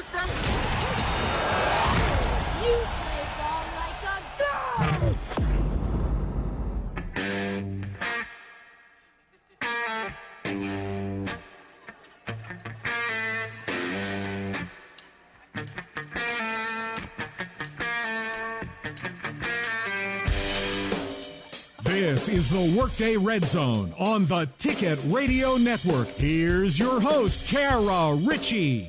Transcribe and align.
from. 0.00 0.28
You 2.64 2.72
play 2.72 3.22
ball 3.36 3.64
like 3.76 4.02
a 4.02 4.18
girl. 4.38 5.14
This 21.82 22.28
is 22.28 22.48
the 22.48 22.78
Workday 22.78 23.16
Red 23.18 23.44
Zone 23.44 23.92
on 23.98 24.24
the 24.26 24.48
Ticket 24.56 24.98
Radio 25.04 25.56
Network. 25.56 26.08
Here's 26.08 26.78
your 26.78 27.00
host, 27.00 27.46
Kara 27.48 28.14
Richey. 28.14 28.88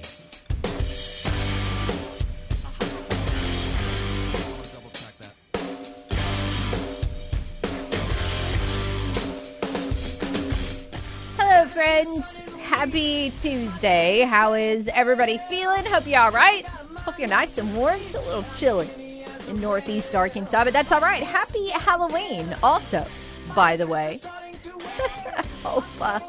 Happy 12.83 13.31
Tuesday. 13.39 14.23
How 14.23 14.51
is 14.51 14.89
everybody 14.89 15.39
feeling? 15.47 15.85
Hope 15.85 16.05
you're 16.05 16.19
all 16.19 16.31
right. 16.31 16.65
Hope 16.65 17.17
you're 17.17 17.29
nice 17.29 17.57
and 17.57 17.73
warm. 17.77 17.95
It's 17.95 18.13
a 18.13 18.19
little 18.19 18.43
chilly 18.57 19.23
in 19.47 19.61
Northeast 19.61 20.13
Arkansas, 20.13 20.65
but 20.65 20.73
that's 20.73 20.91
all 20.91 20.99
right. 20.99 21.23
Happy 21.23 21.69
Halloween, 21.69 22.53
also, 22.61 23.07
by 23.55 23.77
the 23.77 23.87
way. 23.87 24.19
hope, 25.63 25.85
uh, 26.01 26.19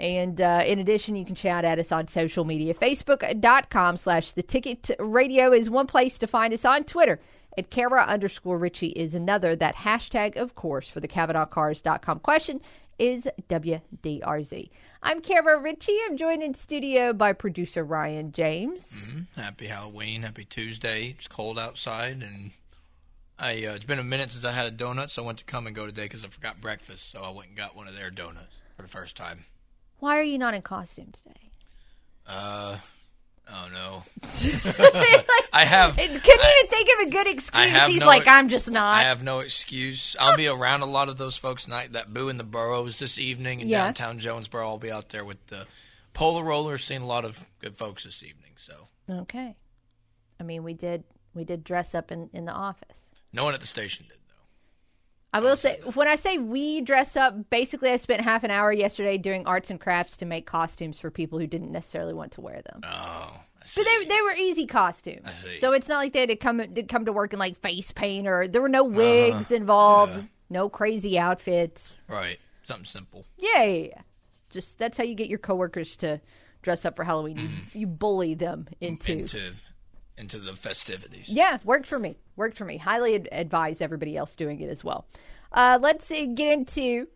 And 0.00 0.40
uh, 0.40 0.62
in 0.66 0.78
addition, 0.78 1.14
you 1.14 1.26
can 1.26 1.34
shout 1.34 1.64
at 1.64 1.78
us 1.78 1.92
on 1.92 2.08
social 2.08 2.44
media. 2.44 2.72
Facebook.com 2.72 3.98
slash 3.98 4.32
the 4.32 4.42
ticket 4.42 4.90
radio 4.98 5.52
is 5.52 5.68
one 5.68 5.86
place 5.86 6.18
to 6.18 6.26
find 6.26 6.54
us 6.54 6.64
on 6.64 6.84
Twitter. 6.84 7.20
At 7.58 7.70
Kara 7.70 8.04
underscore 8.04 8.56
Richey 8.56 8.88
is 8.88 9.14
another. 9.14 9.54
That 9.54 9.76
hashtag, 9.76 10.36
of 10.36 10.54
course, 10.54 10.88
for 10.88 11.00
the 11.00 11.08
CavenaughCars.com 11.08 12.20
question 12.20 12.62
is 12.98 13.28
WDRZ. 13.48 14.70
I'm 15.02 15.20
Kara 15.20 15.58
Richey. 15.58 15.98
I'm 16.06 16.16
joined 16.16 16.42
in 16.42 16.54
studio 16.54 17.12
by 17.12 17.32
producer 17.34 17.84
Ryan 17.84 18.32
James. 18.32 19.06
Happy 19.36 19.66
Halloween. 19.66 20.22
Happy 20.22 20.44
Tuesday. 20.44 21.14
It's 21.18 21.28
cold 21.28 21.58
outside, 21.58 22.22
and 22.22 22.52
I 23.38 23.64
uh, 23.64 23.74
it's 23.74 23.84
been 23.84 23.98
a 23.98 24.04
minute 24.04 24.32
since 24.32 24.44
I 24.44 24.52
had 24.52 24.66
a 24.66 24.70
donut, 24.70 25.10
so 25.10 25.22
I 25.22 25.26
went 25.26 25.38
to 25.38 25.44
come 25.44 25.66
and 25.66 25.76
go 25.76 25.86
today 25.86 26.04
because 26.04 26.24
I 26.24 26.28
forgot 26.28 26.60
breakfast. 26.60 27.10
So 27.10 27.20
I 27.20 27.30
went 27.30 27.48
and 27.48 27.56
got 27.56 27.74
one 27.74 27.88
of 27.88 27.96
their 27.96 28.10
donuts 28.10 28.54
for 28.76 28.82
the 28.82 28.88
first 28.88 29.16
time. 29.16 29.44
Why 30.00 30.18
are 30.18 30.22
you 30.22 30.38
not 30.38 30.54
in 30.54 30.62
costume 30.62 31.12
today? 31.12 31.50
Uh, 32.26 32.78
oh 33.50 33.68
no. 33.72 34.02
I 35.52 35.64
have. 35.64 35.96
Couldn't 35.96 36.10
even 36.26 36.66
think 36.68 36.88
of 37.00 37.06
a 37.06 37.10
good 37.10 37.26
excuse. 37.26 37.86
He's 37.86 38.00
no- 38.00 38.06
like, 38.06 38.26
I'm 38.28 38.48
just 38.48 38.70
not. 38.70 38.94
I 38.94 39.02
have 39.02 39.22
no 39.22 39.40
excuse. 39.40 40.14
I'll 40.20 40.36
be 40.36 40.46
around 40.46 40.82
a 40.82 40.86
lot 40.86 41.08
of 41.08 41.16
those 41.18 41.36
folks 41.36 41.64
tonight 41.64 41.92
that 41.92 42.12
boo 42.14 42.28
in 42.28 42.36
the 42.38 42.44
boroughs 42.44 42.98
this 42.98 43.18
evening 43.18 43.60
in 43.60 43.68
Yeah. 43.68 43.84
downtown 43.84 44.18
Jonesboro. 44.18 44.66
I'll 44.66 44.78
be 44.78 44.90
out 44.92 45.08
there 45.10 45.24
with 45.24 45.44
the 45.48 45.66
polar 46.12 46.44
rollers, 46.44 46.84
seeing 46.84 47.02
a 47.02 47.06
lot 47.06 47.24
of 47.24 47.44
good 47.60 47.76
folks 47.76 48.04
this 48.04 48.22
evening. 48.22 48.52
So 48.56 48.88
Okay. 49.08 49.56
I 50.38 50.42
mean, 50.44 50.62
we 50.62 50.72
did 50.74 51.04
we 51.34 51.44
did 51.44 51.64
dress 51.64 51.94
up 51.94 52.10
in 52.12 52.30
in 52.32 52.44
the 52.44 52.52
office. 52.52 53.00
no 53.32 53.44
one 53.44 53.54
at 53.54 53.60
the 53.60 53.66
station 53.66 54.06
did. 54.08 54.16
I 55.32 55.40
will 55.40 55.56
say 55.56 55.78
when 55.94 56.08
I 56.08 56.16
say 56.16 56.38
we 56.38 56.80
dress 56.80 57.16
up, 57.16 57.50
basically 57.50 57.90
I 57.90 57.96
spent 57.96 58.20
half 58.22 58.42
an 58.42 58.50
hour 58.50 58.72
yesterday 58.72 59.16
doing 59.16 59.46
arts 59.46 59.70
and 59.70 59.80
crafts 59.80 60.16
to 60.18 60.26
make 60.26 60.44
costumes 60.46 60.98
for 60.98 61.10
people 61.10 61.38
who 61.38 61.46
didn't 61.46 61.70
necessarily 61.70 62.12
want 62.14 62.32
to 62.32 62.40
wear 62.40 62.60
them. 62.62 62.80
Oh. 62.84 63.32
But 63.76 63.84
they 63.84 64.04
they 64.06 64.22
were 64.22 64.32
easy 64.32 64.66
costumes. 64.66 65.30
see. 65.44 65.58
So 65.58 65.72
it's 65.72 65.86
not 65.88 65.98
like 65.98 66.12
they 66.14 66.20
had 66.20 66.30
to 66.30 66.36
come 66.36 66.58
to 66.74 66.82
come 66.82 67.04
to 67.04 67.12
work 67.12 67.32
in 67.32 67.38
like 67.38 67.56
face 67.60 67.92
paint 67.92 68.26
or 68.26 68.48
there 68.48 68.62
were 68.62 68.68
no 68.70 68.82
wigs 68.84 69.52
involved, 69.52 70.12
Uh-huh. 70.12 70.20
Yeah. 70.22 70.26
no 70.48 70.68
crazy 70.68 71.18
outfits. 71.18 71.94
right, 72.08 72.38
something 72.64 72.86
simple. 72.86 73.24
Yeah, 73.38 73.62
yeah, 73.62 73.86
yeah. 73.88 74.00
Just 74.48 74.78
that's 74.78 74.96
how 74.98 75.04
you 75.04 75.14
get 75.14 75.28
your 75.28 75.38
coworkers 75.38 75.96
to 75.98 76.20
dress 76.62 76.84
up 76.84 76.96
for 76.96 77.04
Halloween. 77.04 77.38
You 77.38 77.48
you 77.82 77.86
bully 77.86 78.34
them 78.34 78.66
into 78.80 79.12
into 79.12 79.52
into 80.16 80.38
the 80.38 80.54
festivities. 80.54 81.28
Yeah, 81.28 81.58
worked 81.64 81.86
for 81.86 81.98
me. 81.98 82.16
Worked 82.36 82.56
for 82.56 82.64
me. 82.64 82.76
Highly 82.76 83.14
ad- 83.14 83.28
advise 83.32 83.80
everybody 83.80 84.16
else 84.16 84.36
doing 84.36 84.60
it 84.60 84.68
as 84.68 84.84
well. 84.84 85.06
Uh, 85.52 85.78
let's 85.80 86.10
uh, 86.10 86.26
get 86.34 86.52
into 86.52 87.08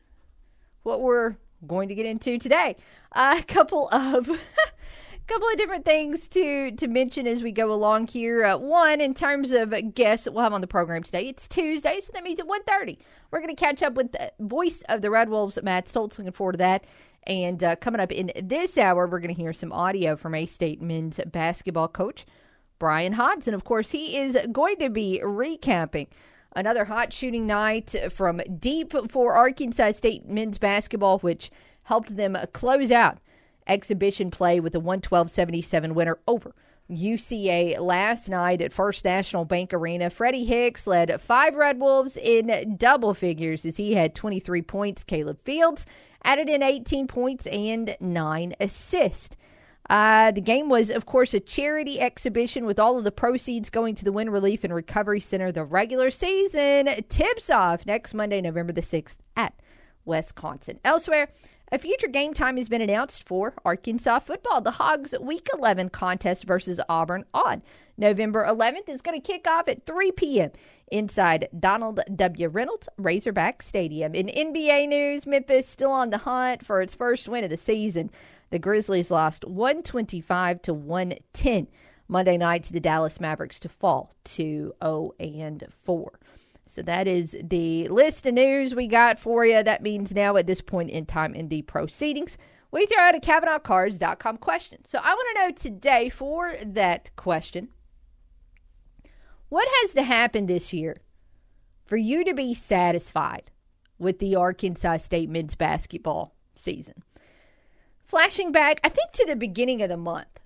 what 0.82 1.00
we're 1.00 1.37
going 1.66 1.88
to 1.88 1.94
get 1.94 2.06
into 2.06 2.38
today. 2.38 2.77
a 3.12 3.43
couple 3.47 3.88
of 3.91 4.27
couple 5.27 5.49
of 5.49 5.56
different 5.56 5.87
things 5.87 6.28
to 6.28 6.71
to 6.72 6.87
mention 6.87 7.27
as 7.27 7.43
we 7.43 7.53
go 7.53 7.72
along 7.72 8.09
here. 8.09 8.44
Uh, 8.44 8.59
one, 8.59 9.00
in 9.00 9.15
terms 9.15 9.53
of 9.53 9.72
guests 9.94 10.25
that 10.25 10.33
we'll 10.33 10.44
have 10.44 10.53
on 10.53 10.60
the 10.60 10.66
program 10.66 11.03
today, 11.03 11.28
it's 11.28 11.49
Tuesday, 11.49 12.00
so 12.00 12.10
that 12.12 12.22
means 12.25 12.41
at 12.41 12.47
1.30, 12.47 12.99
we're 13.31 13.41
going 13.41 13.54
to 13.54 13.60
catch 13.60 13.83
up 13.83 13.94
with 13.94 14.12
the 14.12 14.33
voice 14.41 14.83
of 14.88 15.03
the 15.03 15.10
Red 15.10 15.28
Wolves, 15.28 15.59
Matt 15.62 15.87
Stolz. 15.87 16.19
Looking 16.19 16.33
forward 16.33 16.53
to 16.53 16.59
that. 16.59 16.84
And 17.27 17.65
uh, 17.65 17.77
coming 17.77 18.03
up 18.03 18.12
in 18.12 18.33
this 18.43 18.77
hour, 18.77 19.06
we're 19.06 19.19
going 19.19 19.34
to 19.34 19.41
hear 19.41 19.54
some 19.54 19.72
audio 19.72 20.15
from 20.15 20.34
A 20.34 20.44
State 20.44 20.83
men's 20.83 21.19
basketball 21.33 21.88
coach 21.88 22.27
Bryan 22.78 23.14
Hodgson. 23.14 23.54
Of 23.54 23.64
course, 23.64 23.90
he 23.90 24.16
is 24.16 24.36
going 24.52 24.76
to 24.76 24.90
be 24.90 25.20
recapping 25.22 26.08
another 26.54 26.84
hot 26.84 27.12
shooting 27.12 27.46
night 27.46 27.94
from 28.10 28.40
deep 28.58 28.94
for 29.10 29.34
Arkansas 29.34 29.92
State 29.92 30.28
men's 30.28 30.58
basketball, 30.58 31.18
which 31.18 31.50
helped 31.84 32.16
them 32.16 32.36
close 32.52 32.90
out 32.90 33.18
exhibition 33.66 34.30
play 34.30 34.60
with 34.60 34.74
a 34.74 34.80
112 34.80 35.30
77 35.30 35.94
winner 35.94 36.18
over 36.28 36.54
UCA 36.90 37.78
last 37.80 38.28
night 38.28 38.60
at 38.60 38.72
First 38.72 39.04
National 39.04 39.44
Bank 39.44 39.72
Arena. 39.72 40.10
Freddy 40.10 40.44
Hicks 40.44 40.86
led 40.86 41.18
five 41.20 41.54
Red 41.54 41.80
Wolves 41.80 42.16
in 42.16 42.76
double 42.76 43.14
figures 43.14 43.64
as 43.64 43.78
he 43.78 43.94
had 43.94 44.14
23 44.14 44.60
points. 44.62 45.02
Caleb 45.02 45.41
Fields 45.41 45.86
added 46.22 46.48
in 46.48 46.62
18 46.62 47.06
points 47.06 47.46
and 47.46 47.96
nine 48.00 48.54
assists. 48.60 49.36
Uh, 49.91 50.31
the 50.31 50.41
game 50.41 50.69
was, 50.69 50.91
of 50.91 51.05
course, 51.05 51.34
a 51.34 51.41
charity 51.41 52.00
exhibition 52.00 52.65
with 52.65 52.78
all 52.78 52.97
of 52.97 53.05
the 53.05 53.12
proceeds 53.12 53.69
going 53.69 53.95
to 53.95 54.05
the 54.05 54.12
Wynne 54.12 54.31
Relief 54.31 54.65
and 54.65 54.75
Recovery 54.75 55.21
Center. 55.21 55.53
The 55.53 55.65
regular 55.65 56.11
season 56.11 56.89
tips 57.09 57.50
off 57.50 57.84
next 57.84 58.15
Monday, 58.15 58.41
November 58.41 58.72
the 58.72 58.81
6th 58.81 59.17
at 59.37 59.55
Wisconsin. 60.06 60.81
Elsewhere, 60.84 61.28
a 61.72 61.78
future 61.78 62.09
game 62.09 62.34
time 62.34 62.56
has 62.56 62.69
been 62.69 62.83
announced 62.83 63.27
for 63.27 63.55
Arkansas 63.65 64.21
football. 64.21 64.61
The 64.61 64.72
Hogs 64.72 65.15
Week 65.21 65.49
11 65.53 65.91
contest 65.91 66.45
versus 66.45 66.81
Auburn 66.89 67.25
on 67.34 67.62
November 67.97 68.45
11th 68.47 68.89
is 68.89 69.03
going 69.03 69.21
to 69.21 69.27
kick 69.27 69.47
off 69.49 69.69
at 69.69 69.84
3 69.87 70.12
p.m. 70.12 70.51
inside 70.93 71.49
Donald 71.59 72.01
W. 72.15 72.49
Reynolds 72.49 72.89
Razorback 72.97 73.63
Stadium. 73.63 74.15
In 74.15 74.27
NBA 74.27 74.89
news, 74.89 75.27
Memphis 75.27 75.69
still 75.69 75.91
on 75.91 76.10
the 76.10 76.19
hunt 76.19 76.65
for 76.65 76.80
its 76.80 76.95
first 76.95 77.28
win 77.28 77.45
of 77.45 77.51
the 77.51 77.57
season. 77.57 78.10
The 78.54 78.60
Grizzlies 78.60 79.10
lost 79.10 79.45
125 79.45 80.62
to 80.62 80.72
110 80.72 81.66
Monday 82.06 82.36
night 82.36 82.62
to 82.62 82.72
the 82.72 82.78
Dallas 82.78 83.18
Mavericks 83.18 83.59
to 83.59 83.68
fall 83.68 84.12
to 84.22 84.72
0 84.80 85.10
and 85.18 85.66
4. 85.83 86.21
So 86.68 86.80
that 86.83 87.09
is 87.09 87.34
the 87.42 87.89
list 87.89 88.27
of 88.27 88.34
news 88.34 88.72
we 88.72 88.86
got 88.86 89.18
for 89.18 89.45
you. 89.45 89.60
That 89.60 89.83
means 89.83 90.15
now 90.15 90.36
at 90.36 90.47
this 90.47 90.60
point 90.60 90.91
in 90.91 91.04
time 91.04 91.34
in 91.34 91.48
the 91.48 91.62
proceedings, 91.62 92.39
we 92.71 92.86
throw 92.86 93.03
out 93.03 93.16
a 93.16 93.18
CavenaughCars.com 93.18 94.36
question. 94.36 94.84
So 94.84 95.01
I 95.03 95.15
want 95.15 95.36
to 95.36 95.42
know 95.42 95.51
today 95.51 96.09
for 96.09 96.54
that 96.65 97.10
question 97.16 97.71
what 99.48 99.66
has 99.83 99.95
to 99.95 100.04
happen 100.04 100.47
this 100.47 100.72
year 100.72 100.98
for 101.86 101.97
you 101.97 102.22
to 102.22 102.34
be 102.34 102.54
satisfied 102.54 103.51
with 103.98 104.21
the 104.21 104.36
Arkansas 104.36 104.98
State 104.98 105.28
men's 105.28 105.56
basketball 105.56 106.36
season? 106.54 107.03
Flashing 108.15 108.53
back, 108.53 108.78
I 108.84 108.91
think 108.91 109.11
to 109.15 109.27
the 109.27 109.34
beginning 109.34 109.83
of 109.83 109.89
the 109.89 109.97
month, 109.97 110.39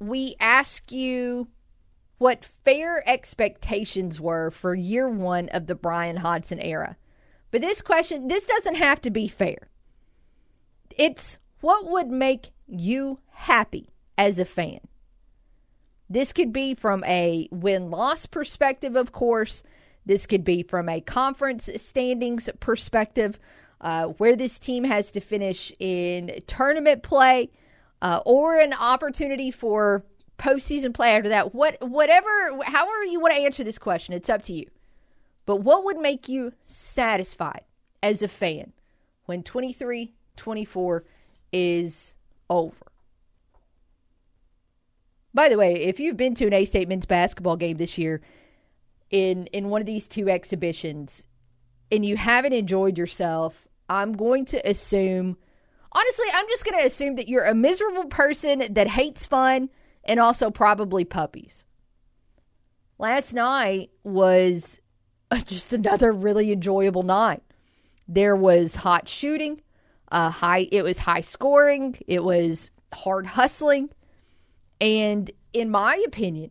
we 0.00 0.36
ask 0.40 0.90
you 0.90 1.48
what 2.16 2.46
fair 2.46 3.06
expectations 3.06 4.22
were 4.22 4.50
for 4.50 4.74
year 4.74 5.06
one 5.06 5.50
of 5.50 5.66
the 5.66 5.74
Bryan 5.74 6.16
Hodgson 6.16 6.58
era. 6.60 6.96
But 7.50 7.60
this 7.60 7.82
question, 7.82 8.28
this 8.28 8.46
doesn't 8.46 8.76
have 8.76 9.02
to 9.02 9.10
be 9.10 9.28
fair. 9.28 9.68
It's 10.96 11.36
what 11.60 11.90
would 11.90 12.08
make 12.08 12.52
you 12.66 13.18
happy 13.32 13.90
as 14.16 14.38
a 14.38 14.46
fan? 14.46 14.80
This 16.08 16.32
could 16.32 16.54
be 16.54 16.74
from 16.74 17.04
a 17.04 17.50
win 17.50 17.90
loss 17.90 18.24
perspective, 18.24 18.96
of 18.96 19.12
course. 19.12 19.62
This 20.06 20.24
could 20.26 20.42
be 20.42 20.62
from 20.62 20.88
a 20.88 21.02
conference 21.02 21.68
standings 21.76 22.48
perspective, 22.60 23.38
uh, 23.84 24.06
where 24.16 24.34
this 24.34 24.58
team 24.58 24.82
has 24.82 25.12
to 25.12 25.20
finish 25.20 25.70
in 25.78 26.40
tournament 26.46 27.02
play, 27.02 27.50
uh, 28.00 28.20
or 28.24 28.58
an 28.58 28.72
opportunity 28.72 29.50
for 29.50 30.04
postseason 30.38 30.92
play 30.94 31.14
after 31.14 31.28
that. 31.28 31.54
What, 31.54 31.76
whatever, 31.86 32.58
however 32.64 33.04
you 33.04 33.20
want 33.20 33.34
to 33.34 33.40
answer 33.40 33.62
this 33.62 33.78
question, 33.78 34.14
it's 34.14 34.30
up 34.30 34.42
to 34.44 34.54
you. 34.54 34.68
But 35.44 35.56
what 35.56 35.84
would 35.84 35.98
make 35.98 36.28
you 36.30 36.54
satisfied 36.64 37.64
as 38.02 38.22
a 38.22 38.28
fan 38.28 38.72
when 39.26 39.42
23 39.42 40.14
24 40.36 41.04
is 41.52 42.14
over? 42.48 42.74
By 45.34 45.50
the 45.50 45.58
way, 45.58 45.74
if 45.74 46.00
you've 46.00 46.16
been 46.16 46.34
to 46.36 46.46
an 46.46 46.54
A 46.54 46.64
State 46.64 46.88
men's 46.88 47.06
basketball 47.06 47.56
game 47.56 47.76
this 47.76 47.98
year 47.98 48.22
in 49.10 49.46
in 49.48 49.68
one 49.68 49.82
of 49.82 49.86
these 49.86 50.08
two 50.08 50.30
exhibitions 50.30 51.24
and 51.92 52.06
you 52.06 52.16
haven't 52.16 52.54
enjoyed 52.54 52.96
yourself, 52.96 53.66
I'm 53.88 54.12
going 54.12 54.44
to 54.46 54.68
assume 54.68 55.36
honestly, 55.94 56.26
I'm 56.32 56.48
just 56.48 56.64
going 56.64 56.80
to 56.80 56.86
assume 56.86 57.16
that 57.16 57.28
you're 57.28 57.44
a 57.44 57.54
miserable 57.54 58.06
person 58.06 58.64
that 58.70 58.88
hates 58.88 59.26
fun 59.26 59.70
and 60.04 60.20
also 60.20 60.50
probably 60.50 61.04
puppies. 61.04 61.64
Last 62.98 63.32
night 63.32 63.90
was 64.02 64.80
just 65.46 65.72
another 65.72 66.12
really 66.12 66.52
enjoyable 66.52 67.02
night. 67.02 67.42
There 68.06 68.36
was 68.36 68.74
hot 68.74 69.08
shooting, 69.08 69.62
uh, 70.12 70.30
high. 70.30 70.68
It 70.70 70.82
was 70.82 70.98
high 70.98 71.22
scoring. 71.22 71.96
It 72.06 72.22
was 72.22 72.70
hard 72.92 73.26
hustling, 73.26 73.88
and 74.80 75.30
in 75.52 75.70
my 75.70 76.02
opinion, 76.06 76.50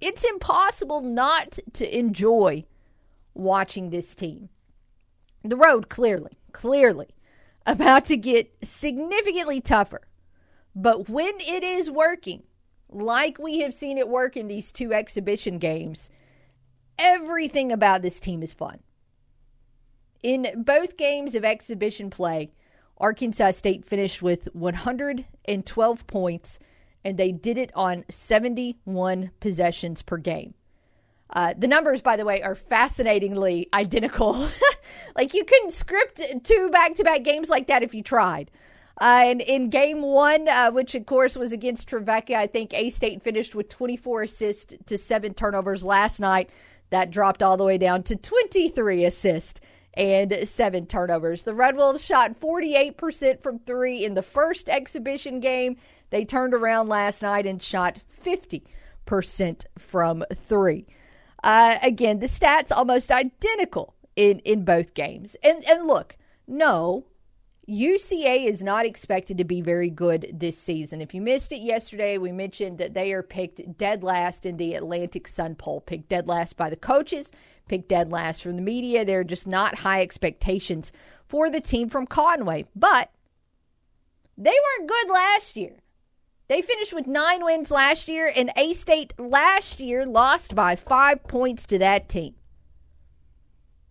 it's 0.00 0.24
impossible 0.24 1.00
not 1.00 1.58
to 1.74 1.98
enjoy 1.98 2.64
watching 3.34 3.90
this 3.90 4.14
team. 4.14 4.50
The 5.42 5.56
road 5.56 5.88
clearly, 5.88 6.32
clearly 6.52 7.08
about 7.66 8.06
to 8.06 8.16
get 8.16 8.52
significantly 8.62 9.60
tougher. 9.60 10.02
But 10.74 11.08
when 11.08 11.40
it 11.40 11.62
is 11.64 11.90
working, 11.90 12.42
like 12.88 13.38
we 13.38 13.60
have 13.60 13.74
seen 13.74 13.98
it 13.98 14.08
work 14.08 14.36
in 14.36 14.48
these 14.48 14.72
two 14.72 14.92
exhibition 14.92 15.58
games, 15.58 16.10
everything 16.98 17.72
about 17.72 18.02
this 18.02 18.20
team 18.20 18.42
is 18.42 18.52
fun. 18.52 18.80
In 20.22 20.62
both 20.64 20.96
games 20.96 21.34
of 21.34 21.44
exhibition 21.44 22.10
play, 22.10 22.52
Arkansas 22.98 23.52
State 23.52 23.84
finished 23.84 24.20
with 24.20 24.48
112 24.52 26.06
points, 26.06 26.58
and 27.02 27.16
they 27.16 27.32
did 27.32 27.56
it 27.56 27.72
on 27.74 28.04
71 28.10 29.30
possessions 29.40 30.02
per 30.02 30.18
game. 30.18 30.54
Uh, 31.32 31.54
the 31.56 31.68
numbers, 31.68 32.02
by 32.02 32.16
the 32.16 32.24
way, 32.24 32.42
are 32.42 32.54
fascinatingly 32.54 33.68
identical. 33.72 34.48
like 35.16 35.32
you 35.32 35.44
couldn't 35.44 35.72
script 35.72 36.20
two 36.42 36.70
back 36.70 36.94
to 36.96 37.04
back 37.04 37.22
games 37.22 37.48
like 37.48 37.68
that 37.68 37.82
if 37.82 37.94
you 37.94 38.02
tried. 38.02 38.50
Uh, 39.00 39.22
and 39.24 39.40
in 39.40 39.70
game 39.70 40.02
one, 40.02 40.48
uh, 40.48 40.70
which 40.70 40.94
of 40.94 41.06
course 41.06 41.36
was 41.36 41.52
against 41.52 41.88
Trevecca, 41.88 42.34
I 42.34 42.46
think 42.46 42.74
A 42.74 42.90
State 42.90 43.22
finished 43.22 43.54
with 43.54 43.68
24 43.68 44.22
assists 44.22 44.74
to 44.86 44.98
seven 44.98 45.32
turnovers 45.32 45.84
last 45.84 46.20
night. 46.20 46.50
That 46.90 47.10
dropped 47.10 47.42
all 47.42 47.56
the 47.56 47.64
way 47.64 47.78
down 47.78 48.02
to 48.04 48.16
23 48.16 49.04
assists 49.04 49.60
and 49.94 50.36
seven 50.44 50.86
turnovers. 50.86 51.44
The 51.44 51.54
Red 51.54 51.76
Wolves 51.76 52.04
shot 52.04 52.38
48% 52.38 53.40
from 53.40 53.60
three 53.60 54.04
in 54.04 54.14
the 54.14 54.22
first 54.22 54.68
exhibition 54.68 55.40
game. 55.40 55.76
They 56.10 56.24
turned 56.24 56.52
around 56.52 56.88
last 56.88 57.22
night 57.22 57.46
and 57.46 57.62
shot 57.62 57.98
50% 58.24 58.64
from 59.78 60.24
three. 60.34 60.86
Uh, 61.42 61.78
again, 61.82 62.18
the 62.18 62.26
stats 62.26 62.70
almost 62.70 63.10
identical 63.10 63.94
in, 64.16 64.40
in 64.40 64.64
both 64.64 64.94
games. 64.94 65.36
And 65.42 65.64
and 65.68 65.86
look, 65.86 66.16
no, 66.46 67.06
UCA 67.68 68.46
is 68.46 68.62
not 68.62 68.84
expected 68.84 69.38
to 69.38 69.44
be 69.44 69.60
very 69.60 69.90
good 69.90 70.28
this 70.32 70.58
season. 70.58 71.00
If 71.00 71.14
you 71.14 71.20
missed 71.20 71.52
it 71.52 71.60
yesterday, 71.60 72.18
we 72.18 72.32
mentioned 72.32 72.78
that 72.78 72.94
they 72.94 73.12
are 73.12 73.22
picked 73.22 73.78
dead 73.78 74.02
last 74.02 74.44
in 74.44 74.56
the 74.56 74.74
Atlantic 74.74 75.28
Sun 75.28 75.54
poll, 75.54 75.80
picked 75.80 76.08
dead 76.08 76.26
last 76.26 76.56
by 76.56 76.68
the 76.68 76.76
coaches, 76.76 77.30
picked 77.68 77.88
dead 77.88 78.10
last 78.10 78.42
from 78.42 78.56
the 78.56 78.62
media. 78.62 79.04
There 79.04 79.20
are 79.20 79.24
just 79.24 79.46
not 79.46 79.76
high 79.76 80.02
expectations 80.02 80.90
for 81.28 81.48
the 81.48 81.60
team 81.60 81.88
from 81.88 82.06
Conway. 82.06 82.66
But 82.74 83.12
they 84.36 84.50
weren't 84.50 84.88
good 84.88 85.08
last 85.10 85.56
year. 85.56 85.76
They 86.50 86.62
finished 86.62 86.92
with 86.92 87.06
nine 87.06 87.44
wins 87.44 87.70
last 87.70 88.08
year, 88.08 88.32
and 88.34 88.50
A 88.56 88.72
State 88.72 89.14
last 89.20 89.78
year 89.78 90.04
lost 90.04 90.56
by 90.56 90.74
five 90.74 91.22
points 91.22 91.64
to 91.66 91.78
that 91.78 92.08
team. 92.08 92.34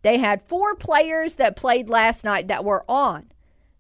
They 0.02 0.18
had 0.18 0.42
four 0.42 0.76
players 0.76 1.36
that 1.36 1.56
played 1.56 1.88
last 1.88 2.26
night 2.26 2.50
that 2.50 2.66
were 2.66 2.84
on 2.90 3.32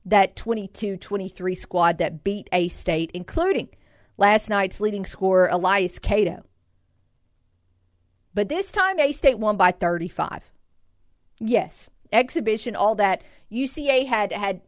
that 0.05 0.37
22 0.37 0.95
23 0.95 1.55
squad 1.55 1.97
that 1.97 2.23
beat 2.23 2.47
A 2.53 2.69
State, 2.69 3.11
including 3.13 3.67
last 4.17 4.49
night's 4.49 4.79
leading 4.79 5.05
scorer, 5.05 5.49
Elias 5.51 5.99
Cato. 5.99 6.45
But 8.33 8.47
this 8.47 8.71
time, 8.71 8.97
A 8.97 9.11
State 9.11 9.39
won 9.39 9.57
by 9.57 9.71
35. 9.71 10.43
Yes, 11.37 11.89
exhibition, 12.13 12.77
all 12.77 12.95
that. 12.95 13.23
UCA 13.51 14.05
had 14.05 14.31
had 14.31 14.61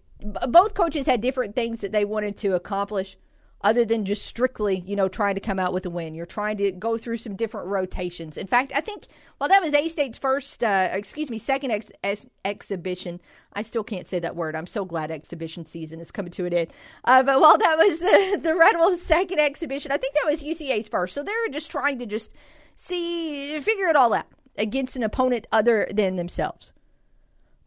both 0.49 0.73
coaches 0.73 1.05
had 1.05 1.21
different 1.21 1.55
things 1.55 1.79
that 1.79 1.93
they 1.93 2.03
wanted 2.03 2.35
to 2.39 2.55
accomplish 2.55 3.15
other 3.63 3.85
than 3.85 4.05
just 4.05 4.25
strictly, 4.25 4.83
you 4.85 4.95
know, 4.95 5.07
trying 5.07 5.35
to 5.35 5.41
come 5.41 5.59
out 5.59 5.73
with 5.73 5.85
a 5.85 5.89
win. 5.89 6.15
You're 6.15 6.25
trying 6.25 6.57
to 6.57 6.71
go 6.71 6.97
through 6.97 7.17
some 7.17 7.35
different 7.35 7.67
rotations. 7.67 8.37
In 8.37 8.47
fact, 8.47 8.71
I 8.75 8.81
think 8.81 9.05
while 9.37 9.49
that 9.49 9.61
was 9.61 9.73
A 9.73 9.87
State's 9.87 10.17
first, 10.17 10.63
uh, 10.63 10.89
excuse 10.91 11.29
me, 11.29 11.37
second 11.37 11.71
ex- 11.71 11.91
ex- 12.03 12.25
exhibition, 12.43 13.21
I 13.53 13.61
still 13.61 13.83
can't 13.83 14.07
say 14.07 14.19
that 14.19 14.35
word. 14.35 14.55
I'm 14.55 14.67
so 14.67 14.85
glad 14.85 15.11
exhibition 15.11 15.65
season 15.65 15.99
is 15.99 16.11
coming 16.11 16.31
to 16.31 16.45
an 16.45 16.53
end. 16.53 16.73
Uh, 17.05 17.23
but 17.23 17.39
while 17.39 17.57
that 17.57 17.77
was 17.77 17.99
the, 17.99 18.39
the 18.43 18.55
Red 18.55 18.77
Wolves' 18.77 19.01
second 19.01 19.39
exhibition, 19.39 19.91
I 19.91 19.97
think 19.97 20.15
that 20.15 20.29
was 20.29 20.43
UCA's 20.43 20.87
first. 20.87 21.13
So 21.13 21.23
they 21.23 21.31
were 21.45 21.53
just 21.53 21.69
trying 21.69 21.99
to 21.99 22.05
just 22.05 22.33
see, 22.75 23.59
figure 23.59 23.87
it 23.87 23.95
all 23.95 24.13
out 24.13 24.27
against 24.57 24.95
an 24.95 25.03
opponent 25.03 25.47
other 25.51 25.87
than 25.91 26.15
themselves. 26.15 26.71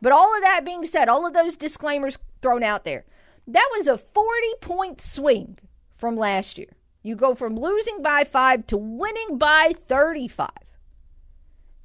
But 0.00 0.12
all 0.12 0.34
of 0.34 0.42
that 0.42 0.64
being 0.64 0.84
said, 0.86 1.08
all 1.08 1.26
of 1.26 1.32
those 1.32 1.56
disclaimers 1.56 2.18
thrown 2.42 2.62
out 2.62 2.84
there, 2.84 3.04
that 3.46 3.68
was 3.76 3.86
a 3.86 3.96
40 3.96 4.28
point 4.60 5.00
swing 5.00 5.58
from 6.04 6.16
last 6.18 6.58
year. 6.58 6.68
You 7.02 7.16
go 7.16 7.34
from 7.34 7.56
losing 7.56 8.02
by 8.02 8.24
five 8.24 8.66
to 8.66 8.76
winning 8.76 9.38
by 9.38 9.72
35. 9.88 10.50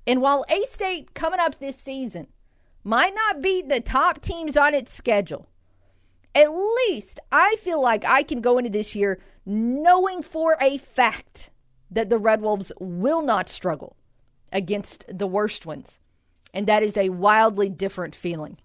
And 0.05 0.21
while 0.21 0.43
A 0.49 0.65
State 0.65 1.13
coming 1.13 1.39
up 1.39 1.57
this 1.57 1.77
season 1.77 2.27
might 2.83 3.15
not 3.15 3.41
be 3.41 3.61
the 3.61 3.79
top 3.79 4.21
teams 4.21 4.57
on 4.57 4.73
its 4.73 4.93
schedule, 4.93 5.47
at 6.35 6.49
least 6.49 7.21
I 7.31 7.55
feel 7.61 7.81
like 7.81 8.03
I 8.03 8.23
can 8.23 8.41
go 8.41 8.57
into 8.57 8.69
this 8.69 8.93
year 8.93 9.21
knowing 9.45 10.21
for 10.21 10.57
a 10.59 10.79
fact 10.79 11.49
that 11.89 12.09
the 12.09 12.17
Red 12.17 12.41
Wolves 12.41 12.73
will 12.77 13.21
not 13.21 13.47
struggle 13.47 13.95
against 14.51 15.05
the 15.07 15.27
worst 15.27 15.65
ones. 15.65 15.97
And 16.53 16.67
that 16.67 16.83
is 16.83 16.97
a 16.97 17.07
wildly 17.07 17.69
different 17.69 18.15
feeling 18.15 18.57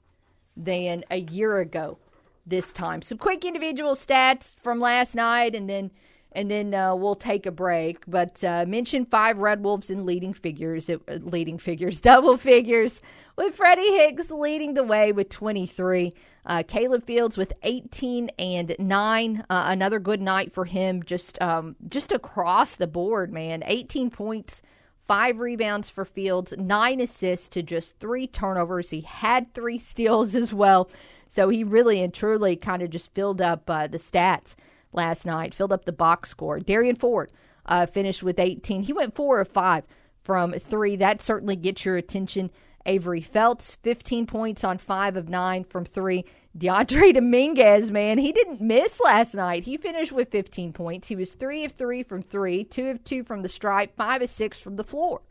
than 0.57 1.05
a 1.13 1.19
year 1.19 1.59
ago 1.59 1.99
this 2.47 2.73
time. 2.73 3.03
Some 3.03 3.19
quick 3.19 3.45
individual 3.45 3.95
stats 3.95 4.55
from 4.63 4.81
last 4.81 5.15
night, 5.15 5.55
and 5.55 5.69
then 5.69 5.91
and 6.35 6.51
then 6.51 6.75
uh, 6.75 6.95
we'll 6.95 7.15
take 7.15 7.47
a 7.47 7.51
break. 7.51 8.03
But 8.07 8.43
uh, 8.43 8.65
mention 8.67 9.07
five 9.07 9.39
Red 9.39 9.63
Wolves 9.63 9.89
in 9.89 10.05
leading 10.05 10.35
figures, 10.35 10.91
uh, 10.91 10.99
leading 11.07 11.59
figures, 11.59 12.01
double 12.01 12.37
figures, 12.37 13.01
with 13.37 13.55
Freddy 13.55 13.97
Hicks 13.97 14.31
leading 14.31 14.75
the 14.75 14.83
way 14.83 15.13
with 15.13 15.29
23. 15.29 16.13
Uh, 16.47 16.63
Caleb 16.67 17.05
Fields 17.07 17.39
with 17.39 17.53
18 17.63 18.31
and 18.39 18.77
nine. 18.79 19.45
Uh, 19.49 19.65
another 19.69 19.99
good 19.99 20.21
night 20.21 20.53
for 20.53 20.65
him, 20.65 21.03
just 21.03 21.41
um, 21.41 21.77
just 21.89 22.13
across 22.13 22.77
the 22.77 22.87
board, 22.87 23.33
man. 23.33 23.63
18 23.67 24.11
points. 24.11 24.61
Five 25.07 25.39
rebounds 25.39 25.91
for 25.91 26.07
Fields, 26.07 26.55
nine 26.57 26.99
assists 26.99 27.49
to 27.49 27.63
just 27.63 27.99
three 27.99 28.27
turnovers. 28.27 28.89
He 28.89 29.03
had 29.03 29.53
three 29.53 29.79
steals 29.79 30.35
as 30.35 30.53
well. 30.53 30.89
So 31.35 31.49
he 31.49 31.65
really 31.65 32.01
and 32.01 32.15
truly 32.15 32.55
kind 32.55 32.81
of 32.81 32.91
just 32.91 33.13
filled 33.13 33.41
up 33.41 33.69
uh, 33.69 33.89
the 33.89 33.99
stats 33.99 34.55
last 34.93 35.27
night, 35.27 35.53
filled 35.53 35.73
up 35.73 35.85
the 35.85 35.91
box 35.91 36.31
score. 36.31 36.61
Darian 36.61 36.95
Ford 36.95 37.33
uh, 37.67 37.87
finished 37.87 38.23
with 38.23 38.39
18. 38.39 38.85
He 38.85 38.93
went 38.93 39.17
four 39.17 39.41
of 39.41 39.49
five 39.49 39.83
from 40.23 40.53
three. 40.53 40.95
That 40.95 41.21
certainly 41.21 41.57
gets 41.57 41.85
your 41.85 41.97
attention 41.97 42.53
Avery 42.87 43.21
Felts, 43.21 43.75
15 43.83 44.27
points 44.27 44.63
on 44.63 44.79
5 44.79 45.17
of 45.17 45.29
9 45.29 45.65
from 45.65 45.85
3. 45.85 46.25
Dyondre 46.57 47.15
Dominguez, 47.15 47.91
man, 47.91 48.19
he 48.19 48.31
didn't 48.31 48.61
miss 48.61 49.01
last 49.01 49.35
night. 49.35 49.65
He 49.65 49.77
finished 49.77 50.13
with 50.13 50.31
15 50.31 50.73
points. 50.73 51.09
He 51.09 51.17
was 51.17 51.33
3 51.33 51.65
of 51.65 51.73
3 51.73 52.05
from 52.05 52.23
3, 52.23 52.63
2 52.63 52.89
of 52.91 53.03
2 53.03 53.25
from 53.25 53.43
the 53.43 53.49
stripe, 53.49 53.97
5 53.97 54.23
of 54.23 54.31
6 54.31 54.59
from 54.61 54.77
the 54.77 54.85
floor. 54.85 55.23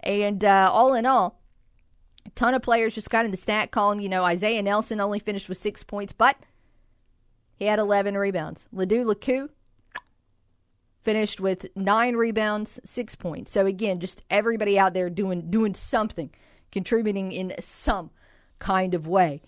And 0.00 0.44
uh, 0.44 0.70
all 0.72 0.94
in 0.94 1.06
all, 1.06 1.38
ton 2.36 2.54
of 2.54 2.62
players 2.62 2.94
just 2.94 3.10
got 3.10 3.24
in 3.24 3.32
the 3.32 3.36
stat 3.36 3.72
column. 3.72 4.00
You 4.00 4.08
know, 4.08 4.22
Isaiah 4.22 4.62
Nelson 4.62 5.00
only 5.00 5.18
finished 5.18 5.48
with 5.48 5.58
6 5.58 5.82
points, 5.84 6.12
but 6.12 6.36
he 7.56 7.64
had 7.64 7.80
11 7.80 8.16
rebounds. 8.16 8.66
Lado 8.72 9.04
Laku 9.04 9.48
finished 11.02 11.40
with 11.40 11.66
9 11.74 12.14
rebounds, 12.14 12.78
6 12.84 13.16
points. 13.16 13.50
So 13.50 13.66
again, 13.66 13.98
just 13.98 14.22
everybody 14.30 14.78
out 14.78 14.94
there 14.94 15.10
doing 15.10 15.50
doing 15.50 15.74
something 15.74 16.30
contributing 16.70 17.32
in 17.32 17.54
some 17.60 18.10
kind 18.58 18.94
of 18.94 19.06
way. 19.08 19.42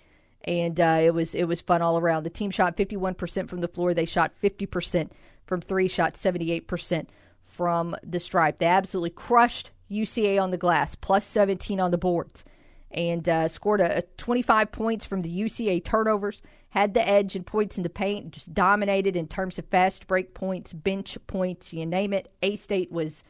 And 0.45 0.81
uh, 0.81 1.01
it 1.03 1.15
was 1.15 1.35
it 1.35 1.45
was 1.45 1.61
fun 1.61 1.83
all 1.83 1.99
around. 1.99 2.23
The 2.23 2.31
team 2.31 2.51
shot 2.51 2.77
51% 2.77 3.49
from 3.49 3.61
the 3.61 3.69
floor. 3.69 3.93
They 3.93 4.05
shot 4.05 4.33
50% 4.43 5.11
from 5.47 5.61
three. 5.61 5.89
Shot 5.89 6.15
78% 6.15 7.07
from 7.43 7.97
the 8.03 8.21
stripe. 8.21 8.59
They 8.59 8.67
absolutely 8.67 9.11
crushed 9.11 9.73
UCA 9.91 10.41
on 10.41 10.51
the 10.51 10.59
glass, 10.59 10.95
plus 10.95 11.25
17 11.25 11.81
on 11.81 11.91
the 11.91 11.99
boards, 11.99 12.45
and 12.91 13.29
uh, 13.29 13.49
scored 13.49 13.81
a, 13.81 13.99
a 13.99 14.03
25 14.17 14.73
points 14.73 15.07
from 15.07 15.23
the 15.23 15.41
UCA 15.41 15.85
turnovers. 15.85 16.43
Had 16.71 16.95
the 16.95 17.07
edge 17.07 17.35
in 17.35 17.45
points 17.45 17.77
in 17.77 17.83
the 17.83 17.89
paint. 17.91 18.33
Just 18.33 18.53
dominated 18.53 19.17
in 19.17 19.27
terms 19.27 19.59
of 19.59 19.67
fast 19.67 20.07
break 20.07 20.35
points, 20.35 20.73
bench 20.73 21.17
points, 21.27 21.73
you 21.73 21.87
name 21.87 22.13
it. 22.13 22.31
A 22.43 22.57
State 22.57 22.93
was 22.93 23.25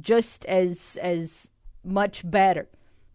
just 0.00 0.44
as 0.46 0.98
as 1.00 1.48
much 1.82 2.28
better 2.30 2.68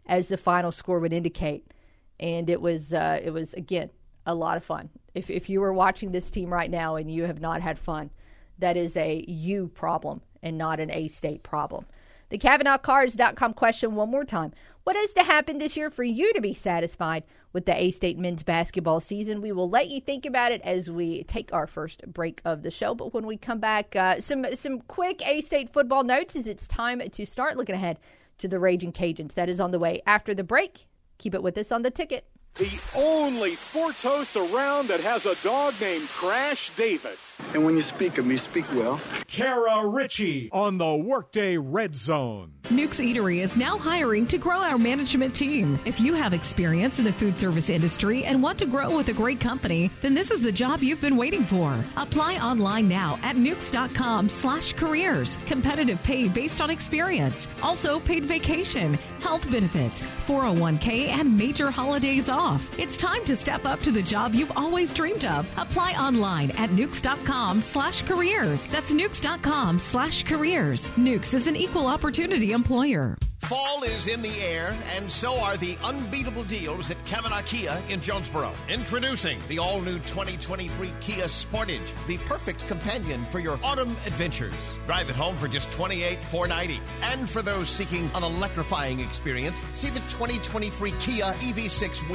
as 0.05 0.27
the 0.27 0.38
final 0.38 0.72
score 0.72 1.00
would 1.00 1.13
indicate. 1.13 1.72
And 2.19 2.50
it 2.50 2.62
was 2.62 2.93
uh, 2.93 3.19
it 3.24 3.31
was 3.31 3.53
again 3.53 3.91
a 4.25 4.36
lot 4.36 4.58
of 4.58 4.63
fun. 4.63 4.89
If 5.13 5.29
if 5.29 5.50
you 5.50 5.62
were 5.62 5.74
watching 5.74 6.12
this 6.12 6.29
team 6.29 6.51
right 6.51 6.69
now 6.69 6.96
and 6.96 7.12
you 7.12 7.25
have 7.25 7.39
not 7.39 7.62
had 7.62 7.79
fun, 7.79 8.10
that 8.58 8.75
is 8.75 8.98
a 8.98 9.24
you 9.27 9.67
problem 9.67 10.22
and 10.41 10.58
not 10.58 10.79
an 10.79 10.91
A 10.91 11.08
State 11.08 11.43
problem. 11.43 11.86
The 12.29 12.38
CavenaughCars.com 12.38 13.53
question 13.53 13.96
one 13.96 14.12
more 14.12 14.24
time. 14.24 14.53
What 14.89 14.96
has 14.96 15.13
to 15.13 15.24
happen 15.24 15.60
this 15.60 15.77
year 15.77 15.91
for 15.91 16.03
you 16.03 16.34
to 16.34 16.41
be 16.41 16.55
satisfied 16.55 17.24
with 17.53 17.67
the 17.67 17.79
A 17.79 17.91
State 17.91 18.17
men's 18.17 18.41
basketball 18.41 19.00
season? 19.00 19.39
We 19.39 19.51
will 19.51 19.69
let 19.69 19.88
you 19.88 20.01
think 20.01 20.25
about 20.25 20.51
it 20.51 20.63
as 20.63 20.89
we 20.89 21.25
take 21.25 21.53
our 21.53 21.67
first 21.67 22.12
break 22.12 22.41
of 22.43 22.63
the 22.63 22.72
show. 22.72 22.96
But 22.96 23.13
when 23.13 23.27
we 23.27 23.38
come 23.38 23.60
back, 23.60 23.96
uh, 23.96 24.19
some 24.19 24.48
some 24.55 24.81
quick 24.81 25.24
A 25.27 25.41
State 25.41 25.72
football 25.72 26.03
notes 26.03 26.36
as 26.36 26.48
it's 26.48 26.67
time 26.67 27.08
to 27.08 27.25
start 27.27 27.55
looking 27.55 27.75
ahead 27.75 28.00
to 28.39 28.48
the 28.48 28.58
Raging 28.58 28.91
Cajuns. 28.91 29.36
That 29.36 29.48
is 29.48 29.60
on 29.60 29.69
the 29.69 29.77
way 29.77 30.01
after 30.08 30.34
the 30.34 30.43
break. 30.43 30.88
Keep 31.19 31.36
it 31.36 31.43
with 31.43 31.55
us 31.60 31.72
on 31.72 31.84
the 31.84 31.91
ticket. 31.91 32.25
The 32.59 32.77
only 32.93 33.55
sports 33.55 34.03
host 34.03 34.35
around 34.35 34.89
that 34.89 34.99
has 34.99 35.25
a 35.25 35.41
dog 35.41 35.75
named 35.79 36.09
Crash 36.09 36.71
Davis. 36.71 37.37
And 37.53 37.63
when 37.63 37.77
you 37.77 37.81
speak 37.81 38.17
of 38.17 38.25
me, 38.25 38.35
speak 38.35 38.65
well. 38.73 38.99
Kara 39.27 39.87
Richey 39.87 40.49
on 40.51 40.77
the 40.77 40.93
Workday 40.93 41.55
Red 41.55 41.95
Zone. 41.95 42.51
Nuke's 42.69 42.99
Eatery 42.99 43.41
is 43.41 43.55
now 43.55 43.77
hiring 43.77 44.27
to 44.27 44.37
grow 44.37 44.57
our 44.57 44.77
management 44.77 45.33
team. 45.33 45.79
If 45.85 46.01
you 46.01 46.13
have 46.13 46.33
experience 46.33 46.99
in 46.99 47.05
the 47.05 47.13
food 47.13 47.39
service 47.39 47.69
industry 47.69 48.25
and 48.25 48.43
want 48.43 48.59
to 48.59 48.65
grow 48.65 48.95
with 48.95 49.07
a 49.07 49.13
great 49.13 49.39
company, 49.39 49.89
then 50.01 50.13
this 50.13 50.29
is 50.29 50.41
the 50.41 50.51
job 50.51 50.81
you've 50.81 51.01
been 51.01 51.15
waiting 51.15 51.43
for. 51.43 51.73
Apply 51.95 52.35
online 52.39 52.89
now 52.89 53.17
at 53.23 53.37
nukes.com 53.37 54.27
slash 54.27 54.73
careers. 54.73 55.37
Competitive 55.45 56.03
pay 56.03 56.27
based 56.27 56.59
on 56.59 56.69
experience. 56.69 57.47
Also 57.63 58.01
paid 58.01 58.25
vacation, 58.25 58.95
health 59.21 59.49
benefits, 59.49 60.01
401k, 60.27 61.07
and 61.07 61.35
major 61.37 61.71
holidays 61.71 62.27
off. 62.27 62.48
It's 62.77 62.97
time 62.97 63.23
to 63.25 63.35
step 63.35 63.65
up 63.65 63.79
to 63.81 63.91
the 63.91 64.01
job 64.01 64.33
you've 64.33 64.57
always 64.57 64.93
dreamed 64.93 65.25
of. 65.25 65.49
Apply 65.57 65.93
online 65.93 66.51
at 66.51 66.69
nukes.com 66.69 67.61
slash 67.61 68.01
careers. 68.03 68.65
That's 68.67 68.91
nukes.com 68.91 69.79
slash 69.79 70.23
careers. 70.23 70.89
Nukes 70.89 71.33
is 71.33 71.47
an 71.47 71.55
equal 71.55 71.87
opportunity 71.87 72.51
employer. 72.51 73.17
Fall 73.49 73.81
is 73.83 74.07
in 74.07 74.21
the 74.21 74.41
air, 74.41 74.75
and 74.95 75.11
so 75.11 75.39
are 75.39 75.57
the 75.57 75.75
unbeatable 75.83 76.43
deals 76.43 76.91
at 76.91 77.03
Cavenaugh 77.05 77.43
Kia 77.45 77.81
in 77.89 77.99
Jonesboro. 77.99 78.51
Introducing 78.69 79.39
the 79.47 79.57
all 79.57 79.81
new 79.81 79.97
2023 79.99 80.93
Kia 80.99 81.23
Sportage, 81.23 82.05
the 82.05 82.17
perfect 82.27 82.67
companion 82.67 83.25
for 83.25 83.39
your 83.39 83.57
autumn 83.63 83.89
adventures. 84.05 84.53
Drive 84.85 85.09
it 85.09 85.15
home 85.15 85.35
for 85.35 85.47
just 85.47 85.69
$28,490. 85.71 86.79
And 87.01 87.27
for 87.27 87.41
those 87.41 87.69
seeking 87.69 88.11
an 88.13 88.21
electrifying 88.21 88.99
experience, 88.99 89.63
see 89.73 89.89
the 89.89 90.01
2023 90.01 90.91
Kia 90.99 91.23
EV6 91.25 92.07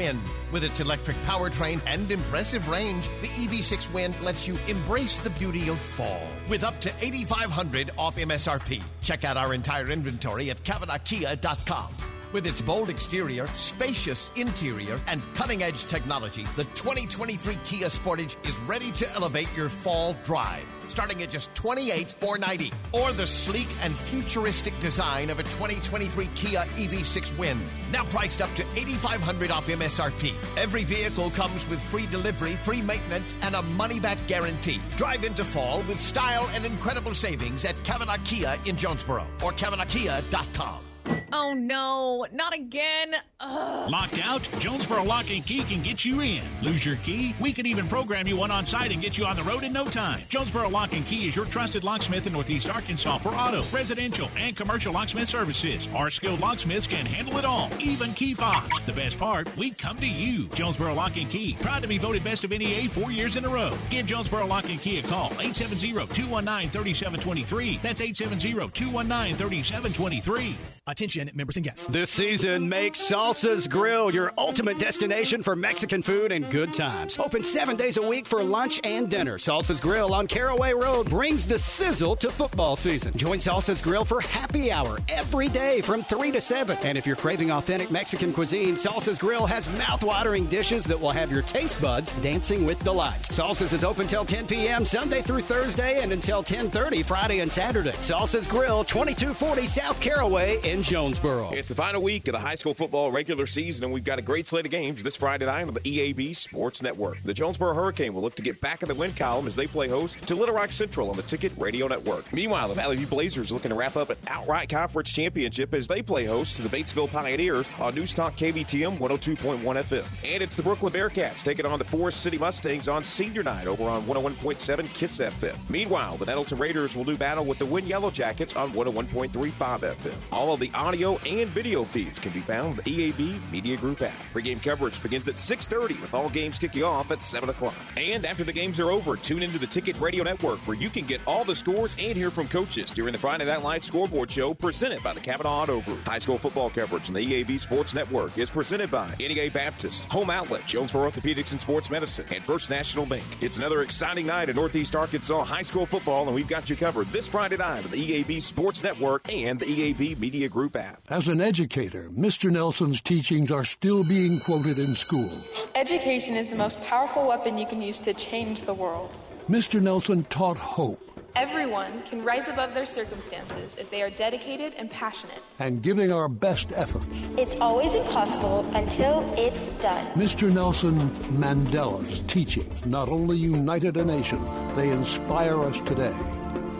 With 0.52 0.64
its 0.64 0.80
electric 0.80 1.16
powertrain 1.18 1.80
and 1.86 2.10
impressive 2.10 2.68
range, 2.68 3.08
the 3.20 3.28
EV6 3.28 3.92
Wind 3.92 4.14
lets 4.20 4.46
you 4.46 4.58
embrace 4.68 5.16
the 5.18 5.30
beauty 5.30 5.68
of 5.68 5.78
fall 5.78 6.20
with 6.48 6.64
up 6.64 6.80
to 6.80 6.92
8500 7.00 7.90
off 7.96 8.16
MSRP. 8.16 8.82
Check 9.00 9.24
out 9.24 9.36
our 9.36 9.54
entire 9.54 9.90
inventory 9.90 10.50
at 10.50 10.62
CavenaughKia.com. 10.64 11.88
With 12.32 12.46
its 12.48 12.60
bold 12.60 12.90
exterior, 12.90 13.46
spacious 13.48 14.32
interior, 14.34 15.00
and 15.06 15.22
cutting 15.34 15.62
edge 15.62 15.84
technology, 15.84 16.42
the 16.56 16.64
2023 16.74 17.56
Kia 17.62 17.86
Sportage 17.86 18.36
is 18.48 18.58
ready 18.60 18.90
to 18.90 19.08
elevate 19.14 19.48
your 19.56 19.68
fall 19.68 20.16
drive. 20.24 20.73
Starting 20.94 21.24
at 21.24 21.30
just 21.30 21.52
$28,490. 21.54 22.72
Or 22.92 23.12
the 23.12 23.26
sleek 23.26 23.66
and 23.82 23.92
futuristic 23.92 24.78
design 24.78 25.28
of 25.28 25.40
a 25.40 25.42
2023 25.42 26.28
Kia 26.36 26.60
EV6 26.60 27.36
Wind. 27.36 27.60
Now 27.90 28.04
priced 28.04 28.40
up 28.40 28.54
to 28.54 28.62
8,500 28.76 29.50
off 29.50 29.66
MSRP. 29.66 30.34
Every 30.56 30.84
vehicle 30.84 31.30
comes 31.30 31.68
with 31.68 31.82
free 31.90 32.06
delivery, 32.06 32.52
free 32.62 32.80
maintenance, 32.80 33.34
and 33.42 33.56
a 33.56 33.62
money 33.62 33.98
back 33.98 34.24
guarantee. 34.28 34.80
Drive 34.96 35.24
into 35.24 35.44
fall 35.44 35.78
with 35.88 35.98
style 35.98 36.48
and 36.54 36.64
incredible 36.64 37.12
savings 37.12 37.64
at 37.64 37.74
Cavenaugh 37.82 38.24
Kia 38.24 38.54
in 38.64 38.76
Jonesboro 38.76 39.26
or 39.42 39.50
CavenaughKia.com. 39.50 40.93
Oh 41.36 41.52
no, 41.52 42.26
not 42.32 42.54
again. 42.54 43.16
Ugh. 43.40 43.90
Locked 43.90 44.24
out? 44.24 44.48
Jonesboro 44.58 45.02
Lock 45.02 45.28
and 45.30 45.44
Key 45.44 45.64
can 45.64 45.82
get 45.82 46.04
you 46.04 46.20
in. 46.20 46.42
Lose 46.62 46.86
your 46.86 46.94
key? 46.96 47.34
We 47.40 47.52
can 47.52 47.66
even 47.66 47.88
program 47.88 48.28
you 48.28 48.36
one 48.36 48.52
on 48.52 48.66
site 48.66 48.92
and 48.92 49.02
get 49.02 49.18
you 49.18 49.26
on 49.26 49.34
the 49.36 49.42
road 49.42 49.64
in 49.64 49.72
no 49.72 49.84
time. 49.86 50.20
Jonesboro 50.28 50.68
Lock 50.68 50.92
and 50.94 51.04
Key 51.04 51.26
is 51.28 51.34
your 51.34 51.46
trusted 51.46 51.82
locksmith 51.82 52.28
in 52.28 52.32
Northeast 52.32 52.70
Arkansas 52.70 53.18
for 53.18 53.30
auto, 53.30 53.64
residential, 53.72 54.30
and 54.36 54.56
commercial 54.56 54.92
locksmith 54.92 55.26
services. 55.28 55.88
Our 55.94 56.08
skilled 56.08 56.38
locksmiths 56.40 56.86
can 56.86 57.04
handle 57.04 57.36
it 57.38 57.44
all, 57.44 57.68
even 57.80 58.14
key 58.14 58.34
fobs. 58.34 58.80
The 58.86 58.92
best 58.92 59.18
part, 59.18 59.48
we 59.56 59.72
come 59.72 59.96
to 59.98 60.08
you. 60.08 60.44
Jonesboro 60.54 60.94
Lock 60.94 61.16
and 61.16 61.28
Key, 61.28 61.56
proud 61.60 61.82
to 61.82 61.88
be 61.88 61.98
voted 61.98 62.22
best 62.22 62.44
of 62.44 62.50
NEA 62.50 62.88
four 62.88 63.10
years 63.10 63.34
in 63.36 63.44
a 63.44 63.48
row. 63.48 63.76
Give 63.90 64.06
Jonesboro 64.06 64.46
Lock 64.46 64.70
and 64.70 64.80
Key 64.80 65.00
a 65.00 65.02
call, 65.02 65.30
870-219-3723. 65.30 67.82
That's 67.82 68.00
870-219-3723. 68.00 70.54
Attention, 70.86 71.30
members 71.32 71.56
and 71.56 71.64
guests. 71.64 71.86
This 71.86 72.10
season, 72.10 72.68
make 72.68 72.92
Salsa's 72.92 73.66
Grill 73.66 74.12
your 74.12 74.34
ultimate 74.36 74.78
destination 74.78 75.42
for 75.42 75.56
Mexican 75.56 76.02
food 76.02 76.30
and 76.30 76.50
good 76.50 76.74
times. 76.74 77.18
Open 77.18 77.42
seven 77.42 77.74
days 77.74 77.96
a 77.96 78.02
week 78.02 78.26
for 78.26 78.42
lunch 78.44 78.82
and 78.84 79.08
dinner. 79.08 79.38
Salsa's 79.38 79.80
Grill 79.80 80.12
on 80.12 80.26
Caraway 80.26 80.74
Road 80.74 81.08
brings 81.08 81.46
the 81.46 81.58
sizzle 81.58 82.16
to 82.16 82.28
football 82.28 82.76
season. 82.76 83.16
Join 83.16 83.38
Salsa's 83.38 83.80
Grill 83.80 84.04
for 84.04 84.20
happy 84.20 84.70
hour 84.70 84.98
every 85.08 85.48
day 85.48 85.80
from 85.80 86.04
3 86.04 86.30
to 86.32 86.40
7. 86.42 86.76
And 86.82 86.98
if 86.98 87.06
you're 87.06 87.16
craving 87.16 87.50
authentic 87.50 87.90
Mexican 87.90 88.30
cuisine, 88.34 88.74
Salsa's 88.74 89.18
Grill 89.18 89.46
has 89.46 89.66
mouth-watering 89.78 90.44
dishes 90.48 90.84
that 90.84 91.00
will 91.00 91.12
have 91.12 91.32
your 91.32 91.42
taste 91.42 91.80
buds 91.80 92.12
dancing 92.20 92.66
with 92.66 92.78
delight. 92.84 93.22
Salsa's 93.22 93.72
is 93.72 93.84
open 93.84 94.06
till 94.06 94.26
10 94.26 94.46
p.m. 94.46 94.84
Sunday 94.84 95.22
through 95.22 95.40
Thursday 95.40 96.02
and 96.02 96.12
until 96.12 96.42
10:30 96.42 97.02
Friday 97.06 97.40
and 97.40 97.50
Saturday. 97.50 97.92
Salsa's 97.92 98.46
Grill, 98.46 98.84
2240 98.84 99.64
South 99.64 99.98
Caraway 100.02 100.60
in 100.62 100.73
Jonesboro. 100.82 101.50
It's 101.52 101.68
the 101.68 101.74
final 101.74 102.02
week 102.02 102.28
of 102.28 102.32
the 102.32 102.38
high 102.38 102.54
school 102.54 102.74
football 102.74 103.12
regular 103.12 103.46
season, 103.46 103.84
and 103.84 103.92
we've 103.92 104.04
got 104.04 104.18
a 104.18 104.22
great 104.22 104.46
slate 104.46 104.64
of 104.64 104.70
games 104.70 105.02
this 105.02 105.16
Friday 105.16 105.46
night 105.46 105.66
on 105.66 105.74
the 105.74 105.80
EAB 105.80 106.34
Sports 106.36 106.82
Network. 106.82 107.22
The 107.22 107.34
Jonesboro 107.34 107.74
Hurricane 107.74 108.14
will 108.14 108.22
look 108.22 108.34
to 108.36 108.42
get 108.42 108.60
back 108.60 108.82
in 108.82 108.88
the 108.88 108.94
win 108.94 109.12
column 109.12 109.46
as 109.46 109.54
they 109.54 109.66
play 109.66 109.88
host 109.88 110.20
to 110.26 110.34
Little 110.34 110.54
Rock 110.54 110.72
Central 110.72 111.10
on 111.10 111.16
the 111.16 111.22
Ticket 111.22 111.52
Radio 111.56 111.86
Network. 111.86 112.32
Meanwhile, 112.32 112.68
the 112.68 112.74
Valley 112.74 112.96
View 112.96 113.06
Blazers 113.06 113.52
looking 113.52 113.68
to 113.68 113.74
wrap 113.74 113.96
up 113.96 114.10
an 114.10 114.16
outright 114.28 114.68
conference 114.68 115.12
championship 115.12 115.74
as 115.74 115.86
they 115.86 116.02
play 116.02 116.24
host 116.24 116.56
to 116.56 116.62
the 116.62 116.68
Batesville 116.68 117.10
Pioneers 117.10 117.68
on 117.78 117.94
News 117.94 118.12
Talk 118.12 118.36
KBTM 118.36 118.98
102.1 118.98 119.62
FM. 119.62 120.04
And 120.24 120.42
it's 120.42 120.56
the 120.56 120.62
Brookland 120.62 120.92
Bearcats 120.92 121.42
taking 121.42 121.66
on 121.66 121.78
the 121.78 121.84
Forest 121.84 122.20
City 122.20 122.38
Mustangs 122.38 122.88
on 122.88 123.04
senior 123.04 123.42
night 123.42 123.66
over 123.66 123.84
on 123.84 124.02
101.7 124.04 124.92
Kiss 124.94 125.18
FM. 125.18 125.56
Meanwhile, 125.68 126.16
the 126.16 126.26
Nettleton 126.26 126.58
Raiders 126.58 126.96
will 126.96 127.04
do 127.04 127.16
battle 127.16 127.44
with 127.44 127.58
the 127.58 127.66
Wynne 127.66 127.86
Yellow 127.86 128.10
Jackets 128.10 128.56
on 128.56 128.72
101.35 128.72 129.52
FM. 129.80 130.14
All 130.32 130.52
of 130.52 130.63
the 130.64 130.72
audio 130.72 131.18
and 131.26 131.50
video 131.50 131.84
feeds 131.84 132.18
can 132.18 132.32
be 132.32 132.40
found 132.40 132.70
on 132.70 132.76
the 132.76 132.82
EAB 132.82 133.38
Media 133.52 133.76
Group 133.76 134.00
app. 134.00 134.14
Pre-game 134.32 134.58
coverage 134.60 135.02
begins 135.02 135.28
at 135.28 135.34
6.30 135.34 136.00
with 136.00 136.14
all 136.14 136.30
games 136.30 136.58
kicking 136.58 136.82
off 136.82 137.10
at 137.10 137.22
7 137.22 137.50
o'clock. 137.50 137.74
And 137.98 138.24
after 138.24 138.44
the 138.44 138.52
games 138.52 138.80
are 138.80 138.90
over, 138.90 139.14
tune 139.14 139.42
into 139.42 139.58
the 139.58 139.66
Ticket 139.66 140.00
Radio 140.00 140.24
Network 140.24 140.58
where 140.60 140.74
you 140.76 140.88
can 140.88 141.04
get 141.04 141.20
all 141.26 141.44
the 141.44 141.54
scores 141.54 141.94
and 141.98 142.16
hear 142.16 142.30
from 142.30 142.48
coaches 142.48 142.92
during 142.92 143.12
the 143.12 143.18
Friday 143.18 143.44
Night 143.44 143.62
Lights 143.62 143.86
Scoreboard 143.86 144.32
Show 144.32 144.54
presented 144.54 145.02
by 145.02 145.12
the 145.12 145.20
Cavenaugh 145.20 145.64
Auto 145.64 145.82
Group. 145.82 146.00
High 146.06 146.18
school 146.18 146.38
football 146.38 146.70
coverage 146.70 147.08
on 147.08 147.14
the 147.14 147.20
EAB 147.20 147.60
Sports 147.60 147.92
Network 147.92 148.38
is 148.38 148.48
presented 148.48 148.90
by 148.90 149.14
NEA 149.18 149.50
Baptist, 149.50 150.04
Home 150.06 150.30
Outlet, 150.30 150.66
Jonesboro 150.66 151.10
Orthopedics 151.10 151.52
and 151.52 151.60
Sports 151.60 151.90
Medicine, 151.90 152.24
and 152.34 152.42
First 152.42 152.70
National 152.70 153.04
Bank. 153.04 153.24
It's 153.42 153.58
another 153.58 153.82
exciting 153.82 154.24
night 154.24 154.48
in 154.48 154.56
Northeast 154.56 154.96
Arkansas 154.96 155.44
high 155.44 155.60
school 155.60 155.84
football, 155.84 156.24
and 156.24 156.34
we've 156.34 156.48
got 156.48 156.70
you 156.70 156.76
covered 156.76 157.12
this 157.12 157.28
Friday 157.28 157.58
night 157.58 157.84
on 157.84 157.90
the 157.90 158.24
EAB 158.24 158.40
Sports 158.40 158.82
Network 158.82 159.30
and 159.30 159.60
the 159.60 159.66
EAB 159.66 160.18
Media 160.18 160.48
Group 160.48 160.53
app. 160.76 161.02
As 161.10 161.28
an 161.28 161.40
educator, 161.40 162.08
Mr. 162.10 162.50
Nelson's 162.50 163.00
teachings 163.00 163.50
are 163.50 163.64
still 163.64 164.04
being 164.04 164.38
quoted 164.46 164.78
in 164.78 164.94
schools. 164.94 165.66
Education 165.74 166.36
is 166.36 166.46
the 166.46 166.56
most 166.56 166.80
powerful 166.82 167.26
weapon 167.26 167.58
you 167.58 167.66
can 167.66 167.82
use 167.82 167.98
to 167.98 168.14
change 168.14 168.62
the 168.62 168.74
world. 168.74 169.16
Mr. 169.48 169.82
Nelson 169.82 170.24
taught 170.24 170.56
hope 170.56 171.00
Everyone 171.36 172.00
can 172.02 172.22
rise 172.22 172.46
above 172.48 172.74
their 172.74 172.86
circumstances 172.86 173.74
if 173.76 173.90
they 173.90 174.02
are 174.02 174.10
dedicated 174.10 174.74
and 174.74 174.88
passionate. 174.88 175.42
and 175.58 175.82
giving 175.82 176.12
our 176.12 176.28
best 176.28 176.70
efforts. 176.76 177.06
It's 177.36 177.56
always 177.56 177.92
impossible 177.92 178.60
until 178.76 179.28
it's 179.36 179.72
done. 179.82 180.06
Mr. 180.14 180.52
Nelson 180.52 181.10
Mandela's 181.36 182.20
teachings 182.28 182.86
not 182.86 183.08
only 183.08 183.36
united 183.36 183.96
a 183.96 184.04
nation, 184.04 184.40
they 184.76 184.90
inspire 184.90 185.60
us 185.60 185.80
today. 185.80 186.14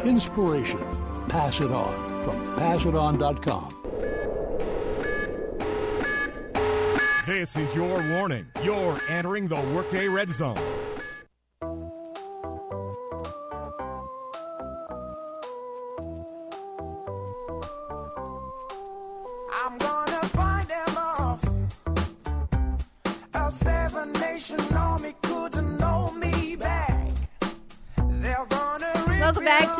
Inspiration. 0.04 0.78
Pass 1.28 1.60
it 1.60 1.72
on 1.72 2.13
from 2.24 2.56
passiton.com. 2.56 3.74
This 7.26 7.56
is 7.56 7.74
your 7.74 8.02
warning. 8.10 8.46
You're 8.62 9.00
entering 9.08 9.48
the 9.48 9.60
Workday 9.74 10.08
Red 10.08 10.30
Zone. 10.30 10.58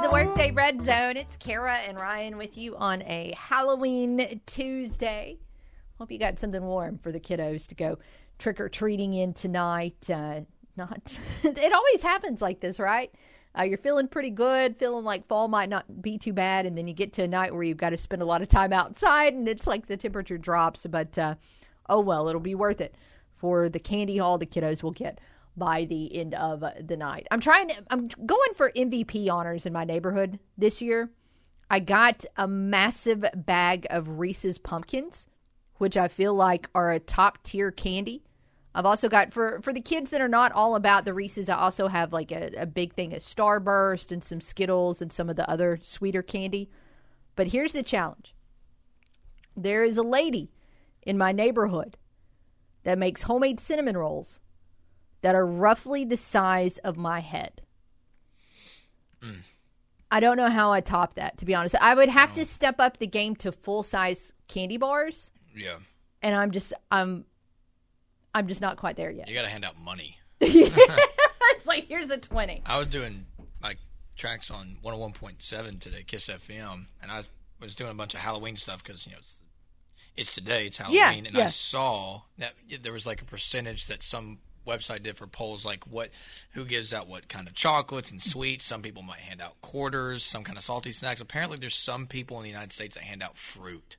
The. 0.09 0.13
Workday 0.13 0.51
Red 0.51 0.83
Zone. 0.83 1.17
It's 1.17 1.37
Kara 1.39 1.77
and 1.77 1.99
Ryan 1.99 2.37
with 2.37 2.59
you 2.59 2.77
on 2.77 3.01
a 3.03 3.33
Halloween 3.37 4.41
Tuesday. 4.45 5.39
Hope 5.99 6.13
you 6.13 6.19
got 6.19 6.39
something 6.39 6.63
warm 6.63 6.99
for 6.99 7.11
the 7.11 7.21
kiddos 7.21 7.67
to 7.69 7.75
go 7.75 7.99
trick 8.39 8.61
or 8.61 8.69
treating 8.69 9.15
in 9.15 9.33
tonight. 9.33 9.97
Uh, 10.11 10.41
not, 10.77 11.19
it 11.43 11.73
always 11.73 12.03
happens 12.03 12.43
like 12.43 12.61
this, 12.61 12.79
right? 12.79 13.15
Uh, 13.59 13.63
you're 13.63 13.79
feeling 13.79 14.07
pretty 14.07 14.31
good, 14.31 14.77
feeling 14.79 15.05
like 15.05 15.27
fall 15.27 15.49
might 15.49 15.71
not 15.71 16.03
be 16.03 16.19
too 16.19 16.35
bad, 16.35 16.67
and 16.67 16.77
then 16.77 16.87
you 16.87 16.93
get 16.93 17.15
to 17.15 17.23
a 17.23 17.29
night 17.29 17.55
where 17.55 17.63
you've 17.63 17.79
got 17.79 17.91
to 17.91 17.97
spend 17.97 18.21
a 18.21 18.27
lot 18.27 18.43
of 18.43 18.49
time 18.49 18.75
outside, 18.75 19.33
and 19.33 19.49
it's 19.49 19.67
like 19.67 19.87
the 19.87 19.97
temperature 19.97 20.37
drops. 20.37 20.87
But 20.87 21.17
uh, 21.17 21.37
oh 21.89 22.01
well, 22.01 22.29
it'll 22.29 22.41
be 22.43 22.55
worth 22.55 22.83
it 22.83 22.95
for 23.37 23.71
the 23.71 23.81
candy 23.81 24.19
haul 24.19 24.37
the 24.37 24.47
kiddos 24.47 24.83
will 24.83 24.91
get 24.91 25.19
by 25.57 25.85
the 25.85 26.15
end 26.17 26.35
of 26.35 26.65
the 26.81 26.97
night. 26.97 27.27
I'm 27.31 27.41
trying 27.41 27.69
to, 27.69 27.77
I'm 27.91 28.09
going 28.09 28.55
for 28.55 28.71
MVP 28.73 29.31
honors 29.31 29.67
in 29.67 29.73
my 29.73 29.85
neighborhood 29.85 30.39
this 30.59 30.83
year. 30.83 31.11
I 31.71 31.81
got 31.81 32.25
a 32.37 32.47
massive 32.47 33.25
bag 33.35 33.87
of 33.91 34.19
Reese's 34.19 34.59
pumpkins, 34.59 35.27
which 35.77 35.97
I 35.97 36.09
feel 36.09 36.35
like 36.35 36.69
are 36.75 36.93
a 36.93 37.01
top 37.01 37.43
tier 37.43 37.71
candy. 37.71 38.25
I've 38.75 38.87
also 38.87 39.09
got 39.09 39.33
for 39.33 39.61
for 39.63 39.73
the 39.73 39.81
kids 39.81 40.11
that 40.11 40.21
are 40.21 40.29
not 40.29 40.51
all 40.53 40.75
about 40.75 41.05
the 41.05 41.15
Reese's. 41.15 41.49
I 41.49 41.57
also 41.57 41.87
have 41.87 42.13
like 42.13 42.33
a, 42.33 42.51
a 42.57 42.67
big 42.67 42.93
thing 42.95 43.15
of 43.15 43.21
Starburst 43.21 44.11
and 44.11 44.23
some 44.23 44.41
Skittles 44.41 45.01
and 45.01 45.13
some 45.13 45.31
of 45.31 45.37
the 45.37 45.49
other 45.49 45.79
sweeter 45.81 46.23
candy. 46.23 46.69
But 47.37 47.49
here's 47.49 47.73
the 47.73 47.85
challenge: 47.85 48.35
there 49.57 49.85
is 49.85 49.97
a 49.97 50.03
lady 50.03 50.51
in 51.03 51.17
my 51.17 51.31
neighborhood 51.31 51.97
that 52.83 52.99
makes 52.99 53.23
homemade 53.23 53.61
cinnamon 53.61 53.97
rolls 53.97 54.41
that 55.25 55.35
are 55.35 55.47
roughly 55.47 56.05
the 56.05 56.19
size 56.19 56.77
of 56.79 56.99
my 56.99 57.21
head. 57.21 57.63
Mm. 59.23 59.39
I 60.11 60.21
don't 60.21 60.37
know 60.37 60.51
how 60.51 60.71
I 60.71 60.83
top 60.83 61.15
that, 61.15 61.39
to 61.39 61.47
be 61.47 61.55
honest. 61.55 61.75
I 61.81 61.95
would 61.95 62.11
have 62.11 62.35
to 62.35 62.45
step 62.45 62.79
up 62.79 62.99
the 62.99 63.07
game 63.07 63.35
to 63.37 63.51
full 63.51 63.83
size 63.83 64.35
candy 64.49 64.77
bars, 64.77 65.31
Yeah. 65.57 65.77
and 66.21 66.35
I'm 66.37 66.51
just 66.51 66.75
I'm 66.91 67.25
I'm 68.35 68.49
just 68.49 68.61
not 68.61 68.77
quite 68.77 68.97
there 68.99 69.11
yet. 69.11 69.27
You 69.29 69.35
got 69.35 69.43
to 69.43 69.49
hand 69.49 69.65
out 69.65 69.81
money. 69.81 70.19
it's 70.41 71.67
like 71.67 71.87
here's 71.89 72.11
a 72.11 72.19
twenty. 72.19 72.63
I 72.67 72.79
was 72.79 72.89
doing 72.89 73.25
like 73.63 73.79
tracks 74.17 74.51
on 74.51 74.77
101.7 74.85 75.81
today, 75.81 76.05
Kiss 76.07 76.29
FM, 76.29 76.85
and 77.03 77.11
I 77.11 77.23
was 77.63 77.75
doing 77.75 77.91
a 77.91 77.95
bunch 77.95 78.13
of 78.13 78.21
Halloween 78.21 78.57
stuff 78.57 78.85
because 78.85 79.07
you 79.07 79.13
know 79.13 79.19
it's, 79.21 79.37
it's 80.19 80.35
today, 80.35 80.67
it's 80.67 80.79
Yeah, 80.79 80.85
Halloween, 81.07 81.25
and 81.27 81.35
yeah. 81.35 81.45
I 81.45 81.47
saw 81.47 82.21
that 82.37 82.53
there 82.83 82.93
was 82.93 83.07
like 83.07 83.23
a 83.23 83.25
percentage 83.25 83.87
that 83.87 84.03
some 84.03 84.39
website 84.67 85.03
did 85.03 85.17
for 85.17 85.27
polls, 85.27 85.65
like 85.65 85.85
what 85.87 86.11
who 86.53 86.65
gives 86.65 86.93
out 86.93 87.09
what 87.09 87.29
kind 87.29 87.49
of 87.49 87.55
chocolates 87.55 88.11
and 88.11 88.23
sweets. 88.23 88.65
Some 88.65 88.83
people 88.83 89.03
might 89.03 89.21
hand 89.21 89.41
out 89.41 89.61
quarters, 89.61 90.23
some 90.25 90.45
kind 90.45 90.59
of 90.59 90.65
salty 90.65 90.93
snacks. 90.93 91.21
Apparently, 91.21 91.59
there's 91.59 91.75
some 91.75 92.07
people 92.07 92.37
in 92.39 92.43
the 92.43 92.51
United 92.51 92.73
States 92.73 92.95
that 92.95 93.05
hand 93.05 93.23
out 93.23 93.37
fruit. 93.37 93.97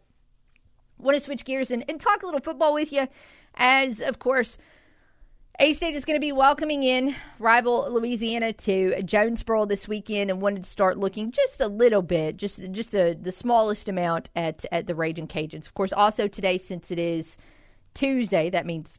want 0.99 1.17
to 1.17 1.21
switch 1.21 1.45
gears 1.45 1.71
and, 1.71 1.85
and 1.89 2.01
talk 2.01 2.23
a 2.23 2.27
little 2.27 2.41
football 2.41 2.73
with 2.73 2.93
you 2.93 3.09
as, 3.55 4.01
of 4.01 4.19
course, 4.19 4.59
A 5.59 5.73
State 5.73 5.95
is 5.95 6.05
going 6.05 6.17
to 6.17 6.21
be 6.21 6.33
welcoming 6.33 6.83
in 6.83 7.15
rival 7.39 7.91
Louisiana 7.91 8.53
to 8.53 9.03
Jonesboro 9.03 9.65
this 9.65 9.89
weekend, 9.89 10.31
and 10.31 10.43
wanted 10.43 10.65
to 10.65 10.69
start 10.69 10.99
looking 10.99 11.33
just 11.33 11.63
a 11.63 11.67
little 11.67 12.03
bit, 12.03 12.37
just 12.37 12.61
just 12.73 12.95
a, 12.95 13.15
the 13.15 13.33
smallest 13.33 13.89
amount 13.89 14.29
at 14.37 14.67
at 14.71 14.87
the 14.87 14.95
Raging 14.95 15.27
Cajuns. 15.27 15.67
Of 15.67 15.73
course, 15.73 15.95
also 15.95 16.29
today 16.29 16.59
since 16.59 16.91
it 16.91 16.99
is 16.99 17.39
Tuesday, 17.95 18.51
that 18.51 18.67
means 18.67 18.99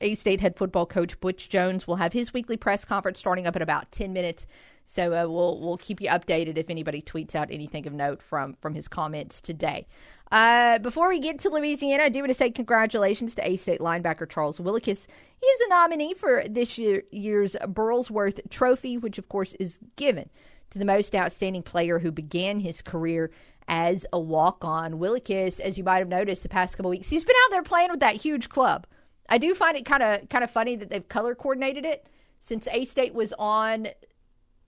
A 0.00 0.14
State 0.14 0.40
head 0.40 0.56
football 0.56 0.86
coach 0.86 1.18
Butch 1.18 1.48
Jones 1.48 1.88
will 1.88 1.96
have 1.96 2.12
his 2.12 2.32
weekly 2.32 2.56
press 2.56 2.84
conference 2.84 3.18
starting 3.18 3.48
up 3.48 3.56
in 3.56 3.62
about 3.62 3.90
10 3.90 4.12
minutes. 4.12 4.46
So 4.90 5.12
uh, 5.12 5.28
we'll 5.28 5.60
we'll 5.60 5.76
keep 5.76 6.00
you 6.00 6.08
updated 6.08 6.56
if 6.56 6.70
anybody 6.70 7.02
tweets 7.02 7.34
out 7.34 7.50
anything 7.50 7.86
of 7.86 7.92
note 7.92 8.22
from 8.22 8.54
from 8.54 8.74
his 8.74 8.88
comments 8.88 9.38
today. 9.42 9.86
Uh, 10.32 10.78
before 10.78 11.10
we 11.10 11.20
get 11.20 11.38
to 11.40 11.50
Louisiana, 11.50 12.04
I 12.04 12.08
do 12.08 12.20
want 12.20 12.30
to 12.30 12.34
say 12.34 12.50
congratulations 12.50 13.34
to 13.34 13.46
A 13.46 13.56
State 13.56 13.80
linebacker 13.80 14.26
Charles 14.26 14.58
Willekes. 14.58 15.06
He 15.36 15.46
is 15.46 15.60
a 15.60 15.68
nominee 15.68 16.14
for 16.14 16.42
this 16.48 16.78
year, 16.78 17.02
year's 17.10 17.54
Burlsworth 17.64 18.48
Trophy, 18.48 18.96
which 18.96 19.18
of 19.18 19.28
course 19.28 19.52
is 19.54 19.78
given 19.96 20.30
to 20.70 20.78
the 20.78 20.86
most 20.86 21.14
outstanding 21.14 21.62
player 21.62 21.98
who 21.98 22.10
began 22.10 22.60
his 22.60 22.80
career 22.80 23.30
as 23.68 24.06
a 24.10 24.18
walk 24.18 24.64
on. 24.64 24.94
Willekes, 24.94 25.60
as 25.60 25.76
you 25.76 25.84
might 25.84 25.98
have 25.98 26.08
noticed 26.08 26.42
the 26.42 26.48
past 26.48 26.78
couple 26.78 26.90
weeks, 26.90 27.10
he's 27.10 27.24
been 27.24 27.36
out 27.44 27.50
there 27.50 27.62
playing 27.62 27.90
with 27.90 28.00
that 28.00 28.16
huge 28.16 28.48
club. 28.48 28.86
I 29.28 29.36
do 29.36 29.54
find 29.54 29.76
it 29.76 29.84
kind 29.84 30.02
of 30.02 30.30
kind 30.30 30.42
of 30.42 30.50
funny 30.50 30.76
that 30.76 30.88
they've 30.88 31.06
color 31.06 31.34
coordinated 31.34 31.84
it 31.84 32.06
since 32.40 32.66
A 32.72 32.86
State 32.86 33.12
was 33.12 33.34
on 33.38 33.88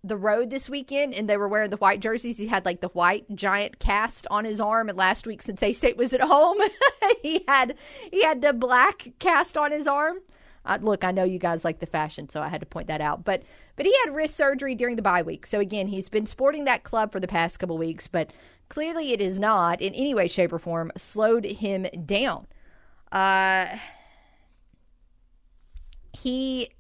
the 0.03 0.17
road 0.17 0.51
this 0.51 0.69
weekend 0.69 1.15
and 1.15 1.29
they 1.29 1.37
were 1.37 1.49
wearing 1.49 1.71
the 1.71 1.77
white 1.77 2.01
jerseys. 2.01 2.39
He 2.39 2.47
had 2.47 2.65
like 2.65 2.81
the 2.81 2.89
white 2.89 3.25
giant 3.35 3.79
cast 3.79 4.27
on 4.31 4.45
his 4.45 4.61
arm. 4.61 4.89
And 4.89 4.97
last 4.97 5.27
week, 5.27 5.43
since 5.43 5.63
A 5.63 5.73
State 5.73 5.97
was 5.97 6.15
at 6.15 6.23
home, 6.23 6.59
he 7.23 7.45
had 7.47 7.75
he 8.11 8.23
had 8.23 8.43
the 8.43 8.53
black 8.53 9.09
cast 9.19 9.57
on 9.57 9.73
his 9.73 9.87
arm. 9.87 10.19
Uh, 10.65 10.79
look, 10.81 11.05
I 11.05 11.11
know 11.11 11.25
you 11.25 11.39
guys 11.39 11.65
like 11.65 11.81
the 11.81 11.87
fashion, 11.87 12.29
so 12.29 12.43
I 12.43 12.49
had 12.49 12.61
to 12.61 12.67
point 12.67 12.89
that 12.89 13.01
out. 13.01 13.25
But 13.25 13.43
but 13.77 13.87
he 13.87 13.95
had 14.05 14.15
wrist 14.15 14.37
surgery 14.37 14.75
during 14.75 14.97
the 14.97 15.03
bye 15.03 15.23
week, 15.23 15.47
so 15.47 15.59
again, 15.59 15.89
he's 15.89 16.09
been 16.09 16.27
sporting 16.27 16.65
that 16.65 16.83
club 16.83 17.13
for 17.13 17.21
the 17.21 17.29
past 17.29 17.59
couple 17.59 17.79
weeks. 17.79 18.09
But 18.09 18.31
clearly, 18.69 19.13
it 19.13 19.21
is 19.21 19.39
not 19.39 19.81
in 19.81 19.95
any 19.95 20.15
way, 20.15 20.29
shape, 20.29 20.53
or 20.53 20.59
form 20.59 20.93
slowed 20.97 21.45
him 21.45 21.87
down. 22.05 22.47
Uh, 23.11 23.79
he 26.13 26.71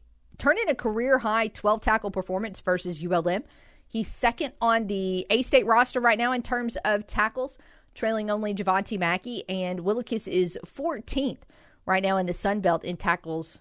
turned 0.41 0.59
in 0.59 0.69
a 0.69 0.75
career 0.75 1.19
high 1.19 1.49
12 1.49 1.81
tackle 1.83 2.11
performance 2.11 2.61
versus 2.61 3.05
ULM. 3.05 3.45
He's 3.87 4.09
second 4.09 4.55
on 4.61 4.87
the 4.87 5.27
A 5.31 5.43
State 5.43 5.67
roster 5.67 6.01
right 6.01 6.19
now 6.19 6.33
in 6.33 6.43
terms 6.43 6.77
of 6.85 7.07
tackles, 7.07 7.59
trailing 7.95 8.31
only 8.31 8.55
Javante 8.55 8.99
Mackey, 8.99 9.45
and 9.49 9.81
Willekes 9.81 10.27
is 10.27 10.59
14th 10.65 11.43
right 11.87 12.03
now 12.03 12.17
in 12.17 12.27
the 12.27 12.35
Sun 12.35 12.61
Belt 12.61 12.85
in 12.85 12.97
tackles 12.97 13.59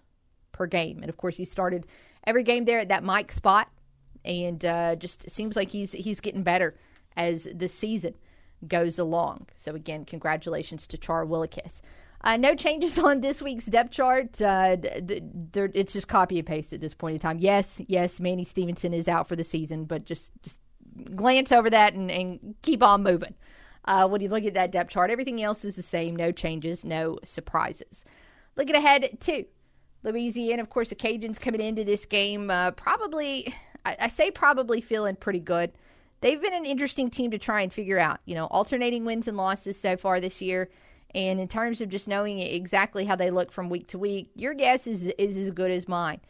per 0.52 0.68
game. 0.68 1.00
And 1.02 1.10
of 1.10 1.18
course, 1.18 1.36
he 1.36 1.46
started 1.46 1.86
every 2.26 2.44
game 2.44 2.66
there 2.66 2.80
at 2.80 2.88
that 2.88 3.04
Mike 3.04 3.32
spot, 3.32 3.70
and 4.24 4.64
uh, 4.64 4.96
just 4.96 5.30
seems 5.30 5.56
like 5.56 5.72
he's 5.72 5.92
he's 5.92 6.20
getting 6.22 6.44
better 6.44 6.76
as 7.18 7.48
the 7.54 7.68
season 7.68 8.14
goes 8.68 9.00
along. 9.00 9.48
So 9.56 9.76
again, 9.76 10.06
congratulations 10.06 10.88
to 10.88 10.98
Char 10.98 11.26
Willekes. 11.26 11.82
Uh, 12.22 12.38
no 12.38 12.56
changes 12.56 12.98
on 13.00 13.22
this 13.22 13.42
week's 13.42 13.66
depth 13.66 13.92
chart. 13.92 14.42
Uh, 14.42 14.78
it's 14.82 15.94
just 15.94 16.08
copy 16.08 16.40
and 16.40 16.48
paste 16.48 16.74
at 16.74 16.82
this 16.82 16.94
point 16.94 17.14
in 17.14 17.20
time. 17.20 17.40
Yes, 17.40 17.82
yes, 17.88 18.20
Manny 18.20 18.44
Stevenson 18.44 18.94
is 18.94 19.08
out 19.08 19.28
for 19.28 19.36
the 19.36 19.44
season, 19.44 19.86
but 19.86 20.06
just 20.06 20.32
just 20.42 20.60
glance 21.16 21.52
over 21.52 21.70
that 21.70 21.94
and, 21.94 22.12
and 22.12 22.56
keep 22.62 22.84
on 22.84 23.04
moving. 23.04 23.36
Uh, 23.86 24.08
when 24.08 24.22
you 24.22 24.30
look 24.30 24.44
at 24.44 24.54
that 24.54 24.72
depth 24.72 24.92
chart, 24.92 25.10
everything 25.10 25.42
else 25.42 25.64
is 25.64 25.76
the 25.76 25.82
same. 25.82 26.16
No 26.16 26.32
changes, 26.32 26.84
no 26.84 27.18
surprises. 27.24 28.04
Looking 28.56 28.76
ahead 28.76 29.18
to 29.22 29.46
Louisiana, 30.04 30.62
of 30.62 30.70
course, 30.70 30.90
the 30.90 30.96
Cajuns 30.96 31.40
coming 31.40 31.62
into 31.62 31.84
this 31.84 32.06
game 32.06 32.52
uh, 32.52 32.72
probably, 32.72 33.54
I, 33.86 33.96
I 34.02 34.08
say 34.10 34.32
probably 34.32 34.82
feeling 34.82 35.16
pretty 35.16 35.40
good. 35.40 35.72
They've 36.22 36.42
been 36.42 36.54
an 36.54 36.66
interesting 36.66 37.10
team 37.10 37.32
to 37.32 37.38
try 37.38 37.62
and 37.62 37.72
figure 37.72 37.98
out. 37.98 38.20
You 38.26 38.36
know, 38.36 38.46
alternating 38.46 39.06
wins 39.06 39.28
and 39.28 39.38
losses 39.38 39.80
so 39.80 39.96
far 39.96 40.20
this 40.20 40.42
year. 40.42 40.70
And 41.16 41.40
in 41.40 41.48
terms 41.48 41.82
of 41.82 41.90
just 41.90 42.08
knowing 42.08 42.40
exactly 42.40 43.06
how 43.06 43.16
they 43.16 43.32
look 43.32 43.52
from 43.52 43.70
week 43.70 43.88
to 43.88 43.98
week, 43.98 44.30
your 44.36 44.54
guess 44.54 44.86
is, 44.86 45.06
is 45.18 45.38
as 45.38 45.52
good 45.52 45.72
as 45.72 45.88
mine. 45.88 46.22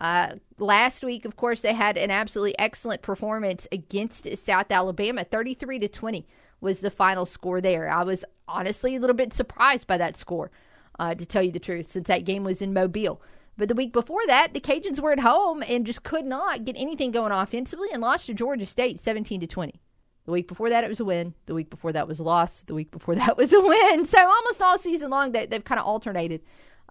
Uh, 0.00 0.30
last 0.58 1.02
week, 1.02 1.24
of 1.24 1.36
course, 1.36 1.60
they 1.60 1.72
had 1.72 1.96
an 1.96 2.10
absolutely 2.10 2.56
excellent 2.58 3.02
performance 3.02 3.66
against 3.72 4.36
South 4.36 4.70
Alabama. 4.70 5.24
33 5.24 5.80
to 5.80 5.88
20 5.88 6.26
was 6.60 6.80
the 6.80 6.90
final 6.90 7.26
score 7.26 7.60
there. 7.60 7.88
I 7.88 8.04
was 8.04 8.24
honestly 8.46 8.96
a 8.96 9.00
little 9.00 9.16
bit 9.16 9.34
surprised 9.34 9.86
by 9.86 9.98
that 9.98 10.16
score, 10.16 10.50
uh, 10.98 11.14
to 11.14 11.26
tell 11.26 11.42
you 11.42 11.52
the 11.52 11.58
truth, 11.58 11.90
since 11.90 12.08
that 12.08 12.24
game 12.24 12.44
was 12.44 12.62
in 12.62 12.72
Mobile. 12.72 13.20
But 13.56 13.68
the 13.68 13.74
week 13.74 13.92
before 13.92 14.24
that, 14.28 14.54
the 14.54 14.60
Cajuns 14.60 15.00
were 15.00 15.12
at 15.12 15.18
home 15.18 15.64
and 15.66 15.84
just 15.84 16.04
could 16.04 16.24
not 16.24 16.64
get 16.64 16.76
anything 16.78 17.10
going 17.10 17.32
offensively 17.32 17.88
and 17.92 18.00
lost 18.00 18.26
to 18.26 18.34
Georgia 18.34 18.66
State 18.66 19.00
17 19.00 19.40
to 19.40 19.46
20. 19.48 19.80
The 20.28 20.32
week 20.32 20.46
before 20.46 20.68
that, 20.68 20.84
it 20.84 20.88
was 20.88 21.00
a 21.00 21.06
win. 21.06 21.32
The 21.46 21.54
week 21.54 21.70
before 21.70 21.92
that 21.92 22.06
was 22.06 22.18
a 22.18 22.22
loss. 22.22 22.60
The 22.60 22.74
week 22.74 22.90
before 22.90 23.14
that 23.14 23.38
was 23.38 23.50
a 23.50 23.62
win. 23.62 24.04
So 24.04 24.18
almost 24.18 24.60
all 24.60 24.76
season 24.76 25.08
long, 25.08 25.32
they, 25.32 25.48
have 25.50 25.64
kind 25.64 25.80
of 25.80 25.86
alternated, 25.86 26.42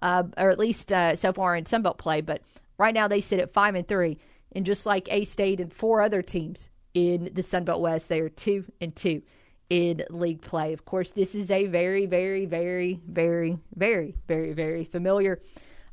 uh, 0.01 0.23
or 0.35 0.49
at 0.49 0.57
least 0.57 0.91
uh, 0.91 1.15
so 1.15 1.31
far 1.31 1.55
in 1.55 1.65
Sunbelt 1.65 1.99
play. 1.99 2.21
But 2.21 2.41
right 2.79 2.95
now, 2.95 3.07
they 3.07 3.21
sit 3.21 3.39
at 3.39 3.53
five 3.53 3.75
and 3.75 3.87
three, 3.87 4.17
and 4.53 4.65
just 4.65 4.87
like 4.87 5.07
A 5.13 5.23
State 5.23 5.59
and 5.59 5.71
four 5.71 6.01
other 6.01 6.23
teams 6.23 6.71
in 6.95 7.25
the 7.31 7.43
Sunbelt 7.43 7.79
West, 7.79 8.09
they 8.09 8.21
are 8.21 8.29
two 8.29 8.65
and 8.81 8.95
two 8.95 9.21
in 9.69 10.03
league 10.09 10.41
play. 10.41 10.73
Of 10.73 10.85
course, 10.85 11.11
this 11.11 11.35
is 11.35 11.51
a 11.51 11.67
very, 11.67 12.07
very, 12.07 12.47
very, 12.47 12.99
very, 13.07 13.59
very, 13.75 14.15
very, 14.27 14.53
very 14.53 14.83
familiar 14.83 15.43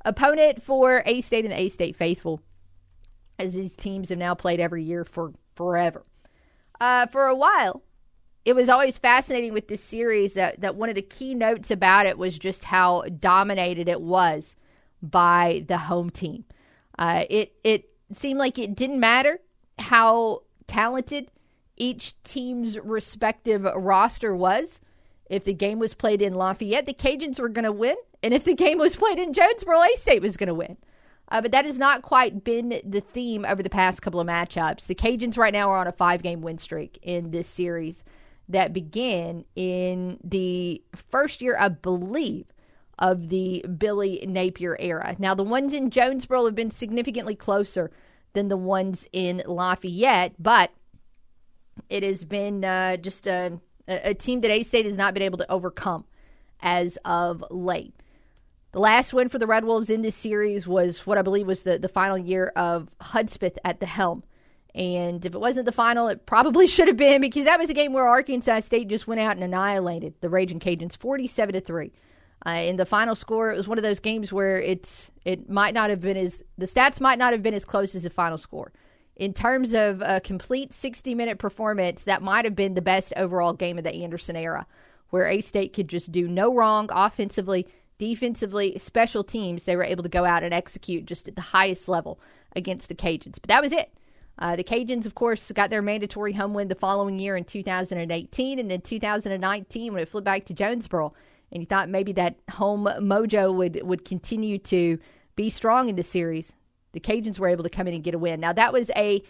opponent 0.02 0.62
for 0.62 1.02
A 1.04 1.20
State 1.20 1.44
and 1.44 1.52
A 1.52 1.68
State 1.68 1.94
faithful, 1.94 2.40
as 3.38 3.52
these 3.52 3.76
teams 3.76 4.08
have 4.08 4.16
now 4.16 4.34
played 4.34 4.60
every 4.60 4.82
year 4.82 5.04
for 5.04 5.34
forever 5.54 6.06
uh, 6.80 7.06
for 7.06 7.26
a 7.26 7.34
while, 7.34 7.82
it 8.44 8.54
was 8.54 8.68
always 8.68 8.98
fascinating 8.98 9.52
with 9.52 9.68
this 9.68 9.82
series 9.82 10.34
that, 10.34 10.60
that 10.60 10.76
one 10.76 10.88
of 10.88 10.94
the 10.94 11.02
key 11.02 11.34
notes 11.34 11.70
about 11.70 12.06
it 12.06 12.18
was 12.18 12.38
just 12.38 12.64
how 12.64 13.02
dominated 13.20 13.88
it 13.88 14.00
was 14.00 14.54
by 15.02 15.64
the 15.68 15.78
home 15.78 16.10
team. 16.10 16.44
Uh, 16.98 17.24
it 17.28 17.54
it 17.64 17.90
seemed 18.12 18.38
like 18.38 18.58
it 18.58 18.74
didn't 18.74 19.00
matter 19.00 19.40
how 19.78 20.42
talented 20.66 21.30
each 21.76 22.14
team's 22.22 22.78
respective 22.78 23.64
roster 23.64 24.34
was. 24.34 24.80
If 25.28 25.44
the 25.44 25.54
game 25.54 25.78
was 25.78 25.94
played 25.94 26.22
in 26.22 26.34
Lafayette, 26.34 26.86
the 26.86 26.94
Cajuns 26.94 27.40
were 27.40 27.48
going 27.48 27.64
to 27.64 27.72
win, 27.72 27.96
and 28.22 28.32
if 28.32 28.44
the 28.44 28.54
game 28.54 28.78
was 28.78 28.94
played 28.96 29.18
in 29.18 29.32
Jonesboro, 29.32 29.82
A 29.82 29.96
State 29.96 30.22
was 30.22 30.36
going 30.36 30.48
to 30.48 30.54
win. 30.54 30.76
Uh, 31.30 31.40
but 31.40 31.52
that 31.52 31.64
has 31.64 31.78
not 31.78 32.02
quite 32.02 32.44
been 32.44 32.80
the 32.84 33.00
theme 33.00 33.44
over 33.46 33.62
the 33.62 33.70
past 33.70 34.02
couple 34.02 34.20
of 34.20 34.26
matchups. 34.26 34.86
The 34.86 34.94
Cajuns 34.94 35.38
right 35.38 35.52
now 35.52 35.70
are 35.70 35.78
on 35.78 35.86
a 35.86 35.92
five 35.92 36.22
game 36.22 36.42
win 36.42 36.58
streak 36.58 36.98
in 37.02 37.30
this 37.30 37.48
series 37.48 38.04
that 38.48 38.72
began 38.72 39.44
in 39.56 40.18
the 40.22 40.82
first 40.94 41.40
year, 41.40 41.56
I 41.58 41.68
believe, 41.68 42.46
of 42.98 43.30
the 43.30 43.64
Billy 43.78 44.24
Napier 44.26 44.76
era. 44.78 45.16
Now, 45.18 45.34
the 45.34 45.42
ones 45.42 45.72
in 45.72 45.90
Jonesboro 45.90 46.44
have 46.44 46.54
been 46.54 46.70
significantly 46.70 47.34
closer 47.34 47.90
than 48.34 48.48
the 48.48 48.56
ones 48.56 49.06
in 49.12 49.42
Lafayette, 49.46 50.34
but 50.38 50.70
it 51.88 52.02
has 52.02 52.24
been 52.24 52.64
uh, 52.64 52.96
just 52.98 53.26
a, 53.26 53.60
a 53.88 54.14
team 54.14 54.40
that 54.42 54.50
A 54.50 54.62
State 54.62 54.86
has 54.86 54.96
not 54.96 55.14
been 55.14 55.22
able 55.22 55.38
to 55.38 55.50
overcome 55.50 56.04
as 56.60 56.98
of 57.04 57.44
late. 57.50 57.94
The 58.74 58.80
last 58.80 59.14
win 59.14 59.28
for 59.28 59.38
the 59.38 59.46
Red 59.46 59.64
Wolves 59.64 59.88
in 59.88 60.02
this 60.02 60.16
series 60.16 60.66
was 60.66 61.06
what 61.06 61.16
I 61.16 61.22
believe 61.22 61.46
was 61.46 61.62
the, 61.62 61.78
the 61.78 61.86
final 61.86 62.18
year 62.18 62.48
of 62.56 62.88
Hudspeth 63.00 63.56
at 63.64 63.78
the 63.78 63.86
helm. 63.86 64.24
And 64.74 65.24
if 65.24 65.32
it 65.32 65.38
wasn't 65.38 65.66
the 65.66 65.70
final, 65.70 66.08
it 66.08 66.26
probably 66.26 66.66
should 66.66 66.88
have 66.88 66.96
been 66.96 67.20
because 67.20 67.44
that 67.44 67.60
was 67.60 67.70
a 67.70 67.72
game 67.72 67.92
where 67.92 68.08
Arkansas 68.08 68.58
State 68.60 68.88
just 68.88 69.06
went 69.06 69.20
out 69.20 69.36
and 69.36 69.44
annihilated 69.44 70.14
the 70.20 70.28
Raging 70.28 70.58
Cajuns 70.58 70.96
47 70.96 71.52
to 71.52 71.60
3. 71.60 71.92
Uh, 72.44 72.50
in 72.50 72.74
the 72.74 72.84
final 72.84 73.14
score, 73.14 73.52
it 73.52 73.56
was 73.56 73.68
one 73.68 73.78
of 73.78 73.84
those 73.84 74.00
games 74.00 74.32
where 74.32 74.60
it's 74.60 75.12
it 75.24 75.48
might 75.48 75.72
not 75.72 75.88
have 75.88 76.00
been 76.00 76.16
as 76.16 76.42
the 76.58 76.66
stats 76.66 77.00
might 77.00 77.20
not 77.20 77.32
have 77.32 77.44
been 77.44 77.54
as 77.54 77.64
close 77.64 77.94
as 77.94 78.02
the 78.02 78.10
final 78.10 78.38
score. 78.38 78.72
In 79.14 79.32
terms 79.34 79.72
of 79.72 80.02
a 80.04 80.20
complete 80.20 80.72
60 80.72 81.14
minute 81.14 81.38
performance, 81.38 82.02
that 82.02 82.22
might 82.22 82.44
have 82.44 82.56
been 82.56 82.74
the 82.74 82.82
best 82.82 83.12
overall 83.16 83.52
game 83.52 83.78
of 83.78 83.84
the 83.84 83.94
Anderson 83.94 84.34
era, 84.34 84.66
where 85.10 85.28
A 85.28 85.42
State 85.42 85.72
could 85.74 85.86
just 85.86 86.10
do 86.10 86.26
no 86.26 86.52
wrong 86.52 86.88
offensively 86.92 87.68
defensively, 88.04 88.76
special 88.78 89.24
teams, 89.24 89.64
they 89.64 89.76
were 89.76 89.82
able 89.82 90.02
to 90.02 90.10
go 90.10 90.26
out 90.26 90.42
and 90.42 90.52
execute 90.52 91.06
just 91.06 91.26
at 91.26 91.36
the 91.36 91.40
highest 91.40 91.88
level 91.88 92.20
against 92.54 92.88
the 92.88 92.94
Cajuns. 92.94 93.40
But 93.40 93.48
that 93.48 93.62
was 93.62 93.72
it. 93.72 93.90
Uh, 94.38 94.56
the 94.56 94.64
Cajuns, 94.64 95.06
of 95.06 95.14
course, 95.14 95.50
got 95.52 95.70
their 95.70 95.80
mandatory 95.80 96.34
home 96.34 96.52
win 96.52 96.68
the 96.68 96.74
following 96.74 97.18
year 97.18 97.34
in 97.34 97.44
2018, 97.44 98.58
and 98.58 98.70
then 98.70 98.82
2019 98.82 99.92
when 99.94 100.02
it 100.02 100.08
flipped 100.08 100.26
back 100.26 100.44
to 100.44 100.52
Jonesboro. 100.52 101.14
And 101.50 101.62
you 101.62 101.66
thought 101.66 101.88
maybe 101.88 102.12
that 102.12 102.36
home 102.50 102.84
mojo 102.84 103.54
would 103.54 103.80
would 103.82 104.04
continue 104.04 104.58
to 104.58 104.98
be 105.34 105.48
strong 105.48 105.88
in 105.88 105.96
the 105.96 106.02
series. 106.02 106.52
The 106.92 107.00
Cajuns 107.00 107.38
were 107.38 107.48
able 107.48 107.64
to 107.64 107.70
come 107.70 107.86
in 107.86 107.94
and 107.94 108.04
get 108.04 108.14
a 108.14 108.18
win. 108.18 108.38
Now 108.38 108.52
that 108.52 108.72
was 108.72 108.90
a 108.96 109.22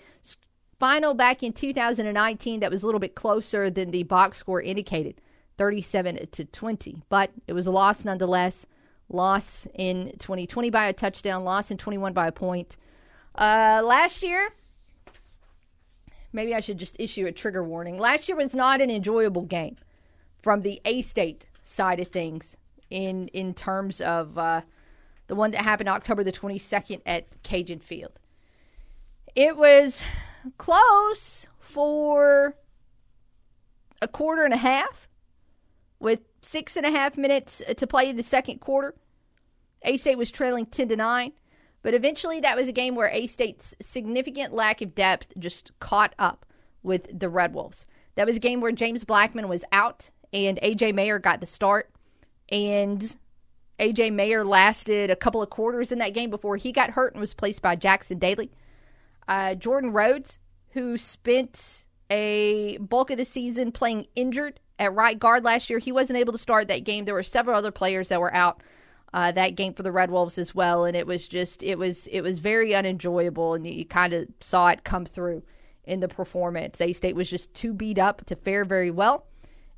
final 0.81 1.15
back 1.15 1.45
in 1.45 1.53
2019 1.53 2.61
that 2.61 2.71
was 2.73 2.83
a 2.83 2.87
little 2.87 2.99
bit 2.99 3.15
closer 3.15 3.71
than 3.71 3.93
the 3.93 4.03
box 4.03 4.39
score 4.39 4.61
indicated. 4.61 5.21
37 5.57 6.29
to 6.33 6.45
20. 6.45 7.03
But 7.09 7.31
it 7.47 7.53
was 7.53 7.67
a 7.67 7.71
loss 7.71 8.05
nonetheless. 8.05 8.67
Loss 9.09 9.67
in 9.75 10.13
2020 10.19 10.71
by 10.71 10.87
a 10.87 10.93
touchdown, 10.93 11.45
loss 11.45 11.71
in 11.71 11.77
21 11.77 12.13
by 12.13 12.27
a 12.27 12.33
point. 12.33 12.77
Uh, 13.35 13.83
last 13.85 14.23
year, 14.23 14.51
maybe 16.33 16.55
I 16.55 16.61
should 16.61 16.79
just 16.79 16.97
issue 16.99 17.27
a 17.27 17.33
trigger 17.33 17.63
warning. 17.63 17.99
Last 17.99 18.29
year 18.29 18.37
was 18.37 18.55
not 18.55 18.81
an 18.81 18.91
enjoyable 18.91 19.43
game 19.43 19.77
from 20.43 20.63
the 20.63 20.81
A 20.85 21.03
State 21.03 21.47
side 21.63 22.01
of 22.01 22.09
things 22.09 22.57
in 22.91 23.29
in 23.29 23.55
terms 23.55 24.01
of 24.01 24.39
uh, 24.39 24.63
the 25.27 25.35
one 25.35 25.51
that 25.53 25.63
happened 25.63 25.89
October 25.89 26.23
the 26.23 26.33
22nd 26.33 27.01
at 27.07 27.43
Cajun 27.43 27.81
Field. 27.81 28.19
It 29.35 29.57
was 29.57 30.03
close 30.59 31.47
for 31.59 32.57
a 34.01 34.09
quarter 34.09 34.45
and 34.45 34.55
a 34.55 34.59
half 34.59 35.09
with 36.05 36.21
six 36.43 36.77
and 36.77 36.85
a 36.85 36.91
half 36.91 37.17
minutes 37.17 37.63
to 37.79 37.87
play 37.87 38.11
in 38.11 38.17
the 38.17 38.23
second 38.23 38.61
quarter. 38.61 38.95
A 39.83 39.97
State 39.97 40.19
was 40.19 40.31
trailing 40.31 40.67
10 40.67 40.91
to 40.91 40.97
9, 40.97 41.33
but 41.83 41.95
eventually 41.95 42.41
that 42.41 42.57
was 42.57 42.69
a 42.69 42.73
game 42.73 42.95
where 42.95 43.09
A 43.09 43.27
State's 43.27 43.75
significant 43.81 44.53
lack 44.53 44.83
of 44.83 44.95
depth 44.95 45.33
just 45.39 45.73
caught 45.81 46.15
up 46.19 46.45
with 46.83 47.19
the 47.19 47.31
Red 47.31 47.55
Wolves. 47.55 47.87
That 48.17 48.27
was 48.27 48.37
a 48.37 48.41
game 48.41 48.61
where 48.61 48.71
James 48.71 49.03
Blackman 49.03 49.49
was 49.49 49.65
out 49.73 50.11
and 50.31 50.61
AJ 50.63 50.95
Mayer 50.95 51.19
got 51.19 51.41
the 51.41 51.47
start. 51.47 51.91
And 52.51 53.17
AJ 53.81 54.13
Mayer 54.13 54.45
lasted 54.45 55.09
a 55.09 55.17
couple 55.17 55.43
of 55.43 55.49
quarters 55.49 55.91
in 55.91 55.99
that 56.01 56.13
game 56.13 56.29
before 56.29 56.59
he 56.59 56.71
got 56.71 56.91
hurt 56.91 57.15
and 57.15 57.21
was 57.21 57.33
placed 57.33 57.63
by 57.63 57.77
Jackson 57.77 58.19
Daly. 58.19 58.51
Uh, 59.27 59.55
Jordan 59.55 59.91
Rhodes, 59.91 60.39
who 60.73 60.99
spent 60.99 61.87
a 62.11 62.77
bulk 62.77 63.11
of 63.11 63.17
the 63.17 63.25
season 63.25 63.73
playing 63.73 64.07
injured 64.15 64.61
at 64.79 64.95
right 64.95 65.19
guard 65.19 65.45
last 65.45 65.71
year, 65.71 65.79
he 65.79 65.93
wasn't 65.93 66.19
able 66.19 66.33
to 66.33 66.39
start 66.39 66.69
that 66.69 66.85
game. 66.85 67.05
There 67.05 67.15
were 67.15 67.23
several 67.23 67.57
other 67.57 67.71
players 67.71 68.09
that 68.09 68.21
were 68.21 68.35
out 68.35 68.63
uh, 69.15 69.31
that 69.31 69.55
game 69.55 69.73
for 69.73 69.85
the 69.85 69.93
Red 69.93 70.11
Wolves 70.11 70.39
as 70.39 70.57
well, 70.57 70.85
and 70.85 70.97
it 70.97 71.07
was 71.07 71.29
just 71.29 71.63
it 71.63 71.79
was 71.79 72.09
it 72.09 72.21
was 72.23 72.41
very 72.41 72.75
unenjoyable, 72.75 73.55
and 73.55 73.65
you, 73.65 73.73
you 73.73 73.87
kind 73.87 74.13
of 74.13 74.27
saw 74.41 74.69
it 74.69 74.83
come 74.83 75.07
through 75.07 75.43
in 75.85 76.01
the 76.01 76.09
performance. 76.09 76.81
A 76.81 76.93
State 76.93 77.15
was 77.15 77.31
just 77.31 77.55
too 77.55 77.73
beat 77.73 77.99
up 77.99 78.27
to 78.27 78.35
fare 78.35 78.65
very 78.65 78.91
well. 78.91 79.27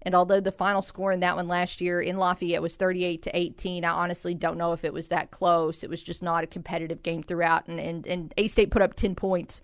And 0.02 0.14
although 0.14 0.40
the 0.40 0.52
final 0.52 0.80
score 0.80 1.12
in 1.12 1.20
that 1.20 1.36
one 1.36 1.48
last 1.48 1.80
year 1.80 2.00
in 2.00 2.16
Lafayette 2.16 2.62
was 2.62 2.76
38 2.76 3.22
to 3.22 3.36
18, 3.36 3.84
I 3.84 3.90
honestly 3.90 4.34
don't 4.34 4.56
know 4.56 4.72
if 4.72 4.84
it 4.84 4.92
was 4.92 5.08
that 5.08 5.32
close. 5.32 5.82
It 5.82 5.90
was 5.90 6.02
just 6.02 6.22
not 6.22 6.44
a 6.44 6.46
competitive 6.46 7.02
game 7.02 7.22
throughout, 7.22 7.66
and 7.66 7.78
and, 7.78 8.06
and 8.06 8.32
A 8.38 8.48
State 8.48 8.70
put 8.70 8.82
up 8.82 8.94
10 8.94 9.14
points 9.14 9.60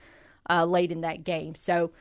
uh, 0.50 0.66
late 0.66 0.92
in 0.92 1.00
that 1.00 1.24
game. 1.24 1.54
So. 1.54 1.92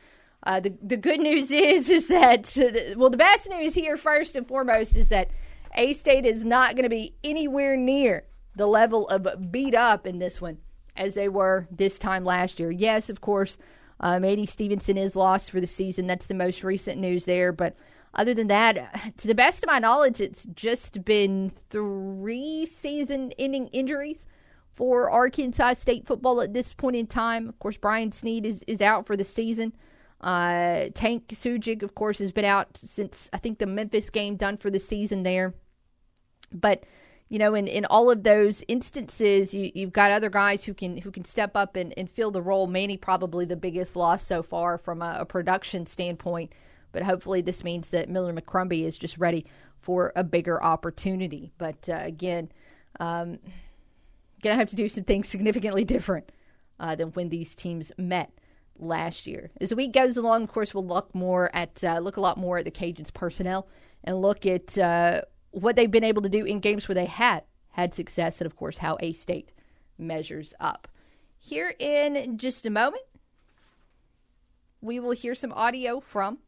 Uh, 0.44 0.60
the 0.60 0.76
the 0.82 0.98
good 0.98 1.20
news 1.20 1.52
is 1.52 1.90
is 1.90 2.08
that 2.08 2.52
well 2.98 3.10
the 3.10 3.18
best 3.18 3.50
news 3.50 3.76
here 3.76 3.96
first 3.96 4.36
and 4.36 4.48
foremost 4.48 4.96
is 4.96 5.10
that 5.10 5.30
A 5.76 5.94
State 5.94 6.26
is 6.26 6.44
not 6.44 6.76
going 6.76 6.84
to 6.84 6.90
be 6.90 7.16
anywhere 7.24 7.78
near 7.78 8.26
the 8.56 8.66
level 8.66 9.08
of 9.10 9.52
beat 9.52 9.76
up 9.76 10.08
in 10.08 10.20
this 10.20 10.42
one 10.42 10.58
as 10.96 11.14
they 11.14 11.30
were 11.30 11.68
this 11.72 11.98
time 11.98 12.26
last 12.26 12.60
year. 12.60 12.72
Yes, 12.72 13.10
of 13.10 13.22
course, 13.22 13.58
um, 14.00 14.24
Adie 14.24 14.46
Stevenson 14.46 14.98
is 14.98 15.16
lost 15.16 15.52
for 15.52 15.62
the 15.62 15.68
season. 15.68 16.08
That's 16.08 16.28
the 16.28 16.34
most 16.34 16.64
recent 16.64 17.00
news 17.00 17.26
there. 17.26 17.52
But 17.52 17.76
other 18.14 18.34
than 18.34 18.48
that, 18.48 19.14
to 19.18 19.28
the 19.28 19.36
best 19.36 19.64
of 19.64 19.68
my 19.68 19.80
knowledge, 19.80 20.20
it's 20.20 20.46
just 20.54 21.06
been 21.06 21.52
three 21.70 22.66
season 22.66 23.32
ending 23.38 23.68
injuries 23.68 24.26
for 24.74 25.10
Arkansas 25.10 25.74
State 25.74 26.08
football 26.08 26.42
at 26.42 26.54
this 26.54 26.74
point 26.74 26.96
in 26.96 27.08
time. 27.08 27.48
Of 27.48 27.60
course, 27.60 27.78
Brian 27.78 28.12
Sneed 28.12 28.46
is, 28.46 28.64
is 28.68 28.82
out 28.82 29.06
for 29.06 29.16
the 29.16 29.24
season. 29.24 29.74
Uh, 30.22 30.90
Tank 30.94 31.30
Sujik, 31.30 31.82
of 31.82 31.96
course, 31.96 32.20
has 32.20 32.32
been 32.32 32.46
out 32.46 32.78
since 32.84 33.30
I 33.34 33.38
think 33.38 33.58
the 33.58 33.66
Memphis 33.66 34.10
game 34.10 34.36
done 34.36 34.58
for 34.58 34.70
the 34.70 34.80
season 34.80 35.24
there. 35.24 35.54
But 36.54 36.84
you 37.28 37.40
know, 37.40 37.56
in, 37.56 37.66
in 37.68 37.86
all 37.86 38.12
of 38.12 38.24
those 38.24 38.62
instances, 38.68 39.54
you, 39.54 39.72
you've 39.74 39.94
got 39.94 40.12
other 40.12 40.30
guys 40.30 40.66
who 40.66 40.74
can 40.74 40.98
who 40.98 41.12
can 41.12 41.24
step 41.24 41.56
up 41.56 41.76
and, 41.76 41.94
and 41.98 42.10
fill 42.10 42.30
the 42.30 42.42
role. 42.42 42.68
Manny 42.68 42.98
probably 42.98 43.46
the 43.46 43.56
biggest 43.56 43.96
loss 43.96 44.22
so 44.24 44.44
far 44.44 44.78
from 44.78 45.02
a, 45.02 45.18
a 45.20 45.26
production 45.26 45.86
standpoint, 45.88 46.54
but 46.92 47.04
hopefully 47.04 47.42
this 47.42 47.64
means 47.64 47.90
that 47.90 48.10
Miller 48.10 48.34
McCrumby 48.34 48.84
is 48.84 48.98
just 48.98 49.18
ready 49.18 49.46
for 49.80 50.12
a 50.16 50.24
bigger 50.24 50.62
opportunity. 50.62 51.52
But 51.58 51.90
uh, 51.90 52.00
again, 52.02 52.52
um, 53.00 53.40
gonna 54.44 54.56
have 54.56 54.70
to 54.70 54.76
do 54.76 54.88
some 54.88 55.06
things 55.06 55.28
significantly 55.28 55.84
different 55.86 56.32
uh, 56.80 56.96
than 56.96 57.12
when 57.12 57.30
these 57.30 57.56
teams 57.56 57.92
met 57.98 58.32
last 58.78 59.28
year. 59.28 59.52
As 59.60 59.70
the 59.70 59.76
week 59.76 59.94
goes 59.94 60.18
along, 60.18 60.44
of 60.44 60.52
course, 60.52 60.74
we'll 60.74 60.86
look 60.86 61.14
more 61.14 61.50
at 61.56 61.84
uh, 61.84 62.00
look 62.00 62.18
a 62.18 62.22
lot 62.22 62.38
more 62.38 62.60
at 62.60 62.66
the 62.66 62.72
Cajuns 62.72 63.14
personnel 63.14 63.68
and 64.04 64.22
look 64.22 64.46
at 64.46 64.78
uh, 64.78 65.22
what 65.52 65.76
they've 65.76 65.92
been 65.92 66.04
able 66.04 66.22
to 66.22 66.30
do 66.30 66.46
in 66.46 66.60
games 66.60 66.88
where 66.88 66.96
they 66.96 67.06
had 67.06 67.44
had 67.70 67.94
success, 67.96 68.40
and 68.40 68.46
of 68.46 68.56
course, 68.56 68.80
how 68.80 68.98
A 69.00 69.14
State 69.14 69.52
measures 69.98 70.54
up. 70.60 70.88
Here 71.38 71.74
in 71.80 72.38
just 72.38 72.66
a 72.66 72.70
moment, 72.70 73.04
we 74.82 75.00
will 75.00 75.12
hear 75.12 75.36
some 75.36 75.54
audio 75.54 76.00
from 76.00 76.40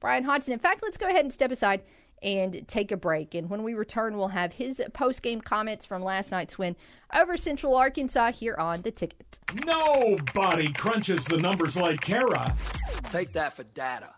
Bryan 0.00 0.24
Hodgson. 0.24 0.52
In 0.52 0.58
fact, 0.58 0.82
let's 0.82 0.96
go 0.96 1.06
ahead 1.06 1.24
and 1.24 1.32
step 1.32 1.50
aside 1.50 1.82
and 2.24 2.66
take 2.66 2.90
a 2.90 2.96
break. 2.96 3.34
And 3.34 3.50
when 3.50 3.62
we 3.62 3.74
return, 3.74 4.16
we'll 4.16 4.28
have 4.28 4.54
his 4.54 4.82
post 4.94 5.22
game 5.22 5.40
comments 5.40 5.84
from 5.84 6.02
last 6.02 6.32
night's 6.32 6.58
win 6.58 6.74
over 7.14 7.36
Central 7.36 7.76
Arkansas 7.76 8.32
here 8.32 8.56
on 8.58 8.82
the 8.82 8.90
ticket. 8.90 9.38
Nobody 9.66 10.72
crunches 10.72 11.24
the 11.26 11.36
numbers 11.36 11.76
like 11.76 12.00
Kara. 12.00 12.56
Take 13.10 13.32
that 13.34 13.54
for 13.54 13.62
data. 13.62 14.14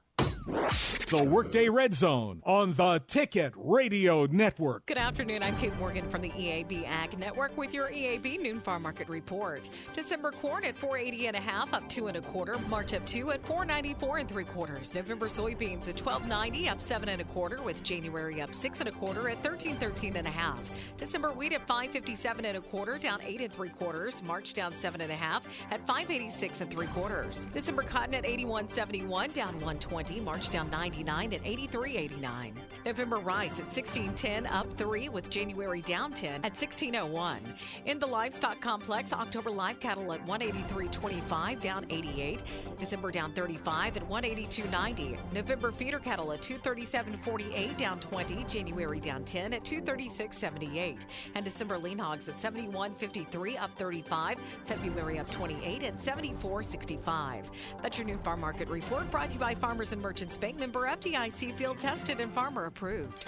The 0.46 1.24
Workday 1.28 1.68
Red 1.68 1.92
Zone 1.92 2.40
on 2.44 2.72
the 2.74 3.02
Ticket 3.04 3.52
Radio 3.56 4.26
Network. 4.26 4.86
Good 4.86 4.96
afternoon. 4.96 5.42
I'm 5.42 5.56
Kate 5.56 5.76
Morgan 5.76 6.08
from 6.08 6.22
the 6.22 6.30
EAB 6.30 6.86
Ag 6.86 7.18
Network 7.18 7.56
with 7.56 7.74
your 7.74 7.88
EAB 7.88 8.40
Noon 8.40 8.60
Farm 8.60 8.82
Market 8.82 9.08
Report. 9.08 9.68
December 9.92 10.30
corn 10.30 10.64
at 10.64 10.78
480 10.78 11.26
and 11.26 11.36
a 11.36 11.40
half, 11.40 11.74
up 11.74 11.88
two 11.88 12.06
and 12.06 12.16
a 12.16 12.20
quarter. 12.20 12.58
March 12.68 12.94
up 12.94 13.04
two 13.06 13.32
at 13.32 13.44
494 13.44 14.18
and 14.18 14.28
three 14.28 14.44
quarters. 14.44 14.94
November 14.94 15.26
soybeans 15.26 15.88
at 15.88 16.00
1290, 16.00 16.68
up 16.68 16.80
seven 16.80 17.08
and 17.08 17.20
a 17.20 17.24
quarter, 17.24 17.60
with 17.62 17.82
January 17.82 18.40
up 18.40 18.54
six 18.54 18.78
and 18.78 18.88
a 18.88 18.92
quarter 18.92 19.28
at 19.28 19.36
1313 19.44 20.16
and 20.16 20.28
a 20.28 20.30
half. 20.30 20.60
December 20.96 21.32
wheat 21.32 21.54
at 21.54 21.66
557 21.66 22.44
and 22.44 22.56
a 22.56 22.60
quarter, 22.60 22.98
down 22.98 23.20
eight 23.22 23.40
and 23.40 23.52
three 23.52 23.70
quarters. 23.70 24.22
March 24.22 24.54
down 24.54 24.72
seven 24.78 25.00
and 25.00 25.10
a 25.10 25.16
half 25.16 25.44
at 25.72 25.84
586 25.88 26.60
and 26.60 26.70
three 26.70 26.86
quarters. 26.88 27.48
December 27.52 27.82
cotton 27.82 28.14
at 28.14 28.24
8171, 28.24 29.32
down 29.32 29.54
120. 29.54 30.20
March 30.20 30.35
Down 30.36 30.68
99 30.68 31.32
at 31.32 31.42
83.89. 31.42 32.52
November 32.84 33.16
rice 33.16 33.58
at 33.58 33.64
1610 33.64 34.46
up 34.46 34.70
3 34.74 35.08
with 35.08 35.30
January 35.30 35.80
down 35.80 36.12
10 36.12 36.34
at 36.44 36.52
1601. 36.52 37.40
In 37.86 37.98
the 37.98 38.06
livestock 38.06 38.60
complex, 38.60 39.14
October 39.14 39.50
live 39.50 39.80
cattle 39.80 40.12
at 40.12 40.24
183.25 40.26 41.60
down 41.62 41.86
88. 41.88 42.42
December 42.78 43.10
down 43.10 43.32
35 43.32 43.96
at 43.96 44.08
182.90. 44.08 45.16
November 45.32 45.72
feeder 45.72 45.98
cattle 45.98 46.30
at 46.32 46.42
237.48 46.42 47.76
down 47.78 47.98
20. 47.98 48.44
January 48.44 49.00
down 49.00 49.24
10 49.24 49.54
at 49.54 49.64
236.78. 49.64 51.06
And 51.34 51.46
December 51.46 51.78
lean 51.78 51.98
hogs 51.98 52.28
at 52.28 52.36
71.53 52.36 53.60
up 53.60 53.70
35. 53.78 54.38
February 54.66 55.18
up 55.18 55.30
28 55.30 55.82
at 55.82 55.96
74.65. 55.96 57.44
That's 57.82 57.96
your 57.96 58.06
new 58.06 58.18
farm 58.18 58.40
market 58.40 58.68
report 58.68 59.10
brought 59.10 59.28
to 59.28 59.34
you 59.34 59.40
by 59.40 59.54
Farmers 59.54 59.92
and 59.92 60.02
Merchants 60.02 60.25
Bank 60.34 60.58
member 60.58 60.88
FDIC 60.88 61.54
field 61.56 61.78
tested 61.78 62.18
and 62.18 62.32
farmer 62.32 62.64
approved. 62.64 63.26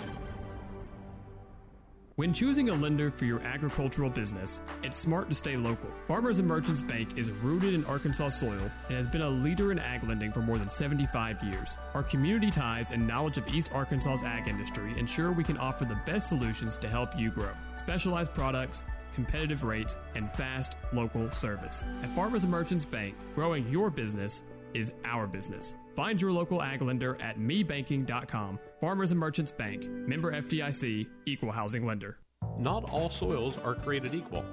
When 2.18 2.32
choosing 2.32 2.68
a 2.68 2.74
lender 2.74 3.12
for 3.12 3.26
your 3.26 3.38
agricultural 3.42 4.11
business, 4.11 4.61
it's 4.82 4.96
smart 4.96 5.28
to 5.28 5.37
stay 5.37 5.56
local. 5.56 5.88
Farmers 6.08 6.40
and 6.40 6.48
Merchants 6.48 6.82
Bank 6.82 7.16
is 7.16 7.30
rooted 7.30 7.74
in 7.74 7.84
Arkansas 7.84 8.30
soil 8.30 8.72
and 8.88 8.96
has 8.96 9.06
been 9.06 9.22
a 9.22 9.30
leader 9.30 9.70
in 9.70 9.78
ag 9.78 10.02
lending 10.02 10.32
for 10.32 10.40
more 10.40 10.58
than 10.58 10.68
75 10.68 11.40
years. 11.44 11.76
Our 11.94 12.02
community 12.02 12.50
ties 12.50 12.90
and 12.90 13.06
knowledge 13.06 13.38
of 13.38 13.46
East 13.54 13.70
Arkansas's 13.72 14.24
ag 14.24 14.48
industry 14.48 14.98
ensure 14.98 15.30
we 15.30 15.44
can 15.44 15.58
offer 15.58 15.84
the 15.84 16.00
best 16.06 16.28
solutions 16.28 16.76
to 16.78 16.88
help 16.88 17.16
you 17.16 17.30
grow. 17.30 17.52
Specialized 17.76 18.34
products, 18.34 18.82
competitive 19.14 19.62
rates, 19.62 19.96
and 20.16 20.28
fast 20.32 20.76
local 20.92 21.30
service. 21.30 21.84
At 22.02 22.12
Farmers 22.16 22.42
and 22.42 22.50
Merchants 22.50 22.84
Bank, 22.84 23.14
growing 23.37 23.68
your 23.68 23.90
business 23.90 24.42
is 24.74 24.92
our 25.04 25.28
business. 25.28 25.76
Find 25.98 26.22
your 26.22 26.30
local 26.30 26.62
ag 26.62 26.80
lender 26.80 27.20
at 27.20 27.40
mebanking.com. 27.40 28.61
Farmers 28.80 29.11
and 29.11 29.18
Merchants 29.18 29.50
Bank, 29.50 29.84
member 30.06 30.30
FDIC, 30.30 31.08
equal 31.26 31.50
housing 31.50 31.84
lender. 31.84 32.18
Not 32.56 32.88
all 32.90 33.11
soils 33.11 33.58
are 33.64 33.74
created 33.74 34.14
equal. 34.14 34.44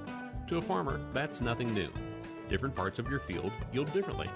To 0.47 0.57
a 0.57 0.61
farmer, 0.63 0.99
that's 1.13 1.41
nothing 1.41 1.71
new. 1.71 1.89
Different 2.49 2.73
parts 2.73 2.97
of 2.97 3.11
your 3.11 3.19
field 3.19 3.51
yield 3.71 3.93
differently. 3.93 4.27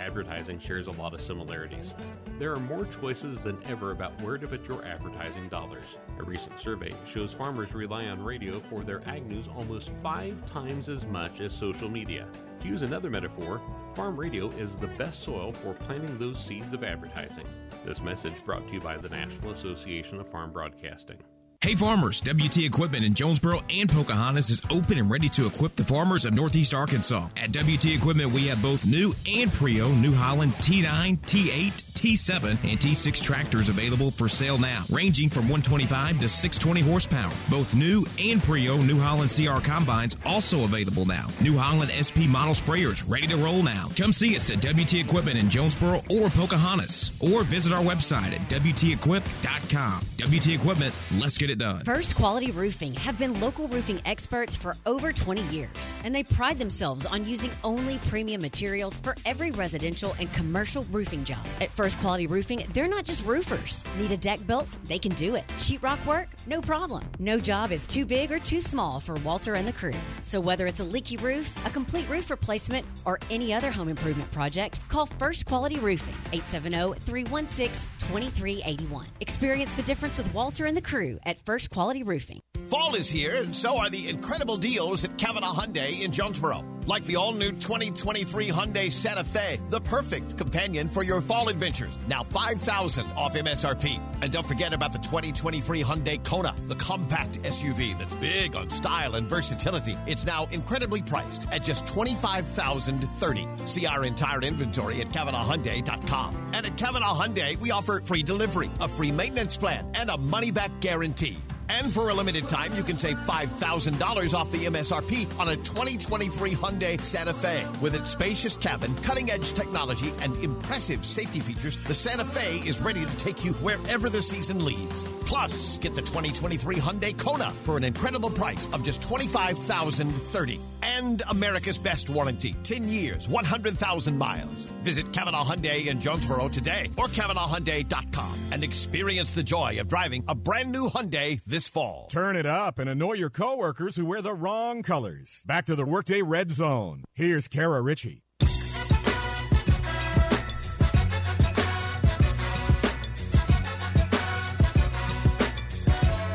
Advertising 0.00 0.58
shares 0.58 0.88
a 0.88 0.90
lot 0.90 1.14
of 1.14 1.20
similarities. 1.20 1.94
There 2.40 2.52
are 2.52 2.58
more 2.58 2.84
choices 2.86 3.40
than 3.40 3.56
ever 3.66 3.92
about 3.92 4.20
where 4.20 4.36
to 4.36 4.48
put 4.48 4.66
your 4.66 4.84
advertising 4.84 5.48
dollars. 5.48 5.84
A 6.18 6.24
recent 6.24 6.58
survey 6.58 6.92
shows 7.06 7.32
farmers 7.32 7.72
rely 7.72 8.06
on 8.06 8.20
radio 8.20 8.58
for 8.68 8.82
their 8.82 9.08
ag 9.08 9.24
news 9.24 9.46
almost 9.54 9.90
five 10.02 10.34
times 10.50 10.88
as 10.88 11.06
much 11.06 11.38
as 11.38 11.52
social 11.52 11.88
media. 11.88 12.26
To 12.64 12.70
use 12.70 12.80
another 12.80 13.10
metaphor, 13.10 13.60
farm 13.92 14.16
radio 14.16 14.48
is 14.52 14.78
the 14.78 14.86
best 14.86 15.22
soil 15.22 15.52
for 15.52 15.74
planting 15.74 16.16
those 16.18 16.42
seeds 16.42 16.72
of 16.72 16.82
advertising. 16.82 17.44
This 17.84 18.00
message 18.00 18.32
brought 18.46 18.66
to 18.68 18.72
you 18.72 18.80
by 18.80 18.96
the 18.96 19.10
National 19.10 19.52
Association 19.52 20.18
of 20.18 20.26
Farm 20.30 20.50
Broadcasting. 20.50 21.18
Hey 21.60 21.74
farmers, 21.74 22.22
WT 22.22 22.64
Equipment 22.64 23.04
in 23.04 23.12
Jonesboro 23.12 23.62
and 23.68 23.88
Pocahontas 23.88 24.48
is 24.48 24.62
open 24.70 24.96
and 24.96 25.10
ready 25.10 25.28
to 25.30 25.46
equip 25.46 25.76
the 25.76 25.84
farmers 25.84 26.24
of 26.24 26.32
Northeast 26.32 26.72
Arkansas. 26.72 27.28
At 27.36 27.52
WT 27.52 27.86
Equipment, 27.86 28.32
we 28.32 28.46
have 28.48 28.62
both 28.62 28.86
new 28.86 29.14
and 29.30 29.52
pre-owned 29.52 30.00
New 30.00 30.14
Holland 30.14 30.54
T9, 30.54 31.18
T8, 31.20 31.93
T7 32.04 32.50
and 32.50 32.78
T6 32.78 33.22
tractors 33.22 33.70
available 33.70 34.10
for 34.10 34.28
sale 34.28 34.58
now, 34.58 34.84
ranging 34.90 35.30
from 35.30 35.44
125 35.44 36.18
to 36.18 36.28
620 36.28 36.82
horsepower. 36.82 37.32
Both 37.48 37.74
new 37.74 38.04
and 38.20 38.42
pre-owned 38.42 38.86
New 38.86 39.00
Holland 39.00 39.32
CR 39.34 39.58
combines 39.66 40.14
also 40.26 40.64
available 40.64 41.06
now. 41.06 41.28
New 41.40 41.56
Holland 41.56 41.90
SP 41.96 42.28
model 42.28 42.52
sprayers 42.52 43.02
ready 43.08 43.26
to 43.28 43.36
roll 43.36 43.62
now. 43.62 43.88
Come 43.96 44.12
see 44.12 44.36
us 44.36 44.50
at 44.50 44.60
WT 44.60 44.94
Equipment 44.94 45.38
in 45.38 45.48
Jonesboro 45.48 46.02
or 46.10 46.28
Pocahontas, 46.28 47.12
or 47.20 47.42
visit 47.42 47.72
our 47.72 47.82
website 47.82 48.32
at 48.32 48.50
WTEquip.com. 48.50 50.02
WT 50.18 50.48
Equipment, 50.48 50.94
let's 51.18 51.38
get 51.38 51.48
it 51.48 51.56
done. 51.56 51.84
First 51.84 52.16
Quality 52.16 52.50
Roofing 52.50 52.92
have 52.94 53.18
been 53.18 53.40
local 53.40 53.66
roofing 53.68 54.02
experts 54.04 54.56
for 54.56 54.76
over 54.84 55.10
20 55.10 55.40
years, 55.44 56.00
and 56.04 56.14
they 56.14 56.22
pride 56.22 56.58
themselves 56.58 57.06
on 57.06 57.26
using 57.26 57.50
only 57.64 57.96
premium 58.08 58.42
materials 58.42 58.98
for 58.98 59.16
every 59.24 59.52
residential 59.52 60.14
and 60.20 60.30
commercial 60.34 60.82
roofing 60.90 61.24
job. 61.24 61.46
At 61.62 61.70
First 61.70 61.93
Quality 61.96 62.26
Roofing, 62.26 62.64
they're 62.72 62.88
not 62.88 63.04
just 63.04 63.24
roofers. 63.24 63.84
Need 63.98 64.12
a 64.12 64.16
deck 64.16 64.46
built? 64.46 64.76
They 64.84 64.98
can 64.98 65.12
do 65.12 65.34
it. 65.34 65.46
Sheetrock 65.58 66.04
work? 66.06 66.28
No 66.46 66.60
problem. 66.60 67.02
No 67.18 67.38
job 67.38 67.72
is 67.72 67.86
too 67.86 68.04
big 68.06 68.30
or 68.32 68.38
too 68.38 68.60
small 68.60 69.00
for 69.00 69.14
Walter 69.16 69.54
and 69.54 69.66
the 69.66 69.72
crew. 69.72 69.94
So 70.22 70.40
whether 70.40 70.66
it's 70.66 70.80
a 70.80 70.84
leaky 70.84 71.16
roof, 71.16 71.54
a 71.66 71.70
complete 71.70 72.08
roof 72.08 72.30
replacement, 72.30 72.86
or 73.04 73.18
any 73.30 73.52
other 73.52 73.70
home 73.70 73.88
improvement 73.88 74.30
project, 74.32 74.80
call 74.88 75.06
First 75.06 75.46
Quality 75.46 75.78
Roofing 75.78 76.14
870 76.32 77.00
316 77.00 77.90
2381. 78.08 79.06
Experience 79.20 79.74
the 79.74 79.82
difference 79.82 80.18
with 80.18 80.32
Walter 80.34 80.66
and 80.66 80.76
the 80.76 80.82
crew 80.82 81.18
at 81.24 81.38
First 81.40 81.70
Quality 81.70 82.02
Roofing. 82.02 82.40
Fall 82.68 82.94
is 82.94 83.10
here, 83.10 83.34
and 83.36 83.54
so 83.54 83.78
are 83.78 83.90
the 83.90 84.08
incredible 84.08 84.56
deals 84.56 85.04
at 85.04 85.16
Cavenaugh 85.18 85.54
Hyundai 85.54 86.02
in 86.02 86.10
Jonesboro. 86.10 86.64
Like 86.86 87.04
the 87.04 87.16
all 87.16 87.32
new 87.32 87.50
2023 87.50 88.48
Hyundai 88.48 88.92
Santa 88.92 89.24
Fe, 89.24 89.58
the 89.70 89.80
perfect 89.80 90.36
companion 90.36 90.86
for 90.88 91.02
your 91.02 91.22
fall 91.22 91.48
adventures. 91.48 91.96
Now 92.08 92.24
5000 92.24 93.06
off 93.16 93.34
MSRP. 93.34 94.00
And 94.20 94.30
don't 94.30 94.46
forget 94.46 94.74
about 94.74 94.92
the 94.92 94.98
2023 94.98 95.82
Hyundai 95.82 96.22
Kona, 96.22 96.54
the 96.68 96.74
compact 96.74 97.40
SUV 97.42 97.98
that's 97.98 98.14
big 98.16 98.54
on 98.54 98.68
style 98.68 99.14
and 99.14 99.26
versatility. 99.26 99.96
It's 100.06 100.26
now 100.26 100.46
incredibly 100.50 101.00
priced 101.00 101.50
at 101.50 101.64
just 101.64 101.86
25,030. 101.86 103.48
See 103.64 103.86
our 103.86 104.04
entire 104.04 104.42
inventory 104.42 105.00
at 105.00 105.08
CavenaughHyundai.com. 105.08 106.50
And 106.52 106.66
at 106.66 106.76
Cavenaugh 106.76 107.18
Hyundai, 107.18 107.58
we 107.60 107.70
offer 107.70 108.02
free 108.04 108.22
delivery, 108.22 108.70
a 108.80 108.88
free 108.88 109.10
maintenance 109.10 109.56
plan, 109.56 109.90
and 109.94 110.10
a 110.10 110.18
money 110.18 110.50
back 110.50 110.70
guarantee. 110.80 111.38
And 111.68 111.92
for 111.92 112.08
a 112.10 112.14
limited 112.14 112.48
time, 112.48 112.74
you 112.76 112.82
can 112.82 112.98
save 112.98 113.16
$5,000 113.18 114.34
off 114.34 114.50
the 114.50 114.66
MSRP 114.66 115.38
on 115.38 115.48
a 115.48 115.56
2023 115.56 116.50
Hyundai 116.50 117.00
Santa 117.00 117.32
Fe. 117.32 117.66
With 117.80 117.94
its 117.94 118.10
spacious 118.10 118.56
cabin, 118.56 118.94
cutting 118.96 119.30
edge 119.30 119.52
technology, 119.52 120.12
and 120.20 120.36
impressive 120.44 121.04
safety 121.04 121.40
features, 121.40 121.82
the 121.84 121.94
Santa 121.94 122.24
Fe 122.24 122.56
is 122.68 122.80
ready 122.80 123.04
to 123.04 123.16
take 123.16 123.44
you 123.44 123.52
wherever 123.54 124.10
the 124.10 124.22
season 124.22 124.64
leads. 124.64 125.04
Plus, 125.26 125.78
get 125.78 125.94
the 125.94 126.02
2023 126.02 126.76
Hyundai 126.76 127.16
Kona 127.16 127.50
for 127.64 127.76
an 127.76 127.84
incredible 127.84 128.30
price 128.30 128.68
of 128.72 128.84
just 128.84 129.00
25,030. 129.02 130.60
And 130.82 131.22
America's 131.30 131.78
best 131.78 132.10
warranty 132.10 132.54
10 132.62 132.88
years, 132.90 133.26
100,000 133.28 134.18
miles. 134.18 134.66
Visit 134.82 135.06
Cavenaugh 135.12 135.44
Hyundai 135.44 135.86
in 135.86 135.98
Jonesboro 135.98 136.48
today 136.48 136.90
or 136.98 137.06
CavenaughHyundai.com 137.06 138.34
and 138.52 138.62
experience 138.62 139.32
the 139.32 139.42
joy 139.42 139.80
of 139.80 139.88
driving 139.88 140.24
a 140.28 140.34
brand 140.34 140.70
new 140.70 140.88
Hyundai 140.88 141.40
this 141.54 141.68
fall. 141.68 142.08
Turn 142.10 142.34
it 142.34 142.46
up 142.46 142.80
and 142.80 142.90
annoy 142.90 143.12
your 143.12 143.30
coworkers 143.30 143.94
who 143.94 144.04
wear 144.04 144.20
the 144.20 144.34
wrong 144.34 144.82
colors. 144.82 145.40
Back 145.46 145.66
to 145.66 145.76
the 145.76 145.86
Workday 145.86 146.20
Red 146.20 146.50
Zone. 146.50 147.04
Here's 147.12 147.46
Kara 147.46 147.80
Richey. 147.80 148.24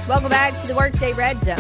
Welcome 0.08 0.30
back 0.30 0.60
to 0.62 0.68
the 0.68 0.76
Workday 0.76 1.12
Red 1.12 1.44
Zone. 1.44 1.58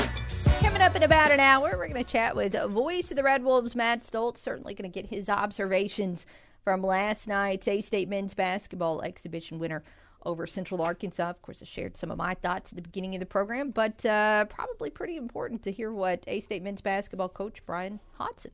Coming 0.62 0.82
up 0.82 0.96
in 0.96 1.04
about 1.04 1.32
an 1.32 1.42
hour, 1.42 1.72
we're 1.78 1.90
going 1.90 2.02
to 2.02 2.10
chat 2.10 2.38
with 2.38 2.54
voice 2.72 3.12
of 3.12 3.18
the 3.18 3.24
Red 3.24 3.44
Wolves, 3.44 3.76
Matt 3.76 4.04
Stolz. 4.04 4.38
Certainly 4.38 4.76
going 4.76 4.90
to 4.90 5.02
get 5.02 5.10
his 5.10 5.28
observations 5.28 6.26
from 6.64 6.82
last 6.82 7.28
night's 7.28 7.68
A 7.68 7.82
State 7.82 8.08
men's 8.08 8.34
basketball 8.34 9.02
exhibition 9.02 9.60
winner 9.60 9.84
over 10.26 10.46
Central 10.48 10.82
Arkansas. 10.82 11.30
Of 11.30 11.42
course, 11.42 11.62
I 11.62 11.66
shared 11.66 11.98
some 11.98 12.12
of 12.12 12.18
my 12.18 12.34
thoughts 12.34 12.72
at 12.72 12.76
the 12.76 12.82
beginning 12.82 13.16
of 13.16 13.20
the 13.20 13.26
program, 13.26 13.72
but 13.72 14.06
uh, 14.06 14.46
probably 14.46 14.90
pretty 14.90 15.18
important 15.18 15.64
to 15.64 15.72
hear 15.72 15.92
what 15.92 16.24
A 16.28 16.42
State 16.42 16.64
men's 16.64 16.82
basketball 16.82 17.30
coach 17.30 17.66
Bryan 17.66 18.00
Hodgson 18.18 18.52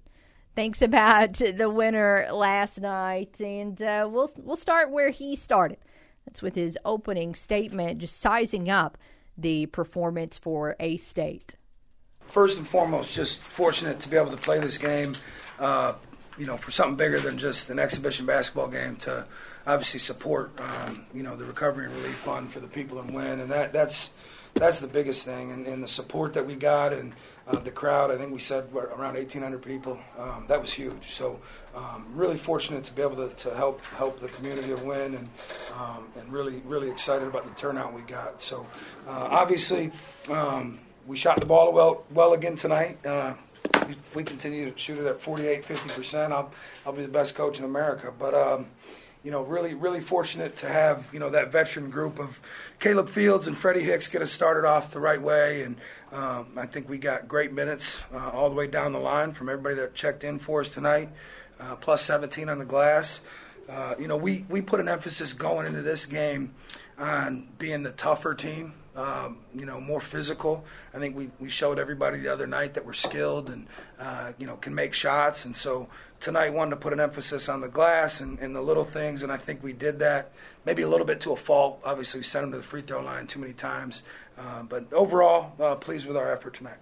thinks 0.55 0.81
about 0.81 1.33
the 1.57 1.69
winner 1.69 2.27
last 2.31 2.79
night. 2.79 3.39
And 3.39 3.81
uh, 3.81 4.07
we'll 4.11 4.31
we'll 4.37 4.55
start 4.55 4.91
where 4.91 5.09
he 5.09 5.35
started. 5.35 5.77
That's 6.25 6.41
with 6.41 6.55
his 6.55 6.77
opening 6.85 7.35
statement, 7.35 7.99
just 7.99 8.19
sizing 8.19 8.69
up 8.69 8.97
the 9.37 9.67
performance 9.67 10.37
for 10.37 10.75
A 10.79 10.97
State. 10.97 11.55
First 12.21 12.57
and 12.57 12.67
foremost, 12.67 13.13
just 13.13 13.39
fortunate 13.39 13.99
to 13.99 14.09
be 14.09 14.17
able 14.17 14.31
to 14.31 14.37
play 14.37 14.59
this 14.59 14.77
game. 14.77 15.13
Uh, 15.59 15.93
you 16.37 16.45
know, 16.45 16.57
for 16.57 16.71
something 16.71 16.97
bigger 16.97 17.19
than 17.19 17.37
just 17.37 17.69
an 17.69 17.79
exhibition 17.79 18.25
basketball 18.25 18.67
game 18.67 18.95
to 18.97 19.25
obviously 19.67 19.99
support, 19.99 20.51
um, 20.59 21.05
you 21.13 21.23
know, 21.23 21.35
the 21.35 21.45
Recovery 21.45 21.85
and 21.85 21.95
Relief 21.95 22.15
Fund 22.15 22.51
for 22.51 22.59
the 22.59 22.67
people 22.67 22.99
in 22.99 23.13
Wynne, 23.13 23.39
and 23.39 23.51
that 23.51 23.73
that's 23.73 24.13
that's 24.53 24.79
the 24.79 24.87
biggest 24.87 25.25
thing, 25.25 25.51
and, 25.51 25.67
and 25.67 25.83
the 25.83 25.87
support 25.87 26.33
that 26.33 26.45
we 26.45 26.55
got 26.55 26.93
and 26.93 27.13
uh, 27.47 27.59
the 27.59 27.71
crowd. 27.71 28.11
I 28.11 28.17
think 28.17 28.31
we 28.31 28.39
said 28.39 28.67
around 28.73 29.15
1,800 29.15 29.61
people. 29.61 29.99
Um, 30.17 30.45
that 30.47 30.61
was 30.61 30.71
huge. 30.71 31.13
So 31.13 31.39
um, 31.75 32.05
really 32.13 32.37
fortunate 32.37 32.83
to 32.85 32.93
be 32.93 33.01
able 33.01 33.27
to, 33.27 33.35
to 33.35 33.55
help 33.55 33.83
help 33.97 34.19
the 34.19 34.29
community 34.29 34.71
of 34.71 34.83
Wynne, 34.83 35.15
and 35.15 35.29
um, 35.77 36.07
and 36.19 36.31
really 36.31 36.61
really 36.65 36.89
excited 36.89 37.27
about 37.27 37.47
the 37.47 37.53
turnout 37.55 37.93
we 37.93 38.01
got. 38.01 38.41
So 38.41 38.65
uh, 39.07 39.27
obviously. 39.31 39.91
Um, 40.29 40.79
we 41.07 41.17
shot 41.17 41.39
the 41.39 41.45
ball 41.45 41.71
well, 41.71 42.03
well 42.11 42.33
again 42.33 42.55
tonight. 42.55 42.97
Uh, 43.05 43.33
if 43.73 44.15
we 44.15 44.23
continue 44.23 44.69
to 44.71 44.77
shoot 44.77 44.97
it 44.97 45.05
at 45.05 45.21
48, 45.21 45.63
50%, 45.63 46.31
I'll, 46.31 46.51
I'll 46.85 46.93
be 46.93 47.03
the 47.03 47.07
best 47.07 47.35
coach 47.35 47.59
in 47.59 47.65
America. 47.65 48.11
But, 48.17 48.33
um, 48.33 48.67
you 49.25 49.31
know, 49.31 49.41
really, 49.41 49.73
really 49.73 50.01
fortunate 50.01 50.55
to 50.57 50.67
have, 50.67 51.09
you 51.11 51.19
know, 51.19 51.31
that 51.31 51.51
veteran 51.51 51.89
group 51.89 52.19
of 52.19 52.39
Caleb 52.79 53.09
Fields 53.09 53.47
and 53.47 53.57
Freddy 53.57 53.81
Hicks 53.81 54.07
get 54.07 54.21
us 54.21 54.31
started 54.31 54.65
off 54.65 54.91
the 54.91 54.99
right 54.99 55.19
way. 55.19 55.63
And 55.63 55.77
um, 56.11 56.49
I 56.55 56.67
think 56.67 56.87
we 56.87 56.99
got 56.99 57.27
great 57.27 57.51
minutes 57.51 57.99
uh, 58.13 58.29
all 58.29 58.51
the 58.51 58.55
way 58.55 58.67
down 58.67 58.93
the 58.93 58.99
line 58.99 59.33
from 59.33 59.49
everybody 59.49 59.73
that 59.77 59.95
checked 59.95 60.23
in 60.23 60.37
for 60.37 60.61
us 60.61 60.69
tonight, 60.69 61.09
uh, 61.59 61.75
plus 61.75 62.03
17 62.03 62.49
on 62.49 62.59
the 62.59 62.65
glass. 62.65 63.21
Uh, 63.67 63.95
you 63.97 64.07
know, 64.07 64.15
we, 64.15 64.45
we 64.47 64.61
put 64.61 64.79
an 64.79 64.87
emphasis 64.87 65.33
going 65.33 65.65
into 65.65 65.81
this 65.81 66.05
game 66.05 66.53
on 66.99 67.47
being 67.57 67.81
the 67.81 67.93
tougher 67.93 68.35
team 68.35 68.73
um, 68.95 69.39
you 69.53 69.65
know, 69.65 69.81
more 69.81 69.99
physical. 69.99 70.63
I 70.93 70.99
think 70.99 71.17
we, 71.17 71.29
we 71.39 71.49
showed 71.49 71.79
everybody 71.79 72.17
the 72.17 72.31
other 72.31 72.47
night 72.47 72.73
that 72.75 72.85
we're 72.85 72.93
skilled 72.93 73.49
and, 73.49 73.67
uh, 73.99 74.31
you 74.37 74.47
know, 74.47 74.55
can 74.55 74.73
make 74.73 74.93
shots. 74.93 75.45
And 75.45 75.55
so 75.55 75.89
tonight 76.19 76.53
wanted 76.53 76.71
to 76.71 76.75
put 76.77 76.93
an 76.93 76.99
emphasis 76.99 77.49
on 77.49 77.61
the 77.61 77.67
glass 77.67 78.21
and, 78.21 78.39
and 78.39 78.55
the 78.55 78.61
little 78.61 78.85
things, 78.85 79.21
and 79.21 79.31
I 79.31 79.37
think 79.37 79.63
we 79.63 79.73
did 79.73 79.99
that. 79.99 80.31
Maybe 80.65 80.81
a 80.81 80.89
little 80.89 81.05
bit 81.05 81.21
to 81.21 81.31
a 81.31 81.35
fault. 81.35 81.81
Obviously, 81.85 82.19
we 82.19 82.23
sent 82.23 82.43
them 82.43 82.51
to 82.51 82.57
the 82.57 82.63
free 82.63 82.81
throw 82.81 83.01
line 83.01 83.27
too 83.27 83.39
many 83.39 83.53
times. 83.53 84.03
Uh, 84.37 84.63
but 84.63 84.91
overall, 84.91 85.53
uh, 85.59 85.75
pleased 85.75 86.07
with 86.07 86.17
our 86.17 86.31
effort 86.31 86.55
tonight. 86.55 86.77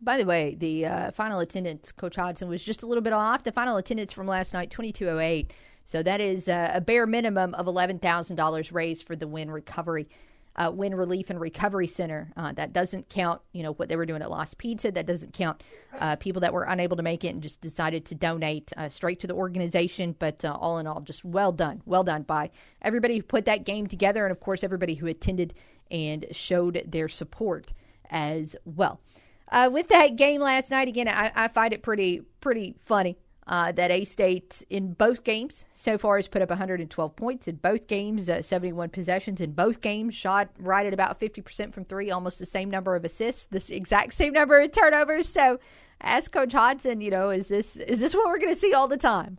By 0.00 0.18
the 0.18 0.24
way, 0.24 0.54
the 0.58 0.86
uh, 0.86 1.10
final 1.12 1.38
attendance, 1.40 1.92
Coach 1.92 2.16
Hodgson, 2.16 2.48
was 2.48 2.62
just 2.62 2.82
a 2.82 2.86
little 2.86 3.02
bit 3.02 3.12
off. 3.12 3.44
The 3.44 3.52
final 3.52 3.76
attendance 3.76 4.12
from 4.12 4.26
last 4.26 4.52
night, 4.52 4.70
2208. 4.70 5.52
So 5.86 6.02
that 6.02 6.20
is 6.20 6.48
uh, 6.48 6.72
a 6.74 6.80
bare 6.80 7.06
minimum 7.06 7.54
of 7.54 7.66
$11,000 7.66 8.72
raised 8.72 9.06
for 9.06 9.16
the 9.16 9.28
Wynne 9.28 9.50
recovery 9.50 10.08
uh, 10.56 10.70
Wynne 10.72 10.94
Relief 10.94 11.30
and 11.30 11.40
Recovery 11.40 11.86
Center. 11.86 12.32
Uh, 12.36 12.52
that 12.52 12.72
doesn't 12.72 13.08
count, 13.08 13.40
you 13.52 13.62
know, 13.62 13.72
what 13.72 13.88
they 13.88 13.96
were 13.96 14.06
doing 14.06 14.22
at 14.22 14.30
Lost 14.30 14.58
Pizza. 14.58 14.92
That 14.92 15.06
doesn't 15.06 15.32
count 15.32 15.62
uh, 15.98 16.16
people 16.16 16.40
that 16.40 16.52
were 16.52 16.64
unable 16.64 16.96
to 16.96 17.02
make 17.02 17.24
it 17.24 17.28
and 17.28 17.42
just 17.42 17.60
decided 17.60 18.04
to 18.06 18.14
donate 18.14 18.72
uh, 18.76 18.88
straight 18.88 19.20
to 19.20 19.26
the 19.26 19.34
organization. 19.34 20.14
But 20.18 20.44
uh, 20.44 20.56
all 20.58 20.78
in 20.78 20.86
all, 20.86 21.00
just 21.00 21.24
well 21.24 21.52
done, 21.52 21.82
well 21.86 22.04
done 22.04 22.22
by 22.22 22.50
everybody 22.82 23.16
who 23.16 23.22
put 23.22 23.44
that 23.46 23.64
game 23.64 23.86
together, 23.86 24.24
and 24.24 24.32
of 24.32 24.40
course 24.40 24.62
everybody 24.62 24.94
who 24.94 25.06
attended 25.06 25.54
and 25.90 26.26
showed 26.30 26.84
their 26.86 27.08
support 27.08 27.72
as 28.10 28.56
well. 28.64 29.00
Uh, 29.48 29.68
with 29.70 29.88
that 29.88 30.16
game 30.16 30.40
last 30.40 30.70
night, 30.70 30.88
again, 30.88 31.06
I, 31.06 31.30
I 31.34 31.48
find 31.48 31.72
it 31.72 31.82
pretty 31.82 32.22
pretty 32.40 32.74
funny 32.84 33.16
uh, 33.46 33.72
that 33.72 33.90
A 33.90 34.04
State 34.04 34.64
in 34.70 34.92
both 34.92 35.24
games 35.24 35.64
so 35.74 35.98
far 35.98 36.16
has 36.16 36.28
put 36.28 36.42
up 36.42 36.48
112 36.48 37.16
points 37.16 37.48
in 37.48 37.56
both 37.56 37.86
games, 37.86 38.28
uh, 38.28 38.42
71 38.42 38.90
possessions 38.90 39.40
in 39.40 39.52
both 39.52 39.80
games, 39.80 40.14
shot 40.14 40.48
right 40.58 40.86
at 40.86 40.94
about 40.94 41.20
50% 41.20 41.74
from 41.74 41.84
three, 41.84 42.10
almost 42.10 42.38
the 42.38 42.46
same 42.46 42.70
number 42.70 42.96
of 42.96 43.04
assists, 43.04 43.46
this 43.46 43.70
exact 43.70 44.14
same 44.14 44.32
number 44.34 44.60
of 44.60 44.72
turnovers. 44.72 45.28
So, 45.28 45.58
ask 46.00 46.32
Coach 46.32 46.52
Hodgson, 46.52 47.00
you 47.00 47.10
know, 47.10 47.30
is 47.30 47.46
this 47.46 47.76
is 47.76 47.98
this 47.98 48.14
what 48.14 48.26
we're 48.26 48.38
going 48.38 48.54
to 48.54 48.60
see 48.60 48.72
all 48.72 48.88
the 48.88 48.96
time? 48.96 49.38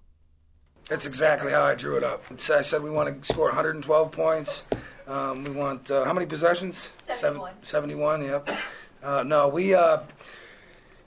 That's 0.87 1.07
exactly 1.07 1.51
how 1.51 1.63
I 1.63 1.73
drew 1.73 1.97
it 1.97 2.03
up. 2.03 2.23
I 2.31 2.61
said 2.61 2.83
we 2.83 2.91
want 2.91 3.23
to 3.23 3.27
score 3.27 3.47
112 3.47 4.11
points. 4.11 4.63
Um, 5.07 5.43
we 5.43 5.49
want 5.49 5.89
uh, 5.89 6.05
how 6.05 6.13
many 6.13 6.27
possessions? 6.27 6.89
71. 7.07 7.53
Seven, 7.63 7.65
71. 7.65 8.23
Yep. 8.23 8.49
Uh, 9.03 9.23
no, 9.23 9.47
we 9.47 9.73
uh, 9.73 9.99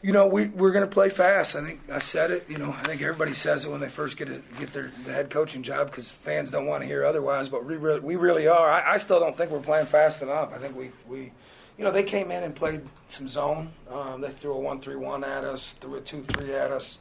You 0.00 0.12
know, 0.12 0.28
we 0.28 0.46
we're 0.46 0.70
going 0.70 0.88
to 0.88 0.92
play 0.92 1.08
fast. 1.08 1.56
I 1.56 1.64
think 1.64 1.80
I 1.90 1.98
said 1.98 2.30
it. 2.30 2.48
You 2.48 2.56
know, 2.58 2.70
I 2.70 2.87
think 2.87 3.02
everybody 3.02 3.34
says 3.34 3.64
it 3.64 3.70
when 3.70 3.80
they 3.80 3.88
first 3.88 4.16
get 4.16 4.28
a, 4.28 4.40
get 4.56 4.72
their 4.72 4.92
the 5.04 5.12
head 5.12 5.28
coaching 5.28 5.61
job 5.64 5.90
because 5.90 6.09
fans 6.09 6.53
don't 6.53 6.66
want 6.66 6.82
to 6.82 6.86
hear 6.86 7.05
otherwise. 7.05 7.49
But 7.49 7.64
we 7.64 7.76
really, 7.76 7.99
we 7.99 8.14
really 8.14 8.46
are. 8.46 8.70
I, 8.70 8.92
I 8.92 8.96
still 8.99 9.18
don't 9.18 9.36
think 9.36 9.51
we're 9.51 9.59
playing 9.59 9.86
fast 9.86 10.22
enough. 10.22 10.55
I 10.55 10.59
think 10.59 10.76
we 10.76 10.92
we, 11.09 11.32
you 11.76 11.84
know, 11.84 11.90
they 11.90 12.05
came 12.05 12.30
in 12.30 12.44
and 12.44 12.55
played 12.55 12.82
some 13.09 13.26
zone. 13.26 13.72
Um, 13.90 14.20
they 14.20 14.30
threw 14.30 14.53
a 14.53 14.61
one 14.61 14.80
three 14.80 14.94
one 14.94 15.24
at 15.24 15.42
us, 15.42 15.72
threw 15.72 15.96
a 15.96 16.01
two 16.01 16.22
three 16.22 16.55
at 16.55 16.70
us, 16.70 17.01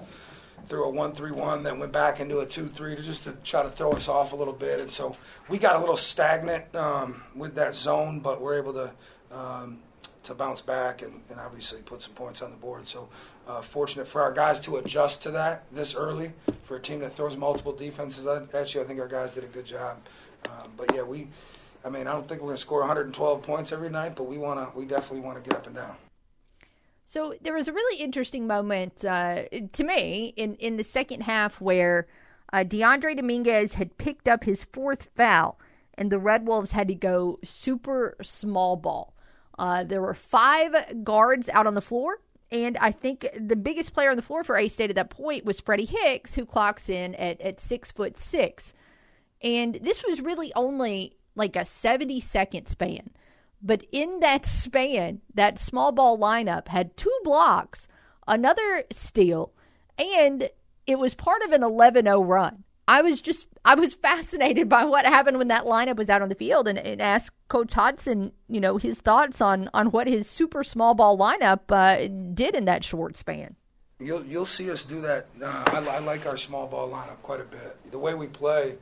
threw 0.68 0.84
a 0.84 0.90
one 0.90 1.14
three 1.14 1.32
one, 1.32 1.62
then 1.62 1.78
went 1.78 1.92
back 1.92 2.20
into 2.20 2.40
a 2.40 2.48
two 2.48 2.68
three 2.68 2.96
to 2.96 3.04
just 3.04 3.26
to 3.26 3.34
try 3.44 3.62
to 3.62 3.70
throw 3.70 3.92
us 3.92 4.08
off 4.08 4.32
a 4.32 4.36
little 4.36 4.56
bit. 4.56 4.80
And 4.80 4.90
so 4.90 5.16
we 5.50 5.60
got 5.60 5.76
a 5.76 5.80
little 5.80 5.98
stagnant 5.98 6.76
um, 6.76 7.22
with 7.36 7.54
that 7.56 7.76
zone, 7.76 8.22
but 8.22 8.42
we're 8.42 8.58
able 8.58 8.74
to. 8.74 8.92
Um, 9.32 9.82
to 10.28 10.36
bounce 10.36 10.62
back 10.62 11.02
and, 11.02 11.22
and 11.30 11.40
obviously 11.40 11.82
put 11.82 12.02
some 12.02 12.14
points 12.14 12.42
on 12.42 12.52
the 12.52 12.58
board. 12.58 12.88
So 12.88 13.10
uh, 13.48 13.62
fortunate 13.62 14.08
for 14.08 14.22
our 14.22 14.32
guys 14.32 14.60
to 14.62 14.78
adjust 14.78 15.24
to 15.24 15.32
that 15.32 15.64
this 15.72 15.96
early. 15.96 16.32
For 16.64 16.78
a 16.78 16.82
team 16.82 17.00
that 17.00 17.14
throws 17.16 17.36
multiple 17.38 17.74
defenses 17.74 18.28
at, 18.28 18.74
you, 18.74 18.82
I 18.82 18.84
think 18.84 19.00
our 19.00 19.08
guys 19.08 19.34
did 19.34 19.44
a 19.44 19.48
good 19.48 19.66
job. 19.66 19.98
Um, 20.46 20.72
but 20.78 20.94
yeah, 20.94 21.04
we, 21.04 21.28
I 21.84 21.90
mean, 21.90 22.08
I 22.08 22.14
don't 22.14 22.28
think 22.28 22.42
we're 22.42 22.48
going 22.48 22.58
to 22.58 22.62
score 22.62 22.80
112 22.80 23.42
points 23.42 23.72
every 23.72 23.90
night, 23.90 24.16
but 24.16 24.24
we 24.24 24.38
want 24.38 24.60
to, 24.60 24.78
we 24.78 24.86
definitely 24.86 25.22
want 25.22 25.44
to 25.44 25.50
get 25.50 25.58
up 25.58 25.68
and 25.68 25.76
down. 25.76 25.96
So 27.06 27.36
there 27.42 27.54
was 27.54 27.70
a 27.70 27.74
really 27.74 28.02
interesting 28.02 28.48
moment 28.48 29.06
uh, 29.06 29.44
to 29.72 29.84
me 29.84 30.34
in, 30.36 30.56
in 30.56 30.76
the 30.76 30.84
second 30.84 31.22
half 31.22 31.62
where 31.62 32.06
uh, 32.52 32.66
Dyondre 32.66 33.16
Dominguez 33.16 33.74
had 33.74 33.98
picked 33.98 34.28
up 34.28 34.44
his 34.44 34.66
fourth 34.66 35.08
foul, 35.16 35.58
and 35.94 36.12
the 36.12 36.20
Red 36.20 36.46
Wolves 36.46 36.74
had 36.74 36.90
to 36.90 36.96
go 36.96 37.40
super 37.44 38.18
small 38.22 38.76
ball. 38.76 39.14
Uh, 39.58 39.84
there 39.84 40.02
were 40.02 40.14
five 40.14 41.04
guards 41.04 41.50
out 41.50 41.68
on 41.68 41.74
the 41.74 41.82
floor, 41.82 42.20
and 42.52 42.78
I 42.78 42.92
think 42.92 43.28
the 43.38 43.56
biggest 43.56 43.94
player 43.94 44.10
on 44.12 44.16
the 44.16 44.22
floor 44.22 44.44
for 44.44 44.58
A 44.58 44.68
State 44.68 44.90
at 44.90 44.96
that 44.96 45.10
point 45.10 45.46
was 45.46 45.60
Freddy 45.60 45.86
Hicks, 45.86 46.36
who 46.36 46.46
clocks 46.46 46.90
in 46.90 47.16
at, 47.16 47.42
at 47.42 47.60
six 47.60 47.92
foot 47.92 48.18
six. 48.18 48.74
And 49.42 49.76
this 49.76 50.04
was 50.04 50.22
really 50.22 50.54
only 50.56 51.18
like 51.36 51.56
a 51.56 51.66
70 51.66 52.20
second 52.20 52.68
span. 52.68 53.12
But 53.62 53.86
in 53.92 54.20
that 54.20 54.46
span, 54.46 55.22
that 55.34 55.60
small 55.60 55.92
ball 55.92 56.18
lineup 56.18 56.68
had 56.68 56.96
two 56.96 57.16
blocks, 57.24 57.88
another 58.28 58.84
steal, 58.92 59.52
and 59.98 60.50
it 60.86 61.00
was 61.00 61.16
part 61.16 61.42
of 61.42 61.52
an 61.52 61.64
11 61.64 62.06
0 62.06 62.24
run. 62.24 62.64
I 62.88 63.02
was 63.02 63.20
just 63.20 63.48
I 63.68 63.76
was 63.76 63.96
fascinated 63.96 64.70
by 64.70 64.86
what 64.86 65.04
happened 65.06 65.38
when 65.38 65.50
that 65.50 65.66
lineup 65.66 65.98
was 65.98 66.10
out 66.10 66.22
on 66.22 66.30
the 66.30 66.36
field 66.36 66.70
and, 66.70 66.80
and 66.80 67.02
asked 67.02 67.36
Coach 67.50 67.74
Hodgson, 67.74 68.32
you 68.48 68.62
know, 68.62 68.78
his 68.78 69.00
thoughts 69.00 69.42
on 69.42 69.70
on 69.74 69.92
what 69.92 70.08
his 70.08 70.26
super 70.30 70.64
small 70.64 70.94
ball 70.96 71.18
lineup 71.18 71.70
uh, 71.70 72.08
did 72.34 72.56
in 72.56 72.64
that 72.64 72.86
short 72.86 73.18
span. 73.18 73.58
You'll 74.00 74.24
you'll 74.24 74.46
see 74.46 74.72
us 74.72 74.86
do 74.86 75.02
that. 75.02 75.28
Uh, 75.44 75.66
I, 75.68 75.98
I, 75.98 76.00
like 76.00 76.26
our 76.26 76.38
small 76.38 76.66
ball 76.66 76.90
lineup 76.90 77.22
quite 77.24 77.42
a 77.42 77.44
bit. 77.44 77.92
The 77.92 78.00
way 78.00 78.14
we 78.14 78.28
play, 78.28 78.78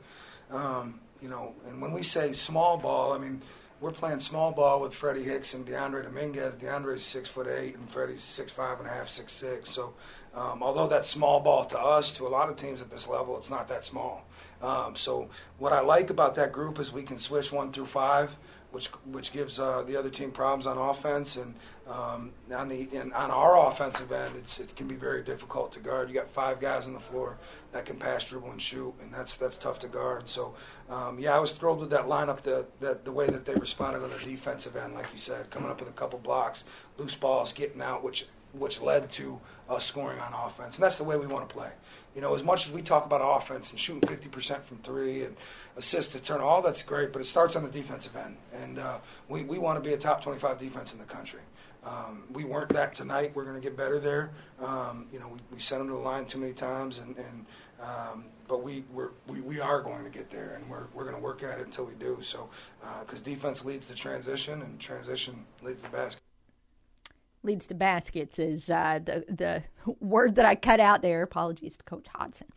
um, 0.52 1.00
you 1.20 1.28
know, 1.28 1.56
and 1.66 1.82
when 1.82 1.90
we 1.90 2.04
say 2.04 2.32
small 2.32 2.76
ball, 2.76 3.12
I 3.12 3.18
mean 3.18 3.42
we're 3.80 3.90
playing 3.90 4.20
small 4.20 4.52
ball 4.52 4.80
with 4.80 4.94
Freddy 4.94 5.24
Hicks 5.24 5.52
and 5.54 5.66
Dyondre 5.66 6.04
Dominguez. 6.04 6.54
Dyondre's 6.54 7.02
six 7.02 7.28
foot 7.28 7.48
eight 7.48 7.74
and 7.74 7.90
Freddy's 7.90 8.22
six 8.22 8.52
five 8.52 8.78
and 8.78 8.88
a 8.88 8.92
half, 8.92 9.08
six 9.08 9.32
six. 9.32 9.68
So 9.68 9.94
um, 10.32 10.62
although 10.62 10.86
that's 10.86 11.10
small 11.10 11.40
ball 11.40 11.64
to 11.64 11.78
us, 11.80 12.16
to 12.18 12.26
a 12.28 12.30
lot 12.30 12.48
of 12.48 12.56
teams 12.56 12.80
at 12.80 12.88
this 12.88 13.08
level, 13.08 13.36
it's 13.36 13.50
not 13.50 13.66
that 13.66 13.84
small. 13.84 14.24
Um, 14.62 14.96
so 14.96 15.28
what 15.58 15.72
I 15.72 15.80
like 15.80 16.10
about 16.10 16.34
that 16.36 16.52
group 16.52 16.78
is 16.78 16.92
we 16.92 17.02
can 17.02 17.18
switch 17.18 17.52
one 17.52 17.72
through 17.72 17.86
five, 17.86 18.30
which 18.72 18.88
which 19.12 19.32
gives 19.32 19.58
uh, 19.58 19.82
the 19.82 19.96
other 19.96 20.10
team 20.10 20.30
problems 20.30 20.66
on 20.66 20.76
offense, 20.76 21.36
and 21.36 21.54
um, 21.88 22.32
on 22.54 22.68
the 22.68 22.88
and 22.94 23.12
on 23.12 23.30
our 23.30 23.70
offensive 23.70 24.12
end, 24.12 24.34
it's, 24.36 24.58
it 24.58 24.74
can 24.76 24.88
be 24.88 24.96
very 24.96 25.22
difficult 25.22 25.72
to 25.72 25.80
guard. 25.80 26.08
You 26.08 26.14
got 26.14 26.30
five 26.30 26.60
guys 26.60 26.86
on 26.86 26.92
the 26.92 27.00
floor 27.00 27.38
that 27.72 27.86
can 27.86 27.96
pass, 27.96 28.28
dribble, 28.28 28.50
and 28.50 28.60
shoot, 28.60 28.94
and 29.00 29.12
that's 29.12 29.36
that's 29.36 29.56
tough 29.56 29.78
to 29.80 29.88
guard. 29.88 30.28
So 30.28 30.54
um, 30.90 31.18
yeah, 31.18 31.34
I 31.36 31.38
was 31.38 31.52
thrilled 31.52 31.80
with 31.80 31.90
that 31.90 32.06
lineup, 32.06 32.42
the, 32.42 32.66
the 32.80 32.98
the 33.04 33.12
way 33.12 33.28
that 33.28 33.44
they 33.44 33.54
responded 33.54 34.02
on 34.02 34.10
the 34.10 34.18
defensive 34.18 34.76
end, 34.76 34.94
like 34.94 35.06
you 35.12 35.18
said, 35.18 35.50
coming 35.50 35.70
up 35.70 35.80
with 35.80 35.88
a 35.88 35.92
couple 35.92 36.18
blocks, 36.18 36.64
loose 36.98 37.14
balls, 37.14 37.52
getting 37.52 37.80
out, 37.80 38.02
which 38.02 38.26
which 38.58 38.80
led 38.80 39.10
to 39.12 39.40
uh, 39.68 39.78
scoring 39.78 40.18
on 40.18 40.32
offense. 40.32 40.76
And 40.76 40.84
that's 40.84 40.98
the 40.98 41.04
way 41.04 41.16
we 41.16 41.26
want 41.26 41.48
to 41.48 41.54
play. 41.54 41.70
You 42.14 42.22
know, 42.22 42.34
as 42.34 42.42
much 42.42 42.66
as 42.66 42.72
we 42.72 42.82
talk 42.82 43.04
about 43.04 43.20
offense 43.22 43.70
and 43.70 43.78
shooting 43.78 44.08
50% 44.08 44.62
from 44.62 44.78
three 44.78 45.22
and 45.24 45.36
assist 45.76 46.12
to 46.12 46.18
turn, 46.18 46.40
all 46.40 46.62
that's 46.62 46.82
great, 46.82 47.12
but 47.12 47.20
it 47.20 47.26
starts 47.26 47.56
on 47.56 47.62
the 47.62 47.68
defensive 47.68 48.16
end. 48.16 48.36
And 48.54 48.78
uh, 48.78 48.98
we, 49.28 49.42
we 49.42 49.58
want 49.58 49.82
to 49.82 49.86
be 49.86 49.94
a 49.94 49.98
top 49.98 50.22
25 50.22 50.58
defense 50.58 50.92
in 50.92 50.98
the 50.98 51.04
country. 51.04 51.40
Um, 51.84 52.24
we 52.32 52.44
weren't 52.44 52.70
that 52.70 52.94
tonight. 52.94 53.32
We're 53.34 53.44
going 53.44 53.54
to 53.54 53.60
get 53.60 53.76
better 53.76 54.00
there. 54.00 54.30
Um, 54.60 55.06
you 55.12 55.20
know, 55.20 55.28
we, 55.28 55.38
we 55.52 55.60
sent 55.60 55.80
them 55.80 55.88
to 55.88 55.94
the 55.94 56.00
line 56.00 56.24
too 56.24 56.38
many 56.38 56.52
times, 56.52 56.98
and, 56.98 57.16
and 57.16 57.46
um, 57.80 58.24
but 58.48 58.64
we, 58.64 58.82
we're, 58.92 59.10
we 59.28 59.40
we 59.40 59.60
are 59.60 59.80
going 59.82 60.02
to 60.02 60.10
get 60.10 60.28
there, 60.28 60.56
and 60.56 60.68
we're, 60.68 60.86
we're 60.94 61.04
going 61.04 61.14
to 61.14 61.22
work 61.22 61.44
at 61.44 61.60
it 61.60 61.66
until 61.66 61.84
we 61.84 61.94
do. 61.94 62.18
So, 62.22 62.48
because 63.02 63.20
uh, 63.20 63.24
defense 63.24 63.64
leads 63.64 63.86
to 63.86 63.94
transition, 63.94 64.62
and 64.62 64.80
transition 64.80 65.44
leads 65.62 65.82
to 65.82 65.90
basket 65.90 66.25
leads 67.42 67.66
to 67.66 67.74
baskets 67.74 68.38
is 68.38 68.70
uh, 68.70 68.98
the 69.04 69.24
the 69.28 69.62
word 70.00 70.34
that 70.36 70.44
I 70.44 70.54
cut 70.54 70.80
out 70.80 71.02
there. 71.02 71.22
Apologies 71.22 71.76
to 71.78 71.84
Coach 71.84 72.06
Hodgson. 72.14 72.48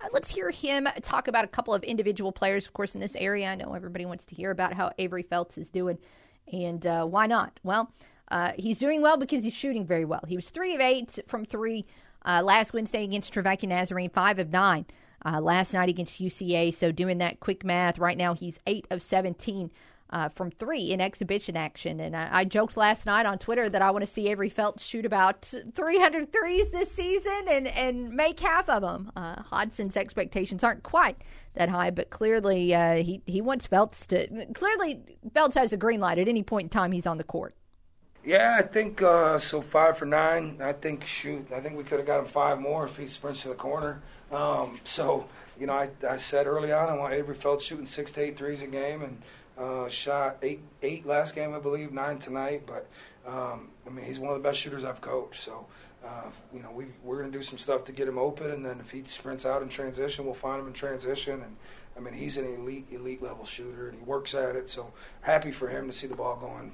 Uh, 0.00 0.08
let's 0.12 0.30
hear 0.30 0.50
him 0.50 0.88
talk 1.02 1.28
about 1.28 1.44
a 1.44 1.48
couple 1.48 1.74
of 1.74 1.82
individual 1.82 2.32
players, 2.32 2.66
of 2.66 2.72
course, 2.72 2.94
in 2.94 3.00
this 3.00 3.16
area. 3.16 3.48
I 3.48 3.54
know 3.56 3.74
everybody 3.74 4.06
wants 4.06 4.24
to 4.26 4.34
hear 4.34 4.50
about 4.50 4.72
how 4.72 4.92
Avery 4.98 5.22
Felts 5.22 5.58
is 5.58 5.70
doing, 5.70 5.98
and 6.52 6.86
uh, 6.86 7.04
why 7.04 7.26
not? 7.26 7.58
Well, 7.62 7.92
uh, 8.30 8.52
he's 8.56 8.78
doing 8.78 9.02
well 9.02 9.16
because 9.16 9.44
he's 9.44 9.54
shooting 9.54 9.86
very 9.86 10.04
well. 10.04 10.22
He 10.26 10.36
was 10.36 10.48
three 10.50 10.74
of 10.74 10.80
eight 10.80 11.18
from 11.26 11.44
three 11.44 11.86
uh, 12.24 12.42
last 12.44 12.72
Wednesday 12.72 13.04
against 13.04 13.32
Trevecca 13.32 13.66
Nazarene, 13.66 14.10
five 14.10 14.38
of 14.38 14.50
nine. 14.50 14.86
Uh, 15.26 15.40
last 15.40 15.74
night 15.74 15.88
against 15.88 16.20
UCA. 16.22 16.72
So, 16.72 16.92
doing 16.92 17.18
that 17.18 17.40
quick 17.40 17.64
math, 17.64 17.98
right 17.98 18.16
now 18.16 18.34
he's 18.34 18.60
8 18.68 18.86
of 18.88 19.02
17 19.02 19.72
uh, 20.10 20.28
from 20.28 20.50
three 20.50 20.90
in 20.92 21.00
exhibition 21.00 21.56
action. 21.56 22.00
And 22.00 22.16
I, 22.16 22.28
I, 22.32 22.44
joked 22.44 22.76
last 22.76 23.06
night 23.06 23.26
on 23.26 23.38
Twitter 23.38 23.68
that 23.68 23.82
I 23.82 23.90
want 23.90 24.04
to 24.04 24.10
see 24.10 24.28
Avery 24.28 24.48
Felts 24.48 24.84
shoot 24.84 25.04
about 25.04 25.42
300 25.42 26.32
threes 26.32 26.70
this 26.70 26.90
season 26.90 27.44
and, 27.48 27.68
and 27.68 28.10
make 28.10 28.40
half 28.40 28.68
of 28.68 28.82
them. 28.82 29.12
Uh, 29.14 29.42
Hodgson's 29.42 29.96
expectations 29.96 30.64
aren't 30.64 30.82
quite 30.82 31.22
that 31.54 31.68
high, 31.68 31.90
but 31.90 32.10
clearly 32.10 32.74
uh, 32.74 32.96
he, 32.96 33.22
he 33.26 33.40
wants 33.40 33.66
Felts 33.66 34.06
to. 34.06 34.46
Clearly, 34.54 35.02
Felts 35.34 35.56
has 35.56 35.72
a 35.72 35.76
green 35.76 36.00
light 36.00 36.18
at 36.18 36.28
any 36.28 36.42
point 36.42 36.66
in 36.66 36.70
time 36.70 36.92
he's 36.92 37.06
on 37.06 37.18
the 37.18 37.24
court. 37.24 37.54
Yeah, 38.24 38.56
I 38.58 38.62
think 38.62 39.00
uh, 39.00 39.38
so. 39.38 39.62
Five 39.62 39.96
for 39.96 40.04
nine. 40.04 40.58
I 40.60 40.72
think 40.72 41.06
shoot. 41.06 41.50
I 41.54 41.60
think 41.60 41.76
we 41.76 41.84
could 41.84 41.98
have 41.98 42.06
got 42.06 42.20
him 42.20 42.26
five 42.26 42.60
more 42.60 42.86
if 42.86 42.96
he 42.96 43.06
sprints 43.06 43.42
to 43.42 43.48
the 43.48 43.54
corner. 43.54 44.02
Um, 44.30 44.80
so 44.84 45.26
you 45.58 45.66
know, 45.66 45.72
I, 45.72 45.90
I 46.08 46.16
said 46.16 46.46
early 46.46 46.72
on 46.72 46.88
I 46.88 46.96
want 46.96 47.14
Avery 47.14 47.34
Felts 47.34 47.64
shooting 47.64 47.86
six 47.86 48.10
to 48.12 48.20
eight 48.20 48.36
threes 48.36 48.62
a 48.62 48.66
game, 48.66 49.02
and 49.02 49.22
uh, 49.58 49.88
shot 49.88 50.38
eight 50.42 50.60
eight 50.82 51.06
last 51.06 51.34
game, 51.34 51.54
I 51.54 51.58
believe, 51.58 51.92
nine 51.92 52.18
tonight. 52.18 52.62
But 52.66 52.86
um, 53.26 53.68
I 53.86 53.90
mean, 53.90 54.04
he's 54.04 54.18
one 54.18 54.30
of 54.30 54.40
the 54.40 54.48
best 54.48 54.58
shooters 54.58 54.84
I've 54.84 55.00
coached. 55.00 55.42
So 55.42 55.66
uh, 56.04 56.30
you 56.54 56.62
know, 56.62 56.70
we 56.70 56.86
we're 57.02 57.18
going 57.18 57.30
to 57.30 57.36
do 57.36 57.42
some 57.42 57.58
stuff 57.58 57.84
to 57.84 57.92
get 57.92 58.06
him 58.06 58.18
open, 58.18 58.50
and 58.50 58.64
then 58.64 58.78
if 58.80 58.90
he 58.90 59.02
sprints 59.04 59.44
out 59.44 59.62
in 59.62 59.68
transition, 59.68 60.24
we'll 60.24 60.34
find 60.34 60.60
him 60.60 60.68
in 60.68 60.72
transition. 60.72 61.42
And 61.42 61.56
I 61.96 62.00
mean, 62.00 62.14
he's 62.14 62.36
an 62.36 62.44
elite 62.46 62.86
elite 62.90 63.20
level 63.20 63.44
shooter, 63.44 63.88
and 63.88 63.98
he 63.98 64.04
works 64.04 64.34
at 64.34 64.54
it. 64.54 64.70
So 64.70 64.92
happy 65.22 65.50
for 65.50 65.68
him 65.68 65.88
to 65.88 65.92
see 65.92 66.06
the 66.06 66.14
ball 66.14 66.36
going. 66.36 66.72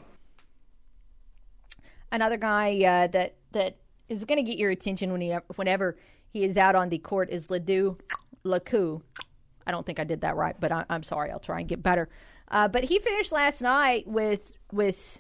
Another 2.13 2.37
guy 2.37 2.77
uh, 2.85 3.07
that 3.09 3.35
that 3.53 3.77
is 4.09 4.25
going 4.25 4.39
to 4.39 4.49
get 4.49 4.59
your 4.59 4.71
attention 4.71 5.11
when 5.11 5.23
he 5.23 5.33
whenever 5.57 5.97
he 6.31 6.45
is 6.45 6.57
out 6.57 6.75
on 6.75 6.91
the 6.91 6.99
court 6.99 7.31
is 7.31 7.49
Lado 7.49 7.97
Laku. 8.45 9.01
I 9.67 9.71
don't 9.71 9.87
think 9.87 9.99
I 9.99 10.05
did 10.05 10.21
that 10.21 10.37
right, 10.37 10.55
but 10.61 10.71
I, 10.71 10.85
am 10.91 11.03
sorry. 11.03 11.31
I'll 11.31 11.39
try 11.39 11.61
and 11.61 11.69
get 11.69 11.83
better. 11.83 12.11
Uh, 12.55 12.69
but 12.69 12.85
he 12.85 13.01
finished 13.01 13.33
last 13.33 13.61
night 13.61 14.07
with 14.07 14.53
with. 14.71 15.19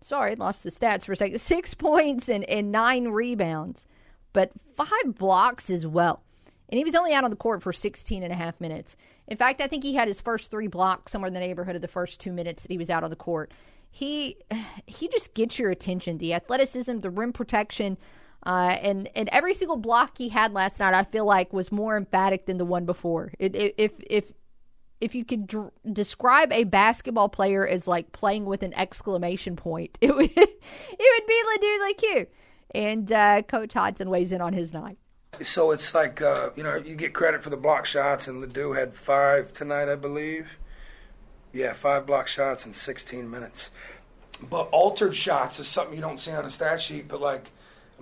Sorry, 0.00 0.34
lost 0.34 0.64
the 0.64 0.70
stats 0.70 1.04
for 1.04 1.12
a 1.12 1.16
second. 1.16 1.38
Six 1.42 1.74
points 1.74 2.28
and, 2.30 2.42
and 2.44 2.72
nine 2.72 3.08
rebounds, 3.08 3.86
but 4.32 4.50
five 4.74 5.14
blocks 5.14 5.68
as 5.68 5.86
well. 5.86 6.22
And 6.70 6.78
he 6.78 6.84
was 6.84 6.94
only 6.94 7.12
out 7.12 7.22
on 7.22 7.30
the 7.30 7.36
court 7.36 7.62
for 7.62 7.72
16 7.72 8.22
and 8.22 8.32
a 8.32 8.36
half 8.36 8.58
minutes. 8.62 8.96
In 9.28 9.36
fact, 9.36 9.60
I 9.60 9.68
think 9.68 9.84
he 9.84 9.94
had 9.94 10.08
his 10.08 10.22
first 10.22 10.50
three 10.50 10.68
blocks 10.68 11.12
somewhere 11.12 11.28
in 11.28 11.34
the 11.34 11.40
neighborhood 11.40 11.76
of 11.76 11.82
the 11.82 11.86
first 11.86 12.18
two 12.18 12.32
minutes 12.32 12.62
that 12.62 12.72
he 12.72 12.78
was 12.78 12.88
out 12.88 13.04
on 13.04 13.10
the 13.10 13.16
court. 13.16 13.52
He 13.90 14.38
he 14.86 15.06
just 15.08 15.34
gets 15.34 15.58
your 15.58 15.70
attention. 15.70 16.16
The 16.16 16.32
athleticism, 16.32 17.00
the 17.00 17.10
rim 17.10 17.34
protection, 17.34 17.98
uh, 18.44 18.76
and 18.80 19.08
and 19.14 19.28
every 19.30 19.54
single 19.54 19.76
block 19.76 20.18
he 20.18 20.28
had 20.28 20.52
last 20.52 20.80
night, 20.80 20.94
I 20.94 21.04
feel 21.04 21.24
like 21.24 21.52
was 21.52 21.70
more 21.70 21.96
emphatic 21.96 22.46
than 22.46 22.58
the 22.58 22.64
one 22.64 22.84
before. 22.84 23.32
It, 23.38 23.54
it, 23.54 23.74
if 23.78 23.92
if 24.08 24.32
if 25.00 25.14
you 25.14 25.24
could 25.24 25.52
describe 25.92 26.52
a 26.52 26.64
basketball 26.64 27.28
player 27.28 27.66
as 27.66 27.88
like 27.88 28.12
playing 28.12 28.44
with 28.44 28.62
an 28.62 28.72
exclamation 28.74 29.56
point, 29.56 29.98
it 30.00 30.14
would 30.14 30.30
it 30.30 30.36
would 30.36 31.26
be 31.26 31.42
Lado 31.48 31.66
Laku. 31.84 32.26
And 32.74 33.12
uh, 33.12 33.42
Coach 33.42 33.74
Hodgson 33.74 34.08
weighs 34.08 34.32
in 34.32 34.40
on 34.40 34.54
his 34.54 34.72
night. 34.72 34.96
So 35.42 35.70
it's 35.70 35.94
like 35.94 36.20
uh, 36.20 36.50
you 36.56 36.62
know 36.62 36.76
you 36.76 36.96
get 36.96 37.12
credit 37.12 37.42
for 37.42 37.50
the 37.50 37.56
block 37.56 37.86
shots, 37.86 38.28
and 38.28 38.40
Lado 38.40 38.72
had 38.72 38.94
five 38.94 39.52
tonight, 39.52 39.88
I 39.88 39.96
believe. 39.96 40.58
Yeah, 41.52 41.74
five 41.74 42.06
block 42.06 42.28
shots 42.28 42.64
in 42.64 42.72
16 42.72 43.30
minutes. 43.30 43.70
but 44.48 44.68
altered 44.70 45.14
shots 45.14 45.60
is 45.60 45.68
something 45.68 45.94
you 45.94 46.00
don't 46.00 46.18
see 46.18 46.32
on 46.32 46.44
a 46.46 46.50
stat 46.50 46.80
sheet. 46.80 47.08
But 47.08 47.20
like, 47.20 47.50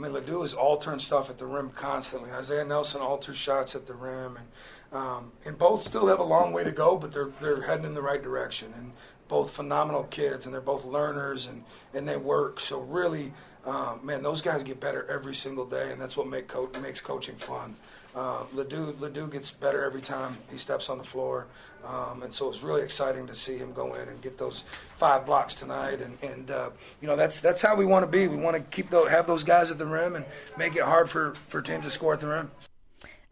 I 0.00 0.02
mean, 0.04 0.14
Lado 0.14 0.42
is 0.44 0.54
altering 0.54 0.98
stuff 0.98 1.28
at 1.28 1.36
the 1.36 1.44
rim 1.44 1.68
constantly. 1.70 2.30
Isaiah 2.30 2.64
Nelson 2.64 3.02
alters 3.02 3.36
shots 3.36 3.74
at 3.74 3.86
the 3.86 3.92
rim, 3.92 4.38
and 4.38 4.98
um, 4.98 5.30
and 5.44 5.58
both 5.58 5.82
still 5.82 6.06
have 6.06 6.20
a 6.20 6.24
long 6.24 6.54
way 6.54 6.64
to 6.64 6.70
go, 6.70 6.96
but 6.96 7.12
they're 7.12 7.28
they're 7.38 7.60
heading 7.60 7.84
in 7.84 7.92
the 7.92 8.00
right 8.00 8.22
direction. 8.22 8.72
And 8.78 8.92
both 9.28 9.50
phenomenal 9.50 10.04
kids, 10.04 10.46
and 10.46 10.54
they're 10.54 10.62
both 10.62 10.86
learners, 10.86 11.46
and 11.46 11.64
and 11.92 12.08
they 12.08 12.16
work. 12.16 12.60
So 12.60 12.80
really, 12.80 13.34
um, 13.66 14.00
man, 14.02 14.22
those 14.22 14.40
guys 14.40 14.62
get 14.62 14.80
better 14.80 15.06
every 15.10 15.34
single 15.34 15.66
day, 15.66 15.92
and 15.92 16.00
that's 16.00 16.16
what 16.16 16.26
make 16.26 16.48
co- 16.48 16.70
makes 16.80 17.02
coaching 17.02 17.36
fun. 17.36 17.76
Uh, 18.16 18.44
Lado, 18.54 18.94
Lado 18.98 19.26
gets 19.26 19.50
better 19.50 19.84
every 19.84 20.00
time 20.00 20.38
he 20.50 20.56
steps 20.56 20.88
on 20.88 20.96
the 20.96 21.04
floor. 21.04 21.46
Um, 21.86 22.22
and 22.22 22.32
so 22.32 22.46
it 22.46 22.50
was 22.50 22.62
really 22.62 22.82
exciting 22.82 23.26
to 23.26 23.34
see 23.34 23.56
him 23.56 23.72
go 23.72 23.94
in 23.94 24.08
and 24.08 24.20
get 24.20 24.38
those 24.38 24.64
five 24.98 25.26
blocks 25.26 25.54
tonight. 25.54 26.00
And, 26.00 26.16
and 26.22 26.50
uh, 26.50 26.70
you 27.00 27.08
know, 27.08 27.16
that's 27.16 27.40
that's 27.40 27.62
how 27.62 27.74
we 27.74 27.84
want 27.84 28.04
to 28.04 28.10
be. 28.10 28.28
We 28.28 28.36
want 28.36 28.56
to 28.56 28.62
keep 28.62 28.90
those, 28.90 29.08
have 29.08 29.26
those 29.26 29.44
guys 29.44 29.70
at 29.70 29.78
the 29.78 29.86
rim 29.86 30.16
and 30.16 30.24
make 30.58 30.76
it 30.76 30.82
hard 30.82 31.08
for, 31.08 31.34
for 31.48 31.62
teams 31.62 31.84
to 31.84 31.90
score 31.90 32.14
at 32.14 32.20
the 32.20 32.26
rim. 32.26 32.50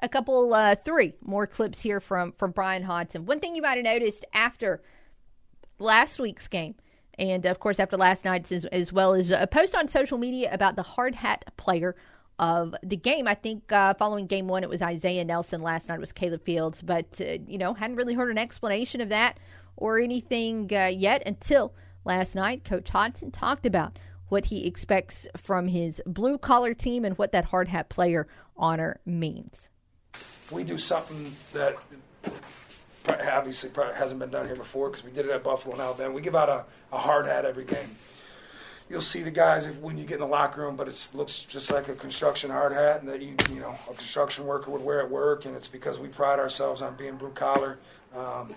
A 0.00 0.08
couple, 0.08 0.54
uh, 0.54 0.76
three 0.84 1.14
more 1.24 1.46
clips 1.46 1.80
here 1.80 2.00
from, 2.00 2.32
from 2.38 2.52
Bryan 2.52 2.84
Hodgson. 2.84 3.26
One 3.26 3.40
thing 3.40 3.56
you 3.56 3.62
might 3.62 3.76
have 3.76 3.84
noticed 3.84 4.24
after 4.32 4.80
last 5.80 6.20
week's 6.20 6.46
game, 6.46 6.76
and 7.18 7.44
of 7.46 7.58
course 7.58 7.80
after 7.80 7.96
last 7.96 8.24
night's 8.24 8.52
as, 8.52 8.64
as 8.66 8.92
well 8.92 9.14
as 9.14 9.30
a 9.30 9.48
post 9.48 9.74
on 9.74 9.88
social 9.88 10.16
media 10.16 10.52
about 10.52 10.76
the 10.76 10.82
hard 10.82 11.16
hat 11.16 11.44
player 11.56 11.96
of 12.38 12.74
the 12.82 12.96
game. 12.96 13.26
I 13.26 13.34
think 13.34 13.70
uh, 13.72 13.94
following 13.94 14.26
game 14.26 14.48
one, 14.48 14.62
it 14.62 14.68
was 14.68 14.82
Isaiah 14.82 15.24
Nelson. 15.24 15.62
Last 15.62 15.88
night 15.88 15.96
it 15.96 16.00
was 16.00 16.12
Caleb 16.12 16.44
Fields, 16.44 16.82
but 16.82 17.20
uh, 17.20 17.38
you 17.46 17.58
know 17.58 17.74
hadn't 17.74 17.96
really 17.96 18.14
heard 18.14 18.30
an 18.30 18.38
explanation 18.38 19.00
of 19.00 19.08
that 19.08 19.38
or 19.76 19.98
anything 19.98 20.68
uh, 20.72 20.86
yet 20.86 21.22
until 21.26 21.74
last 22.04 22.34
night. 22.34 22.64
Coach 22.64 22.90
Hodgson 22.90 23.30
talked 23.30 23.66
about 23.66 23.98
what 24.28 24.46
he 24.46 24.66
expects 24.66 25.26
from 25.36 25.68
his 25.68 26.02
blue 26.06 26.38
collar 26.38 26.74
team 26.74 27.04
and 27.04 27.16
what 27.18 27.32
that 27.32 27.46
hard 27.46 27.68
hat 27.68 27.88
player 27.88 28.28
honor 28.56 29.00
means. 29.06 29.68
We 30.50 30.64
do 30.64 30.78
something 30.78 31.34
that 31.52 31.76
obviously 33.06 33.70
hasn't 33.94 34.20
been 34.20 34.30
done 34.30 34.46
here 34.46 34.56
before 34.56 34.90
because 34.90 35.04
we 35.04 35.10
did 35.10 35.26
it 35.26 35.30
at 35.30 35.42
Buffalo 35.42 35.74
and 35.74 35.82
Alabama. 35.82 36.12
We 36.12 36.22
give 36.22 36.34
out 36.34 36.48
a, 36.48 36.64
a 36.92 36.98
hard 36.98 37.26
hat 37.26 37.44
every 37.44 37.64
game 37.64 37.96
you'll 38.88 39.00
see 39.00 39.22
the 39.22 39.30
guys 39.30 39.66
if, 39.66 39.76
when 39.76 39.98
you 39.98 40.04
get 40.04 40.14
in 40.14 40.20
the 40.20 40.26
locker 40.26 40.62
room, 40.62 40.76
but 40.76 40.88
it 40.88 41.08
looks 41.14 41.42
just 41.42 41.70
like 41.70 41.88
a 41.88 41.94
construction 41.94 42.50
hard 42.50 42.72
hat, 42.72 43.00
and 43.00 43.08
that 43.08 43.20
you 43.20 43.34
you 43.52 43.60
know 43.60 43.74
a 43.90 43.94
construction 43.94 44.46
worker 44.46 44.70
would 44.70 44.82
wear 44.82 45.00
at 45.00 45.10
work, 45.10 45.44
and 45.44 45.54
it's 45.56 45.68
because 45.68 45.98
we 45.98 46.08
pride 46.08 46.38
ourselves 46.38 46.82
on 46.82 46.94
being 46.96 47.16
blue 47.16 47.30
collar. 47.30 47.78
Um, 48.16 48.54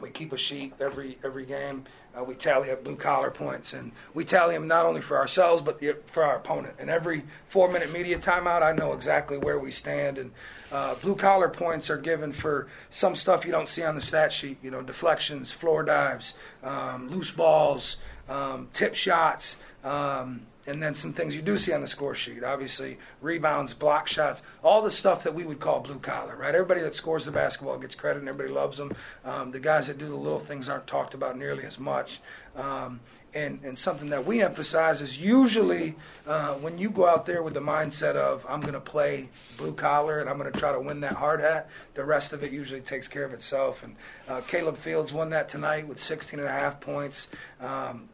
we 0.00 0.10
keep 0.10 0.32
a 0.32 0.36
sheet 0.36 0.74
every 0.80 1.18
every 1.24 1.44
game. 1.44 1.84
Uh, 2.18 2.24
we 2.24 2.34
tally 2.34 2.72
up 2.72 2.82
blue 2.82 2.96
collar 2.96 3.30
points, 3.30 3.72
and 3.72 3.92
we 4.14 4.24
tally 4.24 4.54
them 4.54 4.66
not 4.66 4.84
only 4.84 5.00
for 5.00 5.16
ourselves 5.16 5.62
but 5.62 5.78
the, 5.78 5.96
for 6.06 6.24
our 6.24 6.36
opponent. 6.36 6.74
And 6.80 6.90
every 6.90 7.22
four 7.46 7.70
minute 7.70 7.92
media 7.92 8.18
timeout, 8.18 8.62
I 8.62 8.72
know 8.72 8.94
exactly 8.94 9.38
where 9.38 9.60
we 9.60 9.70
stand. 9.70 10.18
And 10.18 10.32
uh, 10.72 10.96
blue 10.96 11.14
collar 11.14 11.48
points 11.48 11.88
are 11.88 11.96
given 11.96 12.32
for 12.32 12.66
some 12.90 13.14
stuff 13.14 13.44
you 13.44 13.52
don't 13.52 13.68
see 13.68 13.84
on 13.84 13.94
the 13.94 14.00
stat 14.00 14.32
sheet. 14.32 14.58
You 14.60 14.72
know, 14.72 14.82
deflections, 14.82 15.52
floor 15.52 15.84
dives, 15.84 16.34
um, 16.64 17.08
loose 17.10 17.30
balls 17.30 17.98
um, 18.30 18.68
tip 18.72 18.94
shots, 18.94 19.56
um, 19.84 20.46
and 20.66 20.82
then 20.82 20.94
some 20.94 21.12
things 21.12 21.34
you 21.34 21.42
do 21.42 21.56
see 21.56 21.72
on 21.72 21.80
the 21.80 21.88
score 21.88 22.14
sheet. 22.14 22.44
Obviously, 22.44 22.98
rebounds, 23.20 23.74
block 23.74 24.06
shots, 24.06 24.42
all 24.62 24.82
the 24.82 24.90
stuff 24.90 25.24
that 25.24 25.34
we 25.34 25.44
would 25.44 25.58
call 25.58 25.80
blue 25.80 25.98
collar, 25.98 26.36
right? 26.36 26.54
Everybody 26.54 26.80
that 26.82 26.94
scores 26.94 27.24
the 27.24 27.32
basketball 27.32 27.78
gets 27.78 27.94
credit 27.94 28.20
and 28.20 28.28
everybody 28.28 28.54
loves 28.54 28.76
them. 28.76 28.94
Um, 29.24 29.50
the 29.50 29.60
guys 29.60 29.88
that 29.88 29.98
do 29.98 30.06
the 30.06 30.14
little 30.14 30.38
things 30.38 30.68
aren't 30.68 30.86
talked 30.86 31.14
about 31.14 31.36
nearly 31.36 31.64
as 31.64 31.78
much. 31.78 32.20
Um, 32.56 33.00
and, 33.34 33.60
and 33.62 33.78
something 33.78 34.10
that 34.10 34.26
we 34.26 34.42
emphasize 34.42 35.00
is 35.00 35.18
usually 35.18 35.94
uh, 36.26 36.54
when 36.54 36.78
you 36.78 36.90
go 36.90 37.06
out 37.06 37.26
there 37.26 37.42
with 37.42 37.54
the 37.54 37.60
mindset 37.60 38.16
of 38.16 38.44
I'm 38.48 38.60
going 38.60 38.74
to 38.74 38.80
play 38.80 39.28
blue 39.56 39.72
collar 39.72 40.18
and 40.20 40.28
I'm 40.28 40.36
going 40.38 40.52
to 40.52 40.58
try 40.58 40.72
to 40.72 40.80
win 40.80 41.00
that 41.00 41.14
hard 41.14 41.40
hat, 41.40 41.68
the 41.94 42.04
rest 42.04 42.32
of 42.32 42.42
it 42.42 42.52
usually 42.52 42.80
takes 42.80 43.08
care 43.08 43.24
of 43.24 43.32
itself. 43.32 43.82
And 43.82 43.96
uh, 44.28 44.40
Caleb 44.42 44.76
Fields 44.76 45.12
won 45.12 45.30
that 45.30 45.48
tonight 45.48 45.86
with 45.86 46.00
16 46.00 46.38
and 46.38 46.48
a 46.48 46.52
half 46.52 46.80
points. 46.80 47.28
Um, 47.60 48.09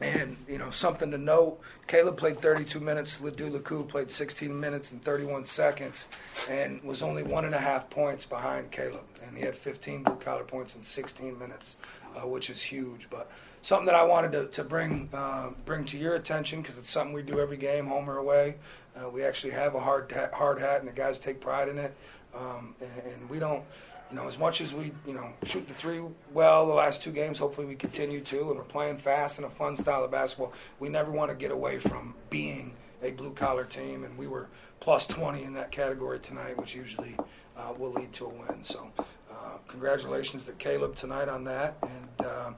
and, 0.00 0.36
you 0.48 0.58
know, 0.58 0.70
something 0.70 1.10
to 1.10 1.18
note 1.18 1.60
Caleb 1.88 2.16
played 2.16 2.40
32 2.40 2.78
minutes. 2.78 3.20
Lado 3.20 3.50
Laku 3.50 3.88
played 3.88 4.10
16 4.10 4.58
minutes 4.58 4.92
and 4.92 5.02
31 5.02 5.44
seconds 5.44 6.06
and 6.48 6.82
was 6.84 7.02
only 7.02 7.22
one 7.22 7.44
and 7.44 7.54
a 7.54 7.58
half 7.58 7.90
points 7.90 8.24
behind 8.24 8.70
Caleb. 8.70 9.04
And 9.24 9.36
he 9.36 9.42
had 9.42 9.56
15 9.56 10.04
blue 10.04 10.16
collar 10.16 10.44
points 10.44 10.76
in 10.76 10.82
16 10.82 11.38
minutes, 11.38 11.78
uh, 12.14 12.26
which 12.26 12.50
is 12.50 12.62
huge. 12.62 13.08
But 13.10 13.30
something 13.62 13.86
that 13.86 13.96
I 13.96 14.04
wanted 14.04 14.32
to, 14.32 14.46
to 14.46 14.64
bring, 14.64 15.08
uh, 15.12 15.50
bring 15.64 15.84
to 15.86 15.98
your 15.98 16.14
attention 16.14 16.62
because 16.62 16.78
it's 16.78 16.90
something 16.90 17.12
we 17.12 17.22
do 17.22 17.40
every 17.40 17.56
game, 17.56 17.86
home 17.86 18.08
or 18.08 18.18
away. 18.18 18.56
Uh, 18.94 19.08
we 19.08 19.24
actually 19.24 19.52
have 19.52 19.74
a 19.74 19.80
hard, 19.80 20.12
hard 20.32 20.60
hat, 20.60 20.80
and 20.80 20.88
the 20.88 20.92
guys 20.92 21.18
take 21.18 21.40
pride 21.40 21.68
in 21.68 21.78
it. 21.78 21.96
Um, 22.34 22.74
and, 22.80 23.12
and 23.12 23.30
we 23.30 23.38
don't 23.38 23.64
you 24.10 24.16
know, 24.16 24.26
as 24.26 24.38
much 24.38 24.60
as 24.60 24.72
we, 24.72 24.92
you 25.06 25.12
know, 25.12 25.32
shoot 25.44 25.66
the 25.68 25.74
three 25.74 26.00
well 26.32 26.66
the 26.66 26.72
last 26.72 27.02
two 27.02 27.12
games, 27.12 27.38
hopefully 27.38 27.66
we 27.66 27.74
continue 27.74 28.20
to, 28.20 28.48
and 28.48 28.56
we're 28.56 28.64
playing 28.64 28.98
fast 28.98 29.38
and 29.38 29.46
a 29.46 29.50
fun 29.50 29.76
style 29.76 30.04
of 30.04 30.10
basketball. 30.10 30.52
We 30.78 30.88
never 30.88 31.10
want 31.10 31.30
to 31.30 31.36
get 31.36 31.50
away 31.50 31.78
from 31.78 32.14
being 32.30 32.72
a 33.02 33.10
blue 33.12 33.32
collar 33.32 33.64
team, 33.64 34.04
and 34.04 34.16
we 34.16 34.26
were 34.26 34.48
plus 34.80 35.06
20 35.06 35.44
in 35.44 35.54
that 35.54 35.70
category 35.70 36.18
tonight, 36.20 36.56
which 36.56 36.74
usually 36.74 37.16
uh, 37.56 37.72
will 37.76 37.92
lead 37.92 38.12
to 38.14 38.26
a 38.26 38.28
win. 38.28 38.64
So, 38.64 38.90
uh, 38.98 39.58
congratulations 39.66 40.44
to 40.44 40.52
Caleb 40.52 40.96
tonight 40.96 41.28
on 41.28 41.44
that, 41.44 41.76
and 41.82 42.26
uh, 42.26 42.50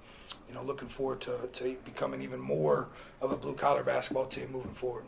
you 0.48 0.54
know, 0.54 0.62
looking 0.62 0.88
forward 0.88 1.20
to, 1.22 1.48
to 1.52 1.76
becoming 1.84 2.22
even 2.22 2.40
more 2.40 2.88
of 3.20 3.32
a 3.32 3.36
blue 3.36 3.54
collar 3.54 3.82
basketball 3.82 4.26
team 4.26 4.52
moving 4.52 4.74
forward 4.74 5.04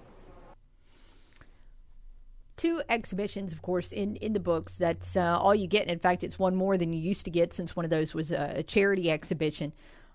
two 2.56 2.82
exhibitions, 2.88 3.52
of 3.52 3.62
course, 3.62 3.92
in, 3.92 4.16
in 4.16 4.32
the 4.32 4.40
books. 4.40 4.76
That's 4.76 5.16
uh, 5.16 5.38
all 5.38 5.54
you 5.54 5.66
get. 5.66 5.88
In 5.88 5.98
fact, 5.98 6.24
it's 6.24 6.38
one 6.38 6.54
more 6.54 6.76
than 6.76 6.92
you 6.92 7.00
used 7.00 7.24
to 7.24 7.30
get 7.30 7.52
since 7.52 7.76
one 7.76 7.84
of 7.84 7.90
those 7.90 8.14
was 8.14 8.30
a, 8.30 8.54
a 8.56 8.62
charity 8.62 9.10
exhibition. 9.10 9.72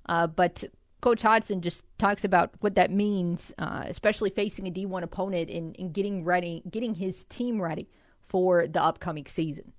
Uh, 0.07 0.27
but 0.27 0.63
Coach 1.01 1.21
Hodgson 1.21 1.61
just 1.61 1.83
talks 1.97 2.23
about 2.23 2.51
what 2.59 2.75
that 2.75 2.91
means, 2.91 3.51
uh, 3.57 3.83
especially 3.85 4.29
facing 4.29 4.67
a 4.67 4.71
D1 4.71 5.03
opponent 5.03 5.49
and, 5.49 5.75
and 5.77 5.93
getting 5.93 6.23
ready, 6.23 6.63
getting 6.69 6.95
his 6.95 7.23
team 7.25 7.61
ready 7.61 7.87
for 8.27 8.67
the 8.67 8.81
upcoming 8.81 9.25
season. 9.27 9.73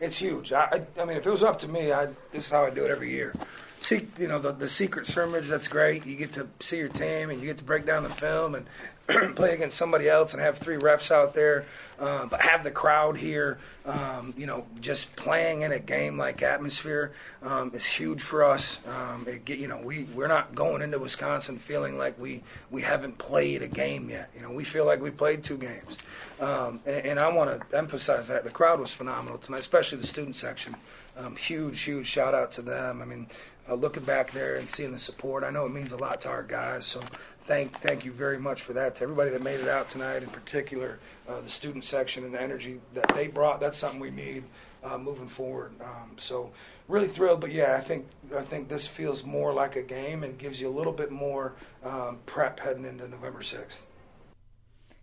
It's 0.00 0.18
huge. 0.18 0.52
I, 0.52 0.82
I 1.00 1.04
mean, 1.04 1.16
if 1.16 1.26
it 1.26 1.30
was 1.30 1.42
up 1.42 1.58
to 1.60 1.68
me, 1.68 1.92
I, 1.92 2.06
this 2.30 2.46
is 2.46 2.50
how 2.50 2.64
I 2.64 2.70
do 2.70 2.84
it 2.84 2.90
every 2.90 3.10
year 3.10 3.34
see, 3.82 4.08
you 4.18 4.28
know, 4.28 4.38
the, 4.38 4.52
the 4.52 4.68
secret 4.68 5.06
scrimmage, 5.06 5.48
that's 5.48 5.68
great. 5.68 6.06
You 6.06 6.16
get 6.16 6.32
to 6.32 6.48
see 6.60 6.78
your 6.78 6.88
team 6.88 7.30
and 7.30 7.40
you 7.40 7.46
get 7.46 7.58
to 7.58 7.64
break 7.64 7.86
down 7.86 8.04
the 8.04 8.10
film 8.10 8.54
and 8.54 8.66
play 9.36 9.54
against 9.54 9.76
somebody 9.76 10.08
else 10.08 10.32
and 10.32 10.42
have 10.42 10.58
three 10.58 10.76
refs 10.76 11.10
out 11.10 11.34
there. 11.34 11.64
Um, 11.98 12.28
but 12.28 12.40
have 12.40 12.64
the 12.64 12.70
crowd 12.72 13.16
here, 13.16 13.58
um, 13.86 14.34
you 14.36 14.44
know, 14.44 14.66
just 14.80 15.14
playing 15.14 15.62
in 15.62 15.70
a 15.70 15.78
game 15.78 16.18
like 16.18 16.42
atmosphere 16.42 17.12
um, 17.44 17.70
is 17.74 17.86
huge 17.86 18.22
for 18.22 18.42
us. 18.42 18.80
Um, 18.88 19.24
it 19.28 19.44
get, 19.44 19.60
you 19.60 19.68
know, 19.68 19.80
we 19.80 20.04
we're 20.12 20.26
not 20.26 20.52
going 20.52 20.82
into 20.82 20.98
Wisconsin 20.98 21.58
feeling 21.58 21.96
like 21.96 22.18
we 22.18 22.42
we 22.72 22.82
haven't 22.82 23.18
played 23.18 23.62
a 23.62 23.68
game 23.68 24.10
yet. 24.10 24.30
You 24.34 24.42
know, 24.42 24.50
we 24.50 24.64
feel 24.64 24.84
like 24.84 25.00
we 25.00 25.12
played 25.12 25.44
two 25.44 25.56
games, 25.56 25.96
um, 26.40 26.80
and, 26.86 27.06
and 27.06 27.20
I 27.20 27.28
want 27.32 27.70
to 27.70 27.76
emphasize 27.78 28.26
that 28.26 28.42
the 28.42 28.50
crowd 28.50 28.80
was 28.80 28.92
phenomenal 28.92 29.38
tonight, 29.38 29.60
especially 29.60 29.98
the 29.98 30.06
student 30.06 30.34
section. 30.34 30.74
Um, 31.16 31.36
huge, 31.36 31.82
huge 31.82 32.06
shout 32.06 32.34
out 32.34 32.50
to 32.52 32.62
them. 32.62 33.02
I 33.02 33.04
mean, 33.04 33.28
uh, 33.68 33.74
looking 33.74 34.04
back 34.04 34.32
there 34.32 34.56
and 34.56 34.68
seeing 34.68 34.92
the 34.92 34.98
support. 34.98 35.44
I 35.44 35.50
know 35.50 35.66
it 35.66 35.72
means 35.72 35.92
a 35.92 35.96
lot 35.96 36.20
to 36.22 36.28
our 36.28 36.42
guys, 36.42 36.86
so 36.86 37.00
thank 37.46 37.78
thank 37.80 38.04
you 38.04 38.12
very 38.12 38.38
much 38.38 38.62
for 38.62 38.72
that 38.72 38.94
to 38.96 39.02
everybody 39.02 39.30
that 39.30 39.42
made 39.42 39.60
it 39.60 39.68
out 39.68 39.88
tonight. 39.88 40.22
In 40.22 40.28
particular, 40.28 40.98
uh, 41.28 41.40
the 41.40 41.50
student 41.50 41.84
section 41.84 42.24
and 42.24 42.34
the 42.34 42.40
energy 42.40 42.80
that 42.94 43.08
they 43.08 43.28
brought. 43.28 43.60
That's 43.60 43.78
something 43.78 44.00
we 44.00 44.10
need 44.10 44.44
uh, 44.84 44.98
moving 44.98 45.28
forward. 45.28 45.72
Um, 45.80 46.12
so 46.16 46.50
really 46.88 47.08
thrilled, 47.08 47.40
but 47.40 47.52
yeah, 47.52 47.76
I 47.76 47.80
think 47.80 48.06
I 48.36 48.42
think 48.42 48.68
this 48.68 48.86
feels 48.86 49.24
more 49.24 49.52
like 49.52 49.76
a 49.76 49.82
game 49.82 50.24
and 50.24 50.38
gives 50.38 50.60
you 50.60 50.68
a 50.68 50.76
little 50.76 50.92
bit 50.92 51.10
more 51.10 51.54
um, 51.84 52.18
prep 52.26 52.60
heading 52.60 52.84
into 52.84 53.08
November 53.08 53.42
sixth. 53.42 53.84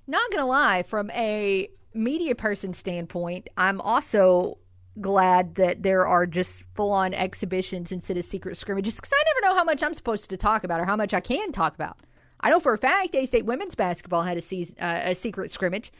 Not 0.07 0.31
gonna 0.31 0.45
lie, 0.45 0.83
from 0.83 1.11
a 1.11 1.69
media 1.93 2.35
person 2.35 2.73
standpoint, 2.73 3.47
I'm 3.57 3.81
also 3.81 4.57
glad 4.99 5.55
that 5.55 5.83
there 5.83 6.05
are 6.07 6.25
just 6.25 6.63
full 6.75 6.91
on 6.91 7.13
exhibitions 7.13 7.91
instead 7.91 8.17
of 8.17 8.25
secret 8.25 8.57
scrimmages 8.57 8.95
because 8.95 9.13
I 9.13 9.23
never 9.25 9.47
know 9.47 9.57
how 9.57 9.63
much 9.63 9.83
I'm 9.83 9.93
supposed 9.93 10.29
to 10.29 10.37
talk 10.37 10.63
about 10.63 10.79
or 10.79 10.85
how 10.85 10.95
much 10.95 11.13
I 11.13 11.19
can 11.19 11.51
talk 11.51 11.75
about. 11.75 11.97
I 12.41 12.49
know 12.49 12.59
for 12.59 12.73
a 12.73 12.77
fact 12.77 13.15
A 13.15 13.25
State 13.25 13.45
women's 13.45 13.75
basketball 13.75 14.23
had 14.23 14.37
a, 14.37 14.41
season, 14.41 14.75
uh, 14.79 15.01
a 15.05 15.15
secret 15.15 15.51
scrimmage. 15.51 15.91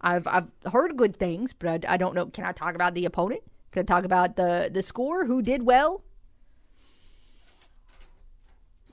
I've 0.00 0.26
I've 0.26 0.48
heard 0.70 0.96
good 0.96 1.16
things, 1.16 1.52
but 1.52 1.84
I, 1.86 1.94
I 1.94 1.96
don't 1.96 2.14
know. 2.14 2.26
Can 2.26 2.44
I 2.44 2.52
talk 2.52 2.74
about 2.74 2.94
the 2.94 3.06
opponent? 3.06 3.42
Can 3.72 3.80
I 3.80 3.84
talk 3.84 4.04
about 4.04 4.36
the 4.36 4.70
the 4.72 4.82
score? 4.82 5.24
Who 5.24 5.40
did 5.40 5.62
well? 5.62 6.02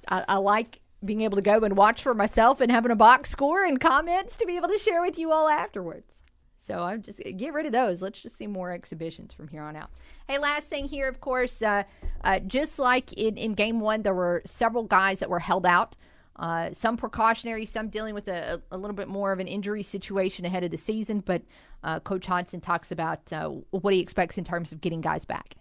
I, 0.07 0.25
I 0.27 0.37
like 0.37 0.79
being 1.03 1.21
able 1.21 1.35
to 1.35 1.41
go 1.41 1.59
and 1.59 1.75
watch 1.75 2.01
for 2.01 2.13
myself 2.13 2.61
and 2.61 2.71
having 2.71 2.91
a 2.91 2.95
box 2.95 3.29
score 3.29 3.65
and 3.65 3.79
comments 3.79 4.37
to 4.37 4.45
be 4.45 4.55
able 4.55 4.69
to 4.69 4.77
share 4.77 5.01
with 5.01 5.17
you 5.17 5.31
all 5.31 5.49
afterwards. 5.49 6.13
So 6.61 6.83
I'm 6.83 7.01
just 7.01 7.19
get 7.37 7.53
rid 7.53 7.65
of 7.65 7.71
those. 7.71 8.01
Let's 8.01 8.21
just 8.21 8.37
see 8.37 8.47
more 8.47 8.71
exhibitions 8.71 9.33
from 9.33 9.47
here 9.47 9.63
on 9.63 9.75
out. 9.75 9.89
Hey, 10.27 10.37
last 10.37 10.69
thing 10.69 10.87
here, 10.87 11.07
of 11.07 11.19
course, 11.19 11.61
uh, 11.61 11.83
uh, 12.23 12.39
just 12.39 12.77
like 12.77 13.11
in, 13.13 13.35
in 13.37 13.53
game 13.53 13.79
one, 13.79 14.03
there 14.03 14.13
were 14.13 14.43
several 14.45 14.83
guys 14.83 15.19
that 15.19 15.29
were 15.29 15.39
held 15.39 15.65
out 15.65 15.97
Uh, 16.37 16.73
some 16.73 16.97
precautionary, 16.97 17.65
some 17.65 17.89
dealing 17.89 18.15
with 18.15 18.27
a, 18.27 18.61
a, 18.71 18.77
little 18.77 18.95
bit 18.95 19.07
more 19.07 19.31
of 19.31 19.39
an 19.39 19.47
injury 19.47 19.83
situation 19.83 20.45
ahead 20.45 20.63
of 20.63 20.71
the 20.71 20.77
season. 20.77 21.19
But 21.19 21.41
uh, 21.83 21.99
Coach 21.99 22.25
Hodgson 22.25 22.61
talks 22.61 22.91
about 22.91 23.31
uh, 23.33 23.49
what 23.71 23.93
he 23.93 23.99
expects 23.99 24.37
in 24.37 24.43
terms 24.43 24.71
of 24.71 24.81
getting 24.81 25.01
guys 25.01 25.25
back. 25.25 25.55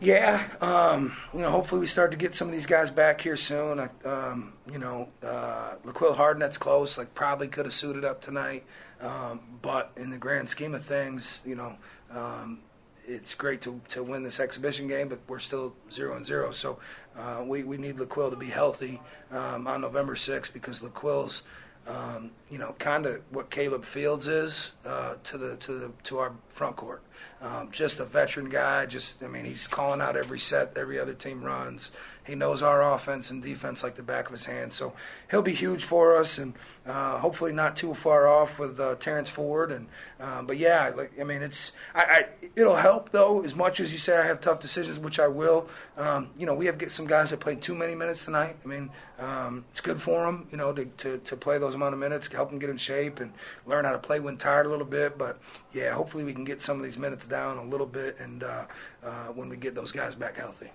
Yeah, 0.00 0.42
um, 0.60 1.16
you 1.32 1.40
know, 1.40 1.50
hopefully 1.50 1.80
we 1.80 1.86
start 1.86 2.10
to 2.10 2.16
get 2.16 2.34
some 2.34 2.48
of 2.48 2.52
these 2.52 2.66
guys 2.66 2.90
back 2.90 3.20
here 3.20 3.36
soon. 3.36 3.78
I, 3.78 3.88
um, 4.04 4.52
you 4.70 4.78
know, 4.78 5.08
uh, 5.22 5.76
Hardnett's 6.14 6.58
close, 6.58 6.98
like 6.98 7.14
probably 7.14 7.48
could 7.48 7.66
have 7.66 7.74
suited 7.74 8.04
up 8.04 8.20
tonight. 8.20 8.64
Um, 9.02 9.40
but 9.60 9.92
in 9.96 10.10
the 10.10 10.18
grand 10.18 10.48
scheme 10.48 10.74
of 10.74 10.84
things, 10.84 11.40
you 11.44 11.56
know, 11.56 11.76
um, 12.10 12.60
it's 13.06 13.34
great 13.34 13.60
to, 13.62 13.80
to 13.88 14.02
win 14.02 14.22
this 14.22 14.38
exhibition 14.38 14.86
game, 14.86 15.08
but 15.08 15.18
we're 15.26 15.40
still 15.40 15.74
zero 15.90 16.16
and 16.16 16.24
zero. 16.24 16.52
So 16.52 16.78
uh, 17.16 17.42
we, 17.44 17.64
we 17.64 17.76
need 17.76 17.96
LaQuill 17.96 18.30
to 18.30 18.36
be 18.36 18.46
healthy 18.46 19.00
um, 19.32 19.66
on 19.66 19.80
November 19.80 20.14
6th 20.14 20.52
because 20.52 20.80
LaQuill's– 20.80 21.42
um, 21.86 22.30
you 22.50 22.58
know, 22.58 22.74
kind 22.78 23.06
of 23.06 23.20
what 23.30 23.50
Caleb 23.50 23.84
Fields 23.84 24.26
is 24.26 24.72
uh, 24.86 25.14
to 25.24 25.38
the 25.38 25.56
to 25.56 25.72
the 25.72 25.92
to 26.04 26.18
our 26.18 26.32
front 26.48 26.76
court. 26.76 27.02
Um, 27.40 27.70
just 27.72 27.98
a 27.98 28.04
veteran 28.04 28.48
guy. 28.48 28.86
Just 28.86 29.22
I 29.22 29.28
mean, 29.28 29.44
he's 29.44 29.66
calling 29.66 30.00
out 30.00 30.16
every 30.16 30.38
set 30.38 30.76
every 30.76 30.98
other 30.98 31.14
team 31.14 31.42
runs. 31.42 31.90
He 32.26 32.34
knows 32.36 32.62
our 32.62 32.94
offense 32.94 33.30
and 33.30 33.42
defense 33.42 33.82
like 33.82 33.96
the 33.96 34.02
back 34.02 34.26
of 34.26 34.32
his 34.32 34.44
hand. 34.44 34.72
So 34.72 34.92
he'll 35.30 35.42
be 35.42 35.54
huge 35.54 35.84
for 35.84 36.16
us, 36.16 36.38
and 36.38 36.54
uh, 36.86 37.18
hopefully 37.18 37.52
not 37.52 37.76
too 37.76 37.94
far 37.94 38.28
off 38.28 38.58
with 38.58 38.78
uh, 38.78 38.94
Terrence 38.96 39.28
Ford. 39.28 39.72
And 39.72 39.88
uh, 40.20 40.42
but 40.42 40.56
yeah, 40.56 40.92
like 40.94 41.12
I 41.20 41.24
mean, 41.24 41.42
it's 41.42 41.72
I, 41.94 42.02
I, 42.02 42.48
it'll 42.54 42.76
help 42.76 43.10
though. 43.10 43.42
As 43.42 43.56
much 43.56 43.80
as 43.80 43.92
you 43.92 43.98
say 43.98 44.16
I 44.16 44.26
have 44.26 44.40
tough 44.40 44.60
decisions, 44.60 44.98
which 44.98 45.18
I 45.18 45.26
will. 45.26 45.68
Um, 45.96 46.30
you 46.38 46.46
know, 46.46 46.54
we 46.54 46.66
have 46.66 46.78
get 46.78 46.92
some 46.92 47.06
guys 47.06 47.30
that 47.30 47.40
played 47.40 47.60
too 47.60 47.74
many 47.74 47.94
minutes 47.94 48.24
tonight. 48.24 48.56
I 48.64 48.68
mean, 48.68 48.90
um, 49.18 49.64
it's 49.70 49.80
good 49.80 50.00
for 50.00 50.24
them, 50.24 50.46
you 50.50 50.56
know, 50.56 50.72
to, 50.72 50.84
to 50.84 51.18
to 51.18 51.36
play 51.36 51.58
those 51.58 51.74
amount 51.74 51.94
of 51.94 52.00
minutes, 52.00 52.28
help 52.28 52.50
them 52.50 52.58
get 52.58 52.70
in 52.70 52.76
shape 52.76 53.18
and 53.18 53.32
learn 53.66 53.84
how 53.84 53.92
to 53.92 53.98
play 53.98 54.20
when 54.20 54.36
tired 54.36 54.66
a 54.66 54.68
little 54.68 54.86
bit. 54.86 55.18
But 55.18 55.38
yeah, 55.72 55.92
hopefully 55.92 56.24
we 56.24 56.34
can 56.34 56.44
get 56.44 56.62
some 56.62 56.76
of 56.78 56.84
these 56.84 56.98
minutes 56.98 57.26
down 57.26 57.58
a 57.58 57.64
little 57.64 57.86
bit, 57.86 58.20
and 58.20 58.44
uh, 58.44 58.66
uh, 59.02 59.26
when 59.28 59.48
we 59.48 59.56
get 59.56 59.74
those 59.74 59.90
guys 59.90 60.14
back 60.14 60.36
healthy. 60.36 60.70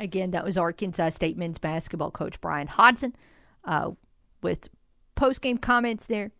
Again, 0.00 0.30
that 0.30 0.44
was 0.44 0.56
Arkansas 0.56 1.10
State 1.10 1.36
men's 1.36 1.58
basketball 1.58 2.10
coach 2.10 2.40
Bryan 2.40 2.68
Hodgson 2.68 3.14
uh, 3.66 3.90
with 4.42 4.70
post 5.14 5.42
game 5.42 5.58
comments 5.58 6.06
there. 6.06 6.32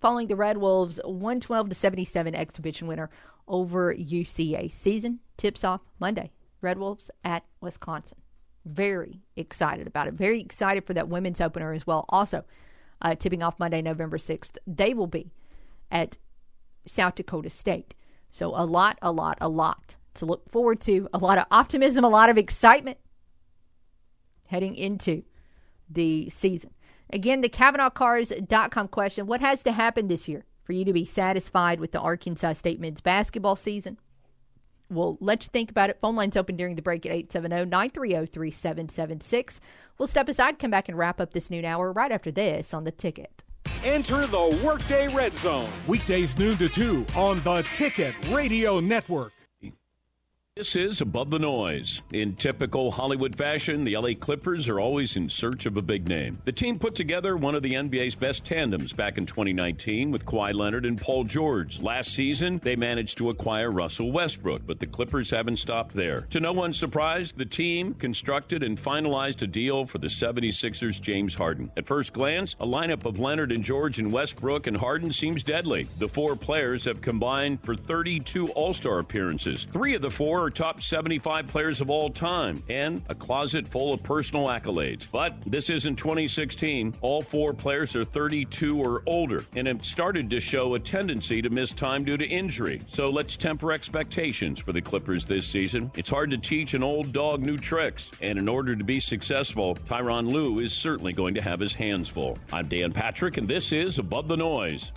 Following 0.00 0.28
the 0.28 0.36
Red 0.36 0.56
Wolves 0.56 0.98
112 1.04 1.68
to 1.68 1.74
77 1.74 2.34
exhibition 2.34 2.88
winner 2.88 3.10
over 3.46 3.94
UCA. 3.94 4.72
Season 4.72 5.20
tips 5.36 5.64
off 5.64 5.82
Monday. 5.98 6.30
Red 6.62 6.78
Wolves 6.78 7.10
at 7.24 7.44
Wisconsin. 7.60 8.16
Very 8.64 9.20
excited 9.36 9.86
about 9.86 10.08
it. 10.08 10.14
Very 10.14 10.40
excited 10.40 10.86
for 10.86 10.94
that 10.94 11.08
women's 11.08 11.42
opener 11.42 11.74
as 11.74 11.86
well. 11.86 12.06
Also, 12.08 12.46
uh, 13.02 13.14
tipping 13.14 13.42
off 13.42 13.58
Monday, 13.58 13.82
November 13.82 14.16
6th. 14.16 14.56
They 14.66 14.94
will 14.94 15.06
be 15.06 15.30
at 15.90 16.16
South 16.86 17.16
Dakota 17.16 17.50
State. 17.50 17.92
So, 18.30 18.54
a 18.56 18.64
lot, 18.64 18.98
a 19.02 19.12
lot, 19.12 19.36
a 19.42 19.48
lot 19.48 19.96
to 20.14 20.26
look 20.26 20.50
forward 20.50 20.80
to. 20.82 21.08
A 21.12 21.18
lot 21.18 21.38
of 21.38 21.44
optimism, 21.50 22.04
a 22.04 22.08
lot 22.08 22.30
of 22.30 22.38
excitement 22.38 22.98
heading 24.46 24.74
into 24.74 25.22
the 25.88 26.28
season. 26.30 26.70
Again, 27.12 27.40
the 27.40 27.48
CavenaughCars.com 27.48 28.88
question 28.88 29.26
What 29.26 29.40
has 29.40 29.62
to 29.64 29.72
happen 29.72 30.08
this 30.08 30.28
year 30.28 30.44
for 30.64 30.72
you 30.72 30.84
to 30.84 30.92
be 30.92 31.04
satisfied 31.04 31.80
with 31.80 31.92
the 31.92 32.00
Arkansas 32.00 32.54
State 32.54 32.80
men's 32.80 33.00
basketball 33.00 33.56
season? 33.56 33.98
We'll 34.88 35.18
let 35.20 35.44
you 35.44 35.50
think 35.52 35.70
about 35.70 35.90
it. 35.90 35.98
Phone 36.00 36.16
lines 36.16 36.36
open 36.36 36.56
during 36.56 36.74
the 36.74 36.82
break 36.82 37.06
at 37.06 37.12
870 37.12 37.70
930 37.70 38.26
3776. 38.26 39.60
We'll 39.98 40.08
step 40.08 40.28
aside, 40.28 40.58
come 40.58 40.72
back, 40.72 40.88
and 40.88 40.98
wrap 40.98 41.20
up 41.20 41.32
this 41.32 41.50
noon 41.50 41.64
hour 41.64 41.92
right 41.92 42.10
after 42.10 42.32
this 42.32 42.74
on 42.74 42.84
the 42.84 42.90
ticket. 42.90 43.44
Enter 43.84 44.26
the 44.26 44.60
Workday 44.64 45.08
Red 45.08 45.34
Zone, 45.34 45.68
weekdays 45.86 46.36
noon 46.36 46.56
to 46.58 46.68
2 46.68 47.06
on 47.14 47.40
the 47.42 47.62
Ticket 47.74 48.14
Radio 48.30 48.80
Network. 48.80 49.32
This 50.60 50.76
is 50.76 51.00
Above 51.00 51.30
the 51.30 51.38
Noise. 51.38 52.02
In 52.12 52.36
typical 52.36 52.90
Hollywood 52.90 53.34
fashion, 53.34 53.82
the 53.82 53.96
LA 53.96 54.10
Clippers 54.12 54.68
are 54.68 54.78
always 54.78 55.16
in 55.16 55.30
search 55.30 55.64
of 55.64 55.78
a 55.78 55.80
big 55.80 56.06
name. 56.06 56.36
The 56.44 56.52
team 56.52 56.78
put 56.78 56.94
together 56.94 57.34
one 57.34 57.54
of 57.54 57.62
the 57.62 57.72
NBA's 57.72 58.14
best 58.14 58.44
tandems 58.44 58.92
back 58.92 59.16
in 59.16 59.24
2019 59.24 60.10
with 60.10 60.26
Kawhi 60.26 60.52
Leonard 60.52 60.84
and 60.84 61.00
Paul 61.00 61.24
George. 61.24 61.80
Last 61.80 62.12
season, 62.12 62.60
they 62.62 62.76
managed 62.76 63.16
to 63.16 63.30
acquire 63.30 63.70
Russell 63.70 64.12
Westbrook, 64.12 64.66
but 64.66 64.78
the 64.78 64.86
Clippers 64.86 65.30
haven't 65.30 65.56
stopped 65.56 65.94
there. 65.94 66.26
To 66.28 66.40
no 66.40 66.52
one's 66.52 66.78
surprise, 66.78 67.32
the 67.32 67.46
team 67.46 67.94
constructed 67.94 68.62
and 68.62 68.78
finalized 68.78 69.40
a 69.40 69.46
deal 69.46 69.86
for 69.86 69.96
the 69.96 70.08
76ers' 70.08 71.00
James 71.00 71.32
Harden. 71.32 71.72
At 71.78 71.86
first 71.86 72.12
glance, 72.12 72.54
a 72.60 72.66
lineup 72.66 73.06
of 73.06 73.18
Leonard 73.18 73.50
and 73.50 73.64
George 73.64 73.98
and 73.98 74.12
Westbrook 74.12 74.66
and 74.66 74.76
Harden 74.76 75.10
seems 75.10 75.42
deadly. 75.42 75.88
The 75.98 76.08
four 76.08 76.36
players 76.36 76.84
have 76.84 77.00
combined 77.00 77.62
for 77.62 77.74
32 77.74 78.48
All 78.48 78.74
Star 78.74 78.98
appearances. 78.98 79.66
Three 79.72 79.94
of 79.94 80.02
the 80.02 80.10
four 80.10 80.49
top 80.50 80.82
75 80.82 81.46
players 81.46 81.80
of 81.80 81.90
all 81.90 82.08
time 82.08 82.62
and 82.68 83.02
a 83.08 83.14
closet 83.14 83.66
full 83.66 83.92
of 83.92 84.02
personal 84.02 84.48
accolades. 84.48 85.06
But 85.10 85.36
this 85.46 85.70
isn't 85.70 85.96
2016. 85.96 86.94
All 87.00 87.22
four 87.22 87.52
players 87.52 87.94
are 87.96 88.04
32 88.04 88.78
or 88.80 89.02
older 89.06 89.44
and 89.54 89.66
have 89.66 89.84
started 89.84 90.28
to 90.30 90.40
show 90.40 90.74
a 90.74 90.78
tendency 90.78 91.40
to 91.42 91.50
miss 91.50 91.72
time 91.72 92.04
due 92.04 92.16
to 92.16 92.26
injury. 92.26 92.80
So 92.88 93.10
let's 93.10 93.36
temper 93.36 93.72
expectations 93.72 94.58
for 94.58 94.72
the 94.72 94.82
Clippers 94.82 95.24
this 95.24 95.46
season. 95.46 95.90
It's 95.94 96.10
hard 96.10 96.30
to 96.30 96.38
teach 96.38 96.74
an 96.74 96.82
old 96.82 97.12
dog 97.12 97.40
new 97.40 97.56
tricks, 97.56 98.10
and 98.20 98.38
in 98.38 98.48
order 98.48 98.74
to 98.76 98.84
be 98.84 99.00
successful, 99.00 99.76
Tyronn 99.88 100.30
Lue 100.30 100.60
is 100.60 100.72
certainly 100.72 101.12
going 101.12 101.34
to 101.34 101.42
have 101.42 101.60
his 101.60 101.72
hands 101.72 102.08
full. 102.08 102.38
I'm 102.52 102.68
Dan 102.68 102.92
Patrick, 102.92 103.36
and 103.36 103.48
this 103.48 103.72
is 103.72 103.98
Above 103.98 104.28
the 104.28 104.36
Noise. 104.36 104.92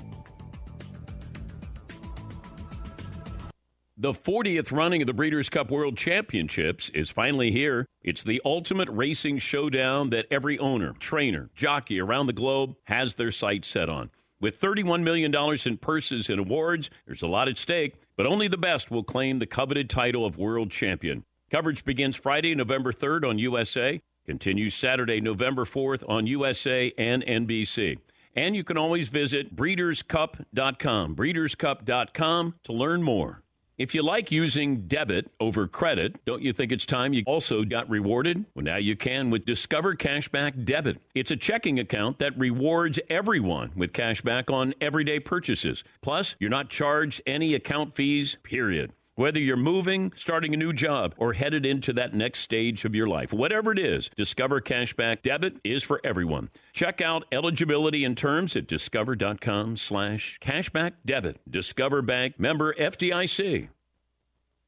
The 4.04 4.12
40th 4.12 4.74
running 4.74 5.02
of 5.02 5.08
the 5.08 5.14
Breeders' 5.14 5.48
Cup 5.48 5.72
World 5.72 5.96
Championships 5.96 6.90
is 6.90 7.10
finally 7.10 7.52
here. 7.52 7.86
It's 8.02 8.22
the 8.22 8.42
ultimate 8.44 8.90
racing 8.90 9.38
showdown 9.38 10.10
that 10.10 10.26
every 10.30 10.60
owner, 10.60 10.92
trainer, 11.00 11.50
jockey 11.56 12.02
around 12.02 12.28
the 12.28 12.34
globe 12.34 12.76
has 12.84 13.14
their 13.14 13.32
sights 13.32 13.70
set 13.70 13.88
on. 13.88 14.12
With 14.42 14.60
$31 14.60 15.04
million 15.04 15.34
in 15.34 15.78
purses 15.78 16.30
and 16.30 16.40
awards, 16.40 16.90
there's 17.06 17.22
a 17.22 17.28
lot 17.28 17.48
at 17.48 17.58
stake, 17.58 17.96
but 18.18 18.26
only 18.26 18.50
the 18.50 18.58
best 18.58 18.92
will 18.92 19.06
claim 19.06 19.40
the 19.40 19.46
coveted 19.46 19.90
title 19.90 20.26
of 20.26 20.38
world 20.38 20.70
champion. 20.70 21.24
Coverage 21.50 21.86
begins 21.86 22.18
Friday, 22.18 22.56
November 22.56 22.92
3rd 22.92 23.30
on 23.30 23.40
USA, 23.40 24.02
continues 24.26 24.76
Saturday, 24.76 25.22
November 25.22 25.64
4th 25.64 26.04
on 26.10 26.28
USA 26.28 26.92
and 26.98 27.26
NBC. 27.26 28.00
And 28.36 28.54
you 28.54 28.66
can 28.66 28.78
always 28.78 29.08
visit 29.08 29.56
breederscup.com, 29.56 31.16
breederscup.com 31.16 32.56
to 32.64 32.74
learn 32.74 33.02
more. 33.02 33.43
If 33.76 33.96
you 33.96 34.04
like 34.04 34.32
using 34.32 34.88
debit 34.88 35.32
over 35.40 35.68
credit, 35.68 36.24
don't 36.26 36.44
you 36.44 36.54
think 36.54 36.72
it's 36.72 36.86
time 36.86 37.12
you 37.12 37.24
also 37.26 37.64
got 37.64 37.90
rewarded? 37.90 38.46
Well, 38.54 38.64
now 38.64 38.76
you 38.76 38.96
can 38.96 39.32
with 39.32 39.48
Discover 39.48 39.96
Cashback 39.96 40.64
Debit. 40.64 41.00
It's 41.16 41.32
a 41.32 41.36
checking 41.36 41.80
account 41.80 42.20
that 42.20 42.38
rewards 42.38 43.00
everyone 43.10 43.72
with 43.76 43.92
cashback 43.92 44.54
on 44.54 44.76
everyday 44.80 45.20
purchases. 45.20 45.84
Plus, 46.04 46.36
you're 46.40 46.52
not 46.52 46.70
charged 46.70 47.24
any 47.26 47.56
account 47.56 47.96
fees, 47.96 48.38
period. 48.44 48.92
Whether 49.16 49.40
you're 49.40 49.58
moving, 49.58 50.12
starting 50.16 50.56
a 50.56 50.58
new 50.58 50.74
job, 50.74 51.14
or 51.18 51.34
headed 51.34 51.68
into 51.68 51.94
that 51.94 52.16
next 52.16 52.40
stage 52.40 52.84
of 52.84 52.96
your 52.96 53.06
life, 53.06 53.32
whatever 53.32 53.72
it 53.72 53.78
is, 53.78 54.10
Discover 54.18 54.62
Cashback 54.62 55.22
Debit 55.22 55.58
is 55.64 55.84
for 55.84 56.02
everyone. 56.04 56.50
Check 56.74 57.00
out 57.00 57.26
eligibility 57.32 58.04
and 58.06 58.18
terms 58.18 58.56
at 58.56 58.66
discover.com 58.66 59.78
slash 59.78 60.40
cashback 60.42 60.94
debit. 61.06 61.40
Discover 61.48 62.02
Bank 62.02 62.40
member 62.40 62.74
FDIC. 62.74 63.70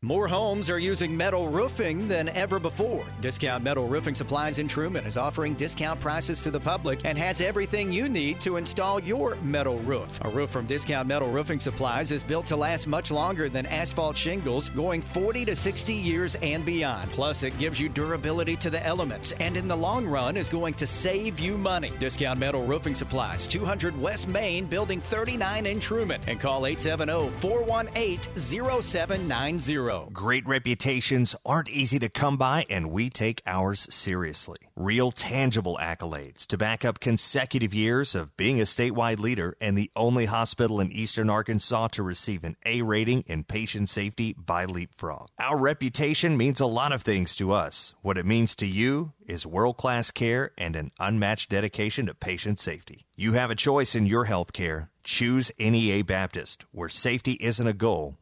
More 0.06 0.28
homes 0.28 0.70
are 0.70 0.78
using 0.78 1.18
metal 1.18 1.50
roofing 1.50 2.08
than 2.08 2.30
ever 2.30 2.60
before. 2.60 3.04
Discount 3.22 3.64
Metal 3.64 3.88
Roofing 3.88 4.14
Supplies 4.14 4.60
in 4.60 4.68
Truman 4.68 5.04
is 5.04 5.18
offering 5.18 5.56
discount 5.56 6.00
prices 6.00 6.44
to 6.44 6.52
the 6.52 6.60
public 6.60 7.04
and 7.06 7.18
has 7.18 7.42
everything 7.42 7.92
you 7.92 8.08
need 8.08 8.40
to 8.42 8.58
install 8.58 9.02
your 9.02 9.36
metal 9.38 9.80
roof. 9.80 10.20
A 10.24 10.30
roof 10.30 10.52
from 10.52 10.68
Discount 10.68 11.08
Metal 11.08 11.32
Roofing 11.32 11.60
Supplies 11.60 12.12
is 12.12 12.22
built 12.22 12.46
to 12.46 12.56
last 12.56 12.86
much 12.86 13.10
longer 13.10 13.50
than 13.50 13.66
asphalt 13.66 14.16
shingles, 14.16 14.70
going 14.70 15.02
40 15.02 15.44
to 15.46 15.56
60 15.56 15.94
years 15.94 16.36
and 16.36 16.64
beyond. 16.64 17.10
Plus, 17.12 17.42
it 17.42 17.58
gives 17.58 17.80
you 17.80 17.90
durability 17.90 18.56
to 18.58 18.70
the 18.70 18.86
elements 18.86 19.32
and 19.40 19.58
in 19.58 19.68
the 19.68 19.76
long 19.76 20.06
run 20.06 20.38
is 20.38 20.50
going 20.50 20.76
to 20.76 20.86
save 20.86 21.40
you 21.40 21.58
money. 21.58 21.92
Discount 21.98 22.38
Metal 22.38 22.64
Roofing 22.64 22.94
Supplies, 22.94 23.48
200 23.48 24.00
West 24.00 24.28
Main, 24.28 24.68
Building 24.68 25.02
39 25.02 25.66
in 25.66 25.80
Truman, 25.80 26.22
and 26.28 26.40
call 26.40 26.68
870 26.68 27.32
418 27.40 28.20
0790. 28.38 29.85
Great 30.12 30.46
reputations 30.48 31.36
aren't 31.46 31.70
easy 31.70 32.00
to 32.00 32.10
come 32.10 32.38
by, 32.38 32.66
and 32.70 32.90
we 32.90 33.10
take 33.10 33.42
ours 33.46 33.88
seriously. 33.94 34.58
Real 34.76 35.12
tangible 35.12 35.78
accolades 35.80 36.48
to 36.48 36.58
back 36.58 36.84
up 36.84 37.00
consecutive 37.00 37.74
years 37.74 38.16
of 38.16 38.36
being 38.36 38.60
a 38.60 38.64
statewide 38.64 39.20
leader 39.20 39.56
and 39.62 39.78
the 39.78 39.92
only 39.96 40.26
hospital 40.26 40.80
in 40.80 40.92
eastern 40.92 41.30
Arkansas 41.30 41.90
to 41.90 42.04
receive 42.04 42.44
an 42.44 42.58
A 42.66 42.82
rating 42.82 43.24
in 43.28 43.44
patient 43.44 43.90
safety 43.90 44.34
by 44.34 44.66
Leapfrog. 44.66 45.28
Our 45.40 45.58
reputation 45.58 46.36
means 46.36 46.60
a 46.60 46.66
lot 46.66 46.92
of 46.92 47.04
things 47.04 47.36
to 47.36 47.52
us. 47.52 47.94
What 48.02 48.18
it 48.18 48.26
means 48.26 48.56
to 48.56 48.66
you 48.66 49.14
is 49.28 49.46
world 49.46 49.78
class 49.78 50.12
care 50.12 50.52
and 50.58 50.76
an 50.76 50.92
unmatched 51.00 51.50
dedication 51.50 52.08
to 52.08 52.14
patient 52.14 52.60
safety. 52.60 53.06
You 53.16 53.34
have 53.34 53.52
a 53.52 53.56
choice 53.56 53.96
in 53.96 54.06
your 54.06 54.26
health 54.26 54.54
care. 54.54 54.90
Choose 55.04 55.52
NEA 55.60 56.04
Baptist, 56.04 56.66
where 56.72 56.90
safety 56.90 57.34
isn't 57.34 57.68
a 57.68 57.74
goal, 57.74 58.18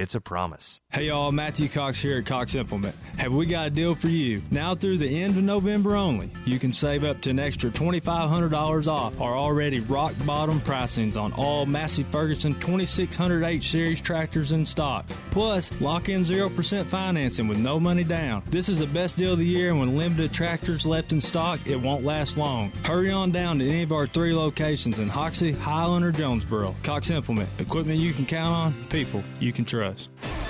it's 0.00 0.14
a 0.14 0.20
promise. 0.20 0.80
Hey 0.90 1.08
y'all, 1.08 1.30
Matthew 1.30 1.68
Cox 1.68 2.00
here 2.00 2.18
at 2.18 2.26
Cox 2.26 2.54
Implement. 2.54 2.96
Have 3.18 3.34
we 3.34 3.44
got 3.44 3.66
a 3.66 3.70
deal 3.70 3.94
for 3.94 4.08
you? 4.08 4.40
Now 4.50 4.74
through 4.74 4.96
the 4.96 5.22
end 5.22 5.36
of 5.36 5.42
November 5.42 5.94
only, 5.94 6.30
you 6.46 6.58
can 6.58 6.72
save 6.72 7.04
up 7.04 7.20
to 7.20 7.30
an 7.30 7.38
extra 7.38 7.68
$2,500 7.68 8.86
off 8.86 9.20
our 9.20 9.36
already 9.36 9.80
rock 9.80 10.14
bottom 10.24 10.58
pricings 10.62 11.20
on 11.20 11.34
all 11.34 11.66
Massey 11.66 12.02
Ferguson 12.02 12.54
2600H 12.54 13.62
series 13.62 14.00
tractors 14.00 14.52
in 14.52 14.64
stock. 14.64 15.06
Plus, 15.30 15.70
lock 15.82 16.08
in 16.08 16.24
0% 16.24 16.86
financing 16.86 17.46
with 17.46 17.58
no 17.58 17.78
money 17.78 18.02
down. 18.02 18.42
This 18.46 18.70
is 18.70 18.78
the 18.78 18.86
best 18.86 19.18
deal 19.18 19.34
of 19.34 19.38
the 19.38 19.44
year, 19.44 19.68
and 19.68 19.78
when 19.78 19.98
limited 19.98 20.32
tractors 20.32 20.86
left 20.86 21.12
in 21.12 21.20
stock, 21.20 21.60
it 21.66 21.76
won't 21.76 22.04
last 22.04 22.38
long. 22.38 22.72
Hurry 22.84 23.10
on 23.10 23.32
down 23.32 23.58
to 23.58 23.68
any 23.68 23.82
of 23.82 23.92
our 23.92 24.06
three 24.06 24.34
locations 24.34 24.98
in 24.98 25.10
Hoxie, 25.10 25.52
Highland, 25.52 26.06
or 26.06 26.10
Jonesboro. 26.10 26.74
Cox 26.82 27.10
Implement, 27.10 27.50
equipment 27.58 28.00
you 28.00 28.14
can 28.14 28.24
count 28.24 28.54
on, 28.54 28.84
people 28.86 29.22
you 29.38 29.52
can 29.52 29.66
trust. 29.66 29.89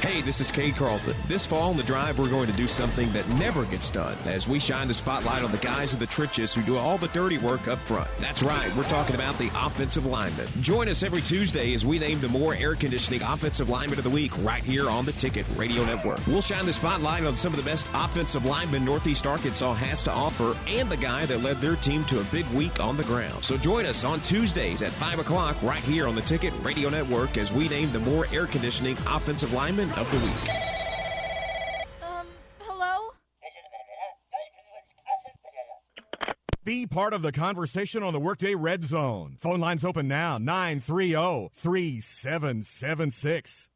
Hey, 0.00 0.22
this 0.22 0.40
is 0.40 0.50
Cade 0.50 0.76
Carlton. 0.76 1.14
This 1.28 1.44
fall 1.44 1.68
on 1.68 1.76
the 1.76 1.82
drive, 1.82 2.18
we're 2.18 2.30
going 2.30 2.46
to 2.46 2.56
do 2.56 2.66
something 2.66 3.12
that 3.12 3.28
never 3.30 3.64
gets 3.66 3.90
done 3.90 4.16
as 4.24 4.48
we 4.48 4.58
shine 4.58 4.88
the 4.88 4.94
spotlight 4.94 5.44
on 5.44 5.52
the 5.52 5.58
guys 5.58 5.92
in 5.92 5.98
the 5.98 6.06
trenches 6.06 6.54
who 6.54 6.62
do 6.62 6.78
all 6.78 6.96
the 6.96 7.08
dirty 7.08 7.36
work 7.36 7.68
up 7.68 7.78
front. 7.80 8.08
That's 8.18 8.42
right, 8.42 8.74
we're 8.76 8.84
talking 8.84 9.14
about 9.14 9.36
the 9.36 9.50
offensive 9.54 10.06
linemen. 10.06 10.48
Join 10.62 10.88
us 10.88 11.02
every 11.02 11.20
Tuesday 11.20 11.74
as 11.74 11.84
we 11.84 11.98
name 11.98 12.18
the 12.20 12.28
more 12.28 12.54
air 12.54 12.74
conditioning 12.74 13.20
offensive 13.20 13.68
lineman 13.68 13.98
of 13.98 14.04
the 14.04 14.10
week 14.10 14.32
right 14.42 14.62
here 14.64 14.88
on 14.88 15.04
the 15.04 15.12
Ticket 15.12 15.46
Radio 15.54 15.84
Network. 15.84 16.26
We'll 16.26 16.40
shine 16.40 16.64
the 16.64 16.72
spotlight 16.72 17.24
on 17.24 17.36
some 17.36 17.52
of 17.52 17.62
the 17.62 17.70
best 17.70 17.86
offensive 17.92 18.46
linemen 18.46 18.86
Northeast 18.86 19.26
Arkansas 19.26 19.74
has 19.74 20.02
to 20.04 20.10
offer 20.10 20.56
and 20.66 20.88
the 20.88 20.96
guy 20.96 21.26
that 21.26 21.42
led 21.42 21.58
their 21.58 21.76
team 21.76 22.04
to 22.06 22.20
a 22.20 22.24
big 22.24 22.46
week 22.48 22.80
on 22.80 22.96
the 22.96 23.04
ground. 23.04 23.44
So 23.44 23.58
join 23.58 23.84
us 23.84 24.02
on 24.02 24.22
Tuesdays 24.22 24.80
at 24.80 24.92
5 24.92 25.18
o'clock 25.18 25.62
right 25.62 25.82
here 25.82 26.08
on 26.08 26.14
the 26.14 26.22
Ticket 26.22 26.54
Radio 26.62 26.88
Network 26.88 27.36
as 27.36 27.52
we 27.52 27.68
name 27.68 27.92
the 27.92 28.00
more 28.00 28.26
air 28.32 28.46
conditioning 28.46 28.96
offensive 29.06 29.29
lineman 29.54 29.88
of 29.92 30.10
the 30.10 30.18
week. 30.18 30.50
Um, 32.02 32.26
hello? 32.58 33.12
Be 36.64 36.86
part 36.86 37.14
of 37.14 37.22
the 37.22 37.30
conversation 37.30 38.02
on 38.02 38.12
the 38.12 38.18
Workday 38.18 38.56
Red 38.56 38.82
Zone. 38.82 39.36
Phone 39.38 39.60
lines 39.60 39.84
open 39.84 40.08
now 40.08 40.38
930 40.38 41.50
3776. 41.54 43.68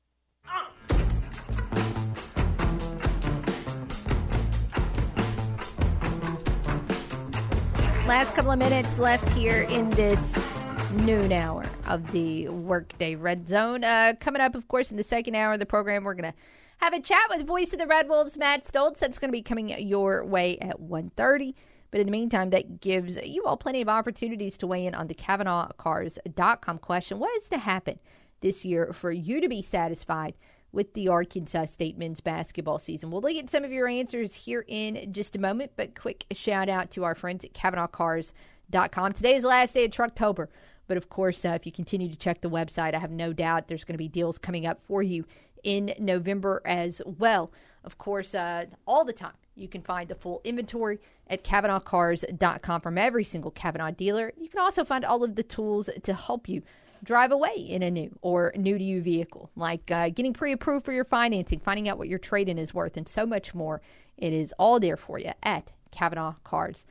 Last 8.07 8.35
couple 8.35 8.51
of 8.51 8.59
minutes 8.59 8.99
left 8.99 9.31
here 9.31 9.63
in 9.63 9.89
this 9.91 10.64
noon 10.95 11.33
hour 11.33 11.65
of 11.87 12.13
the 12.13 12.49
Workday 12.49 13.17
Red 13.17 13.49
Zone. 13.49 13.83
Uh, 13.83 14.15
coming 14.21 14.41
up, 14.41 14.55
of 14.55 14.69
course, 14.69 14.91
in 14.91 14.97
the 14.97 15.03
second 15.03 15.35
hour 15.35 15.55
of 15.55 15.59
the 15.59 15.67
program, 15.67 16.05
we're 16.05 16.15
going 16.15 16.33
to 16.33 16.39
have 16.79 16.93
a 16.93 17.01
chat 17.01 17.25
with 17.31 17.47
voice 17.47 17.73
of 17.73 17.79
the 17.79 17.87
Red 17.87 18.09
Wolves, 18.09 18.39
Matt 18.39 18.65
Stolz. 18.65 18.99
That's 18.99 19.19
going 19.19 19.29
to 19.29 19.33
be 19.33 19.43
coming 19.43 19.71
your 19.71 20.25
way 20.25 20.59
at 20.59 20.81
1.30. 20.81 21.55
But 21.91 22.01
in 22.01 22.07
the 22.07 22.13
meantime, 22.13 22.51
that 22.51 22.81
gives 22.81 23.17
you 23.23 23.45
all 23.45 23.57
plenty 23.57 23.81
of 23.81 23.89
opportunities 23.89 24.57
to 24.59 24.67
weigh 24.67 24.87
in 24.87 24.95
on 24.95 25.07
the 25.07 25.15
CavenaughCars.com 25.15 26.79
question. 26.79 27.19
What 27.19 27.37
is 27.37 27.49
to 27.49 27.59
happen 27.59 27.99
this 28.41 28.65
year 28.65 28.93
for 28.93 29.11
you 29.11 29.41
to 29.41 29.49
be 29.49 29.63
satisfied 29.63 30.35
with 30.73 30.95
the 30.95 31.09
Arkansas 31.09 31.67
State 31.67 31.97
men's 31.99 32.21
basketball 32.21 32.79
season? 32.79 33.11
We'll 33.11 33.21
look 33.21 33.37
at 33.37 33.51
some 33.51 33.65
of 33.65 33.73
your 33.73 33.89
answers 33.89 34.35
here 34.35 34.65
in 34.67 35.13
just 35.13 35.37
a 35.37 35.41
moment, 35.41 35.73
but 35.77 35.99
quick 35.99 36.27
shout 36.33 36.69
out 36.69 36.91
to 36.93 37.05
our 37.05 37.15
friends 37.15 37.45
at 37.45 37.53
CavenaughCars.com. 37.53 39.13
Today 39.13 39.37
is 39.37 39.43
the 39.43 39.49
last 39.49 39.75
day 39.75 39.85
of 39.85 39.91
Trucktober. 39.91 40.49
But 40.87 40.97
of 40.97 41.09
course, 41.09 41.45
uh, 41.45 41.51
if 41.51 41.67
you 41.67 41.73
continue 41.73 42.09
to 42.09 42.17
check 42.17 42.41
the 42.41 42.51
website, 42.51 42.95
I 42.95 42.99
have 42.99 43.11
no 43.11 43.33
doubt 43.33 43.69
there's 43.69 43.85
going 43.85 43.95
to 43.95 43.99
be 43.99 44.09
deals 44.09 44.39
coming 44.39 44.67
up 44.67 44.81
for 44.87 45.03
you 45.03 45.25
in 45.63 45.95
November 45.99 46.63
as 46.65 47.01
well. 47.05 47.51
Of 47.85 47.99
course, 47.99 48.35
uh, 48.35 48.67
all 48.87 49.05
the 49.05 49.13
time 49.13 49.33
you 49.57 49.69
can 49.69 49.83
find 49.83 50.09
the 50.09 50.15
full 50.15 50.41
inventory 50.45 50.99
at 51.29 51.45
CavenaughCars.com 51.45 52.81
from 52.81 52.99
every 52.99 53.25
single 53.25 53.51
Cavenaugh 53.51 53.97
dealer. 53.97 54.33
You 54.39 54.49
can 54.49 54.61
also 54.61 54.85
find 54.85 55.05
all 55.05 55.23
of 55.23 55.37
the 55.37 55.43
tools 55.43 55.89
to 56.03 56.15
help 56.15 56.49
you 56.49 56.63
drive 57.03 57.33
away 57.33 57.55
in 57.57 57.83
a 57.83 57.91
new 57.91 58.17
or 58.23 58.53
new 58.57 58.79
to 58.79 58.85
you 58.85 59.03
vehicle, 59.03 59.51
like 59.57 59.91
uh, 59.91 60.09
getting 60.09 60.33
pre 60.33 60.53
approved 60.53 60.85
for 60.85 60.93
your 60.93 61.05
financing, 61.05 61.61
finding 61.61 61.89
out 61.89 61.99
what 61.99 62.09
your 62.09 62.19
trade 62.19 62.49
in 62.49 62.59
is 62.59 62.75
worth, 62.75 62.97
and 62.97 63.09
so 63.09 63.27
much 63.27 63.55
more. 63.55 63.81
It 64.17 64.33
is 64.33 64.55
all 64.59 64.81
there 64.81 64.97
for 64.97 65.19
you 65.19 65.33
at 65.43 65.73
CavenaughCars.com. 65.93 66.85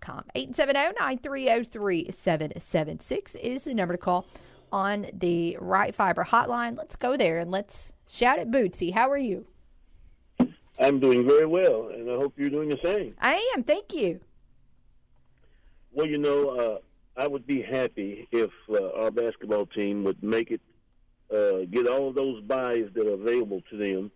Com. 0.00 0.24
870-930-3776 0.36 3.36
is 3.36 3.64
the 3.64 3.74
number 3.74 3.94
to 3.94 3.98
call 3.98 4.26
on 4.70 5.06
the 5.12 5.56
Ritter 5.60 5.92
Fiber 5.92 6.24
hotline. 6.24 6.76
Let's 6.76 6.96
go 6.96 7.16
there 7.16 7.38
and 7.38 7.50
let's 7.50 7.92
shout 8.10 8.38
at 8.38 8.50
Bootsy. 8.50 8.92
How 8.92 9.10
are 9.10 9.16
you? 9.16 9.46
I'm 10.78 11.00
doing 11.00 11.26
very 11.26 11.46
well, 11.46 11.88
and 11.88 12.10
I 12.10 12.16
hope 12.16 12.34
you're 12.36 12.50
doing 12.50 12.68
the 12.68 12.78
same. 12.82 13.14
I 13.20 13.52
am. 13.56 13.62
Thank 13.62 13.94
you. 13.94 14.20
Well, 15.92 16.06
you 16.06 16.18
know, 16.18 16.48
uh, 16.48 16.78
I 17.16 17.28
would 17.28 17.46
be 17.46 17.62
happy 17.62 18.26
if 18.32 18.50
uh, 18.68 18.90
our 18.90 19.12
basketball 19.12 19.66
team 19.66 20.02
would 20.04 20.22
make 20.22 20.50
it, 20.50 20.60
uh, 21.32 21.64
get 21.70 21.86
all 21.86 22.08
of 22.08 22.16
those 22.16 22.42
buys 22.42 22.88
that 22.94 23.06
are 23.06 23.14
available 23.14 23.62
to 23.70 23.76
them 23.76 24.10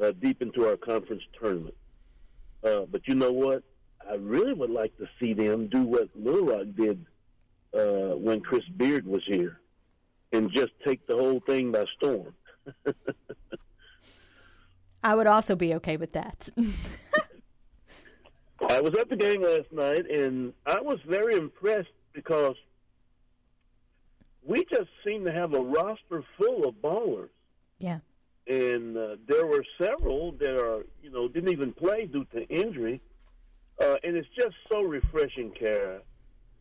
uh, 0.00 0.12
deep 0.12 0.40
into 0.40 0.64
our 0.66 0.76
conference 0.76 1.24
tournament. 1.38 1.74
Uh, 2.62 2.86
but 2.90 3.06
you 3.08 3.14
know 3.14 3.32
what? 3.32 3.62
I 4.08 4.14
really 4.14 4.52
would 4.52 4.70
like 4.70 4.96
to 4.98 5.08
see 5.18 5.32
them 5.32 5.66
do 5.68 5.82
what 5.82 6.08
Little 6.14 6.46
Rock 6.46 6.66
did 6.76 7.04
uh, 7.74 8.16
when 8.16 8.40
Chris 8.40 8.64
Beard 8.76 9.06
was 9.06 9.22
here, 9.26 9.60
and 10.32 10.50
just 10.52 10.72
take 10.84 11.06
the 11.06 11.16
whole 11.16 11.40
thing 11.40 11.72
by 11.72 11.84
storm. 11.96 12.34
I 15.02 15.14
would 15.14 15.26
also 15.26 15.54
be 15.54 15.74
okay 15.74 15.96
with 15.96 16.12
that. 16.12 16.48
I 18.68 18.80
was 18.80 18.94
at 18.94 19.08
the 19.08 19.16
game 19.16 19.42
last 19.42 19.70
night, 19.72 20.10
and 20.10 20.52
I 20.64 20.80
was 20.80 20.98
very 21.06 21.36
impressed 21.36 21.90
because 22.12 22.56
we 24.42 24.64
just 24.64 24.88
seem 25.04 25.24
to 25.24 25.32
have 25.32 25.54
a 25.54 25.60
roster 25.60 26.24
full 26.38 26.66
of 26.66 26.74
ballers. 26.76 27.28
Yeah. 27.78 27.98
And 28.46 28.96
uh, 28.96 29.16
there 29.26 29.46
were 29.46 29.64
several 29.76 30.32
that 30.32 30.58
are, 30.58 30.86
you 31.02 31.10
know, 31.10 31.28
didn't 31.28 31.50
even 31.52 31.72
play 31.72 32.06
due 32.06 32.24
to 32.32 32.48
injury. 32.48 33.00
Uh, 33.80 33.96
and 34.02 34.16
it's 34.16 34.28
just 34.36 34.54
so 34.70 34.82
refreshing, 34.82 35.50
Kara, 35.50 36.00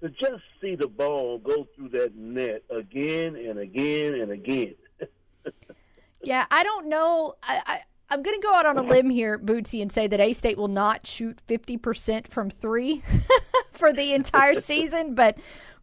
to 0.02 0.10
just 0.10 0.44
see 0.62 0.76
the 0.76 0.88
ball 0.88 1.40
go 1.40 1.66
through 1.76 1.90
that 1.90 2.16
net 2.16 2.64
again 2.70 3.36
and 3.36 3.60
again 3.60 4.16
and 4.16 4.32
again. 4.32 4.76
yeah, 6.24 6.46
I 6.52 6.64
don't 6.64 6.88
know. 6.88 7.36
I, 7.42 7.62
I, 7.66 7.82
I'm 8.10 8.22
going 8.22 8.40
to 8.40 8.46
go 8.46 8.54
out 8.54 8.66
on 8.66 8.78
a 8.78 8.82
limb 8.82 9.10
here, 9.10 9.40
Bootsy, 9.40 9.82
and 9.82 9.92
say 9.92 10.08
that 10.08 10.20
A 10.20 10.34
State 10.34 10.58
will 10.58 10.68
not 10.68 11.08
shoot 11.08 11.40
50% 11.48 12.28
from 12.28 12.50
three 12.50 13.02
for 13.72 13.94
the 13.94 14.14
entire 14.14 14.56
season, 14.62 15.16
but. 15.16 15.38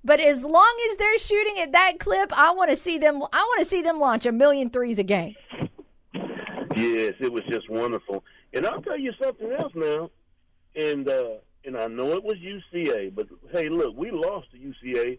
But 0.05 0.19
as 0.19 0.43
long 0.43 0.77
as 0.91 0.97
they're 0.97 1.19
shooting 1.21 1.61
at 1.61 1.71
that 1.71 2.01
clip, 2.01 2.37
I 2.37 2.51
want 2.51 2.71
to 2.71 2.75
see 2.75 2.99
them. 2.99 3.23
I 3.33 3.39
want 3.39 3.61
to 3.61 3.65
see 3.65 3.83
them 3.83 4.01
launch 4.01 4.27
a 4.27 4.33
million 4.33 4.69
threes 4.69 4.99
a 4.99 5.05
game. 5.05 5.37
Yes, 6.75 7.15
it 7.21 7.33
was 7.33 7.45
just 7.49 7.71
wonderful. 7.71 8.25
And 8.53 8.67
I'll 8.67 8.83
tell 8.83 8.99
you 8.99 9.13
something 9.23 9.53
else 9.53 9.71
now 9.77 10.11
and 10.75 11.09
uh, 11.09 11.35
and 11.65 11.77
I 11.77 11.87
know 11.87 12.13
it 12.13 12.25
was 12.25 12.37
UCA, 12.39 13.15
but 13.15 13.29
hey, 13.51 13.69
look, 13.69 13.97
we 13.97 14.11
lost 14.11 14.49
to 14.53 14.59
UCA, 14.59 15.19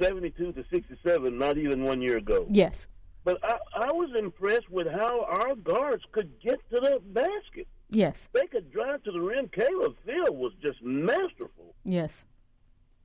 seventy-two 0.00 0.52
to 0.52 0.64
sixty-seven, 0.70 1.38
not 1.38 1.58
even 1.58 1.84
one 1.84 2.00
year 2.00 2.16
ago. 2.16 2.46
Yes. 2.48 2.86
But 3.24 3.38
I, 3.44 3.58
I 3.74 3.92
was 3.92 4.10
impressed 4.16 4.70
with 4.70 4.86
how 4.86 5.24
our 5.24 5.56
guards 5.56 6.04
could 6.12 6.30
get 6.40 6.58
to 6.70 6.80
the 6.80 7.00
basket. 7.06 7.66
Yes. 7.90 8.28
They 8.32 8.46
could 8.46 8.72
drive 8.72 9.02
to 9.02 9.12
the 9.12 9.20
rim. 9.20 9.48
Caleb 9.48 9.96
Field 10.04 10.36
was 10.36 10.52
just 10.62 10.80
masterful. 10.82 11.74
Yes. 11.84 12.24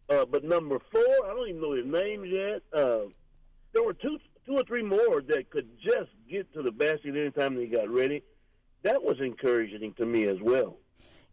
Uh, 0.09 0.25
but 0.25 0.43
number 0.43 0.77
four, 0.91 1.25
I 1.25 1.33
don't 1.33 1.49
even 1.49 1.61
know 1.61 1.71
his 1.73 1.85
names 1.85 2.27
yet. 2.29 2.61
Uh, 2.71 3.05
there 3.73 3.83
were 3.83 3.93
two, 3.93 4.19
two 4.45 4.57
or 4.57 4.63
three 4.63 4.83
more 4.83 5.21
that 5.21 5.49
could 5.49 5.69
just 5.79 6.11
get 6.29 6.51
to 6.53 6.61
the 6.61 6.71
basket 6.71 7.15
anytime 7.15 7.55
they 7.55 7.65
got 7.65 7.89
ready. 7.89 8.21
That 8.83 9.01
was 9.01 9.19
encouraging 9.21 9.93
to 9.93 10.05
me 10.05 10.27
as 10.27 10.37
well. 10.41 10.77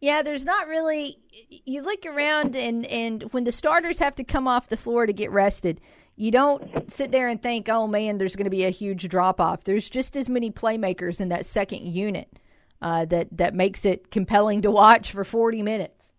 Yeah, 0.00 0.22
there's 0.22 0.44
not 0.44 0.68
really. 0.68 1.18
You 1.64 1.82
look 1.82 2.06
around, 2.06 2.54
and 2.54 2.86
and 2.86 3.22
when 3.32 3.44
the 3.44 3.52
starters 3.52 3.98
have 3.98 4.14
to 4.16 4.24
come 4.24 4.46
off 4.46 4.68
the 4.68 4.76
floor 4.76 5.06
to 5.06 5.12
get 5.12 5.30
rested, 5.30 5.80
you 6.16 6.30
don't 6.30 6.90
sit 6.90 7.10
there 7.12 7.28
and 7.28 7.42
think, 7.42 7.68
oh 7.68 7.86
man, 7.86 8.18
there's 8.18 8.36
going 8.36 8.44
to 8.44 8.50
be 8.50 8.64
a 8.64 8.70
huge 8.70 9.08
drop 9.08 9.40
off. 9.40 9.64
There's 9.64 9.88
just 9.88 10.16
as 10.16 10.28
many 10.28 10.50
playmakers 10.50 11.20
in 11.20 11.28
that 11.28 11.46
second 11.46 11.86
unit 11.86 12.28
uh, 12.82 13.04
that 13.06 13.28
that 13.36 13.54
makes 13.54 13.84
it 13.84 14.10
compelling 14.10 14.62
to 14.62 14.70
watch 14.70 15.12
for 15.12 15.24
40 15.24 15.62
minutes. 15.62 16.12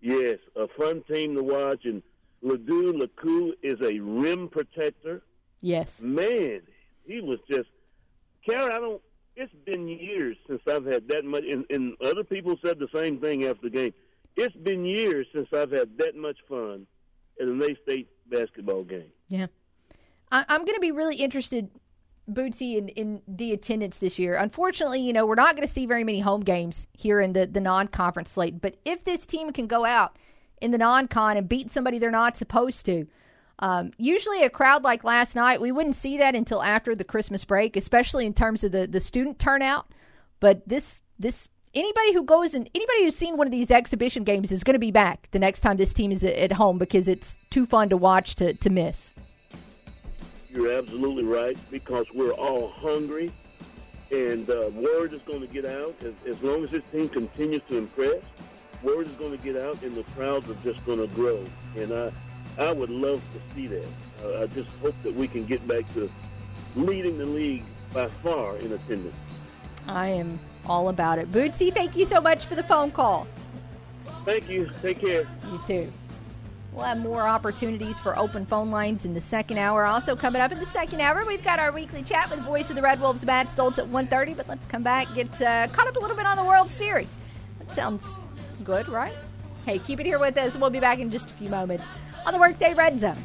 Yes, 0.00 0.38
a 0.56 0.66
fun 0.68 1.02
team 1.02 1.34
to 1.34 1.42
watch, 1.42 1.84
and 1.84 2.02
Lado 2.42 2.92
Laku 2.92 3.52
is 3.62 3.80
a 3.82 3.98
rim 4.00 4.48
protector. 4.48 5.22
Yes, 5.60 6.00
man, 6.00 6.62
he 7.04 7.20
was 7.20 7.38
just. 7.48 7.68
Karen, 8.46 8.72
I 8.72 8.78
don't. 8.78 9.02
It's 9.40 9.54
been 9.64 9.88
years 9.88 10.36
since 10.46 10.60
I've 10.68 10.84
had 10.84 11.08
that 11.08 11.24
much, 11.24 11.44
and, 11.50 11.64
and 11.70 11.96
other 12.04 12.22
people 12.22 12.58
said 12.62 12.78
the 12.78 12.88
same 12.94 13.18
thing 13.18 13.46
after 13.46 13.70
the 13.70 13.70
game. 13.70 13.94
It's 14.36 14.54
been 14.54 14.84
years 14.84 15.26
since 15.34 15.48
I've 15.54 15.70
had 15.70 15.96
that 15.96 16.14
much 16.14 16.36
fun 16.46 16.86
at 17.40 17.48
an 17.48 17.62
A 17.62 17.74
State 17.82 18.10
basketball 18.30 18.84
game. 18.84 19.10
Yeah, 19.28 19.46
I, 20.30 20.44
I'm 20.46 20.66
going 20.66 20.74
to 20.74 20.80
be 20.80 20.92
really 20.92 21.16
interested 21.16 21.70
Bootsy 22.30 22.76
in, 22.76 22.90
in 22.90 23.22
the 23.26 23.54
attendance 23.54 23.96
this 23.96 24.18
year. 24.18 24.36
Unfortunately, 24.36 25.00
you 25.00 25.14
know, 25.14 25.24
we're 25.24 25.36
not 25.36 25.56
going 25.56 25.66
to 25.66 25.72
see 25.72 25.86
very 25.86 26.04
many 26.04 26.20
home 26.20 26.42
games 26.42 26.86
here 26.92 27.22
in 27.22 27.32
the, 27.32 27.46
the 27.46 27.62
non 27.62 27.88
conference 27.88 28.32
slate. 28.32 28.60
But 28.60 28.76
if 28.84 29.04
this 29.04 29.24
team 29.24 29.54
can 29.54 29.66
go 29.66 29.86
out 29.86 30.18
in 30.60 30.70
the 30.70 30.76
non 30.76 31.08
con 31.08 31.38
and 31.38 31.48
beat 31.48 31.70
somebody 31.70 31.98
they're 31.98 32.10
not 32.10 32.36
supposed 32.36 32.84
to, 32.84 33.06
um, 33.60 33.92
usually 33.98 34.42
a 34.42 34.50
crowd 34.50 34.82
like 34.82 35.04
last 35.04 35.36
night, 35.36 35.60
we 35.60 35.70
wouldn't 35.70 35.94
see 35.94 36.16
that 36.18 36.34
until 36.34 36.62
after 36.62 36.94
the 36.94 37.04
Christmas 37.04 37.44
break, 37.44 37.76
especially 37.76 38.26
in 38.26 38.32
terms 38.32 38.64
of 38.64 38.72
the, 38.72 38.86
the 38.86 39.00
student 39.00 39.38
turnout. 39.38 39.86
But 40.40 40.66
this 40.66 41.02
this 41.18 41.48
anybody 41.74 42.14
who 42.14 42.22
goes 42.22 42.54
and 42.54 42.68
anybody 42.74 43.04
who's 43.04 43.14
seen 43.16 43.36
one 43.36 43.46
of 43.46 43.50
these 43.50 43.70
exhibition 43.70 44.24
games 44.24 44.50
is 44.50 44.64
going 44.64 44.74
to 44.74 44.80
be 44.80 44.90
back 44.90 45.28
the 45.32 45.38
next 45.38 45.60
time 45.60 45.76
this 45.76 45.92
team 45.92 46.10
is 46.10 46.24
at 46.24 46.52
home 46.52 46.78
because 46.78 47.06
it's 47.06 47.36
too 47.50 47.66
fun 47.66 47.90
to 47.90 47.96
watch 47.98 48.34
to, 48.36 48.54
to 48.54 48.70
miss. 48.70 49.12
You're 50.48 50.72
absolutely 50.72 51.24
right 51.24 51.56
because 51.70 52.06
we're 52.14 52.32
all 52.32 52.70
hungry, 52.70 53.30
and 54.10 54.48
uh, 54.48 54.70
word 54.72 55.12
is 55.12 55.20
going 55.22 55.42
to 55.42 55.46
get 55.46 55.66
out 55.66 55.94
as, 56.02 56.14
as 56.26 56.42
long 56.42 56.64
as 56.64 56.70
this 56.70 56.82
team 56.90 57.10
continues 57.10 57.62
to 57.68 57.76
impress. 57.76 58.22
Word 58.82 59.06
is 59.06 59.12
going 59.12 59.36
to 59.36 59.44
get 59.44 59.56
out, 59.56 59.82
and 59.82 59.94
the 59.94 60.02
crowds 60.14 60.48
are 60.48 60.56
just 60.64 60.84
going 60.86 61.06
to 61.06 61.14
grow. 61.14 61.44
And 61.76 61.92
I, 61.92 62.10
I 62.58 62.72
would 62.72 62.90
love 62.90 63.22
to 63.34 63.54
see 63.54 63.66
that. 63.68 63.86
Uh, 64.24 64.42
I 64.42 64.46
just 64.48 64.68
hope 64.82 64.94
that 65.02 65.14
we 65.14 65.28
can 65.28 65.46
get 65.46 65.66
back 65.66 65.92
to 65.94 66.10
leading 66.76 67.18
the 67.18 67.24
league 67.24 67.64
by 67.92 68.08
far 68.22 68.56
in 68.58 68.72
attendance. 68.72 69.14
I 69.86 70.08
am 70.08 70.38
all 70.66 70.88
about 70.88 71.18
it. 71.18 71.32
Bootsy, 71.32 71.74
thank 71.74 71.96
you 71.96 72.04
so 72.04 72.20
much 72.20 72.44
for 72.44 72.54
the 72.54 72.62
phone 72.62 72.90
call. 72.90 73.26
Thank 74.24 74.48
you. 74.48 74.70
Take 74.82 75.00
care. 75.00 75.26
You 75.50 75.60
too. 75.66 75.92
We'll 76.72 76.84
have 76.84 76.98
more 76.98 77.26
opportunities 77.26 77.98
for 77.98 78.16
open 78.16 78.46
phone 78.46 78.70
lines 78.70 79.04
in 79.04 79.12
the 79.14 79.20
second 79.20 79.58
hour. 79.58 79.86
Also 79.86 80.14
coming 80.14 80.40
up 80.40 80.52
in 80.52 80.58
the 80.60 80.66
second 80.66 81.00
hour, 81.00 81.24
we've 81.24 81.42
got 81.42 81.58
our 81.58 81.72
weekly 81.72 82.02
chat 82.02 82.30
with 82.30 82.38
voice 82.40 82.70
of 82.70 82.76
the 82.76 82.82
Red 82.82 83.00
Wolves, 83.00 83.24
Matt 83.24 83.48
Stolz 83.48 83.78
at 83.78 83.86
1.30. 83.86 84.36
But 84.36 84.48
let's 84.48 84.66
come 84.66 84.82
back, 84.82 85.12
get 85.14 85.42
uh, 85.42 85.66
caught 85.68 85.88
up 85.88 85.96
a 85.96 85.98
little 85.98 86.16
bit 86.16 86.26
on 86.26 86.36
the 86.36 86.44
World 86.44 86.70
Series. 86.70 87.18
That 87.58 87.74
sounds 87.74 88.06
good, 88.62 88.88
right? 88.88 89.14
Hey, 89.66 89.80
keep 89.80 89.98
it 89.98 90.06
here 90.06 90.20
with 90.20 90.36
us. 90.36 90.56
We'll 90.56 90.70
be 90.70 90.80
back 90.80 91.00
in 91.00 91.10
just 91.10 91.30
a 91.30 91.32
few 91.32 91.48
moments 91.48 91.86
on 92.26 92.32
the 92.32 92.38
Workday 92.38 92.74
Red 92.74 93.00
Zone. 93.00 93.16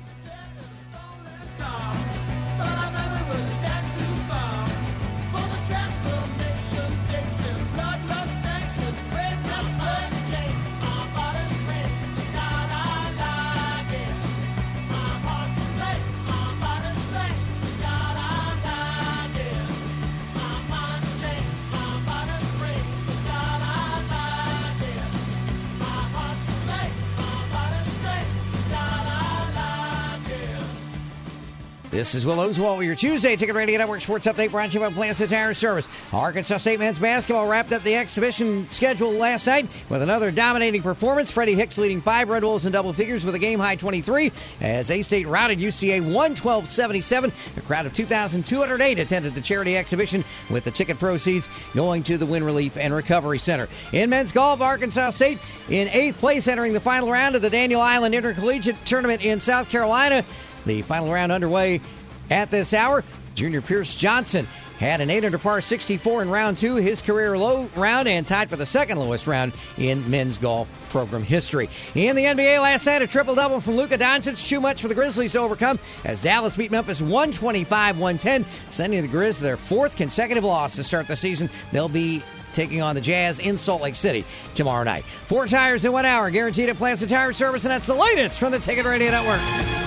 This 31.96 32.14
is 32.14 32.26
Will 32.26 32.41
Oswald 32.41 32.80
with 32.80 32.88
your 32.88 32.96
Tuesday 32.98 33.38
Ticket 33.38 33.56
Radio 33.56 33.78
Network 33.78 34.02
Sports 34.02 34.28
Update 34.28 34.52
brought 34.52 34.70
to 34.72 34.74
you 34.74 34.80
by 34.82 34.91
Plaza 34.91 35.28
Tire 35.28 35.54
Service. 35.54 35.88
Arkansas 36.12 36.58
State 36.58 36.78
men's 36.78 37.00
basketball 37.00 37.48
wrapped 37.48 37.72
up 37.72 37.84
the 37.84 37.96
exhibition 37.96 38.70
schedule 38.70 39.14
last 39.14 39.48
night 39.48 39.70
with 39.88 40.02
another 40.02 40.30
dominating 40.30 40.82
performance. 40.82 41.32
Freddy 41.32 41.54
Hicks 41.54 41.78
leading 41.78 42.02
five 42.02 42.28
Red 42.28 42.43
Wolves 42.43 42.66
in 42.66 42.74
double 42.74 42.91
figures 42.91 43.24
with 43.24 43.34
a 43.34 43.39
game 43.39 43.60
high 43.60 43.78
23 43.78 44.34
as 44.60 44.91
A 44.91 45.04
State 45.04 45.26
routed 45.26 45.58
UCA 45.58 46.02
112 46.02 46.68
77. 46.68 47.32
A 47.56 47.62
crowd 47.62 47.86
of 47.86 47.93
2,208 47.93 49.00
attended 49.00 49.34
the 49.34 49.39
charity 49.39 49.78
exhibition 49.78 50.26
with 50.50 50.66
the 50.66 50.72
ticket 50.72 51.00
proceeds 51.00 51.48
going 51.74 52.04
to 52.04 52.18
the 52.18 52.26
Wynne 52.26 52.43
Relief 52.43 52.76
and 52.76 52.93
Recovery 52.93 53.39
Center. 53.39 53.70
In 53.93 54.10
men's 54.10 54.34
golf, 54.34 54.60
Arkansas 54.60 55.12
State 55.12 55.39
in 55.70 55.88
eighth 55.88 56.20
place 56.20 56.50
entering 56.50 56.74
the 56.74 56.82
final 56.82 57.10
round 57.10 57.38
of 57.38 57.41
the 57.41 57.50
Daniel 57.50 57.80
Island 57.80 58.14
Intercollegiate 58.14 58.76
Tournament 58.84 59.24
in 59.24 59.39
South 59.39 59.70
Carolina. 59.70 60.26
The 60.66 60.82
final 60.82 61.11
round 61.11 61.32
underway 61.32 61.82
at 62.30 62.51
this 62.51 62.74
hour. 62.74 63.03
Junior 63.36 63.61
Pierce 63.61 63.93
Johnson 63.93 64.47
had 64.80 65.01
an 65.01 65.09
8 65.09 65.26
under 65.26 65.38
par 65.38 65.61
64 65.61 66.24
in 66.24 66.30
round 66.30 66.57
two, 66.57 66.76
his 66.76 67.01
career 67.01 67.38
low 67.38 67.70
round, 67.76 68.07
and 68.07 68.26
tied 68.26 68.49
for 68.49 68.55
the 68.55 68.66
second 68.66 68.97
lowest 68.97 69.28
round 69.28 69.53
in 69.78 70.09
men's 70.09 70.38
golf 70.38 70.70
program 70.89 71.24
history. 71.24 71.70
In 71.93 72.16
the 72.16 72.24
NBA 72.24 72.61
last 72.61 72.86
night, 72.86 73.01
a 73.01 73.07
triple 73.07 73.36
double 73.36 73.61
from 73.61 73.76
Luka 73.76 73.97
Doncic, 73.97 74.47
too 74.47 74.59
much 74.59 74.82
for 74.82 74.88
the 74.88 74.95
Grizzlies 74.95 75.34
to 75.34 75.39
overcome 75.39 75.80
as 76.03 76.22
Dallas 76.22 76.55
beat 76.55 76.72
Memphis 76.72 77.01
125 77.01 77.99
110, 77.99 78.45
sending 78.70 79.01
the 79.01 79.07
Grizz 79.07 79.39
their 79.39 79.57
fourth 79.57 79.95
consecutive 79.95 80.43
loss 80.43 80.76
to 80.76 80.84
start 80.84 81.07
the 81.07 81.16
season. 81.16 81.49
They'll 81.72 81.89
be 81.89 82.22
taking 82.53 82.82
on 82.82 82.95
the 82.95 83.01
Jazz 83.01 83.39
in 83.39 83.57
Salt 83.57 83.82
Lake 83.82 83.95
City 83.95 84.24
tomorrow 84.55 84.84
night. 84.84 85.03
Four 85.28 85.47
tires 85.47 85.84
in 85.84 85.91
one 85.91 86.05
hour, 86.05 86.30
guaranteed 86.32 86.70
at 86.70 86.78
Plaza 86.78 87.05
Tire 87.05 87.34
Service, 87.34 87.66
and 87.66 87.72
that's 87.72 87.88
the 87.88 87.93
latest 87.93 88.39
from 88.39 88.51
the 88.51 88.59
Ticket 88.59 88.86
Radio 88.86 89.11
Network. 89.11 89.84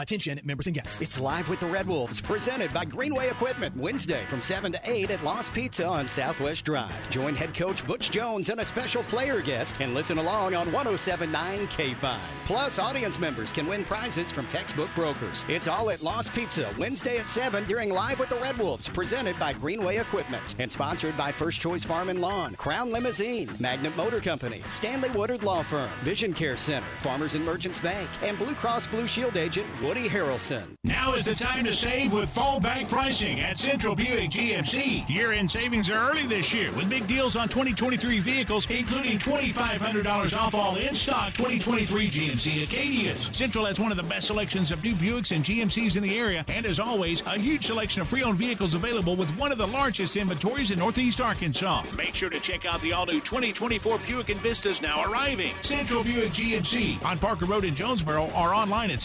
Attention, 0.00 0.40
members 0.42 0.66
and 0.66 0.74
guests. 0.74 1.00
It's 1.00 1.20
live 1.20 1.48
with 1.48 1.60
the 1.60 1.68
Red 1.68 1.86
Wolves, 1.86 2.20
presented 2.20 2.74
by 2.74 2.84
Greenway 2.84 3.28
Equipment, 3.28 3.76
Wednesday 3.76 4.24
from 4.26 4.40
7 4.40 4.72
to 4.72 4.80
8 4.82 5.12
at 5.12 5.22
Lost 5.22 5.52
Pizza 5.52 5.86
on 5.86 6.08
Southwest 6.08 6.64
Drive. 6.64 7.10
Join 7.10 7.36
head 7.36 7.54
coach 7.54 7.86
Butch 7.86 8.10
Jones 8.10 8.48
and 8.48 8.58
a 8.58 8.64
special 8.64 9.04
player 9.04 9.40
guest 9.40 9.76
and 9.78 9.94
listen 9.94 10.18
along 10.18 10.56
on 10.56 10.72
1079 10.72 11.68
K5. 11.68 12.18
Plus, 12.44 12.80
audience 12.80 13.20
members 13.20 13.52
can 13.52 13.68
win 13.68 13.84
prizes 13.84 14.32
from 14.32 14.48
textbook 14.48 14.88
brokers. 14.96 15.46
It's 15.48 15.68
all 15.68 15.88
at 15.90 16.02
Lost 16.02 16.32
Pizza, 16.32 16.74
Wednesday 16.76 17.18
at 17.18 17.30
7 17.30 17.64
during 17.64 17.88
Live 17.88 18.18
with 18.18 18.30
the 18.30 18.40
Red 18.40 18.58
Wolves, 18.58 18.88
presented 18.88 19.38
by 19.38 19.52
Greenway 19.52 19.98
Equipment 19.98 20.56
and 20.58 20.72
sponsored 20.72 21.16
by 21.16 21.30
First 21.30 21.60
Choice 21.60 21.84
Farm 21.84 22.08
and 22.08 22.20
Lawn, 22.20 22.56
Crown 22.56 22.90
Limousine, 22.90 23.48
Magnet 23.60 23.96
Motor 23.96 24.20
Company, 24.20 24.64
Stanley 24.70 25.10
Woodard 25.10 25.44
Law 25.44 25.62
Firm, 25.62 25.88
Vision 26.02 26.34
Care 26.34 26.56
Center, 26.56 26.88
Farmers 27.00 27.34
and 27.34 27.44
Merchants 27.44 27.78
Bank, 27.78 28.10
and 28.22 28.36
Blue 28.36 28.54
Cross 28.54 28.88
Blue 28.88 29.06
Shield 29.06 29.36
agent 29.36 29.68
Woody 29.84 30.08
Harrelson. 30.08 30.64
Now 30.82 31.14
is 31.14 31.26
the 31.26 31.34
time 31.34 31.64
to 31.64 31.74
save 31.74 32.14
with 32.14 32.34
fallback 32.34 32.88
pricing 32.88 33.40
at 33.40 33.58
Central 33.58 33.94
Buick 33.94 34.30
GMC. 34.30 35.06
Year-end 35.10 35.50
savings 35.50 35.90
are 35.90 36.10
early 36.10 36.26
this 36.26 36.54
year 36.54 36.72
with 36.72 36.88
big 36.88 37.06
deals 37.06 37.36
on 37.36 37.48
2023 37.48 38.18
vehicles, 38.20 38.66
including 38.70 39.18
$2,500 39.18 40.38
off 40.38 40.54
all 40.54 40.76
in-stock 40.76 41.34
2023 41.34 42.08
GMC 42.08 42.66
Acadias. 42.66 43.34
Central 43.34 43.66
has 43.66 43.78
one 43.78 43.90
of 43.90 43.98
the 43.98 44.02
best 44.02 44.28
selections 44.28 44.72
of 44.72 44.82
new 44.82 44.94
Buicks 44.94 45.36
and 45.36 45.44
GMCs 45.44 45.96
in 45.96 46.02
the 46.02 46.18
area, 46.18 46.46
and 46.48 46.64
as 46.64 46.80
always, 46.80 47.20
a 47.26 47.38
huge 47.38 47.66
selection 47.66 48.00
of 48.00 48.08
pre-owned 48.08 48.38
vehicles 48.38 48.72
available 48.72 49.16
with 49.16 49.28
one 49.36 49.52
of 49.52 49.58
the 49.58 49.66
largest 49.66 50.16
inventories 50.16 50.70
in 50.70 50.78
Northeast 50.78 51.20
Arkansas. 51.20 51.84
Make 51.94 52.14
sure 52.14 52.30
to 52.30 52.40
check 52.40 52.64
out 52.64 52.80
the 52.80 52.94
all-new 52.94 53.20
2024 53.20 53.98
Buick 54.06 54.28
Envistas 54.28 54.80
now 54.80 55.04
arriving. 55.04 55.52
Central 55.60 56.02
Buick 56.02 56.32
GMC 56.32 57.04
on 57.04 57.18
Parker 57.18 57.44
Road 57.44 57.64
in 57.64 57.74
Jonesboro 57.74 58.30
or 58.34 58.54
online 58.54 58.90
at 58.90 59.02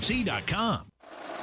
centralbuickgmc.com. 0.00 0.91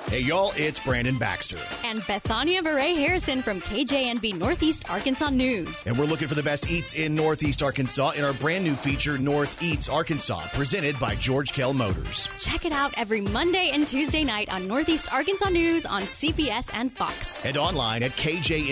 Hey, 0.10 0.22
y'all, 0.22 0.52
it's 0.56 0.80
Brandon 0.80 1.20
Baxter. 1.20 1.60
And 1.86 2.04
Bethania 2.08 2.64
Murray 2.64 2.96
Harrison 2.96 3.44
from 3.44 3.62
KJNB 3.62 4.40
Northeast 4.40 4.90
Arkansas 4.90 5.30
News. 5.30 5.84
And 5.86 5.96
we're 5.96 6.06
looking 6.08 6.28
for 6.28 6.34
the 6.34 6.42
best 6.42 6.68
eats 6.68 6.96
in 6.96 7.14
Northeast 7.14 7.62
Arkansas 7.62 8.14
in 8.16 8.24
our 8.24 8.34
brand 8.34 8.64
new 8.64 8.74
feature, 8.74 9.20
North 9.20 9.62
Eats 9.62 9.88
Arkansas, 9.88 10.48
presented 10.54 11.00
by 11.00 11.14
George 11.14 11.54
Kell 11.54 11.76
Motors. 11.76 12.28
Check 12.40 12.66
it 12.66 12.72
out 12.72 12.92
every 12.98 13.22
Monday 13.22 13.70
and 13.72 13.88
Tuesday 13.88 14.24
night 14.24 14.52
on 14.52 14.68
Northeast 14.68 15.14
Arkansas 15.14 15.50
News 15.50 15.86
on 15.86 16.02
CBS 16.02 16.72
and 16.74 16.92
Fox. 16.92 17.46
And 17.46 17.56
online 17.56 18.02
at 18.02 18.14
kjnbtv.com 18.14 18.66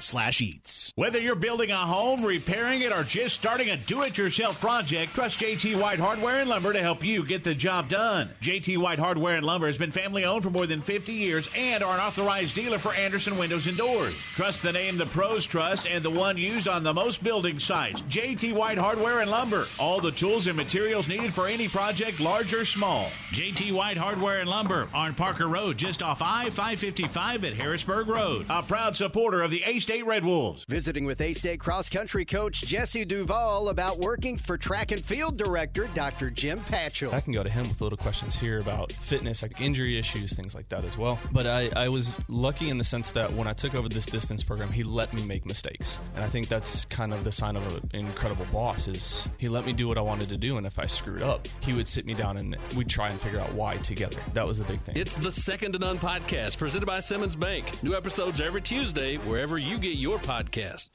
slash 0.00 0.42
eats. 0.42 0.92
Whether 0.94 1.20
you're 1.20 1.34
building 1.36 1.70
a 1.70 1.76
home, 1.76 2.22
repairing 2.22 2.82
it, 2.82 2.92
or 2.92 3.02
just 3.02 3.34
starting 3.34 3.70
a 3.70 3.78
do-it-yourself 3.78 4.60
project, 4.60 5.14
trust 5.14 5.40
JT 5.40 5.80
White 5.80 6.00
Hardware 6.00 6.40
and 6.40 6.50
Lumber 6.50 6.74
to 6.74 6.82
help 6.82 7.02
you 7.02 7.24
get 7.24 7.44
the 7.44 7.54
job 7.54 7.88
done. 7.88 8.28
JT 8.42 8.76
White 8.76 8.98
Hardware 8.98 9.36
and 9.36 9.46
Lumber 9.46 9.69
has 9.70 9.78
been 9.78 9.92
family 9.92 10.24
owned 10.24 10.42
for 10.42 10.50
more 10.50 10.66
than 10.66 10.80
50 10.80 11.12
years 11.12 11.48
and 11.56 11.84
are 11.84 11.94
an 11.94 12.00
authorized 12.00 12.56
dealer 12.56 12.76
for 12.76 12.92
Andersen 12.92 13.38
Windows 13.38 13.68
and 13.68 13.76
Doors. 13.76 14.16
Trust 14.34 14.62
the 14.62 14.72
name 14.72 14.98
the 14.98 15.06
pros 15.06 15.46
trust 15.46 15.86
and 15.86 16.04
the 16.04 16.10
one 16.10 16.36
used 16.36 16.66
on 16.66 16.82
the 16.82 16.92
most 16.92 17.22
building 17.22 17.60
sites. 17.60 18.00
JT 18.02 18.52
White 18.52 18.78
Hardware 18.78 19.20
and 19.20 19.30
Lumber. 19.30 19.68
All 19.78 20.00
the 20.00 20.10
tools 20.10 20.48
and 20.48 20.56
materials 20.56 21.06
needed 21.06 21.32
for 21.32 21.46
any 21.46 21.68
project, 21.68 22.18
large 22.18 22.52
or 22.52 22.64
small. 22.64 23.04
JT 23.30 23.72
White 23.72 23.96
Hardware 23.96 24.40
and 24.40 24.50
Lumber 24.50 24.88
on 24.92 25.14
Parker 25.14 25.46
Road, 25.46 25.78
just 25.78 26.02
off 26.02 26.20
I 26.20 26.50
555 26.50 27.44
at 27.44 27.54
Harrisburg 27.54 28.08
Road. 28.08 28.46
A 28.50 28.64
proud 28.64 28.96
supporter 28.96 29.42
of 29.42 29.52
the 29.52 29.62
A 29.62 29.78
State 29.78 30.04
Red 30.04 30.24
Wolves. 30.24 30.64
Visiting 30.68 31.04
with 31.04 31.20
A 31.20 31.32
State 31.32 31.60
cross 31.60 31.88
country 31.88 32.24
coach 32.24 32.62
Jesse 32.62 33.04
Duvall 33.04 33.68
about 33.68 33.98
working 33.98 34.36
for 34.36 34.58
track 34.58 34.90
and 34.90 35.04
field 35.04 35.36
director 35.36 35.88
Dr. 35.94 36.30
Jim 36.30 36.58
Patchell. 36.60 37.12
I 37.12 37.20
can 37.20 37.32
go 37.32 37.44
to 37.44 37.50
him 37.50 37.68
with 37.68 37.80
little 37.80 37.98
questions 37.98 38.34
here 38.34 38.60
about 38.60 38.90
fitness, 38.92 39.44
like 39.50 39.60
injury 39.60 39.98
issues, 39.98 40.34
things 40.34 40.54
like 40.54 40.68
that 40.68 40.84
as 40.84 40.96
well. 40.96 41.18
But 41.32 41.46
I, 41.46 41.70
I 41.76 41.88
was 41.88 42.12
lucky 42.28 42.70
in 42.70 42.78
the 42.78 42.84
sense 42.84 43.10
that 43.12 43.32
when 43.32 43.46
I 43.46 43.52
took 43.52 43.74
over 43.74 43.88
this 43.88 44.06
distance 44.06 44.42
program, 44.42 44.70
he 44.70 44.82
let 44.82 45.12
me 45.12 45.24
make 45.26 45.46
mistakes. 45.46 45.98
And 46.14 46.24
I 46.24 46.28
think 46.28 46.48
that's 46.48 46.84
kind 46.86 47.12
of 47.12 47.24
the 47.24 47.32
sign 47.32 47.56
of 47.56 47.66
an 47.74 48.00
incredible 48.00 48.46
boss 48.52 48.88
is 48.88 49.28
he 49.38 49.48
let 49.48 49.66
me 49.66 49.72
do 49.72 49.88
what 49.88 49.98
I 49.98 50.02
wanted 50.02 50.28
to 50.28 50.36
do. 50.36 50.56
And 50.56 50.66
if 50.66 50.78
I 50.78 50.86
screwed 50.86 51.22
up, 51.22 51.48
he 51.60 51.72
would 51.72 51.88
sit 51.88 52.06
me 52.06 52.14
down 52.14 52.36
and 52.36 52.56
we'd 52.76 52.88
try 52.88 53.08
and 53.08 53.20
figure 53.20 53.40
out 53.40 53.52
why 53.54 53.76
together. 53.78 54.18
That 54.34 54.46
was 54.46 54.58
the 54.58 54.64
big 54.64 54.80
thing. 54.82 54.96
It's 54.96 55.16
the 55.16 55.32
Second 55.32 55.72
to 55.72 55.78
None 55.78 55.98
podcast 55.98 56.58
presented 56.58 56.86
by 56.86 57.00
Simmons 57.00 57.36
Bank. 57.36 57.82
New 57.82 57.94
episodes 57.96 58.40
every 58.40 58.62
Tuesday, 58.62 59.16
wherever 59.18 59.58
you 59.58 59.78
get 59.78 59.96
your 59.96 60.18
podcast. 60.18 60.88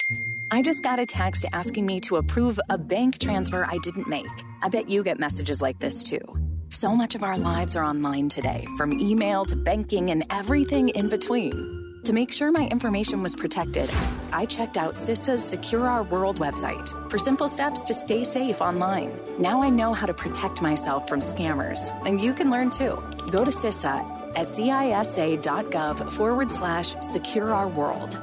I 0.52 0.62
just 0.62 0.84
got 0.84 1.00
a 1.00 1.06
text 1.06 1.46
asking 1.54 1.86
me 1.86 2.00
to 2.02 2.18
approve 2.18 2.60
a 2.70 2.78
bank 2.78 3.18
transfer 3.18 3.66
I 3.66 3.78
didn't 3.80 4.08
make. 4.08 4.26
I 4.62 4.70
bet 4.70 4.90
you 4.90 5.04
get 5.04 5.20
messages 5.20 5.62
like 5.62 5.80
this 5.80 6.04
too. 6.04 6.45
So 6.76 6.94
much 6.94 7.16
of 7.16 7.24
our 7.24 7.38
lives 7.38 7.78
are 7.78 7.86
online 7.86 8.28
today, 8.28 8.68
from 8.76 9.00
email 9.00 9.46
to 9.46 9.56
banking 9.56 10.12
and 10.12 10.26
everything 10.30 10.90
in 10.90 11.08
between. 11.08 12.02
To 12.04 12.12
make 12.12 12.34
sure 12.34 12.52
my 12.52 12.68
information 12.68 13.24
was 13.24 13.34
protected, 13.34 13.90
I 14.34 14.46
checked 14.46 14.76
out 14.76 14.96
CISA's 14.96 15.42
Secure 15.42 15.88
Our 15.88 16.04
World 16.04 16.38
website 16.42 16.90
for 17.10 17.18
simple 17.18 17.48
steps 17.48 17.82
to 17.86 17.94
stay 17.94 18.26
safe 18.26 18.60
online. 18.60 19.18
Now 19.40 19.64
I 19.64 19.70
know 19.70 19.94
how 19.94 20.06
to 20.06 20.14
protect 20.14 20.62
myself 20.62 21.08
from 21.08 21.22
scammers, 21.22 21.80
and 22.06 22.20
you 22.20 22.34
can 22.34 22.52
learn 22.52 22.72
too. 22.72 23.02
Go 23.32 23.46
to 23.46 23.52
CISA 23.52 24.36
at 24.36 24.48
cisa.gov 24.48 26.12
forward 26.12 26.52
slash 26.52 26.94
secure 27.00 27.54
our 27.54 27.70
world. 27.70 28.20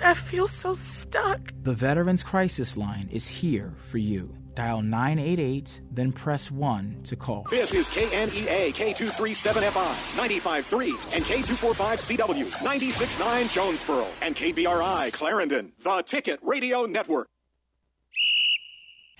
I 0.00 0.14
feel 0.14 0.48
so 0.48 0.76
stuck. 0.76 1.52
The 1.62 1.74
Veterans 1.74 2.22
Crisis 2.22 2.78
Line 2.78 3.10
is 3.12 3.26
here 3.26 3.74
for 3.90 3.98
you. 3.98 4.37
Dial 4.58 4.82
988, 4.82 5.82
then 5.92 6.10
press 6.10 6.50
1 6.50 7.02
to 7.04 7.14
call. 7.14 7.46
This 7.48 7.72
is 7.72 7.86
KNEA 7.90 8.74
K237FI 8.74 9.94
95.3 10.18 11.14
and 11.14 11.24
K245CW 11.24 12.50
96.9 12.66 13.54
Jonesboro 13.54 14.08
and 14.20 14.34
KBRI 14.34 15.12
Clarendon, 15.12 15.74
the 15.80 16.02
Ticket 16.02 16.40
Radio 16.42 16.86
Network. 16.86 17.28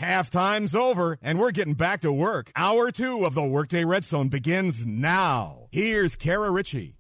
Halftime's 0.01 0.75
over, 0.75 1.19
and 1.23 1.39
we're 1.39 1.53
getting 1.53 1.75
back 1.75 2.01
to 2.01 2.13
work. 2.13 2.51
Hour 2.57 2.91
two 2.91 3.25
of 3.25 3.35
the 3.35 3.45
Workday 3.45 3.85
Red 3.85 4.03
Zone 4.03 4.27
begins 4.27 4.89
now. 4.89 5.69
Here's 5.71 6.17
Kara 6.17 6.51
Richey. 6.51 6.98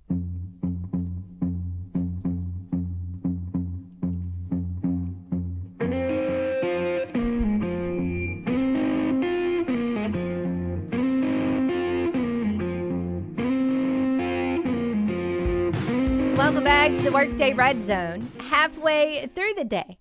Back 16.88 16.96
to 16.96 17.02
the 17.02 17.12
Workday 17.12 17.52
Red 17.52 17.84
Zone. 17.84 18.26
Halfway 18.38 19.26
through 19.34 19.52
the 19.58 19.64
day 19.66 19.98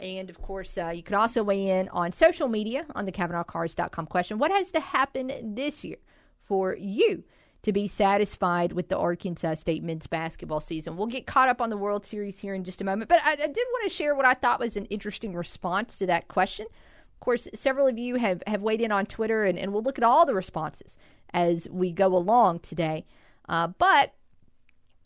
And 0.01 0.31
of 0.31 0.41
course, 0.41 0.79
uh, 0.79 0.93
you 0.95 1.03
can 1.03 1.15
also 1.15 1.43
weigh 1.43 1.69
in 1.69 1.89
on 1.91 2.13
social 2.13 2.49
media 2.49 2.87
on 2.95 3.05
the 3.05 3.13
CavenaughCars.com 3.13 4.07
question. 4.07 4.39
What 4.39 4.51
has 4.51 4.71
to 4.73 4.81
happen 4.81 5.55
this 5.55 5.85
year 5.85 5.99
for 6.43 6.77
you 6.77 7.25
to 7.63 7.73
be 7.73 7.87
satisfied 7.87 8.73
with 8.73 8.89
the 8.89 8.97
Arkansas 8.97 9.57
State 9.57 9.83
men's 9.83 10.07
basketball 10.07 10.61
season? 10.61 10.97
We'll 10.97 11.07
get 11.07 11.27
caught 11.27 11.49
up 11.49 11.61
on 11.61 11.71
the 11.71 11.77
World 11.77 12.07
Series 12.07 12.39
here 12.39 12.55
in 12.55 12.65
just 12.65 12.81
a 12.81 12.85
moment, 12.85 13.09
but 13.09 13.21
I, 13.23 13.33
I 13.33 13.37
did 13.37 13.57
want 13.57 13.91
to 13.91 13.95
share 13.95 14.15
what 14.15 14.27
I 14.27 14.35
thought 14.35 14.61
was 14.61 14.77
an 14.77 14.87
interesting 14.87 15.35
response 15.35 15.97
to 15.99 16.07
that 16.07 16.29
question. 16.29 16.67
Of 16.67 17.21
course, 17.21 17.49
several 17.55 17.87
of 17.87 17.99
you 17.99 18.17
have, 18.17 18.43
have 18.47 18.63
weighed 18.63 18.81
in 18.81 18.93
on 18.93 19.05
Twitter, 19.05 19.45
and, 19.45 19.59
and 19.59 19.73
we'll 19.75 19.83
look 19.83 19.99
at 19.99 20.05
all 20.05 20.25
the 20.25 20.35
responses 20.35 20.97
as 21.35 21.69
we 21.71 21.93
go 21.93 22.07
along 22.07 22.61
today. 22.61 23.05
Uh, 23.49 23.67
but 23.67 24.15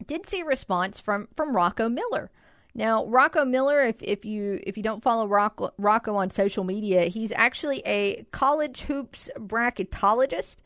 did 0.07 0.28
see 0.28 0.40
a 0.40 0.45
response 0.45 1.01
from, 1.01 1.28
from 1.36 1.57
Rocco 1.57 1.88
Miller. 1.88 2.30
Now, 2.75 3.07
Rocco 3.07 3.45
Miller, 3.45 3.83
if, 3.83 3.97
if 4.01 4.25
you 4.25 4.61
if 4.64 4.77
you 4.77 4.83
don't 4.83 5.03
follow 5.03 5.29
Rocco, 5.29 5.72
Rocco 5.79 6.16
on 6.16 6.31
social 6.31 6.64
media, 6.64 7.05
he's 7.05 7.31
actually 7.33 7.83
a 7.87 8.25
college 8.33 8.83
hoops 8.83 9.31
bracketologist, 9.39 10.57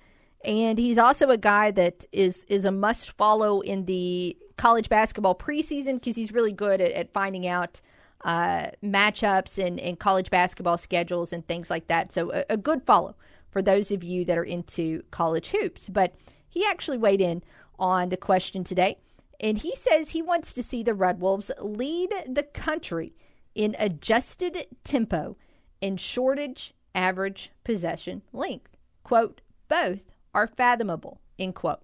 and 0.43 0.79
he's 0.79 0.97
also 0.97 1.29
a 1.29 1.37
guy 1.37 1.71
that 1.73 2.07
is 2.11 2.45
is 2.49 2.65
a 2.65 2.73
must 2.73 3.13
follow 3.13 3.61
in 3.61 3.85
the 3.85 4.37
college 4.57 4.89
basketball 4.89 5.35
preseason 5.35 5.95
because 5.95 6.17
he's 6.17 6.33
really 6.33 6.53
good 6.53 6.81
at, 6.81 6.93
at 6.93 7.13
finding 7.13 7.47
out 7.47 7.83
uh, 8.25 8.69
matchups 8.83 9.65
and, 9.65 9.79
and 9.79 9.99
college 9.99 10.31
basketball 10.31 10.79
schedules 10.79 11.33
and 11.33 11.47
things 11.47 11.69
like 11.69 11.89
that. 11.89 12.13
So 12.13 12.33
a, 12.33 12.45
a 12.51 12.57
good 12.57 12.83
follow 12.85 13.17
for 13.51 13.63
those 13.63 13.91
of 13.91 14.03
you 14.03 14.25
that 14.25 14.39
are 14.39 14.45
into 14.45 15.03
college 15.11 15.51
hoops. 15.51 15.89
But 15.89 16.15
he 16.49 16.65
actually 16.65 16.99
weighed 16.99 17.21
in 17.21 17.43
on 17.79 18.09
the 18.09 18.17
question 18.17 18.65
today. 18.65 18.99
And 19.41 19.59
he 19.59 19.75
says 19.77 20.11
he 20.11 20.23
wants 20.23 20.53
to 20.53 20.63
see 20.63 20.83
the 20.83 20.95
Red 20.95 21.21
Wolves 21.21 21.51
lead 21.61 22.11
the 22.27 22.43
country 22.43 23.15
in 23.55 23.77
adjusted 23.79 24.67
tempo 24.85 25.37
and 25.81 26.01
shortage 26.01 26.75
average 26.95 27.53
possession 27.65 28.23
length. 28.33 28.77
Quote, 29.05 29.41
both 29.69 30.13
are 30.35 30.47
fathomable, 30.47 31.21
end 31.39 31.55
quote. 31.55 31.83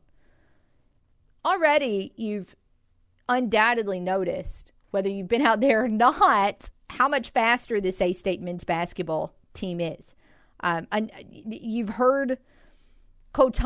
Already, 1.45 2.13
you've 2.17 2.57
undoubtedly 3.29 4.01
noticed, 4.01 4.73
whether 4.91 5.09
you've 5.09 5.29
been 5.29 5.47
out 5.47 5.61
there 5.61 5.85
or 5.85 5.89
not, 5.89 6.71
how 6.91 7.09
much 7.09 7.31
faster 7.31 7.81
this 7.81 8.01
A 8.01 8.13
State 8.13 8.41
men's 8.41 8.65
basketball 8.65 9.35
team 9.53 9.81
is. 9.81 10.15
Um, 10.61 10.87
and 10.91 11.11
you've 11.21 11.91
heard 11.91 12.39
Coach 13.35 13.59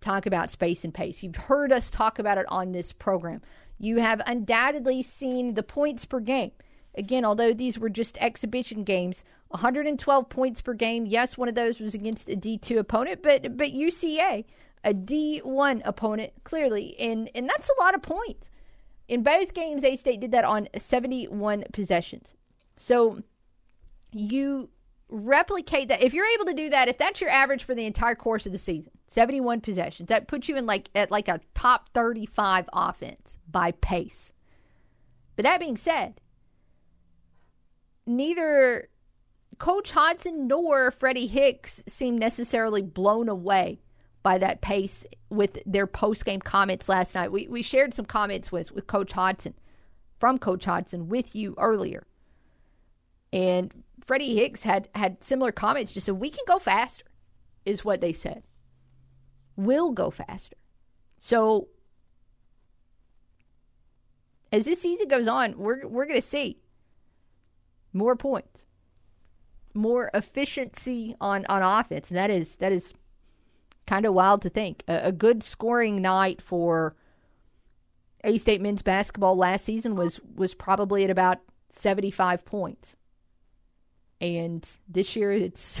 talk 0.00 0.26
about 0.26 0.50
space 0.50 0.84
and 0.84 0.94
pace. 0.94 1.22
You've 1.22 1.34
heard 1.34 1.72
us 1.72 1.90
talk 1.90 2.18
about 2.18 2.38
it 2.38 2.46
on 2.48 2.72
this 2.72 2.92
program. 2.92 3.40
You 3.78 3.96
have 3.96 4.20
undoubtedly 4.26 5.02
seen 5.02 5.54
the 5.54 5.62
points 5.62 6.04
per 6.04 6.20
game. 6.20 6.52
Again, 6.94 7.24
although 7.24 7.52
these 7.52 7.78
were 7.78 7.88
just 7.88 8.18
exhibition 8.18 8.84
games, 8.84 9.24
112 9.48 10.28
points 10.28 10.60
per 10.60 10.74
game. 10.74 11.06
Yes, 11.06 11.38
one 11.38 11.48
of 11.48 11.54
those 11.54 11.80
was 11.80 11.94
against 11.94 12.28
a 12.28 12.36
D2 12.36 12.78
opponent, 12.78 13.22
but 13.22 13.56
but 13.56 13.72
UCA, 13.72 14.44
a 14.84 14.94
D1 14.94 15.80
opponent, 15.84 16.32
clearly, 16.44 16.94
and 17.00 17.30
and 17.34 17.48
that's 17.48 17.70
a 17.70 17.82
lot 17.82 17.94
of 17.94 18.02
points. 18.02 18.50
In 19.08 19.22
both 19.22 19.54
games, 19.54 19.84
A 19.84 19.96
State 19.96 20.20
did 20.20 20.32
that 20.32 20.44
on 20.44 20.68
71 20.78 21.64
possessions. 21.72 22.34
So 22.76 23.22
you 24.12 24.68
replicate 25.08 25.88
that. 25.88 26.02
If 26.02 26.14
you're 26.14 26.26
able 26.34 26.46
to 26.46 26.54
do 26.54 26.70
that, 26.70 26.88
if 26.88 26.98
that's 26.98 27.20
your 27.20 27.30
average 27.30 27.64
for 27.64 27.74
the 27.74 27.86
entire 27.86 28.14
course 28.14 28.46
of 28.46 28.52
the 28.52 28.58
season, 28.58 28.90
71 29.08 29.60
possessions, 29.60 30.08
that 30.08 30.28
puts 30.28 30.48
you 30.48 30.56
in 30.56 30.66
like 30.66 30.90
at 30.94 31.10
like 31.10 31.28
a 31.28 31.40
top 31.54 31.90
35 31.94 32.68
offense 32.72 33.38
by 33.50 33.72
pace. 33.72 34.32
But 35.36 35.44
that 35.44 35.60
being 35.60 35.76
said, 35.76 36.20
neither 38.06 38.88
Coach 39.58 39.92
Hodgson 39.92 40.46
nor 40.46 40.90
Freddy 40.90 41.26
Hicks 41.26 41.82
seemed 41.86 42.18
necessarily 42.18 42.82
blown 42.82 43.28
away 43.28 43.80
by 44.22 44.38
that 44.38 44.62
pace 44.62 45.04
with 45.28 45.58
their 45.66 45.86
post 45.86 46.24
game 46.24 46.40
comments 46.40 46.88
last 46.88 47.14
night. 47.14 47.30
We, 47.30 47.46
we 47.46 47.62
shared 47.62 47.94
some 47.94 48.06
comments 48.06 48.50
with, 48.50 48.72
with 48.72 48.86
Coach 48.86 49.12
Hodgson, 49.12 49.54
from 50.18 50.38
Coach 50.38 50.64
Hodgson, 50.64 51.08
with 51.08 51.36
you 51.36 51.54
earlier. 51.58 52.06
And 53.32 53.83
Freddy 54.04 54.36
Hicks 54.36 54.62
had, 54.62 54.88
had 54.94 55.22
similar 55.24 55.52
comments, 55.52 55.92
just 55.92 56.06
said, 56.06 56.16
We 56.16 56.30
can 56.30 56.44
go 56.46 56.58
faster, 56.58 57.04
is 57.64 57.84
what 57.84 58.00
they 58.00 58.12
said. 58.12 58.42
Will 59.56 59.92
go 59.92 60.10
faster. 60.10 60.56
So 61.18 61.68
as 64.54 64.66
this 64.66 64.80
season 64.80 65.08
goes 65.08 65.26
on, 65.26 65.58
we're 65.58 65.84
we're 65.86 66.06
going 66.06 66.20
to 66.20 66.26
see 66.26 66.58
more 67.92 68.14
points, 68.14 68.66
more 69.74 70.10
efficiency 70.14 71.16
on 71.20 71.44
on 71.46 71.60
offense, 71.62 72.08
and 72.08 72.16
that 72.16 72.30
is 72.30 72.54
that 72.56 72.70
is 72.70 72.92
kind 73.86 74.06
of 74.06 74.14
wild 74.14 74.42
to 74.42 74.48
think. 74.48 74.84
A, 74.86 75.08
a 75.08 75.12
good 75.12 75.42
scoring 75.42 76.00
night 76.00 76.40
for 76.40 76.94
A 78.22 78.38
State 78.38 78.60
men's 78.60 78.82
basketball 78.82 79.36
last 79.36 79.64
season 79.64 79.96
was 79.96 80.20
was 80.36 80.54
probably 80.54 81.02
at 81.02 81.10
about 81.10 81.38
seventy 81.70 82.12
five 82.12 82.44
points, 82.44 82.94
and 84.20 84.66
this 84.88 85.16
year 85.16 85.32
it's. 85.32 85.80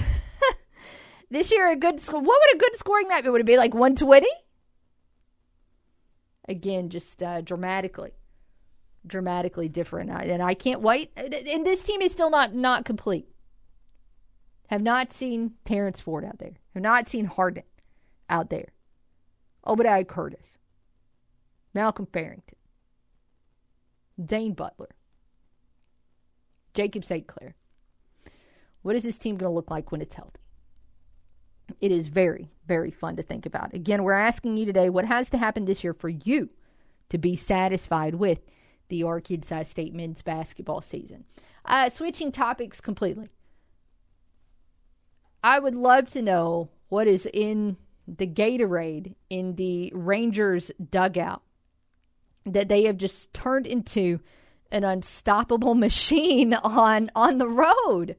this 1.30 1.50
year, 1.50 1.70
a 1.70 1.76
good 1.76 2.00
score. 2.00 2.20
What 2.20 2.40
would 2.40 2.56
a 2.56 2.58
good 2.58 2.76
scoring 2.76 3.08
night 3.08 3.24
be? 3.24 3.30
Would 3.30 3.40
it 3.40 3.46
be 3.46 3.56
like 3.56 3.74
120? 3.74 4.26
Again, 6.48 6.90
just 6.90 7.22
uh, 7.22 7.40
dramatically 7.40 8.12
dramatically 9.06 9.68
different. 9.68 10.10
And 10.10 10.42
I 10.42 10.54
can't 10.54 10.80
wait. 10.80 11.10
And 11.16 11.64
this 11.64 11.82
team 11.82 12.00
is 12.02 12.12
still 12.12 12.30
not 12.30 12.54
not 12.54 12.84
complete. 12.84 13.28
Have 14.68 14.82
not 14.82 15.12
seen 15.12 15.52
Terrence 15.64 16.00
Ford 16.00 16.24
out 16.24 16.38
there. 16.38 16.54
Have 16.74 16.82
not 16.82 17.08
seen 17.08 17.26
Harden 17.26 17.64
out 18.28 18.50
there. 18.50 18.68
Obadiah 19.66 20.04
Curtis, 20.04 20.58
Malcolm 21.72 22.06
Farrington, 22.12 22.56
Dane 24.22 24.52
Butler, 24.52 24.90
Jacob 26.74 27.04
St. 27.04 27.26
Clair. 27.26 27.54
What 28.84 28.96
is 28.96 29.02
this 29.02 29.16
team 29.16 29.38
going 29.38 29.50
to 29.50 29.54
look 29.54 29.70
like 29.70 29.90
when 29.90 30.02
it's 30.02 30.14
healthy? 30.14 30.40
It 31.80 31.90
is 31.90 32.08
very, 32.08 32.50
very 32.68 32.90
fun 32.90 33.16
to 33.16 33.22
think 33.22 33.46
about. 33.46 33.72
Again, 33.72 34.02
we're 34.02 34.12
asking 34.12 34.58
you 34.58 34.66
today 34.66 34.90
what 34.90 35.06
has 35.06 35.30
to 35.30 35.38
happen 35.38 35.64
this 35.64 35.82
year 35.82 35.94
for 35.94 36.10
you 36.10 36.50
to 37.08 37.16
be 37.16 37.34
satisfied 37.34 38.16
with 38.16 38.40
the 38.88 39.02
Arkansas 39.02 39.62
State 39.62 39.94
men's 39.94 40.20
basketball 40.20 40.82
season. 40.82 41.24
Uh, 41.64 41.88
switching 41.88 42.30
topics 42.30 42.82
completely. 42.82 43.30
I 45.42 45.60
would 45.60 45.74
love 45.74 46.10
to 46.10 46.20
know 46.20 46.68
what 46.90 47.06
is 47.06 47.26
in 47.32 47.78
the 48.06 48.26
Gatorade 48.26 49.14
in 49.30 49.56
the 49.56 49.92
Rangers 49.94 50.70
dugout 50.90 51.40
that 52.44 52.68
they 52.68 52.84
have 52.84 52.98
just 52.98 53.32
turned 53.32 53.66
into 53.66 54.20
an 54.70 54.84
unstoppable 54.84 55.74
machine 55.74 56.52
on 56.52 57.10
on 57.14 57.38
the 57.38 57.48
road. 57.48 58.16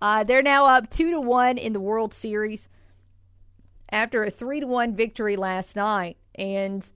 Uh, 0.00 0.24
they're 0.24 0.42
now 0.42 0.66
up 0.66 0.90
two 0.90 1.10
to 1.10 1.20
one 1.20 1.58
in 1.58 1.72
the 1.72 1.80
World 1.80 2.14
Series 2.14 2.68
after 3.90 4.22
a 4.22 4.30
three 4.30 4.60
to 4.60 4.66
one 4.66 4.94
victory 4.94 5.36
last 5.36 5.76
night, 5.76 6.16
and 6.36 6.90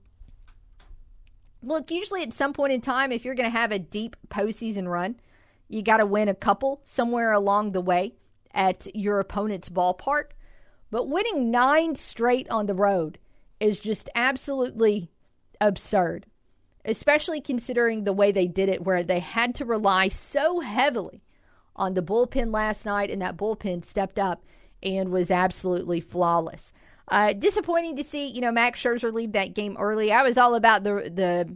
look, 1.61 1.91
usually 1.91 2.23
at 2.23 2.33
some 2.33 2.53
point 2.53 2.73
in 2.73 2.81
time, 2.81 3.11
if 3.11 3.25
you're 3.25 3.35
going 3.35 3.49
to 3.49 3.57
have 3.57 3.71
a 3.71 3.79
deep 3.79 4.15
postseason 4.29 4.87
run, 4.87 5.19
you 5.67 5.81
got 5.81 5.97
to 5.97 6.05
win 6.05 6.29
a 6.29 6.35
couple 6.35 6.81
somewhere 6.85 7.31
along 7.31 7.71
the 7.71 7.81
way 7.81 8.13
at 8.53 8.87
your 8.95 9.19
opponent's 9.19 9.69
ballpark. 9.69 10.31
But 10.91 11.09
winning 11.09 11.51
nine 11.51 11.95
straight 11.95 12.49
on 12.49 12.67
the 12.67 12.75
road 12.75 13.17
is 13.59 13.79
just 13.79 14.09
absolutely 14.15 15.09
absurd, 15.59 16.27
especially 16.85 17.41
considering 17.41 18.03
the 18.03 18.13
way 18.13 18.31
they 18.31 18.47
did 18.47 18.69
it, 18.69 18.83
where 18.83 19.03
they 19.03 19.19
had 19.19 19.55
to 19.55 19.65
rely 19.65 20.07
so 20.07 20.59
heavily 20.61 21.21
on 21.75 21.93
the 21.93 22.03
bullpen 22.03 22.53
last 22.53 22.85
night, 22.85 23.09
and 23.09 23.21
that 23.21 23.37
bullpen 23.37 23.85
stepped 23.85 24.19
up 24.19 24.43
and 24.81 25.09
was 25.09 25.31
absolutely 25.31 25.99
flawless. 25.99 26.71
Uh, 27.07 27.33
disappointing 27.33 27.95
to 27.95 28.03
see, 28.03 28.27
you 28.27 28.41
know, 28.41 28.51
Max 28.51 28.81
Scherzer 28.81 29.13
leave 29.13 29.33
that 29.33 29.53
game 29.53 29.77
early. 29.77 30.11
I 30.11 30.23
was 30.23 30.37
all 30.37 30.55
about 30.55 30.83
the 30.83 31.11
the 31.13 31.55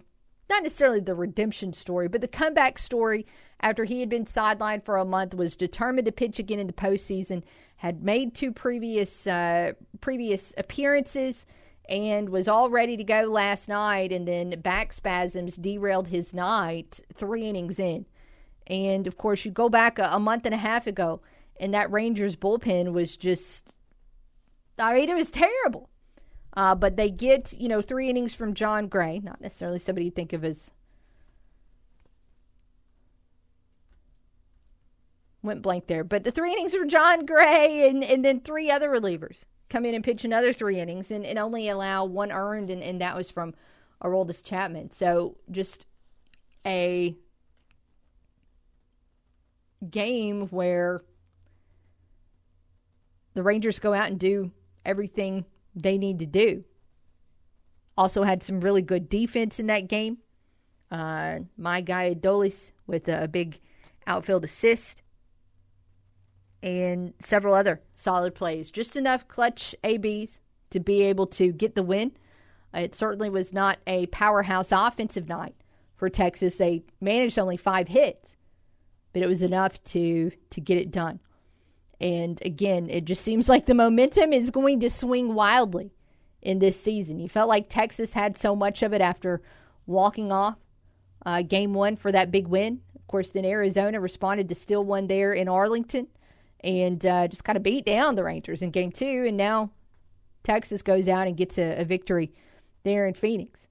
not 0.50 0.64
necessarily 0.64 1.00
the 1.00 1.16
redemption 1.16 1.74
story, 1.74 2.08
but 2.08 2.22
the 2.22 2.28
comeback 2.28 2.80
story 2.80 3.26
after 3.60 3.84
he 3.84 4.00
had 4.00 4.10
been 4.10 4.26
sidelined 4.26 4.86
for 4.86 4.98
a 4.98 5.06
month, 5.06 5.36
was 5.36 5.56
determined 5.56 6.06
to 6.06 6.12
pitch 6.12 6.40
again 6.40 6.60
in 6.60 6.68
the 6.68 6.74
postseason, 6.74 7.44
had 7.78 8.04
made 8.04 8.34
two 8.34 8.52
previous 8.52 9.28
uh, 9.28 9.74
previous 10.02 10.54
appearances, 10.58 11.46
and 11.88 12.30
was 12.30 12.48
all 12.48 12.70
ready 12.70 12.96
to 12.96 13.04
go 13.04 13.24
last 13.24 13.68
night, 13.68 14.12
and 14.12 14.28
then 14.28 14.60
back 14.62 14.94
spasms 14.94 15.56
derailed 15.56 16.08
his 16.08 16.34
night 16.34 17.00
three 17.14 17.48
innings 17.48 17.80
in. 17.80 18.06
And 18.70 19.08
of 19.08 19.18
course, 19.18 19.46
you 19.46 19.52
go 19.52 19.70
back 19.70 19.98
a, 20.00 20.10
a 20.12 20.20
month 20.20 20.46
and 20.46 20.54
a 20.54 20.58
half 20.58 20.88
ago, 20.88 21.22
and 21.60 21.74
that 21.74 21.92
Rangers 21.92 22.36
bullpen 22.36 22.94
was 22.94 23.18
just 23.18 23.64
I 24.80 24.94
mean, 24.94 25.10
it 25.10 25.16
was 25.16 25.32
terrible. 25.32 25.90
Uh, 26.54 26.76
but 26.76 26.96
they 26.96 27.10
get, 27.10 27.54
you 27.54 27.68
know, 27.68 27.82
three 27.82 28.10
innings 28.10 28.34
from 28.34 28.54
Jon 28.54 28.88
Gray, 28.88 29.20
not 29.20 29.42
necessarily 29.42 29.80
somebody 29.80 30.06
you 30.06 30.12
think 30.12 30.34
of 30.34 30.44
as. 30.44 30.72
Went 35.42 35.62
blank 35.62 35.88
there, 35.88 36.04
but 36.04 36.26
the 36.26 36.32
three 36.32 36.52
innings 36.52 36.76
from 36.76 36.90
Jon 36.90 37.26
Gray 37.26 37.88
and, 37.88 38.04
and 38.04 38.26
then 38.26 38.42
three 38.42 38.70
other 38.70 38.90
relievers 38.90 39.44
come 39.70 39.86
in 39.86 39.96
and 39.96 40.04
pitch 40.04 40.26
another 40.26 40.52
three 40.52 40.80
innings 40.80 41.12
and, 41.12 41.26
and 41.26 41.40
only 41.40 41.70
allow 41.70 42.04
one 42.04 42.32
earned, 42.32 42.70
and, 42.70 42.84
and 42.84 43.00
that 43.00 43.16
was 43.16 43.30
from 43.30 43.54
Aroldis 44.04 44.44
Chapman. 44.44 44.92
So 44.92 45.38
just 45.50 45.86
a 46.66 47.16
game 49.88 50.48
where 50.48 51.00
the 53.34 53.44
Rangers 53.44 53.80
go 53.80 53.94
out 53.94 54.10
and 54.10 54.20
do 54.20 54.52
everything 54.86 55.46
they 55.76 55.98
need 55.98 56.20
to 56.20 56.26
do. 56.26 56.64
Also 57.98 58.24
had 58.24 58.44
some 58.44 58.60
really 58.60 58.82
good 58.82 59.10
defense 59.10 59.60
in 59.60 59.68
that 59.68 59.88
game. 59.88 60.18
Uh, 60.92 61.40
my 61.58 61.82
guy 61.82 62.14
Adolis 62.14 62.72
with 62.88 63.08
a 63.08 63.28
big 63.28 63.60
outfield 64.08 64.44
assist 64.44 65.04
and 66.62 67.14
several 67.20 67.54
other 67.54 67.82
solid 67.96 68.36
plays. 68.36 68.72
Just 68.72 68.98
enough 68.98 69.28
clutch 69.28 69.76
ABs 69.84 70.40
to 70.72 70.80
be 70.80 71.04
able 71.04 71.28
to 71.28 71.52
get 71.52 71.76
the 71.76 71.84
win. 71.84 72.12
It 72.74 72.96
certainly 72.96 73.30
was 73.30 73.54
not 73.54 73.80
a 73.88 74.08
powerhouse 74.08 74.72
offensive 74.72 75.28
night 75.28 75.56
for 75.96 76.10
Texas. 76.10 76.58
They 76.58 76.84
managed 77.02 77.40
only 77.40 77.58
five 77.58 77.88
hits, 77.88 78.36
but 79.14 79.22
it 79.22 79.28
was 79.28 79.42
enough 79.42 79.84
to 79.86 80.32
to 80.50 80.62
get 80.62 80.78
it 80.78 80.92
done. 80.92 81.20
And 82.02 82.42
again, 82.46 82.90
it 82.90 83.06
just 83.06 83.24
seems 83.24 83.50
like 83.50 83.66
the 83.66 83.74
momentum 83.74 84.32
is 84.32 84.52
going 84.52 84.80
to 84.80 84.90
swing 84.90 85.34
wildly 85.34 85.92
in 86.42 86.60
this 86.60 86.80
season. 86.82 87.20
You 87.20 87.28
felt 87.28 87.50
like 87.50 87.70
Texas 87.70 88.14
had 88.14 88.38
so 88.38 88.56
much 88.56 88.82
of 88.84 88.94
it 88.94 89.02
after 89.02 89.42
walking 89.86 90.32
off 90.32 90.56
uh, 91.26 91.42
game 91.42 91.74
one 91.74 91.98
for 91.98 92.12
that 92.12 92.32
big 92.32 92.48
win. 92.48 92.82
Of 92.96 93.08
course, 93.08 93.32
then 93.32 93.44
Arizona 93.44 94.00
responded 94.00 94.48
to 94.50 94.56
still 94.56 94.84
one 94.84 95.08
there 95.08 95.34
in 95.34 95.50
Arlington 95.50 96.08
and 96.62 97.06
uh, 97.06 97.28
just 97.28 97.44
kind 97.44 97.58
of 97.58 97.64
beat 97.64 97.86
down 97.86 98.16
the 98.16 98.24
Rangers 98.24 98.62
in 98.62 98.72
game 98.72 98.92
two. 98.92 99.26
And 99.28 99.36
now 99.36 99.72
Texas 100.44 100.82
goes 100.82 101.08
out 101.08 101.28
and 101.28 101.36
gets 101.36 101.58
a, 101.58 101.82
a 101.82 101.86
victory 101.86 102.32
there 102.84 103.08
in 103.08 103.14
Phoenix 103.14 103.68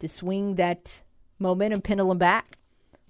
to 0.00 0.08
swing 0.08 0.56
that 0.56 1.02
momentum 1.38 1.80
pendulum 1.80 2.18
back. 2.18 2.58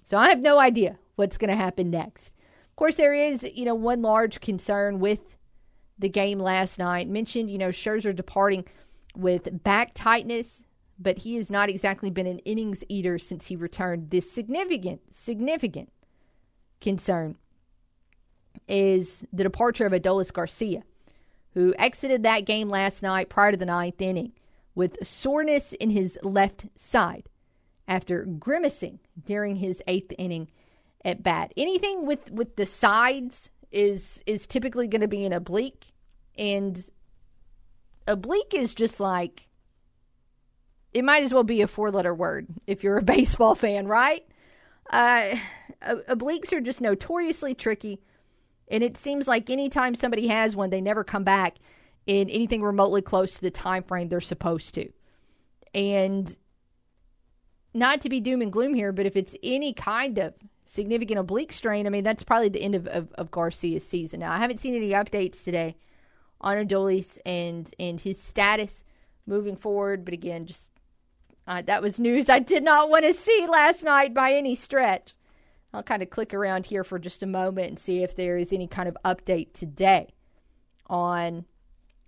So 0.05 0.17
I 0.17 0.29
have 0.29 0.39
no 0.39 0.59
idea 0.59 0.97
what's 1.15 1.37
going 1.37 1.49
to 1.49 1.55
happen 1.55 1.89
next. 1.89 2.33
Of 2.69 2.75
course, 2.75 2.95
there 2.95 3.13
is, 3.13 3.43
you 3.43 3.65
know, 3.65 3.75
one 3.75 4.01
large 4.01 4.41
concern 4.41 4.99
with 4.99 5.37
the 5.99 6.09
game 6.09 6.39
last 6.39 6.79
night. 6.79 7.07
Mentioned, 7.07 7.51
you 7.51 7.57
know, 7.57 7.69
Scherzer 7.69 8.15
departing 8.15 8.65
with 9.15 9.63
back 9.63 9.91
tightness, 9.93 10.63
but 10.97 11.19
he 11.19 11.35
has 11.35 11.51
not 11.51 11.69
exactly 11.69 12.09
been 12.09 12.27
an 12.27 12.39
innings 12.39 12.83
eater 12.89 13.19
since 13.19 13.47
he 13.47 13.55
returned. 13.55 14.09
This 14.09 14.31
significant, 14.31 15.01
significant 15.11 15.89
concern 16.81 17.35
is 18.67 19.23
the 19.31 19.43
departure 19.43 19.85
of 19.85 19.93
Adolis 19.93 20.33
Garcia, 20.33 20.83
who 21.53 21.73
exited 21.77 22.23
that 22.23 22.45
game 22.45 22.69
last 22.69 23.03
night 23.03 23.29
prior 23.29 23.51
to 23.51 23.57
the 23.57 23.65
ninth 23.65 24.01
inning 24.01 24.33
with 24.75 25.05
soreness 25.05 25.73
in 25.73 25.91
his 25.91 26.17
left 26.23 26.65
side 26.75 27.29
after 27.87 28.25
grimacing 28.25 28.99
during 29.25 29.57
his 29.57 29.81
eighth 29.87 30.13
inning 30.17 30.49
at 31.05 31.23
bat. 31.23 31.53
Anything 31.57 32.05
with 32.05 32.31
with 32.31 32.55
the 32.55 32.65
sides 32.65 33.49
is 33.71 34.23
is 34.25 34.47
typically 34.47 34.87
going 34.87 35.01
to 35.01 35.07
be 35.07 35.25
an 35.25 35.33
oblique, 35.33 35.87
and 36.37 36.83
oblique 38.07 38.53
is 38.53 38.73
just 38.73 38.99
like 38.99 39.47
it 40.93 41.03
might 41.03 41.23
as 41.23 41.33
well 41.33 41.43
be 41.43 41.61
a 41.61 41.67
four 41.67 41.91
letter 41.91 42.13
word 42.13 42.47
if 42.67 42.83
you're 42.83 42.97
a 42.97 43.03
baseball 43.03 43.55
fan, 43.55 43.87
right? 43.87 44.25
Uh, 44.89 45.35
obliques 46.09 46.53
are 46.53 46.61
just 46.61 46.81
notoriously 46.81 47.55
tricky 47.55 47.99
And 48.69 48.83
it 48.83 48.97
seems 48.97 49.27
like 49.27 49.49
anytime 49.49 49.95
somebody 49.95 50.27
has 50.27 50.55
one, 50.55 50.69
they 50.71 50.81
never 50.81 51.03
come 51.03 51.23
back 51.23 51.57
in 52.07 52.29
anything 52.29 52.63
remotely 52.63 53.01
close 53.01 53.35
to 53.35 53.41
the 53.41 53.51
time 53.51 53.83
frame 53.83 54.09
they're 54.09 54.21
supposed 54.21 54.73
to. 54.75 54.89
And 55.73 56.35
not 57.73 58.01
to 58.01 58.09
be 58.09 58.19
doom 58.19 58.41
and 58.41 58.51
gloom 58.51 58.73
here, 58.73 58.91
but 58.91 59.05
if 59.05 59.15
it's 59.15 59.35
any 59.43 59.73
kind 59.73 60.17
of 60.19 60.33
significant 60.73 61.19
oblique 61.19 61.53
strain, 61.53 61.85
I 61.85 61.91
mean, 61.91 62.03
that's 62.03 62.23
probably 62.23 62.49
the 62.49 62.63
end 62.63 62.73
of, 62.73 62.87
of, 62.87 63.11
of 63.13 63.29
Garcia's 63.29 63.87
season. 63.87 64.21
Now, 64.21 64.31
I 64.31 64.37
haven't 64.37 64.59
seen 64.59 64.73
any 64.73 64.89
updates 64.89 65.43
today 65.43 65.75
on 66.41 66.57
Adolis 66.57 67.19
and, 67.27 67.71
and 67.79 68.01
his 68.01 68.19
status 68.19 68.83
moving 69.27 69.55
forward, 69.55 70.03
but 70.03 70.15
again, 70.15 70.47
just 70.47 70.71
uh, 71.45 71.61
that 71.61 71.83
was 71.83 71.99
news 71.99 72.27
I 72.27 72.39
did 72.39 72.63
not 72.63 72.89
want 72.89 73.05
to 73.05 73.13
see 73.13 73.45
last 73.47 73.83
night 73.83 74.15
by 74.15 74.33
any 74.33 74.55
stretch. 74.55 75.13
I'll 75.73 75.83
kind 75.83 76.01
of 76.01 76.09
click 76.09 76.33
around 76.33 76.65
here 76.65 76.83
for 76.83 76.97
just 76.97 77.21
a 77.21 77.27
moment 77.27 77.67
and 77.67 77.79
see 77.79 78.01
if 78.01 78.15
there 78.15 78.37
is 78.37 78.51
any 78.51 78.67
kind 78.67 78.89
of 78.89 78.97
update 79.05 79.53
today 79.53 80.13
on 80.87 81.45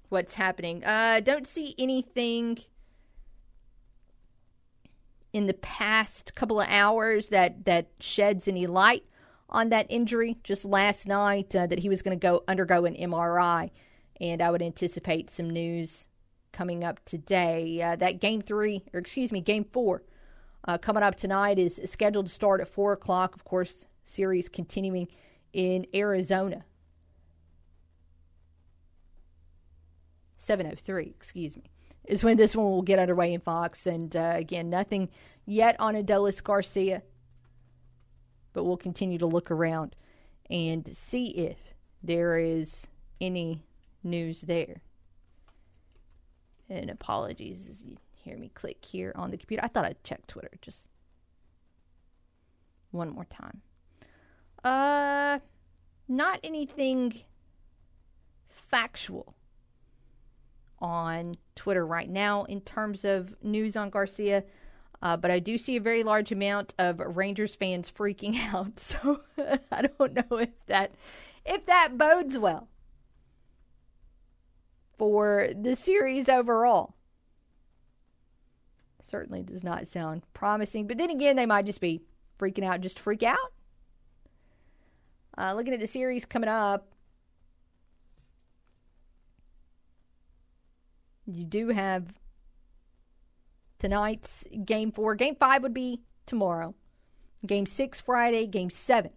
what's 0.09 0.33
happening. 0.33 0.83
Uh, 0.83 1.19
don't 1.19 1.47
see 1.47 1.75
anything 1.77 2.57
in 5.35 5.47
the 5.47 5.53
past 5.53 6.33
couple 6.33 6.61
of 6.61 6.67
hours 6.69 7.27
that 7.27 7.65
that 7.65 7.87
sheds 7.99 8.47
any 8.47 8.65
light 8.65 9.03
on 9.49 9.67
that 9.67 9.85
injury. 9.89 10.37
Just 10.45 10.63
last 10.63 11.05
night 11.05 11.53
uh, 11.53 11.67
that 11.67 11.79
he 11.79 11.89
was 11.89 12.01
going 12.01 12.17
to 12.17 12.21
go 12.21 12.45
undergo 12.47 12.85
an 12.85 12.95
MRI, 12.95 13.69
and 14.21 14.41
I 14.41 14.49
would 14.49 14.61
anticipate 14.61 15.29
some 15.29 15.49
news 15.49 16.07
coming 16.53 16.85
up 16.85 17.03
today. 17.03 17.81
Uh, 17.81 17.97
that 17.97 18.21
game 18.21 18.41
three, 18.43 18.85
or 18.93 19.01
excuse 19.01 19.33
me, 19.33 19.41
game 19.41 19.65
four, 19.65 20.03
uh, 20.69 20.77
coming 20.77 21.03
up 21.03 21.15
tonight 21.15 21.59
is 21.59 21.81
scheduled 21.83 22.27
to 22.27 22.31
start 22.31 22.61
at 22.61 22.69
four 22.69 22.93
o'clock. 22.93 23.35
Of 23.35 23.43
course, 23.43 23.87
series 24.05 24.47
continuing 24.47 25.09
in 25.51 25.85
Arizona. 25.93 26.63
703, 30.37 31.07
excuse 31.07 31.57
me 31.57 31.63
is 32.07 32.23
when 32.23 32.37
this 32.37 32.55
one 32.55 32.65
will 32.65 32.81
get 32.81 32.99
underway 32.99 33.33
in 33.33 33.41
Fox. 33.41 33.85
And 33.85 34.15
uh, 34.15 34.33
again, 34.35 34.69
nothing 34.69 35.09
yet 35.45 35.75
on 35.79 35.95
Adolis 35.95 36.43
Garcia, 36.43 37.01
but 38.53 38.63
we'll 38.63 38.77
continue 38.77 39.17
to 39.17 39.25
look 39.25 39.51
around 39.51 39.95
and 40.49 40.87
see 40.95 41.27
if 41.27 41.57
there 42.03 42.37
is 42.37 42.87
any 43.19 43.63
news 44.03 44.41
there. 44.41 44.81
And 46.69 46.89
apologies 46.89 47.67
as 47.69 47.83
you 47.83 47.97
hear 48.13 48.37
me 48.37 48.49
click 48.49 48.83
here 48.83 49.11
on 49.15 49.31
the 49.31 49.37
computer. 49.37 49.63
I 49.63 49.67
thought 49.67 49.85
I'd 49.85 50.03
check 50.03 50.25
Twitter 50.27 50.51
just 50.61 50.87
one 52.91 53.09
more 53.09 53.25
time. 53.25 53.61
Uh, 54.63 55.39
not 56.07 56.39
anything 56.43 57.21
factual 58.47 59.35
on 60.79 61.35
Twitter 61.55 61.85
right 61.85 62.09
now 62.09 62.43
in 62.45 62.61
terms 62.61 63.05
of 63.05 63.35
news 63.41 63.75
on 63.75 63.89
Garcia. 63.89 64.43
Uh, 65.01 65.17
but 65.17 65.29
I 65.31 65.39
do 65.39 65.57
see 65.57 65.75
a 65.75 65.81
very 65.81 66.03
large 66.03 66.31
amount 66.31 66.73
of 66.79 66.99
Rangers 66.99 67.55
fans 67.55 67.91
freaking 67.91 68.35
out. 68.53 68.79
So 68.79 69.21
I 69.71 69.81
don't 69.83 70.13
know 70.13 70.37
if 70.37 70.49
that 70.67 70.95
if 71.45 71.65
that 71.67 71.97
bodes 71.97 72.37
well 72.37 72.67
for 74.97 75.49
the 75.59 75.75
series 75.75 76.29
overall. 76.29 76.95
Certainly 79.03 79.43
does 79.43 79.63
not 79.63 79.87
sound 79.87 80.23
promising. 80.33 80.87
But 80.87 80.97
then 80.97 81.11
again, 81.11 81.35
they 81.35 81.45
might 81.45 81.65
just 81.65 81.81
be 81.81 82.01
freaking 82.39 82.65
out 82.65 82.81
just 82.81 82.99
freak 82.99 83.23
out. 83.23 83.37
Uh, 85.37 85.53
looking 85.53 85.73
at 85.73 85.79
the 85.79 85.87
series 85.87 86.25
coming 86.25 86.49
up, 86.49 86.94
You 91.25 91.43
do 91.43 91.69
have 91.69 92.13
tonight's 93.79 94.43
game 94.63 94.91
four. 94.91 95.15
Game 95.15 95.35
five 95.35 95.63
would 95.63 95.73
be 95.73 96.01
tomorrow. 96.25 96.75
Game 97.45 97.65
six 97.65 97.99
Friday. 97.99 98.47
Game 98.47 98.69
seven 98.69 99.11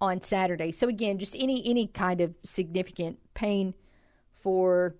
on 0.00 0.22
Saturday. 0.22 0.72
So 0.72 0.88
again, 0.88 1.18
just 1.18 1.34
any 1.38 1.62
any 1.68 1.86
kind 1.86 2.20
of 2.20 2.34
significant 2.44 3.18
pain 3.34 3.74
for 4.32 4.96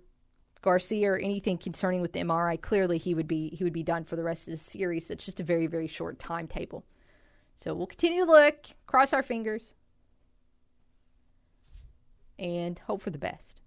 Garcia 0.62 1.12
or 1.12 1.19
anything 1.19 1.59
concerning 1.59 2.01
with 2.01 2.15
the 2.15 2.20
MRI, 2.20 2.61
clearly 2.61 2.97
he 2.97 3.15
would 3.15 3.28
be 3.28 3.51
he 3.51 3.65
would 3.65 3.73
be 3.73 3.82
done 3.82 4.05
for 4.05 4.16
the 4.16 4.23
rest 4.23 4.48
of 4.48 4.52
the 4.52 4.59
series. 4.59 5.09
That's 5.09 5.24
just 5.24 5.40
a 5.40 5.44
very 5.44 5.66
very 5.66 5.86
short 5.86 6.19
timetable. 6.19 6.85
So 7.56 7.74
we'll 7.74 7.86
continue 7.86 8.24
to 8.24 8.31
look, 8.31 8.66
cross 8.86 9.12
our 9.12 9.23
fingers, 9.23 9.74
and 12.39 12.78
hope 12.81 13.02
for 13.02 13.11
the 13.11 13.19
best. 13.19 13.61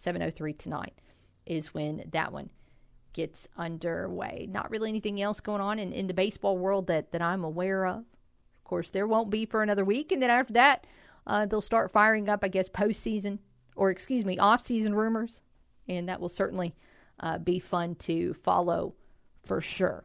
7.03 0.00 0.58
tonight 0.58 0.94
is 1.46 1.74
when 1.74 2.04
that 2.12 2.32
one 2.32 2.50
gets 3.12 3.48
underway. 3.56 4.46
Not 4.50 4.70
really 4.70 4.88
anything 4.88 5.20
else 5.20 5.40
going 5.40 5.60
on 5.60 5.78
in, 5.78 5.92
in 5.92 6.06
the 6.06 6.14
baseball 6.14 6.56
world 6.56 6.86
that, 6.86 7.12
that 7.12 7.22
I'm 7.22 7.44
aware 7.44 7.86
of. 7.86 7.98
Of 7.98 8.64
course, 8.64 8.90
there 8.90 9.06
won't 9.06 9.30
be 9.30 9.46
for 9.46 9.62
another 9.62 9.84
week. 9.84 10.12
And 10.12 10.22
then 10.22 10.30
after 10.30 10.52
that, 10.54 10.86
uh, 11.26 11.46
they'll 11.46 11.60
start 11.60 11.90
firing 11.90 12.28
up, 12.28 12.44
I 12.44 12.48
guess, 12.48 12.68
postseason, 12.68 13.38
or 13.76 13.90
excuse 13.90 14.24
me, 14.24 14.38
off-season 14.38 14.94
rumors. 14.94 15.40
And 15.88 16.08
that 16.08 16.20
will 16.20 16.28
certainly 16.28 16.74
uh, 17.18 17.38
be 17.38 17.58
fun 17.58 17.96
to 17.96 18.34
follow 18.34 18.94
for 19.44 19.60
sure. 19.60 20.04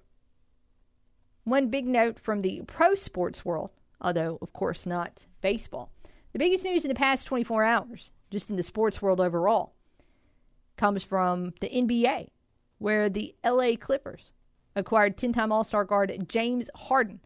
One 1.44 1.70
big 1.70 1.86
note 1.86 2.20
from 2.20 2.42
the 2.42 2.64
pro 2.66 2.96
sports 2.96 3.46
world, 3.46 3.70
although, 4.02 4.40
of 4.42 4.52
course, 4.52 4.88
not 4.88 5.28
baseball. 5.42 5.92
The 6.34 6.40
biggest 6.40 6.66
news 6.66 6.84
in 6.84 6.90
the 6.90 6.96
past 6.96 7.28
24 7.28 7.64
hours, 7.64 8.12
just 8.32 8.50
in 8.50 8.56
the 8.56 8.64
sports 8.64 9.02
world 9.02 9.22
overall, 9.22 9.75
comes 10.78 11.04
from 11.04 11.54
the 11.62 11.70
NBA, 11.70 12.30
where 12.78 13.10
the 13.10 13.36
LA 13.44 13.76
Clippers 13.80 14.32
acquired 14.76 15.18
10 15.18 15.34
time 15.34 15.52
All 15.52 15.64
Star 15.64 15.86
guard 15.86 16.26
James 16.28 16.70
Harden 16.76 17.20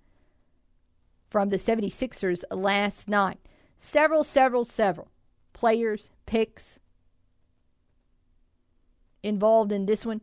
from 1.30 1.50
the 1.50 1.58
76ers 1.58 2.44
last 2.52 3.08
night. 3.08 3.40
Several, 3.80 4.24
several, 4.24 4.66
several 4.66 5.10
players, 5.54 6.10
picks 6.26 6.80
involved 9.24 9.72
in 9.72 9.86
this 9.86 10.06
one. 10.06 10.22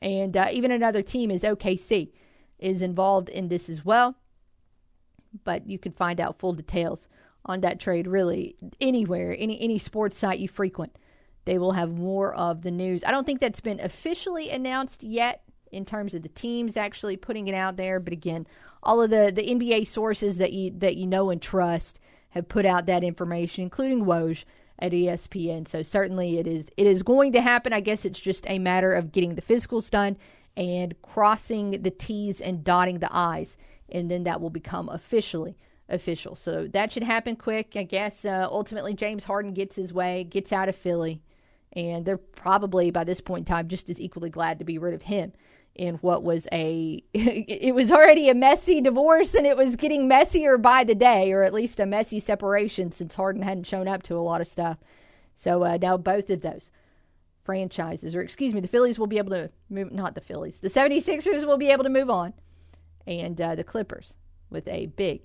And 0.00 0.36
uh, 0.36 0.48
even 0.52 0.70
another 0.70 1.02
team 1.02 1.30
is 1.30 1.42
OKC 1.42 2.10
is 2.58 2.82
involved 2.82 3.28
in 3.28 3.48
this 3.48 3.68
as 3.68 3.84
well. 3.84 4.16
But 5.44 5.66
you 5.68 5.78
can 5.78 5.92
find 5.92 6.20
out 6.20 6.38
full 6.38 6.52
details 6.52 7.08
on 7.44 7.60
that 7.60 7.80
trade 7.80 8.06
really 8.06 8.56
anywhere, 8.80 9.34
any 9.38 9.60
any 9.60 9.78
sports 9.78 10.18
site 10.18 10.38
you 10.38 10.48
frequent 10.48 10.96
they 11.44 11.58
will 11.58 11.72
have 11.72 11.90
more 11.90 12.34
of 12.34 12.62
the 12.62 12.70
news. 12.70 13.02
I 13.04 13.10
don't 13.10 13.24
think 13.24 13.40
that's 13.40 13.60
been 13.60 13.80
officially 13.80 14.50
announced 14.50 15.02
yet 15.02 15.42
in 15.72 15.84
terms 15.84 16.14
of 16.14 16.22
the 16.22 16.28
teams 16.28 16.76
actually 16.76 17.16
putting 17.16 17.48
it 17.48 17.54
out 17.54 17.76
there, 17.76 18.00
but 18.00 18.12
again, 18.12 18.46
all 18.82 19.00
of 19.02 19.10
the, 19.10 19.32
the 19.34 19.42
NBA 19.42 19.86
sources 19.86 20.38
that 20.38 20.52
you 20.52 20.72
that 20.78 20.96
you 20.96 21.06
know 21.06 21.30
and 21.30 21.40
trust 21.40 22.00
have 22.30 22.48
put 22.48 22.64
out 22.64 22.86
that 22.86 23.04
information, 23.04 23.62
including 23.62 24.04
Woj 24.04 24.44
at 24.78 24.92
ESPN. 24.92 25.68
So 25.68 25.82
certainly 25.82 26.38
it 26.38 26.46
is 26.46 26.66
it 26.76 26.86
is 26.86 27.02
going 27.02 27.32
to 27.32 27.40
happen. 27.40 27.72
I 27.72 27.80
guess 27.80 28.04
it's 28.04 28.20
just 28.20 28.48
a 28.48 28.58
matter 28.58 28.92
of 28.92 29.12
getting 29.12 29.34
the 29.34 29.42
physicals 29.42 29.90
done 29.90 30.16
and 30.56 31.00
crossing 31.02 31.82
the 31.82 31.90
T's 31.90 32.40
and 32.40 32.64
dotting 32.64 32.98
the 32.98 33.14
I's, 33.14 33.56
and 33.88 34.10
then 34.10 34.24
that 34.24 34.40
will 34.40 34.50
become 34.50 34.88
officially 34.88 35.56
official. 35.88 36.36
So 36.36 36.66
that 36.68 36.92
should 36.92 37.02
happen 37.02 37.36
quick. 37.36 37.72
I 37.76 37.82
guess 37.82 38.24
uh, 38.24 38.48
ultimately 38.50 38.94
James 38.94 39.24
Harden 39.24 39.52
gets 39.52 39.76
his 39.76 39.92
way, 39.92 40.24
gets 40.24 40.52
out 40.52 40.68
of 40.68 40.76
Philly, 40.76 41.22
and 41.72 42.04
they're 42.04 42.16
probably 42.16 42.90
by 42.90 43.04
this 43.04 43.20
point 43.20 43.48
in 43.48 43.54
time 43.54 43.68
just 43.68 43.88
as 43.88 44.00
equally 44.00 44.30
glad 44.30 44.58
to 44.58 44.64
be 44.64 44.78
rid 44.78 44.94
of 44.94 45.02
him 45.02 45.32
in 45.74 45.94
what 45.96 46.22
was 46.22 46.48
a 46.52 47.02
it 47.14 47.74
was 47.74 47.92
already 47.92 48.28
a 48.28 48.34
messy 48.34 48.80
divorce 48.80 49.34
and 49.34 49.46
it 49.46 49.56
was 49.56 49.76
getting 49.76 50.08
messier 50.08 50.58
by 50.58 50.82
the 50.82 50.94
day 50.94 51.30
or 51.32 51.42
at 51.42 51.54
least 51.54 51.80
a 51.80 51.86
messy 51.86 52.18
separation 52.18 52.90
since 52.90 53.14
Harden 53.14 53.42
hadn't 53.42 53.64
shown 53.64 53.86
up 53.86 54.02
to 54.02 54.16
a 54.16 54.20
lot 54.20 54.40
of 54.40 54.48
stuff. 54.48 54.78
So 55.34 55.62
uh, 55.62 55.78
now 55.80 55.96
both 55.96 56.28
of 56.30 56.40
those 56.40 56.70
franchises 57.44 58.14
or 58.14 58.20
excuse 58.20 58.52
me 58.52 58.60
the 58.60 58.68
Phillies 58.68 58.98
will 58.98 59.06
be 59.06 59.18
able 59.18 59.30
to 59.30 59.50
move 59.68 59.92
not 59.92 60.14
the 60.14 60.20
Phillies. 60.20 60.58
The 60.58 60.68
76ers 60.68 61.46
will 61.46 61.58
be 61.58 61.70
able 61.70 61.84
to 61.84 61.90
move 61.90 62.10
on 62.10 62.34
and 63.06 63.40
uh, 63.40 63.54
the 63.54 63.64
Clippers 63.64 64.14
with 64.50 64.66
a 64.66 64.86
big 64.86 65.22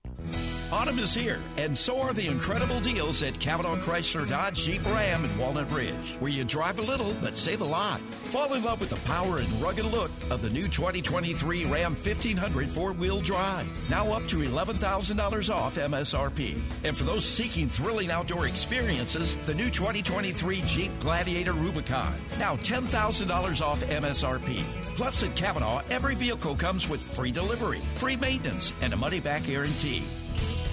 Autumn 0.72 1.00
is 1.00 1.12
here, 1.12 1.40
and 1.56 1.76
so 1.76 2.00
are 2.00 2.12
the 2.12 2.28
incredible 2.28 2.78
deals 2.78 3.24
at 3.24 3.34
Cavenaugh 3.34 3.80
Chrysler 3.80 4.28
Dodge 4.28 4.66
Jeep 4.66 4.84
Ram 4.86 5.24
in 5.24 5.36
Walnut 5.36 5.68
Ridge, 5.72 6.14
where 6.20 6.30
you 6.30 6.44
drive 6.44 6.78
a 6.78 6.82
little 6.82 7.12
but 7.20 7.36
save 7.36 7.60
a 7.60 7.64
lot. 7.64 7.98
Fall 8.00 8.54
in 8.54 8.62
love 8.62 8.78
with 8.78 8.90
the 8.90 9.08
power 9.08 9.38
and 9.38 9.48
rugged 9.60 9.86
look 9.86 10.12
of 10.30 10.42
the 10.42 10.50
new 10.50 10.68
2023 10.68 11.64
Ram 11.64 11.92
1500 11.92 12.70
four 12.70 12.92
wheel 12.92 13.20
drive. 13.20 13.68
Now 13.90 14.12
up 14.12 14.24
to 14.28 14.36
$11,000 14.36 15.52
off 15.52 15.74
MSRP. 15.74 16.56
And 16.84 16.96
for 16.96 17.02
those 17.02 17.24
seeking 17.24 17.66
thrilling 17.66 18.12
outdoor 18.12 18.46
experiences, 18.46 19.34
the 19.46 19.54
new 19.54 19.70
2023 19.70 20.62
Jeep 20.66 20.92
Gladiator 21.00 21.52
Rubicon. 21.52 22.14
Now 22.38 22.54
$10,000 22.54 23.60
off 23.60 23.80
MSRP. 23.80 24.62
Plus, 24.94 25.24
at 25.24 25.30
Cavenaugh, 25.30 25.82
every 25.90 26.14
vehicle 26.14 26.54
comes 26.54 26.88
with 26.88 27.00
free 27.00 27.32
delivery, 27.32 27.80
free 27.96 28.16
maintenance, 28.16 28.72
and 28.82 28.92
a 28.92 28.96
money 28.96 29.18
back 29.18 29.44
guarantee. 29.44 30.04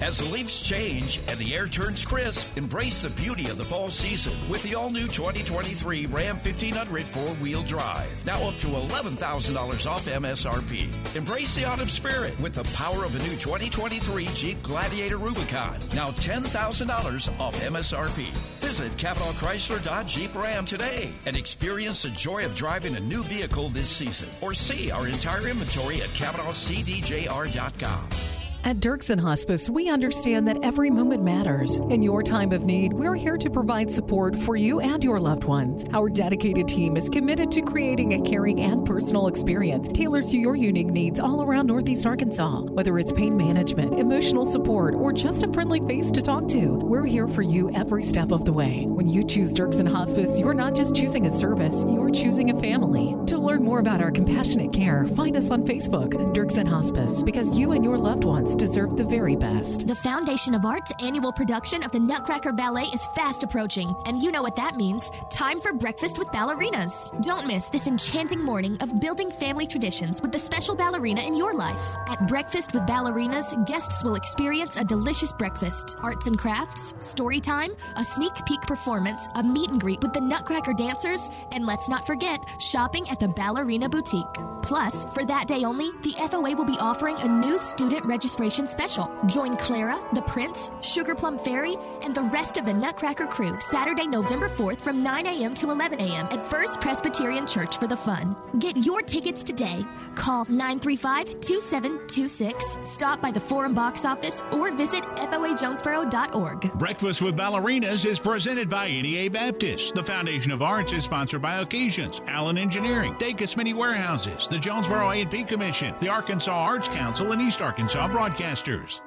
As 0.00 0.18
the 0.18 0.26
leaves 0.26 0.62
change 0.62 1.18
and 1.28 1.36
the 1.40 1.56
air 1.56 1.66
turns 1.66 2.04
crisp, 2.04 2.56
embrace 2.56 3.02
the 3.02 3.10
beauty 3.20 3.48
of 3.48 3.58
the 3.58 3.64
fall 3.64 3.90
season 3.90 4.32
with 4.48 4.62
the 4.62 4.76
all 4.76 4.90
new 4.90 5.08
2023 5.08 6.06
Ram 6.06 6.36
1500 6.36 7.06
four 7.06 7.34
wheel 7.36 7.64
drive. 7.64 8.24
Now 8.24 8.40
up 8.44 8.54
to 8.58 8.68
$11,000 8.68 9.90
off 9.90 10.06
MSRP. 10.06 11.16
Embrace 11.16 11.56
the 11.56 11.64
autumn 11.64 11.88
spirit 11.88 12.38
with 12.38 12.54
the 12.54 12.62
power 12.76 13.04
of 13.04 13.16
a 13.16 13.18
new 13.24 13.34
2023 13.36 14.28
Jeep 14.34 14.62
Gladiator 14.62 15.16
Rubicon. 15.16 15.80
Now 15.92 16.10
$10,000 16.10 17.40
off 17.40 17.60
MSRP. 17.60 18.30
Visit 18.60 18.92
Cavenaugh 18.92 19.32
Chrysler 19.32 19.84
Dodge 19.84 20.14
Jeep 20.14 20.32
Ram 20.36 20.64
today 20.64 21.10
and 21.26 21.36
experience 21.36 22.02
the 22.02 22.10
joy 22.10 22.44
of 22.44 22.54
driving 22.54 22.94
a 22.94 23.00
new 23.00 23.24
vehicle 23.24 23.68
this 23.70 23.88
season. 23.88 24.28
Or 24.40 24.54
see 24.54 24.92
our 24.92 25.08
entire 25.08 25.48
inventory 25.48 26.02
at 26.02 26.08
CavenaughCDJR.com. 26.10 28.37
At 28.68 28.80
Dirksen 28.80 29.18
Hospice, 29.18 29.70
we 29.70 29.88
understand 29.88 30.46
that 30.46 30.58
every 30.62 30.90
moment 30.90 31.22
matters. 31.22 31.78
In 31.78 32.02
your 32.02 32.22
time 32.22 32.52
of 32.52 32.64
need, 32.64 32.92
we're 32.92 33.14
here 33.14 33.38
to 33.38 33.48
provide 33.48 33.90
support 33.90 34.36
for 34.42 34.56
you 34.56 34.80
and 34.80 35.02
your 35.02 35.18
loved 35.18 35.44
ones. 35.44 35.86
Our 35.94 36.10
dedicated 36.10 36.68
team 36.68 36.94
is 36.94 37.08
committed 37.08 37.50
to 37.52 37.62
creating 37.62 38.12
a 38.12 38.28
caring 38.28 38.60
and 38.60 38.84
personal 38.84 39.28
experience 39.28 39.88
tailored 39.88 40.26
to 40.26 40.36
your 40.36 40.54
unique 40.54 40.88
needs 40.88 41.18
all 41.18 41.42
around 41.42 41.68
Northeast 41.68 42.04
Arkansas. 42.04 42.60
Whether 42.64 42.98
it's 42.98 43.10
pain 43.10 43.38
management, 43.38 43.98
emotional 43.98 44.44
support, 44.44 44.94
or 44.94 45.14
just 45.14 45.44
a 45.44 45.50
friendly 45.54 45.80
face 45.88 46.10
to 46.10 46.20
talk 46.20 46.46
to, 46.48 46.66
we're 46.66 47.06
here 47.06 47.26
for 47.26 47.40
you 47.40 47.70
every 47.74 48.04
step 48.04 48.32
of 48.32 48.44
the 48.44 48.52
way. 48.52 48.84
When 48.84 49.08
you 49.08 49.22
choose 49.22 49.54
Dirksen 49.54 49.90
Hospice, 49.90 50.38
you're 50.38 50.52
not 50.52 50.74
just 50.74 50.94
choosing 50.94 51.24
a 51.24 51.30
service, 51.30 51.86
you're 51.88 52.10
choosing 52.10 52.50
a 52.50 52.60
family. 52.60 53.16
To 53.28 53.38
learn 53.38 53.64
more 53.64 53.78
about 53.78 54.02
our 54.02 54.10
compassionate 54.10 54.74
care, 54.74 55.06
find 55.16 55.38
us 55.38 55.50
on 55.50 55.64
Facebook, 55.64 56.10
Dirksen 56.34 56.68
Hospice, 56.68 57.22
because 57.22 57.58
you 57.58 57.72
and 57.72 57.82
your 57.82 57.96
loved 57.96 58.24
ones 58.24 58.57
deserve 58.58 58.96
the 58.96 59.04
very 59.04 59.36
best. 59.36 59.86
The 59.86 59.94
Foundation 59.94 60.54
of 60.54 60.64
Arts 60.64 60.92
annual 61.00 61.32
production 61.32 61.84
of 61.84 61.92
the 61.92 62.00
Nutcracker 62.00 62.52
Ballet 62.52 62.86
is 62.92 63.06
fast 63.14 63.44
approaching, 63.44 63.94
and 64.04 64.20
you 64.22 64.32
know 64.32 64.42
what 64.42 64.56
that 64.56 64.74
means. 64.74 65.10
Time 65.30 65.60
for 65.60 65.72
breakfast 65.72 66.18
with 66.18 66.28
ballerinas. 66.28 67.10
Don't 67.22 67.46
miss 67.46 67.68
this 67.68 67.86
enchanting 67.86 68.42
morning 68.42 68.76
of 68.80 69.00
building 69.00 69.30
family 69.30 69.66
traditions 69.66 70.20
with 70.20 70.32
the 70.32 70.38
special 70.38 70.74
ballerina 70.74 71.22
in 71.22 71.36
your 71.36 71.54
life. 71.54 71.80
At 72.08 72.26
Breakfast 72.26 72.74
with 72.74 72.82
Ballerinas, 72.82 73.66
guests 73.66 74.02
will 74.02 74.16
experience 74.16 74.76
a 74.76 74.84
delicious 74.84 75.32
breakfast, 75.32 75.94
arts 76.02 76.26
and 76.26 76.36
crafts, 76.36 76.94
story 76.98 77.40
time, 77.40 77.70
a 77.96 78.02
sneak 78.02 78.32
peek 78.44 78.60
performance, 78.62 79.28
a 79.36 79.42
meet 79.42 79.70
and 79.70 79.80
greet 79.80 80.02
with 80.02 80.12
the 80.12 80.20
Nutcracker 80.20 80.74
dancers, 80.74 81.30
and 81.52 81.64
let's 81.64 81.88
not 81.88 82.06
forget 82.06 82.40
shopping 82.60 83.08
at 83.08 83.20
the 83.20 83.28
Ballerina 83.28 83.88
Boutique. 83.88 84.24
Plus, 84.62 85.04
for 85.14 85.24
that 85.24 85.46
day 85.46 85.62
only, 85.64 85.90
the 86.02 86.14
FOA 86.28 86.56
will 86.56 86.64
be 86.64 86.78
offering 86.80 87.16
a 87.18 87.28
new 87.28 87.58
student 87.58 88.04
registration 88.04 88.37
special. 88.46 89.10
Join 89.26 89.56
Clara, 89.56 89.98
the 90.12 90.22
Prince, 90.22 90.70
Sugar 90.80 91.14
Plum 91.14 91.38
Fairy, 91.38 91.74
and 92.02 92.14
the 92.14 92.22
rest 92.22 92.56
of 92.56 92.64
the 92.64 92.72
Nutcracker 92.72 93.26
crew 93.26 93.56
Saturday, 93.60 94.06
November 94.06 94.48
4th 94.48 94.80
from 94.80 95.02
9 95.02 95.26
a.m. 95.26 95.54
to 95.54 95.70
11 95.70 95.98
a.m. 95.98 96.26
at 96.30 96.48
First 96.48 96.80
Presbyterian 96.80 97.46
Church 97.46 97.78
for 97.78 97.88
the 97.88 97.96
fun. 97.96 98.36
Get 98.60 98.76
your 98.76 99.02
tickets 99.02 99.42
today. 99.42 99.84
Call 100.14 100.44
935 100.44 101.40
2726, 101.40 102.78
stop 102.84 103.20
by 103.20 103.32
the 103.32 103.40
Forum 103.40 103.74
box 103.74 104.04
office, 104.04 104.42
or 104.52 104.70
visit 104.70 105.02
foajonesboro.org. 105.16 106.72
Breakfast 106.78 107.20
with 107.20 107.36
Ballerinas 107.36 108.06
is 108.06 108.18
presented 108.18 108.70
by 108.70 108.86
NEA 108.88 109.30
Baptist. 109.30 109.94
The 109.94 110.04
Foundation 110.04 110.52
of 110.52 110.62
Arts 110.62 110.92
is 110.92 111.02
sponsored 111.04 111.42
by 111.42 111.56
Occasions, 111.56 112.20
Allen 112.28 112.56
Engineering, 112.56 113.14
Dacus 113.14 113.56
Mini 113.56 113.74
Warehouses, 113.74 114.46
the 114.46 114.58
Jonesboro 114.58 115.10
A&P 115.10 115.42
Commission, 115.42 115.94
the 116.00 116.08
Arkansas 116.08 116.52
Arts 116.52 116.88
Council, 116.88 117.32
and 117.32 117.42
East 117.42 117.60
Arkansas 117.60 118.06
Broadcasters. 118.28 119.00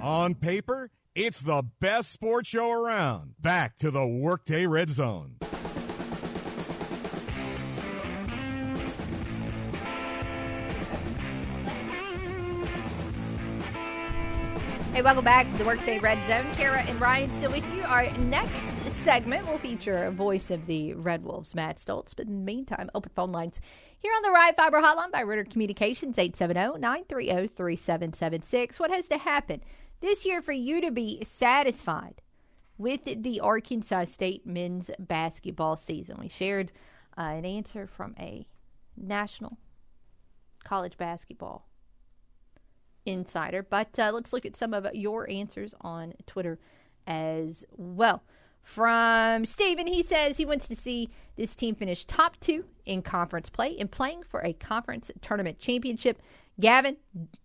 On 0.00 0.34
paper, 0.34 0.90
it's 1.14 1.42
the 1.42 1.62
best 1.80 2.10
sports 2.10 2.48
show 2.48 2.70
around. 2.70 3.34
Back 3.40 3.76
to 3.78 3.90
the 3.90 4.06
Workday 4.06 4.66
Red 4.66 4.88
Zone. 4.88 5.36
Hey, 14.92 15.02
welcome 15.02 15.24
back 15.24 15.48
to 15.50 15.58
the 15.58 15.64
Workday 15.64 15.98
Red 15.98 16.26
Zone. 16.26 16.50
Kara 16.54 16.80
and 16.80 16.98
Ryan 17.00 17.30
still 17.34 17.52
with 17.52 17.74
you. 17.76 17.82
Our 17.82 18.10
next 18.18 18.64
segment 19.04 19.46
will 19.46 19.58
feature 19.58 20.04
a 20.06 20.10
voice 20.10 20.50
of 20.50 20.66
the 20.66 20.94
Red 20.94 21.22
Wolves, 21.24 21.54
Matt 21.54 21.76
Stolz. 21.76 22.14
But 22.16 22.26
in 22.26 22.38
the 22.40 22.44
meantime, 22.44 22.90
open 22.94 23.12
phone 23.14 23.32
lines 23.32 23.60
here 24.00 24.12
on 24.16 24.22
the 24.22 24.30
Ritter 24.30 24.54
Fiber 24.56 24.80
Hotline 24.80 25.10
by 25.10 25.20
Ritter 25.20 25.44
Communications, 25.44 26.16
870-930-3776. 26.16 28.78
What 28.78 28.92
has 28.92 29.08
to 29.08 29.18
happen 29.18 29.60
this 30.00 30.24
year 30.24 30.40
for 30.40 30.52
you 30.52 30.80
to 30.80 30.92
be 30.92 31.20
satisfied 31.24 32.22
with 32.76 33.00
the 33.04 33.40
Arkansas 33.40 34.04
State 34.04 34.46
men's 34.46 34.92
basketball 35.00 35.74
season? 35.76 36.18
We 36.20 36.28
shared 36.28 36.70
uh, 37.16 37.22
an 37.22 37.44
answer 37.44 37.88
from 37.88 38.14
a 38.18 38.46
national 38.96 39.58
college 40.64 40.96
basketball 40.96 41.66
insider. 43.04 43.62
But 43.62 43.98
uh, 43.98 44.12
let's 44.14 44.32
look 44.32 44.46
at 44.46 44.56
some 44.56 44.72
of 44.74 44.86
your 44.94 45.28
answers 45.28 45.74
on 45.80 46.14
Twitter 46.26 46.60
as 47.06 47.64
well. 47.72 48.22
From 48.62 49.46
Steven, 49.46 49.86
he 49.86 50.02
says 50.02 50.36
he 50.36 50.44
wants 50.44 50.68
to 50.68 50.76
see 50.76 51.08
this 51.36 51.54
team 51.54 51.74
finish 51.74 52.04
top 52.04 52.38
two 52.40 52.64
in 52.84 53.02
conference 53.02 53.48
play 53.48 53.76
and 53.78 53.90
playing 53.90 54.22
for 54.28 54.40
a 54.40 54.52
conference 54.52 55.10
tournament 55.20 55.58
championship. 55.58 56.20
Gavin 56.60 56.96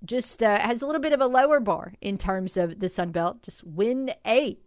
just 0.04 0.42
uh, 0.42 0.60
has 0.60 0.82
a 0.82 0.86
little 0.86 1.02
bit 1.02 1.14
of 1.14 1.22
a 1.22 1.28
lower 1.28 1.60
bar 1.60 1.94
in 2.02 2.18
terms 2.18 2.58
of 2.58 2.80
the 2.80 2.90
Sun 2.90 3.12
Belt. 3.12 3.44
Just 3.44 3.64
win 3.64 4.12
a 4.26 4.58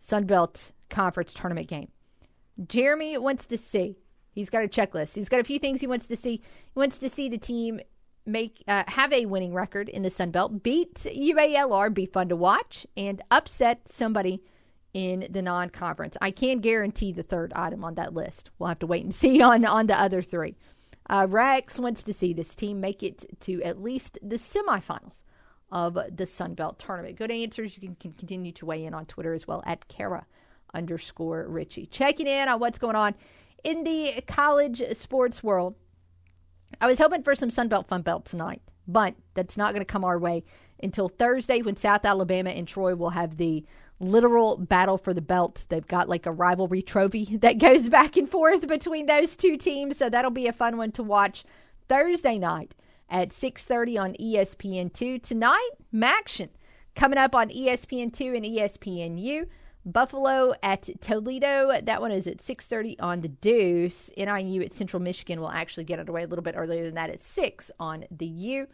Sun 0.00 0.26
Belt 0.26 0.72
conference 0.90 1.32
tournament 1.32 1.66
game. 1.66 1.88
Jeremy 2.68 3.18
wants 3.18 3.46
to 3.46 3.58
see. 3.58 3.96
He's 4.32 4.50
got 4.50 4.62
a 4.62 4.68
checklist. 4.68 5.14
He's 5.14 5.28
got 5.28 5.40
a 5.40 5.44
few 5.44 5.58
things 5.58 5.80
he 5.80 5.86
wants 5.86 6.06
to 6.06 6.16
see. 6.16 6.36
He 6.36 6.78
wants 6.78 6.98
to 6.98 7.08
see 7.08 7.28
the 7.28 7.38
team 7.38 7.80
make 8.26 8.62
uh, 8.68 8.84
have 8.88 9.12
a 9.12 9.26
winning 9.26 9.54
record 9.54 9.88
in 9.88 10.02
the 10.02 10.10
Sun 10.10 10.30
Belt, 10.32 10.62
beat 10.62 10.94
UALR, 10.94 11.94
be 11.94 12.06
fun 12.06 12.28
to 12.28 12.36
watch, 12.36 12.86
and 12.96 13.22
upset 13.30 13.88
somebody 13.88 14.42
in 14.96 15.26
the 15.28 15.42
non-conference. 15.42 16.16
I 16.22 16.30
can 16.30 16.60
guarantee 16.60 17.12
the 17.12 17.22
third 17.22 17.52
item 17.52 17.84
on 17.84 17.96
that 17.96 18.14
list. 18.14 18.48
We'll 18.58 18.68
have 18.70 18.78
to 18.78 18.86
wait 18.86 19.04
and 19.04 19.14
see 19.22 19.42
on 19.42 19.66
on 19.66 19.88
the 19.88 20.00
other 20.00 20.22
three. 20.22 20.56
Uh, 21.10 21.26
Rex 21.28 21.78
wants 21.78 22.02
to 22.04 22.14
see 22.14 22.32
this 22.32 22.54
team 22.54 22.80
make 22.80 23.02
it 23.02 23.38
to 23.40 23.62
at 23.62 23.82
least 23.82 24.18
the 24.22 24.36
semifinals 24.36 25.22
of 25.70 25.98
the 26.10 26.24
Sun 26.24 26.54
Belt 26.54 26.78
tournament. 26.78 27.16
Good 27.16 27.30
answers. 27.30 27.76
You 27.76 27.82
can, 27.82 27.94
can 27.96 28.12
continue 28.14 28.52
to 28.52 28.64
weigh 28.64 28.86
in 28.86 28.94
on 28.94 29.04
Twitter 29.04 29.34
as 29.34 29.46
well 29.46 29.62
at 29.66 29.86
Kara 29.88 30.24
underscore 30.72 31.46
Richey. 31.46 31.84
Checking 31.84 32.26
in 32.26 32.48
on 32.48 32.58
what's 32.58 32.78
going 32.78 32.96
on 32.96 33.14
in 33.64 33.84
the 33.84 34.22
college 34.26 34.82
sports 34.96 35.42
world. 35.42 35.74
I 36.80 36.86
was 36.86 36.98
hoping 36.98 37.22
for 37.22 37.34
some 37.34 37.50
Sun 37.50 37.68
Belt 37.68 37.86
Fun 37.86 38.00
Belt 38.00 38.24
tonight, 38.24 38.62
but 38.88 39.14
that's 39.34 39.58
not 39.58 39.74
going 39.74 39.82
to 39.82 39.92
come 39.92 40.04
our 40.04 40.18
way 40.18 40.42
until 40.82 41.08
Thursday 41.08 41.60
when 41.60 41.76
South 41.76 42.06
Alabama 42.06 42.50
and 42.50 42.66
Troy 42.66 42.94
will 42.96 43.10
have 43.10 43.36
the 43.36 43.66
literal 43.98 44.56
battle 44.56 44.98
for 44.98 45.14
the 45.14 45.22
belt. 45.22 45.66
They've 45.68 45.86
got 45.86 46.08
like 46.08 46.26
a 46.26 46.32
rivalry 46.32 46.82
trophy 46.82 47.24
that 47.40 47.58
goes 47.58 47.88
back 47.88 48.16
and 48.16 48.30
forth 48.30 48.66
between 48.66 49.06
those 49.06 49.36
two 49.36 49.56
teams, 49.56 49.96
so 49.98 50.08
that'll 50.08 50.30
be 50.30 50.46
a 50.46 50.52
fun 50.52 50.76
one 50.76 50.92
to 50.92 51.02
watch 51.02 51.44
Thursday 51.88 52.38
night 52.38 52.74
at 53.08 53.30
6:30 53.30 53.98
on 53.98 54.14
ESPN2. 54.14 55.22
Tonight, 55.22 55.70
MACtion 55.94 56.48
coming 56.94 57.18
up 57.18 57.34
on 57.34 57.50
ESPN2 57.50 58.36
and 58.36 58.44
ESPNU. 58.44 59.46
Buffalo 59.84 60.52
at 60.64 60.88
Toledo. 61.00 61.80
That 61.80 62.00
one 62.00 62.10
is 62.10 62.26
at 62.26 62.42
6:30 62.42 62.96
on 62.98 63.20
the 63.20 63.28
Deuce. 63.28 64.10
NIU 64.16 64.62
at 64.62 64.74
Central 64.74 65.00
Michigan 65.00 65.40
will 65.40 65.50
actually 65.50 65.84
get 65.84 66.00
underway 66.00 66.24
a 66.24 66.26
little 66.26 66.42
bit 66.42 66.56
earlier 66.56 66.82
than 66.82 66.94
that 66.94 67.10
at 67.10 67.22
6 67.22 67.70
on 67.78 68.04
the 68.10 68.26
U. 68.26 68.66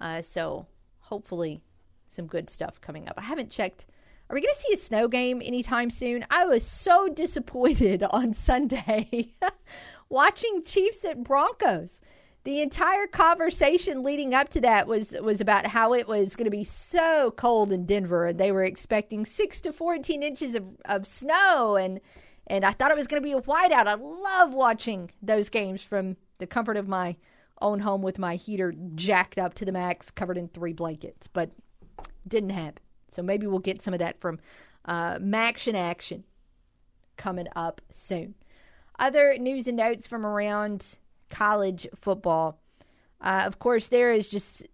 Uh, 0.00 0.22
so 0.22 0.66
hopefully 1.00 1.60
some 2.08 2.26
good 2.26 2.48
stuff 2.48 2.80
coming 2.80 3.06
up. 3.08 3.14
I 3.18 3.22
haven't 3.22 3.50
checked 3.50 3.84
are 4.28 4.34
we 4.34 4.40
going 4.40 4.54
to 4.54 4.60
see 4.60 4.74
a 4.74 4.78
snow 4.78 5.06
game 5.06 5.42
anytime 5.44 5.90
soon? 5.90 6.24
I 6.30 6.44
was 6.44 6.64
so 6.66 7.08
disappointed 7.14 8.02
on 8.02 8.32
Sunday 8.34 9.34
watching 10.08 10.62
Chiefs 10.64 11.04
at 11.04 11.22
Broncos. 11.22 12.00
The 12.44 12.60
entire 12.60 13.06
conversation 13.06 14.02
leading 14.02 14.34
up 14.34 14.50
to 14.50 14.60
that 14.60 14.86
was 14.86 15.12
was 15.22 15.40
about 15.40 15.66
how 15.66 15.94
it 15.94 16.06
was 16.06 16.36
going 16.36 16.44
to 16.44 16.50
be 16.50 16.64
so 16.64 17.32
cold 17.38 17.72
in 17.72 17.86
Denver, 17.86 18.26
and 18.26 18.38
they 18.38 18.52
were 18.52 18.64
expecting 18.64 19.24
six 19.24 19.62
to 19.62 19.72
fourteen 19.72 20.22
inches 20.22 20.54
of, 20.54 20.64
of 20.84 21.06
snow, 21.06 21.76
and 21.76 22.00
and 22.46 22.66
I 22.66 22.72
thought 22.72 22.90
it 22.90 22.98
was 22.98 23.06
going 23.06 23.22
to 23.22 23.26
be 23.26 23.32
a 23.32 23.40
whiteout. 23.40 23.86
I 23.86 23.94
love 23.94 24.52
watching 24.52 25.10
those 25.22 25.48
games 25.48 25.82
from 25.82 26.18
the 26.38 26.46
comfort 26.46 26.76
of 26.76 26.86
my 26.86 27.16
own 27.62 27.80
home 27.80 28.02
with 28.02 28.18
my 28.18 28.36
heater 28.36 28.74
jacked 28.94 29.38
up 29.38 29.54
to 29.54 29.64
the 29.64 29.72
max, 29.72 30.10
covered 30.10 30.36
in 30.36 30.48
three 30.48 30.74
blankets, 30.74 31.28
but 31.28 31.50
didn't 32.28 32.50
happen. 32.50 32.83
So 33.14 33.22
maybe 33.22 33.46
we'll 33.46 33.60
get 33.60 33.82
some 33.82 33.94
of 33.94 34.00
that 34.00 34.20
from 34.20 34.40
uh, 34.84 35.18
MACtion 35.18 35.74
Action 35.74 36.24
coming 37.16 37.46
up 37.54 37.80
soon. 37.90 38.34
Other 38.98 39.36
news 39.38 39.66
and 39.66 39.76
notes 39.76 40.06
from 40.06 40.24
around 40.24 40.84
college 41.30 41.86
football. 41.94 42.60
Uh, 43.20 43.42
of 43.46 43.58
course, 43.58 43.88
there 43.88 44.12
is 44.12 44.28
just 44.28 44.64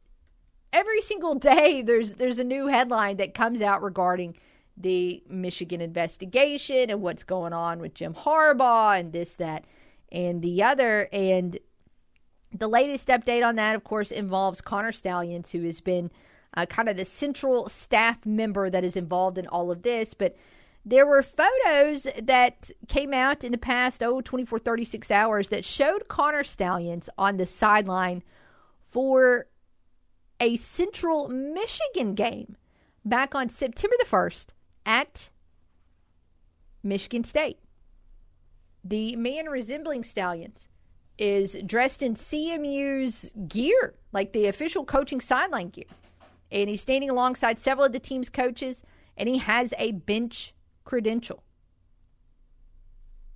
every 0.73 1.01
single 1.01 1.35
day 1.35 1.83
there's 1.83 2.15
there's 2.15 2.39
a 2.39 2.45
new 2.45 2.67
headline 2.67 3.17
that 3.17 3.35
comes 3.35 3.63
out 3.63 3.83
regarding 3.83 4.37
the 4.77 5.23
Michigan 5.29 5.81
investigation 5.81 6.91
and 6.91 7.03
what's 7.03 7.25
going 7.25 7.53
on 7.53 7.81
with 7.81 7.95
Jim 7.95 8.15
Harbaugh 8.15 8.99
and 8.99 9.13
this 9.13 9.35
that 9.35 9.65
and 10.11 10.43
the 10.43 10.63
other 10.63 11.09
and 11.13 11.59
the 12.53 12.69
latest 12.69 13.09
update 13.09 13.47
on 13.47 13.57
that 13.57 13.75
of 13.75 13.85
course 13.85 14.11
involves 14.11 14.61
Connor 14.61 14.93
Stalions 14.93 15.51
who 15.51 15.63
has 15.63 15.81
been 15.81 16.11
uh, 16.55 16.67
kind 16.67 16.89
of 16.89 16.97
the 16.97 17.05
central 17.05 17.69
staff 17.69 18.25
member 18.27 18.71
that 18.71 18.85
is 18.85 18.97
involved 18.97 19.39
in 19.39 19.47
all 19.47 19.71
of 19.71 19.83
this. 19.83 20.15
But 20.15 20.37
there 20.85 21.07
were 21.07 21.23
photos 21.23 22.07
that 22.23 22.71
came 22.89 23.13
out 23.13 23.45
in 23.45 23.53
the 23.53 23.59
past, 23.59 24.03
oh, 24.03 24.21
24, 24.21 24.59
36 24.59 25.11
hours 25.11 25.49
that 25.49 25.65
showed 25.65 26.09
Connor 26.09 26.45
Stalions 26.45 27.09
on 27.19 27.37
the 27.37 27.47
sideline 27.47 28.23
for 28.89 29.47
a 30.41 30.57
Central 30.57 31.29
Michigan 31.29 32.15
game 32.15 32.57
back 33.05 33.35
on 33.35 33.49
September 33.49 33.95
the 33.99 34.07
1st 34.07 34.47
at 34.87 35.29
Michigan 36.83 37.25
State. 37.25 37.59
The 38.83 39.15
man 39.17 39.47
resembling 39.47 40.03
Stalions 40.03 40.67
is 41.19 41.55
dressed 41.67 42.03
in 42.03 42.15
CMU's 42.15 43.31
gear, 43.47 43.95
like 44.13 44.33
the 44.33 44.47
official 44.47 44.87
coaching 44.87 45.21
sideline 45.21 45.69
gear 45.69 45.85
and 46.53 46.69
he's 46.69 46.81
standing 46.81 47.11
alongside 47.11 47.59
several 47.59 47.87
of 47.87 47.93
the 47.93 48.01
team's 48.01 48.29
coaches, 48.29 48.83
and 49.17 49.29
he 49.29 49.39
has 49.39 49.73
a 49.79 49.93
bench 49.93 50.55
credential. 50.85 51.43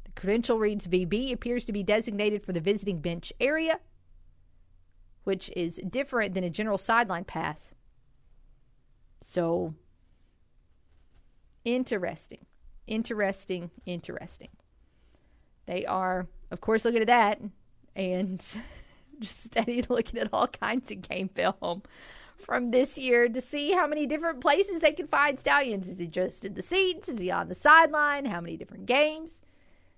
The 0.04 0.12
credential 0.12 0.58
reads 0.58 0.86
VB, 0.86 1.32
appears 1.32 1.64
to 1.66 1.72
be 1.72 1.82
designated 1.82 2.44
for 2.44 2.52
the 2.52 2.60
visiting 2.60 3.00
bench 3.00 3.32
area, 3.38 3.78
which 5.24 5.50
is 5.56 5.80
different 5.88 6.34
than 6.34 6.44
a 6.44 6.50
general 6.50 6.78
sideline 6.78 7.24
pass. 7.24 7.72
So, 9.22 9.74
interesting. 11.64 12.46
Interesting, 12.86 13.70
interesting. 13.86 14.50
They 15.66 15.86
are, 15.86 16.26
of 16.50 16.60
course, 16.60 16.84
looking 16.84 17.00
at 17.00 17.06
that 17.06 17.40
and 17.96 18.44
just 19.20 19.44
steady 19.44 19.82
looking 19.88 20.20
at 20.20 20.28
all 20.32 20.48
kinds 20.48 20.90
of 20.90 21.02
game 21.02 21.28
film 21.28 21.82
from 22.44 22.70
this 22.70 22.98
year 22.98 23.28
to 23.28 23.40
see 23.40 23.72
how 23.72 23.86
many 23.86 24.06
different 24.06 24.40
places 24.40 24.80
they 24.80 24.92
can 24.92 25.06
find 25.06 25.38
Stalions. 25.38 25.88
Is 25.88 25.98
he 25.98 26.06
just 26.06 26.44
in 26.44 26.54
the 26.54 26.62
seats? 26.62 27.08
Is 27.08 27.18
he 27.18 27.30
on 27.30 27.48
the 27.48 27.54
sideline? 27.54 28.26
How 28.26 28.40
many 28.40 28.56
different 28.56 28.86
games? 28.86 29.32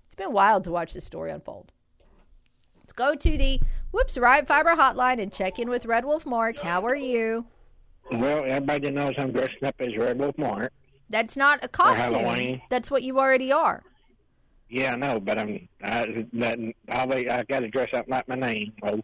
It's 0.05 0.15
been 0.15 0.31
wild 0.31 0.63
to 0.63 0.71
watch 0.71 0.93
this 0.93 1.05
story 1.05 1.31
unfold. 1.31 1.71
Let's 2.79 2.93
go 2.93 3.15
to 3.15 3.37
the 3.37 3.59
Whoops 3.91 4.17
Ritter 4.17 4.45
Fiber 4.45 4.75
hotline 4.75 5.21
and 5.21 5.31
check 5.31 5.59
in 5.59 5.69
with 5.69 5.85
Red 5.85 6.05
Wolf 6.05 6.25
Mark. 6.25 6.59
How 6.59 6.85
are 6.85 6.95
you? 6.95 7.45
Well, 8.11 8.45
everybody 8.45 8.91
knows 8.91 9.15
I'm 9.17 9.33
dressed 9.33 9.61
up 9.63 9.75
as 9.79 9.95
Red 9.97 10.17
Wolf 10.17 10.37
Mark. 10.37 10.71
That's 11.09 11.35
not 11.35 11.59
a 11.63 11.67
costume. 11.67 12.61
That's 12.69 12.89
what 12.89 13.03
you 13.03 13.19
already 13.19 13.51
are. 13.51 13.83
Yeah, 14.69 14.93
I 14.93 14.95
know, 14.95 15.19
but 15.19 15.37
I'm 15.37 15.67
I, 15.81 16.25
that, 16.33 16.59
I, 16.89 17.03
I 17.03 17.43
got 17.43 17.61
to 17.61 17.69
dress 17.69 17.89
up 17.93 18.05
like 18.09 18.27
my 18.27 18.35
name. 18.35 18.73
Well, 18.81 18.99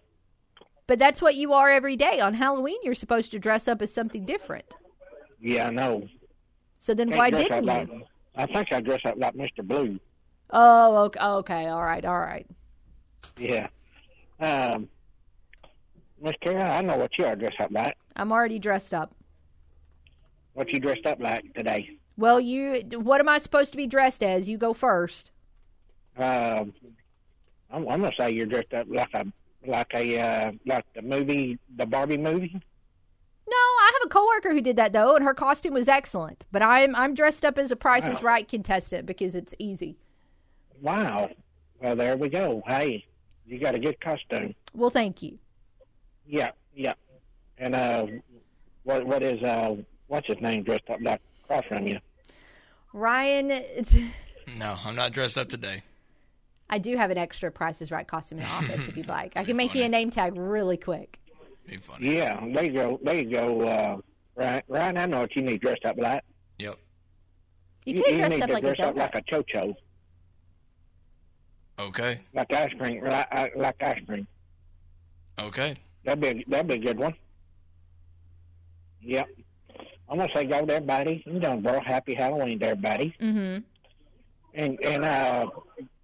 but 0.88 1.00
that's 1.00 1.22
what 1.22 1.36
you 1.36 1.54
are 1.54 1.70
every 1.70 1.96
day. 1.96 2.20
On 2.20 2.34
Halloween, 2.34 2.78
you're 2.84 2.96
supposed 2.96 3.32
to 3.32 3.40
dress 3.40 3.68
up 3.68 3.82
as 3.82 3.94
something 3.94 4.26
different. 4.26 4.66
Yeah, 5.40 5.68
I 5.68 5.70
know. 5.72 6.08
So 6.80 6.94
then, 6.94 7.10
Can't 7.10 7.20
why 7.20 7.30
didn't 7.30 7.64
you? 7.64 7.68
Like, 7.68 7.90
I 8.36 8.46
think 8.46 8.74
I 8.74 8.82
dress 8.82 9.02
up 9.06 9.16
like 9.18 9.36
Mr. 9.36 9.64
Blue. 9.64 10.00
Oh, 10.50 10.98
okay, 11.06 11.20
okay, 11.20 11.68
all 11.68 11.84
right, 11.84 12.04
all 12.04 12.20
right. 12.20 12.46
Yeah. 13.38 13.68
Um, 14.40 14.90
Miss 16.22 16.36
Kara, 16.42 16.78
I 16.78 16.82
know 16.82 16.98
what 16.98 17.18
you 17.18 17.26
are 17.26 17.36
dressed 17.36 17.60
up 17.60 17.72
like. 17.72 17.98
I'm 18.16 18.32
already 18.32 18.60
dressed 18.60 18.94
up. 18.94 19.14
What 20.54 20.72
you 20.74 20.80
dressed 20.80 21.06
up 21.06 21.20
like 21.20 21.54
today? 21.54 21.98
Well, 22.18 22.40
you. 22.40 22.84
What 22.94 23.20
am 23.20 23.30
I 23.30 23.40
supposed 23.40 23.72
to 23.72 23.78
be 23.78 23.88
dressed 23.88 24.24
as? 24.24 24.48
You 24.48 24.58
go 24.58 24.74
first. 24.74 25.32
Um, 26.18 26.74
I'm, 27.72 27.88
I'm 27.90 28.02
gonna 28.02 28.12
say 28.18 28.32
you're 28.32 28.46
dressed 28.46 28.74
up 28.74 28.86
like 28.90 29.10
a 29.14 29.26
like 29.66 29.94
a 29.94 30.20
uh, 30.20 30.52
like 30.66 30.86
the 30.94 31.02
movie, 31.02 31.60
the 31.76 31.86
Barbie 31.86 32.18
movie? 32.18 32.54
No, 33.46 33.58
I 33.58 33.92
have 33.94 34.06
a 34.06 34.10
coworker 34.10 34.52
who 34.52 34.62
did 34.62 34.78
that 34.78 34.94
though, 34.94 35.16
and 35.16 35.26
her 35.26 35.34
costume 35.34 35.74
was 35.74 35.88
excellent. 35.88 36.46
But 36.52 36.62
I'm 36.62 36.96
I'm 36.96 37.14
dressed 37.14 37.46
up 37.46 37.58
as 37.58 37.72
a 37.72 37.76
Price 37.76 38.04
wow. 38.04 38.12
is 38.12 38.24
Right 38.24 38.48
contestant 38.48 39.06
because 39.06 39.36
it's 39.36 39.54
easy. 39.60 39.98
Wow. 40.82 41.30
Well, 41.82 41.96
there 41.96 42.18
we 42.18 42.30
go. 42.30 42.64
Hey, 42.66 43.06
you 43.46 43.60
got 43.60 43.76
a 43.76 43.80
good 43.80 44.00
costume. 44.00 44.56
Well, 44.74 44.90
thank 44.90 45.22
you. 45.22 45.38
Yeah, 46.26 46.52
yeah. 46.74 46.94
And 47.58 47.76
uh, 47.76 48.08
what 48.84 49.06
what 49.06 49.22
is 49.24 49.42
uh 49.44 49.76
what's 50.08 50.28
his 50.28 50.40
name 50.42 50.64
dressed 50.64 50.90
up 50.90 51.00
like 51.02 51.22
across 51.44 51.66
from 51.66 51.88
you? 51.88 52.00
Ryan. 52.94 53.48
no, 54.58 54.78
I'm 54.84 54.96
not 54.96 55.12
dressed 55.12 55.38
up 55.38 55.50
today. 55.50 55.84
I 56.74 56.80
do 56.80 56.98
have 56.98 57.12
an 57.12 57.20
extra 57.20 57.52
Price 57.52 57.84
is 57.84 57.92
Right 57.92 58.08
costume 58.08 58.40
in 58.40 58.46
the 58.46 58.50
office 58.60 58.88
if 58.88 58.98
you'd 58.98 59.08
like. 59.08 59.34
I 59.36 59.44
can 59.44 59.56
make 59.56 59.70
funny. 59.70 59.82
you 59.82 59.86
a 59.86 59.90
name 59.90 60.10
tag 60.10 60.34
really 60.36 60.76
quick. 60.76 61.20
Be 61.68 61.78
funny. 61.78 62.16
Yeah, 62.16 62.44
there 62.52 62.64
you 62.64 62.74
go. 62.74 63.00
There 63.04 63.14
you 63.14 63.30
go. 63.30 63.62
Uh, 63.62 63.98
right, 64.36 64.64
right. 64.68 64.98
I 64.98 65.06
know 65.06 65.20
what 65.20 65.36
you 65.36 65.44
need 65.44 65.62
dressed 65.62 65.86
up 65.86 65.98
like. 66.00 66.24
Yep. 66.58 66.80
You 67.86 68.02
could 68.02 68.14
have 68.16 68.18
dressed 68.18 68.32
need 68.32 68.42
up 68.42 68.48
to 68.48 68.54
like 68.56 68.64
a 68.64 68.76
dress 68.76 68.88
up 68.90 68.96
like 68.96 69.14
a 69.16 69.22
cho-cho, 69.30 69.76
Okay. 71.80 72.22
like 72.34 72.52
ice 72.52 72.74
cream, 72.80 73.04
like, 73.04 73.28
uh, 73.32 73.48
like 73.56 73.84
ice 73.84 74.00
cream. 74.08 74.26
Okay. 75.40 75.76
That'd 76.06 76.22
be 76.22 76.44
that'd 76.48 76.68
be 76.68 76.74
a 76.74 76.78
good 76.80 76.98
one. 77.00 77.14
Yep. 79.02 79.28
I'm 80.10 80.18
gonna 80.18 80.30
say 80.36 80.46
go 80.46 80.66
to 80.66 80.74
everybody 80.74 81.24
in 81.28 81.40
Jonesboro. 81.40 81.82
Happy 81.82 82.16
Halloween 82.16 82.58
to 82.60 82.70
everybody. 82.70 83.16
Mm-hmm. 83.22 83.60
And 84.56 84.84
and 84.84 85.06
uh, 85.06 85.46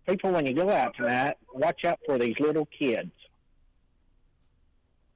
people, 0.09 0.31
when 0.31 0.45
you 0.45 0.53
go 0.53 0.69
out 0.69 0.95
tonight, 0.95 1.37
watch 1.53 1.85
out 1.85 1.99
for 2.05 2.17
these 2.17 2.39
little 2.39 2.65
kids. 2.65 3.11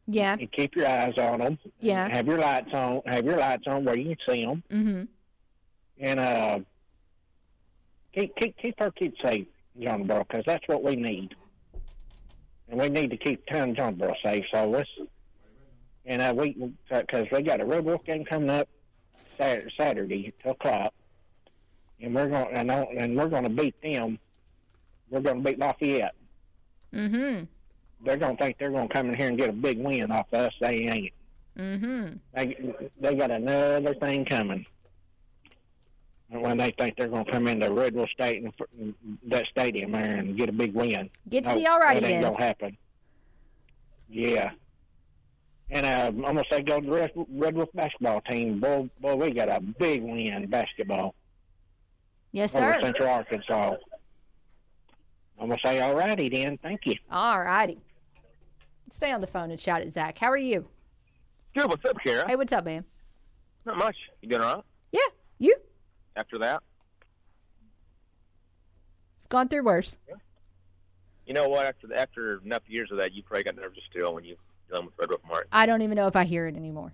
Yeah. 0.06 0.34
And 0.34 0.52
keep 0.52 0.76
your 0.76 0.88
eyes 0.88 1.18
on 1.18 1.40
them. 1.40 1.57
Yeah. 1.80 2.10
Have 2.10 2.28
your 2.28 2.38
lights 2.38 2.74
on. 2.74 3.02
Have 3.06 3.26
your 3.26 3.38
lights 3.38 3.64
on 3.68 3.86
where 3.86 3.98
you 3.98 4.15
can 4.15 4.36
see 4.36 4.45
them. 4.45 4.64
Mm-hmm. 4.70 5.03
And 5.99 6.20
uh, 6.20 6.60
keep 8.14 8.36
keep 8.36 8.57
keep 8.57 8.82
our 8.82 8.91
kids 8.91 9.15
safe, 9.24 9.48
Jonesboro, 9.80 10.26
because 10.28 10.44
that's 10.45 10.68
what 10.68 10.84
we 10.84 10.98
need. 10.98 11.36
And 12.68 12.80
we 12.80 12.90
need 12.90 13.11
to 13.11 13.18
keep 13.18 13.45
town 13.45 13.76
Jonesboro 13.76 14.14
safe. 14.24 14.45
So 14.53 14.68
let's. 14.68 14.90
And 16.06 16.22
uh, 16.22 16.34
we 16.36 16.74
because 16.90 17.28
we 17.32 17.41
got 17.41 17.61
a 17.61 17.65
Red 17.65 17.86
Wolf 17.86 18.03
game 18.03 18.26
coming 18.26 18.49
up 18.49 18.68
Saturday, 19.40 19.74
Saturday 19.78 20.34
two 20.44 20.49
o'clock, 20.49 20.94
and 22.02 22.14
we're 22.14 22.28
going 22.28 22.53
and, 22.53 22.70
and 22.70 23.15
we're 23.15 23.30
going 23.30 23.44
to 23.44 23.49
beat 23.49 23.82
them. 23.82 24.20
We're 25.14 25.22
going 25.22 25.44
to 25.44 25.49
beat 25.49 25.60
Lafayette. 25.60 26.15
Mm-hmm. 26.91 27.44
They're 28.03 28.18
going 28.18 28.35
to 28.35 28.44
think 28.44 28.57
they're 28.57 28.72
going 28.72 28.88
to 28.88 28.94
come 28.94 29.10
in 29.10 29.15
here 29.15 29.27
and 29.27 29.38
get 29.38 29.49
a 29.49 29.53
big 29.53 29.77
win 29.77 30.11
off 30.11 30.34
us. 30.34 30.52
They 30.60 30.88
ain't. 30.88 31.14
Mm-hmm. 31.56 32.15
They 32.34 32.76
they 32.99 33.15
got 33.15 33.30
another 33.30 33.94
thing 33.94 34.26
coming. 34.26 34.65
When 36.30 36.57
they 36.57 36.72
think 36.72 36.98
they're 36.98 37.10
going 37.10 37.26
to 37.26 37.31
come 37.31 37.48
into 37.48 37.72
Red 37.72 37.94
Wolf 37.94 38.10
State 38.10 38.41
and 38.44 38.95
that 39.27 39.45
stadium 39.45 39.91
there 39.91 40.15
and 40.15 40.35
get 40.35 40.49
a 40.49 40.52
big 40.52 40.73
win, 40.73 41.11
Get 41.30 41.44
to 41.44 41.52
No, 41.52 41.60
the 41.60 41.68
all 41.68 41.80
righty 41.80 41.99
That 41.99 42.10
ain't 42.11 42.23
gonna 42.23 42.38
happen. 42.44 42.76
Yeah. 44.10 44.49
And 45.69 45.85
uh, 45.85 46.07
I'm 46.07 46.22
gonna 46.35 46.44
say 46.52 46.64
go 46.64 46.80
to 46.80 46.85
the 46.88 46.91
Red, 46.91 47.11
Red 47.30 47.56
Wolf 47.56 47.69
basketball 47.76 48.22
team. 48.22 48.60
Boy, 48.60 48.90
boy, 48.99 49.15
we 49.15 49.30
got 49.31 49.49
a 49.49 49.61
big 49.61 50.02
win 50.02 50.18
in 50.18 50.48
basketball 50.49 51.14
Yes, 52.31 52.52
sir. 52.52 52.73
over. 52.73 52.81
Central 52.81 53.10
Arkansas. 53.10 53.76
I'm 55.40 55.50
gonna 55.50 55.60
say 55.64 55.80
all 55.82 55.96
righty 55.96 56.30
then. 56.30 56.58
Thank 56.62 56.86
you. 56.86 56.96
All 57.12 57.40
righty. 57.42 57.80
Stay 58.90 59.12
on 59.12 59.22
the 59.22 59.28
phone 59.28 59.52
and 59.52 59.60
shout 59.60 59.82
at 59.82 59.92
Zach. 59.94 60.18
How 60.18 60.30
are 60.32 60.38
you? 60.38 60.68
Good. 61.56 61.68
What's 61.68 61.84
up, 61.86 61.98
Kara? 62.04 62.28
Hey, 62.28 62.36
what's 62.36 62.54
up, 62.54 62.66
man? 62.66 62.86
Not 63.66 63.78
much. 63.78 63.96
You 64.22 64.30
doing 64.30 64.42
all 64.42 64.56
right? 64.56 64.64
Yeah, 64.92 65.00
you 65.40 65.56
After 66.16 66.38
that, 66.40 66.62
gone 69.30 69.48
through 69.48 69.64
worse. 69.64 69.98
Yeah. 70.08 70.16
you 71.26 71.34
know 71.34 71.48
what? 71.50 71.66
After 71.66 71.94
after 71.96 72.42
enough 72.46 72.64
years 72.68 72.92
of 72.92 72.98
that, 72.98 73.14
you 73.14 73.24
probably 73.24 73.44
got 73.44 73.56
nerves 73.56 73.80
still 73.90 74.14
when 74.14 74.24
you 74.24 74.36
dealing 74.70 74.86
with 74.86 74.94
Red 74.98 75.10
Wolf 75.10 75.22
Martin. 75.28 75.50
I 75.52 75.66
don't 75.66 75.82
even 75.82 75.96
know 75.96 76.08
if 76.08 76.16
I 76.16 76.24
hear 76.24 76.48
it 76.48 76.56
anymore. 76.56 76.94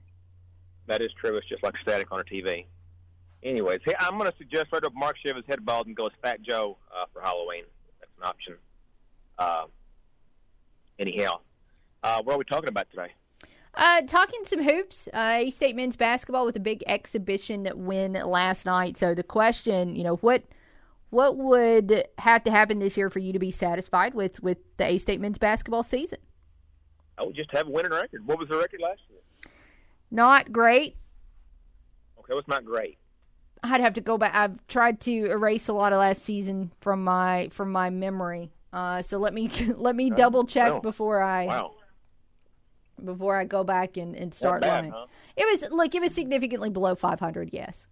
That 0.88 1.02
is 1.02 1.10
true. 1.20 1.38
It's 1.38 1.48
just 1.48 1.64
like 1.64 1.76
static 1.82 2.12
on 2.12 2.20
a 2.20 2.24
TV. 2.24 2.66
Anyways, 3.44 3.80
hey, 3.86 3.94
I'm 4.00 4.18
going 4.18 4.30
to 4.30 4.38
suggest 4.38 4.68
Red 4.72 4.84
Wolf 4.84 4.94
Mark 4.96 5.16
shave 5.24 5.36
his 5.36 5.46
head 5.48 5.64
bald 5.66 5.88
and 5.88 5.96
go 5.96 6.08
as 6.08 6.12
Fat 6.22 6.42
Joe 6.42 6.78
uh, 6.92 7.06
for 7.14 7.22
Halloween. 7.22 7.64
An 8.20 8.28
option. 8.28 8.56
Uh, 9.38 9.66
anyhow, 10.98 11.40
uh, 12.04 12.22
what 12.22 12.36
are 12.36 12.38
we 12.38 12.44
talking 12.44 12.68
about 12.68 12.90
today? 12.90 13.14
Uh, 13.76 14.02
talking 14.02 14.42
some 14.44 14.62
hoops. 14.62 15.08
Uh, 15.14 15.38
A 15.40 15.50
State 15.52 15.76
men's 15.76 15.96
basketball 15.96 16.46
with 16.46 16.56
a 16.58 16.60
big 16.60 16.84
exhibition 16.88 17.70
win 17.76 18.14
last 18.14 18.66
night. 18.66 18.98
So 18.98 19.16
the 19.16 19.24
question, 19.24 19.96
you 19.96 20.04
know, 20.04 20.18
what 20.18 20.44
what 21.12 21.38
would 21.38 22.06
have 22.18 22.44
to 22.44 22.52
happen 22.52 22.80
this 22.80 22.98
year 22.98 23.10
for 23.10 23.20
you 23.20 23.32
to 23.32 23.40
be 23.40 23.52
satisfied 23.52 24.14
with 24.14 24.42
with 24.44 24.58
the 24.78 24.86
A 24.86 24.98
State 24.98 25.22
men's 25.22 25.38
basketball 25.38 25.84
season? 25.84 26.20
I 27.18 27.24
would 27.24 27.36
just 27.36 27.52
have 27.52 27.68
a 27.68 27.72
winning 27.72 27.92
record. 27.92 28.26
What 28.26 28.38
was 28.38 28.50
the 28.50 28.58
record 28.58 28.82
last 28.82 29.00
year? 29.10 29.20
Not 30.12 30.52
great. 30.52 30.98
Okay, 32.18 32.30
well, 32.30 32.40
it's 32.40 32.48
not 32.48 32.66
great. 32.66 32.98
I'd 33.64 33.82
have 33.82 33.94
to 33.96 34.02
go 34.02 34.18
back. 34.18 34.34
I've 34.36 34.66
tried 34.68 35.02
to 35.02 35.12
erase 35.12 35.68
a 35.68 35.74
lot 35.74 35.92
of 35.94 36.00
last 36.00 36.22
season 36.24 36.72
from 36.80 37.04
my 37.04 37.50
from 37.52 37.72
my 37.72 37.90
memory. 37.90 38.52
Uh, 38.72 39.02
so 39.02 39.18
let 39.18 39.34
me 39.34 39.50
let 39.76 39.96
me 39.96 40.10
double 40.10 40.46
check 40.46 40.82
before 40.82 41.22
I 41.22 41.46
Wow. 41.46 41.72
before 43.04 43.38
I 43.38 43.44
go 43.46 43.64
back 43.64 43.98
and, 43.98 44.16
and 44.16 44.34
start 44.34 44.62
bad, 44.62 44.82
lying. 44.84 44.92
huh? 44.92 45.06
It 45.36 45.44
was 45.62 45.72
look, 45.72 45.94
it 45.96 46.02
was 46.02 46.14
significantly 46.14 46.70
below 46.70 46.96
500. 46.96 47.50
Yes. 47.52 47.86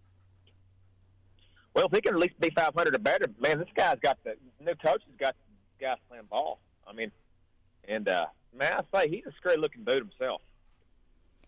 Well, 1.74 1.86
if 1.86 1.92
he 1.92 2.02
can 2.02 2.16
at 2.16 2.20
least 2.20 2.40
be 2.40 2.50
500 2.50 2.96
or 2.96 2.98
better, 2.98 3.28
man, 3.40 3.60
this 3.60 3.68
guy's 3.76 4.00
got 4.00 4.18
the 4.24 4.36
new 4.60 4.74
coach 4.76 5.04
has 5.06 5.16
got 5.20 5.36
guys 5.80 5.98
playing 6.10 6.24
ball. 6.30 6.60
I 6.88 6.94
mean, 6.94 7.12
and 7.88 8.08
uh, 8.08 8.26
man, 8.58 8.74
I 8.94 9.00
say 9.04 9.10
he's 9.10 9.26
a 9.28 9.32
scary 9.34 9.58
looking 9.58 9.84
dude 9.84 9.98
himself. 9.98 10.42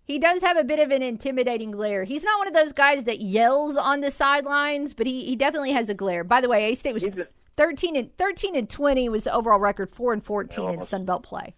He 0.09 0.17
does 0.17 0.41
have 0.41 0.57
a 0.57 0.63
bit 0.63 0.79
of 0.79 0.89
an 0.89 1.03
intimidating 1.03 1.69
glare. 1.69 2.03
He's 2.03 2.23
not 2.23 2.39
one 2.39 2.47
of 2.47 2.53
those 2.55 2.73
guys 2.73 3.03
that 3.03 3.21
yells 3.21 3.77
on 3.77 4.01
the 4.01 4.09
sidelines, 4.09 4.95
but 4.95 5.05
he, 5.05 5.23
he 5.23 5.35
definitely 5.35 5.71
has 5.73 5.87
a 5.87 5.93
glare. 5.93 6.23
By 6.23 6.41
the 6.41 6.49
way, 6.49 6.71
A 6.71 6.75
State 6.75 6.95
was 6.95 7.07
thirteen 7.55 7.95
and 7.95 8.17
thirteen 8.17 8.55
and 8.55 8.67
twenty 8.67 9.07
was 9.07 9.25
the 9.25 9.33
overall 9.35 9.59
record, 9.59 9.93
four 9.93 10.11
and 10.11 10.25
fourteen 10.25 10.71
in. 10.71 10.83
Sun 10.83 11.05
Belt 11.05 11.21
play. 11.21 11.53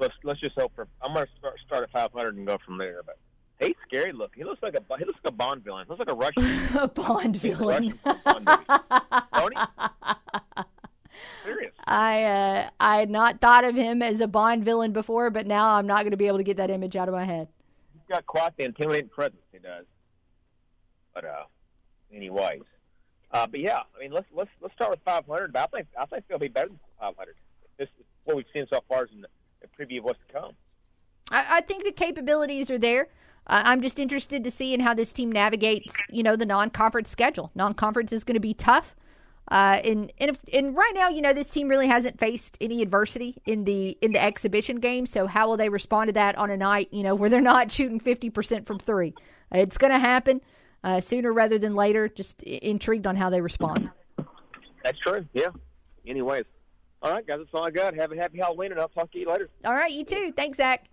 Let's 0.00 0.14
let's 0.24 0.40
just 0.40 0.56
hope 0.58 0.72
for. 0.74 0.88
I'm 1.00 1.14
going 1.14 1.26
to 1.26 1.32
start, 1.38 1.54
start 1.64 1.82
at 1.84 1.92
500 1.92 2.36
and 2.36 2.44
go 2.48 2.58
from 2.66 2.78
there. 2.78 3.02
But 3.06 3.16
he's 3.64 3.76
scary 3.86 4.10
looking. 4.10 4.42
He 4.42 4.44
looks 4.44 4.60
like 4.60 4.74
a 4.74 4.82
he 4.98 5.04
looks 5.04 5.20
like 5.22 5.32
a 5.32 5.36
Bond 5.36 5.62
villain. 5.62 5.86
He 5.86 5.90
looks 5.90 6.00
like 6.00 6.08
a 6.08 6.14
Russian. 6.14 6.76
a 6.80 6.88
Bond 6.88 7.36
villain. 7.36 7.96
Don't 8.04 9.56
he? 9.56 9.62
Serious. 11.44 11.72
I 11.84 12.24
uh, 12.24 12.70
I 12.80 12.98
had 12.98 13.10
not 13.10 13.40
thought 13.40 13.62
of 13.62 13.76
him 13.76 14.02
as 14.02 14.20
a 14.20 14.26
Bond 14.26 14.64
villain 14.64 14.92
before, 14.92 15.30
but 15.30 15.46
now 15.46 15.74
I'm 15.74 15.86
not 15.86 16.00
going 16.02 16.10
to 16.10 16.16
be 16.16 16.26
able 16.26 16.38
to 16.38 16.44
get 16.44 16.56
that 16.56 16.70
image 16.70 16.96
out 16.96 17.06
of 17.06 17.14
my 17.14 17.24
head. 17.24 17.46
Got 18.08 18.26
quite 18.26 18.56
the 18.56 18.64
intimidating 18.64 19.10
presence. 19.10 19.42
He 19.52 19.58
does. 19.58 19.84
But 21.14 21.24
uh, 21.24 21.44
anyways, 22.12 22.62
uh, 23.32 23.46
but 23.46 23.60
yeah, 23.60 23.80
I 23.94 24.00
mean, 24.00 24.12
let's 24.12 24.26
let's 24.34 24.50
let's 24.60 24.74
start 24.74 24.90
with 24.90 25.00
500. 25.04 25.52
But 25.52 25.62
I 25.62 25.66
think 25.76 25.88
I 25.98 26.06
think 26.06 26.24
they'll 26.28 26.38
be 26.38 26.48
better 26.48 26.68
than 26.68 26.78
500. 26.98 27.34
This 27.78 27.88
is 27.98 28.04
what 28.24 28.36
we've 28.36 28.46
seen 28.54 28.66
so 28.72 28.80
far 28.88 29.04
is 29.04 29.10
in 29.12 29.20
the, 29.20 29.28
preview 29.78 29.98
of 29.98 30.04
what's 30.04 30.18
to 30.26 30.32
come. 30.32 30.52
I, 31.30 31.58
I 31.58 31.60
think 31.60 31.84
the 31.84 31.92
capabilities 31.92 32.70
are 32.70 32.78
there. 32.78 33.08
I'm 33.46 33.80
just 33.80 33.98
interested 33.98 34.44
to 34.44 34.50
see 34.50 34.74
in 34.74 34.80
how 34.80 34.92
this 34.92 35.12
team 35.12 35.32
navigates, 35.32 35.94
you 36.10 36.22
know, 36.22 36.36
the 36.36 36.44
non-conference 36.44 37.08
schedule. 37.08 37.50
Non-conference 37.54 38.12
is 38.12 38.22
going 38.22 38.34
to 38.34 38.40
be 38.40 38.52
tough. 38.52 38.94
Uh, 39.50 39.80
and 39.82 40.12
and, 40.18 40.38
and 40.52 40.76
right 40.76 40.92
now, 40.94 41.08
you 41.08 41.22
know, 41.22 41.32
this 41.32 41.48
team 41.48 41.68
really 41.68 41.86
hasn't 41.86 42.18
faced 42.18 42.56
any 42.60 42.82
adversity 42.82 43.36
in 43.46 43.64
the 43.64 43.96
in 44.02 44.12
the 44.12 44.22
exhibition 44.22 44.80
game. 44.80 45.06
So 45.06 45.26
how 45.26 45.48
will 45.48 45.56
they 45.56 45.68
respond 45.68 46.08
to 46.08 46.12
that 46.14 46.36
on 46.36 46.50
a 46.50 46.56
night, 46.56 46.88
you 46.92 47.02
know, 47.02 47.14
where 47.14 47.30
they're 47.30 47.40
not 47.40 47.72
shooting 47.72 48.00
50 48.00 48.30
percent 48.30 48.66
from 48.66 48.78
three? 48.78 49.14
It's 49.50 49.78
going 49.78 49.92
to 49.92 49.98
happen 49.98 50.42
uh, 50.84 51.00
sooner 51.00 51.32
rather 51.32 51.58
than 51.58 51.74
later. 51.74 52.08
Just 52.08 52.42
intrigued 52.42 53.06
on 53.06 53.16
how 53.16 53.30
they 53.30 53.40
respond. 53.40 53.90
That's 54.84 54.98
true. 54.98 55.26
Yeah. 55.32 55.48
Anyways, 56.06 56.44
all 57.02 57.12
right, 57.12 57.26
guys, 57.26 57.38
that's 57.38 57.50
all 57.52 57.64
I 57.64 57.70
got. 57.70 57.94
Have 57.94 58.12
a 58.12 58.16
happy 58.16 58.38
Halloween, 58.38 58.72
and 58.72 58.80
I'll 58.80 58.88
talk 58.88 59.10
to 59.12 59.18
you 59.18 59.28
later. 59.28 59.48
All 59.64 59.74
right, 59.74 59.92
you 59.92 60.04
too. 60.04 60.32
Thanks, 60.36 60.58
Zach. 60.58 60.88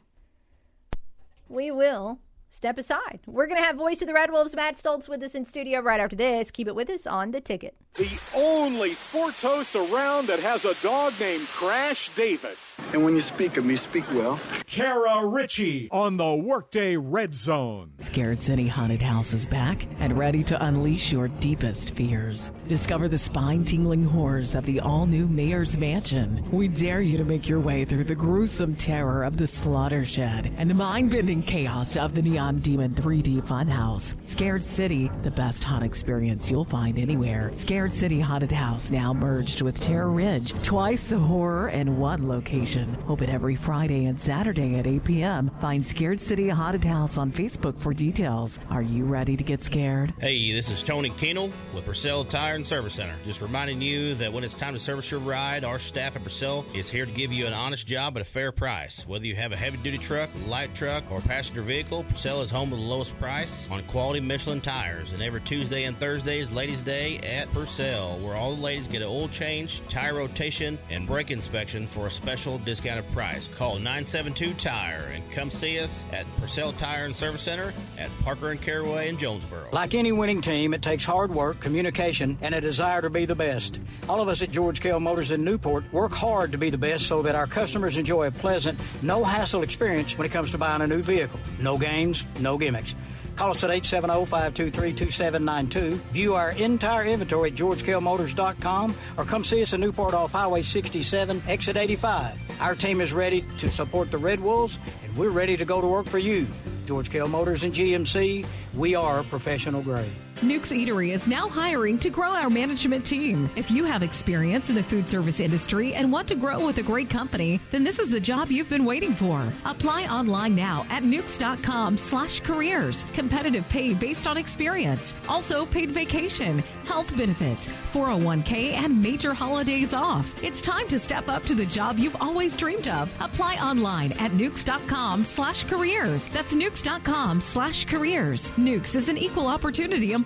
We 1.50 1.72
will 1.72 2.20
step 2.56 2.78
aside. 2.78 3.20
We're 3.28 3.48
going 3.48 3.60
to 3.60 3.66
have 3.66 3.76
voice 3.76 4.02
of 4.02 4.08
the 4.08 4.14
Red 4.14 4.32
Wolves, 4.32 4.56
Matt 4.56 4.78
Stolz, 4.78 5.10
with 5.10 5.22
us 5.22 5.36
in 5.36 5.46
studio 5.46 5.82
right 5.82 6.00
after 6.00 6.16
this. 6.16 6.52
Keep 6.52 6.70
it 6.70 6.76
with 6.76 6.90
us 6.90 7.06
on 7.06 7.32
the 7.32 7.42
ticket. 7.42 7.76
The 7.96 8.20
only 8.36 8.94
sports 8.94 9.42
host 9.42 9.76
around 9.76 10.28
that 10.28 10.40
has 10.40 10.66
a 10.66 10.74
dog 10.82 11.14
named 11.20 11.48
Crash 11.48 12.10
Davis. 12.10 12.76
And 12.92 13.04
when 13.06 13.16
you 13.16 13.22
speak 13.22 13.56
of 13.56 13.66
me, 13.66 13.76
speak 13.78 14.06
well. 14.14 14.40
Kara 14.66 15.26
Richey 15.26 15.90
on 15.92 16.18
the 16.18 16.36
Workday 16.36 16.98
Red 16.98 17.34
Zone. 17.34 17.94
Scared 18.00 18.42
City 18.42 18.68
Haunted 18.68 19.02
House 19.02 19.34
is 19.34 19.48
back 19.48 19.88
and 20.00 20.18
ready 20.18 20.44
to 20.44 20.66
unleash 20.66 21.12
your 21.12 21.28
deepest 21.28 21.92
fears. 21.92 22.52
Discover 22.68 23.08
the 23.08 23.18
spine 23.18 23.64
tingling 23.64 24.04
horrors 24.04 24.56
of 24.56 24.66
the 24.66 24.82
all 24.82 25.06
new 25.06 25.28
Mayor's 25.28 25.78
Mansion. 25.78 26.46
We 26.52 26.68
dare 26.68 27.02
you 27.02 27.18
to 27.18 27.24
make 27.24 27.48
your 27.48 27.62
way 27.62 27.86
through 27.86 28.06
the 28.06 28.16
gruesome 28.16 28.76
terror 28.76 29.24
of 29.24 29.38
the 29.38 29.48
Slaughter 29.48 30.04
Shed 30.04 30.54
and 30.58 30.70
the 30.70 30.74
mind 30.74 31.12
bending 31.12 31.44
chaos 31.44 31.96
of 31.96 32.14
the 32.14 32.22
Neon 32.22 32.45
Demon 32.54 32.94
3D 32.96 33.42
Funhouse. 33.44 34.16
Scared 34.28 34.64
City, 34.64 35.12
the 35.24 35.32
best 35.32 35.64
haunt 35.64 35.84
experience 35.84 36.50
you'll 36.50 36.66
find 36.66 36.98
anywhere. 36.98 37.52
Scared 37.56 37.86
Scared 37.86 38.00
City 38.00 38.20
Haunted 38.20 38.52
House 38.52 38.90
now 38.90 39.14
merged 39.14 39.62
with 39.62 39.80
Terror 39.80 40.10
Ridge. 40.10 40.54
Twice 40.64 41.04
the 41.04 41.20
horror 41.20 41.70
in 41.70 41.98
one 41.98 42.28
location. 42.28 42.98
Open 43.08 43.30
every 43.30 43.56
Friday 43.56 44.06
and 44.06 44.20
Saturday 44.20 44.76
at 44.78 44.88
8 44.88 45.04
p.m. 45.04 45.52
Find 45.60 45.86
Scared 45.86 46.20
City 46.20 46.50
Haunted 46.50 46.84
House 46.84 47.18
on 47.18 47.32
Facebook 47.32 47.78
for 47.80 47.94
details. 47.94 48.60
Are 48.72 48.82
you 48.82 49.04
ready 49.04 49.38
to 49.38 49.44
get 49.44 49.64
scared? 49.64 50.14
Hey, 50.20 50.52
this 50.52 50.72
is 50.72 50.82
Tony 50.84 51.10
Keenel 51.12 51.52
with 51.76 51.86
Purcell 51.86 52.26
Tire 52.26 52.56
and 52.56 52.66
Service 52.66 52.94
Center. 52.94 53.14
Just 53.24 53.42
reminding 53.42 53.82
you 53.82 54.16
that 54.16 54.34
when 54.34 54.44
it's 54.44 54.56
time 54.56 54.74
to 54.74 54.80
service 54.80 55.12
your 55.12 55.20
ride, 55.20 55.64
our 55.64 55.78
staff 55.78 56.16
at 56.16 56.24
Purcell 56.24 56.66
is 56.74 56.90
here 56.90 57.06
to 57.06 57.12
give 57.12 57.34
you 57.34 57.46
an 57.46 57.54
honest 57.54 57.86
job 57.86 58.16
at 58.16 58.22
a 58.22 58.26
fair 58.26 58.52
price. 58.52 59.06
Whether 59.06 59.26
you 59.26 59.36
have 59.36 59.52
a 59.52 59.58
heavy 59.58 59.78
duty 59.78 59.98
truck, 59.98 60.30
light 60.48 60.74
truck, 60.74 61.04
or 61.12 61.20
passenger 61.20 61.62
vehicle, 61.62 62.06
Purcell 62.10 62.35
is 62.42 62.50
home 62.50 62.70
to 62.70 62.76
the 62.76 62.82
lowest 62.82 63.18
price 63.20 63.70
on 63.72 63.84
quality 63.84 64.20
Michelin 64.20 64.62
tires. 64.62 65.14
And 65.14 65.22
every 65.22 65.42
Tuesday 65.42 65.84
and 65.84 65.96
Thursday 65.98 66.40
is 66.40 66.52
Ladies' 66.52 66.82
Day 66.82 67.18
at 67.20 67.52
Purcell, 67.52 68.18
where 68.20 68.36
all 68.36 68.56
the 68.56 68.62
ladies 68.62 68.88
get 68.88 69.02
an 69.02 69.08
oil 69.08 69.28
change, 69.30 69.82
tire 69.90 70.16
rotation, 70.16 70.78
and 70.90 71.08
brake 71.08 71.32
inspection 71.32 71.88
for 71.88 72.08
a 72.08 72.12
special 72.12 72.58
discounted 72.60 73.10
price. 73.12 73.48
Call 73.48 73.76
972 73.76 74.54
Tire 74.56 75.12
and 75.14 75.30
come 75.32 75.50
see 75.50 75.80
us 75.80 76.06
at 76.12 76.26
Purcell 76.38 76.74
Tire 76.74 77.06
and 77.06 77.16
Service 77.16 77.42
Center 77.42 77.74
at 77.98 78.10
Parker 78.22 78.52
and 78.52 78.62
Caraway 78.62 79.10
in 79.10 79.18
Jonesboro. 79.18 79.70
Like 79.72 79.94
any 79.94 80.12
winning 80.12 80.42
team, 80.42 80.74
it 80.74 80.82
takes 80.82 81.06
hard 81.06 81.34
work, 81.34 81.60
communication, 81.60 82.38
and 82.42 82.54
a 82.54 82.62
desire 82.62 83.02
to 83.02 83.10
be 83.10 83.26
the 83.26 83.36
best. 83.36 83.80
All 84.10 84.22
of 84.22 84.28
us 84.28 84.42
at 84.42 84.52
George 84.52 84.82
Kell 84.82 85.00
Motors 85.00 85.32
in 85.32 85.44
Newport 85.44 85.92
work 85.94 86.14
hard 86.14 86.52
to 86.52 86.58
be 86.58 86.70
the 86.70 86.78
best 86.78 87.08
so 87.08 87.22
that 87.22 87.36
our 87.36 87.48
customers 87.48 87.98
enjoy 87.98 88.28
a 88.28 88.32
pleasant, 88.32 88.80
no 89.02 89.24
hassle 89.24 89.64
experience 89.64 90.18
when 90.18 90.26
it 90.26 90.32
comes 90.32 90.52
to 90.52 90.58
buying 90.58 90.82
a 90.82 90.88
new 90.88 91.02
vehicle. 91.02 91.40
No 91.60 91.78
games, 91.78 92.25
no 92.40 92.58
gimmicks. 92.58 92.96
Call 93.36 93.52
us 93.52 93.64
at 93.64 93.70
870-523-2792. 93.70 95.94
View 96.12 96.34
our 96.36 96.52
entire 96.52 97.06
inventory 97.06 97.50
at 97.50 97.56
georgekellmotors.com 97.56 98.96
or 99.18 99.26
come 99.26 99.44
see 99.44 99.62
us 99.62 99.74
in 99.74 99.82
Newport 99.82 100.14
off 100.14 100.32
Highway 100.32 100.62
67, 100.62 101.44
exit 101.48 101.76
85. 101.76 102.40
Our 102.62 102.76
team 102.76 103.02
is 103.02 103.12
ready 103.12 103.44
to 103.58 103.70
support 103.70 104.12
the 104.12 104.18
Red 104.18 104.40
Wolves, 104.40 104.80
and 105.04 105.18
we're 105.18 105.32
ready 105.32 105.58
to 105.58 105.66
go 105.66 105.82
to 105.82 105.88
work 105.88 106.08
for 106.08 106.20
you. 106.20 106.48
George 106.86 107.10
Kell 107.10 107.28
Motors 107.28 107.64
and 107.64 107.74
GMC, 107.74 108.46
we 108.74 108.96
are 108.96 109.24
professional 109.24 109.82
grade. 109.82 110.10
Nuke's 110.42 110.74
Eatery 110.74 111.14
is 111.14 111.28
now 111.28 111.48
hiring 111.48 111.98
to 111.98 112.10
grow 112.10 112.28
our 112.28 112.50
management 112.50 113.06
team. 113.06 113.50
If 113.56 113.72
you 113.72 113.86
have 113.86 114.04
experience 114.04 114.70
in 114.70 114.76
the 114.76 114.84
food 114.84 115.10
service 115.10 115.40
industry 115.40 115.94
and 115.94 116.12
want 116.12 116.28
to 116.28 116.36
grow 116.36 116.66
with 116.66 116.78
a 116.78 116.84
great 116.84 117.10
company, 117.10 117.62
then 117.72 117.86
this 117.86 118.00
is 118.00 118.10
the 118.10 118.20
job 118.20 118.52
you've 118.52 118.70
been 118.70 118.84
waiting 118.84 119.14
for. 119.14 119.42
Apply 119.64 120.04
online 120.08 120.54
now 120.54 120.86
at 120.90 121.04
nukes.com 121.04 121.98
slash 121.98 122.42
careers. 122.42 123.06
Competitive 123.14 123.68
pay 123.70 123.94
based 123.94 124.28
on 124.28 124.36
experience. 124.36 125.16
Also 125.30 125.66
paid 125.68 125.90
vacation, 125.90 126.58
health 126.86 127.16
benefits, 127.18 127.68
401k, 127.94 128.74
and 128.74 129.02
major 129.02 129.34
holidays 129.34 129.94
off. 129.94 130.44
It's 130.44 130.62
time 130.62 130.90
to 130.90 131.00
step 131.00 131.30
up 131.30 131.44
to 131.44 131.56
the 131.56 131.66
job 131.66 131.98
you've 131.98 132.22
always 132.22 132.58
dreamed 132.58 132.90
of. 132.90 133.10
Apply 133.22 133.56
online 133.56 134.12
at 134.14 134.32
nukes.com 134.32 135.24
slash 135.24 135.64
careers. 135.64 136.28
That's 136.28 136.54
nukes.com 136.54 137.40
slash 137.40 137.86
careers. 137.86 138.50
Nukes 138.52 138.96
is 138.98 139.08
an 139.08 139.18
equal 139.18 139.48
opportunity 139.48 140.12
employer. 140.12 140.25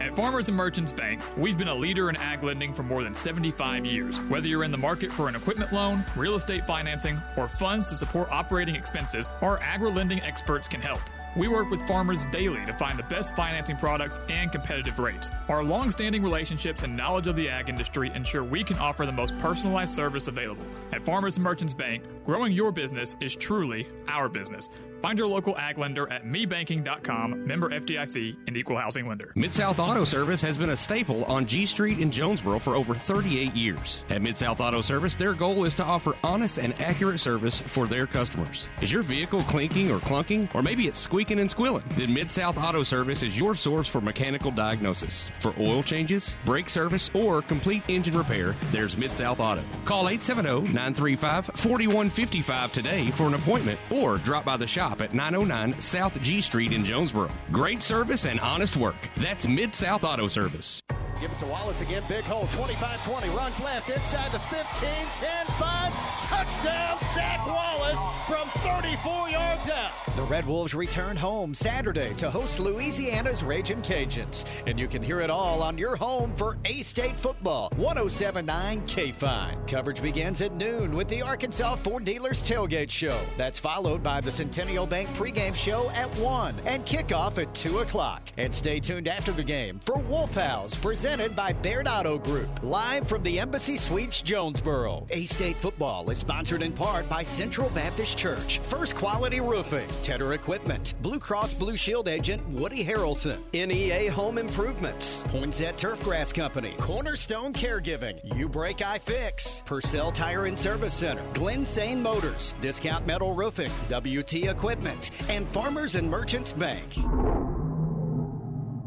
At 0.00 0.14
Farmers 0.14 0.46
and 0.46 0.56
Merchants 0.56 0.92
Bank, 0.92 1.20
we've 1.36 1.58
been 1.58 1.66
a 1.66 1.74
leader 1.74 2.08
in 2.08 2.14
ag 2.14 2.44
lending 2.44 2.72
for 2.72 2.84
more 2.84 3.02
than 3.02 3.16
75 3.16 3.84
years. 3.84 4.16
Whether 4.20 4.46
you're 4.46 4.62
in 4.62 4.70
the 4.70 4.78
market 4.78 5.12
for 5.12 5.28
an 5.28 5.34
equipment 5.34 5.72
loan, 5.72 6.04
real 6.14 6.36
estate 6.36 6.64
financing, 6.68 7.20
or 7.36 7.48
funds 7.48 7.88
to 7.88 7.96
support 7.96 8.30
operating 8.30 8.76
expenses, 8.76 9.28
our 9.42 9.58
agri 9.58 9.90
lending 9.90 10.20
experts 10.22 10.68
can 10.68 10.80
help. 10.80 11.00
We 11.36 11.48
work 11.48 11.70
with 11.70 11.86
farmers 11.86 12.26
daily 12.26 12.64
to 12.66 12.72
find 12.74 12.98
the 12.98 13.02
best 13.04 13.36
financing 13.36 13.76
products 13.76 14.20
and 14.28 14.50
competitive 14.50 14.98
rates. 14.98 15.30
Our 15.48 15.62
long 15.62 15.90
standing 15.90 16.22
relationships 16.22 16.84
and 16.84 16.96
knowledge 16.96 17.26
of 17.26 17.36
the 17.36 17.48
ag 17.48 17.68
industry 17.68 18.10
ensure 18.14 18.42
we 18.42 18.64
can 18.64 18.78
offer 18.78 19.04
the 19.04 19.12
most 19.12 19.36
personalized 19.38 19.94
service 19.94 20.28
available. 20.28 20.64
At 20.92 21.04
Farmers 21.04 21.36
and 21.36 21.44
Merchants 21.44 21.74
Bank, 21.74 22.02
growing 22.24 22.52
your 22.52 22.72
business 22.72 23.14
is 23.20 23.36
truly 23.36 23.88
our 24.08 24.28
business. 24.28 24.68
Find 25.00 25.16
your 25.16 25.28
local 25.28 25.56
ag 25.56 25.78
lender 25.78 26.10
at 26.12 26.24
mebanking.com, 26.24 27.46
member 27.46 27.70
FDIC, 27.70 28.36
and 28.48 28.56
equal 28.56 28.76
housing 28.76 29.06
lender. 29.06 29.32
Mid 29.36 29.54
South 29.54 29.78
Auto 29.78 30.04
Service 30.04 30.40
has 30.40 30.58
been 30.58 30.70
a 30.70 30.76
staple 30.76 31.24
on 31.26 31.46
G 31.46 31.66
Street 31.66 32.00
in 32.00 32.10
Jonesboro 32.10 32.58
for 32.58 32.74
over 32.74 32.94
38 32.94 33.54
years. 33.54 34.02
At 34.08 34.22
Mid 34.22 34.36
South 34.36 34.60
Auto 34.60 34.80
Service, 34.80 35.14
their 35.14 35.34
goal 35.34 35.64
is 35.64 35.74
to 35.76 35.84
offer 35.84 36.16
honest 36.24 36.58
and 36.58 36.78
accurate 36.80 37.20
service 37.20 37.60
for 37.60 37.86
their 37.86 38.06
customers. 38.06 38.66
Is 38.80 38.90
your 38.90 39.02
vehicle 39.02 39.42
clinking 39.42 39.92
or 39.92 40.00
clunking, 40.00 40.52
or 40.54 40.62
maybe 40.62 40.88
it's 40.88 40.98
squeaking 40.98 41.38
and 41.38 41.50
squilling? 41.50 41.84
Then 41.96 42.12
Mid 42.12 42.32
South 42.32 42.58
Auto 42.58 42.82
Service 42.82 43.22
is 43.22 43.38
your 43.38 43.54
source 43.54 43.86
for 43.86 44.00
mechanical 44.00 44.50
diagnosis. 44.50 45.30
For 45.38 45.54
oil 45.60 45.84
changes, 45.84 46.34
brake 46.44 46.68
service, 46.68 47.08
or 47.14 47.42
complete 47.42 47.88
engine 47.88 48.18
repair, 48.18 48.56
there's 48.72 48.96
Mid 48.96 49.12
South 49.12 49.38
Auto. 49.38 49.62
Call 49.84 50.08
870 50.08 50.72
935 50.72 51.46
4155 51.54 52.72
today 52.72 53.10
for 53.12 53.28
an 53.28 53.34
appointment 53.34 53.78
or 53.90 54.18
drop 54.18 54.44
by 54.44 54.56
the 54.56 54.66
shop 54.66 54.87
at 55.00 55.14
909 55.14 55.78
South 55.78 56.20
G 56.20 56.40
Street 56.40 56.72
in 56.72 56.84
Jonesboro. 56.84 57.30
Great 57.52 57.80
service 57.82 58.24
and 58.24 58.40
honest 58.40 58.76
work. 58.76 58.96
That's 59.16 59.46
Mid 59.46 59.74
South 59.74 60.04
Auto 60.04 60.28
Service. 60.28 60.82
Give 61.20 61.32
it 61.32 61.38
to 61.38 61.46
Wallace 61.46 61.80
again. 61.80 62.04
Big 62.08 62.24
hole. 62.24 62.46
25 62.48 63.04
20. 63.04 63.28
Runs 63.30 63.60
left 63.60 63.90
inside 63.90 64.32
the 64.32 64.38
15. 64.38 64.64
10 65.12 65.46
5. 65.46 65.92
Touchdown, 66.22 66.98
Zach 67.14 67.44
Wallace 67.46 68.00
from 68.26 68.48
34 68.62 69.30
yards 69.30 69.68
out. 69.68 69.90
The 70.14 70.22
Red 70.22 70.46
Wolves 70.46 70.74
return 70.74 71.16
home 71.16 71.54
Saturday 71.54 72.14
to 72.14 72.30
host 72.30 72.60
Louisiana's 72.60 73.42
Raging 73.42 73.82
Cajuns. 73.82 74.44
And 74.66 74.78
you 74.78 74.86
can 74.86 75.02
hear 75.02 75.20
it 75.20 75.30
all 75.30 75.62
on 75.62 75.76
your 75.76 75.96
home 75.96 76.34
for 76.36 76.56
A 76.64 76.82
State 76.82 77.16
football. 77.16 77.70
1079 77.76 78.86
K 78.86 79.10
Fine. 79.10 79.66
Coverage 79.66 80.00
begins 80.00 80.40
at 80.40 80.54
noon 80.54 80.94
with 80.94 81.08
the 81.08 81.22
Arkansas 81.22 81.76
Ford 81.76 82.04
Dealers 82.04 82.42
Tailgate 82.42 82.90
Show. 82.90 83.18
That's 83.36 83.58
followed 83.58 84.02
by 84.02 84.20
the 84.20 84.30
Centennial 84.30 84.77
Bank 84.86 85.08
pregame 85.10 85.54
show 85.54 85.90
at 85.90 86.08
1 86.18 86.54
and 86.64 86.84
kickoff 86.86 87.38
at 87.42 87.54
2 87.54 87.78
o'clock. 87.80 88.22
And 88.36 88.54
stay 88.54 88.78
tuned 88.78 89.08
after 89.08 89.32
the 89.32 89.42
game 89.42 89.80
for 89.80 89.98
Wolf 89.98 90.34
House, 90.34 90.74
presented 90.74 91.34
by 91.34 91.52
Baird 91.52 91.88
Auto 91.88 92.18
Group, 92.18 92.48
live 92.62 93.08
from 93.08 93.22
the 93.24 93.40
Embassy 93.40 93.76
Suites, 93.76 94.20
Jonesboro. 94.20 95.06
A 95.10 95.24
State 95.24 95.56
football 95.56 96.08
is 96.10 96.18
sponsored 96.18 96.62
in 96.62 96.72
part 96.72 97.08
by 97.08 97.24
Central 97.24 97.68
Baptist 97.70 98.16
Church, 98.16 98.60
First 98.68 98.94
Quality 98.94 99.40
Roofing, 99.40 99.88
Tedder 100.02 100.34
Equipment, 100.34 100.94
Blue 101.02 101.18
Cross 101.18 101.54
Blue 101.54 101.76
Shield 101.76 102.06
agent 102.06 102.46
Woody 102.48 102.84
Harrelson, 102.84 103.38
NEA 103.52 104.12
Home 104.12 104.38
Improvements, 104.38 105.24
Poinsett 105.24 105.76
Turfgrass 105.76 106.32
Company, 106.32 106.74
Cornerstone 106.78 107.52
Caregiving, 107.52 108.20
You 108.36 108.48
Break 108.48 108.80
I 108.82 108.98
Fix, 108.98 109.62
Purcell 109.66 110.12
Tire 110.12 110.46
and 110.46 110.58
Service 110.58 110.94
Center, 110.94 111.22
Glen 111.34 111.64
Sane 111.64 112.00
Motors, 112.00 112.54
Discount 112.60 113.06
Metal 113.06 113.34
Roofing, 113.34 113.70
WT 113.90 114.34
Equipment, 114.34 114.67
and 114.70 115.48
Farmers 115.48 115.94
and 115.94 116.10
Merchants 116.10 116.52
Bank. 116.52 116.98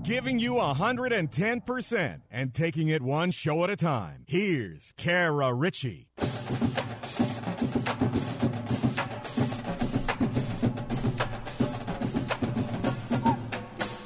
Giving 0.03 0.37
you 0.37 0.53
110% 0.53 2.21
and 2.29 2.53
taking 2.53 2.89
it 2.89 3.01
one 3.01 3.31
show 3.31 3.63
at 3.63 3.71
a 3.71 3.75
time. 3.75 4.23
Here's 4.27 4.93
Kara 4.95 5.51
Richey. 5.51 6.07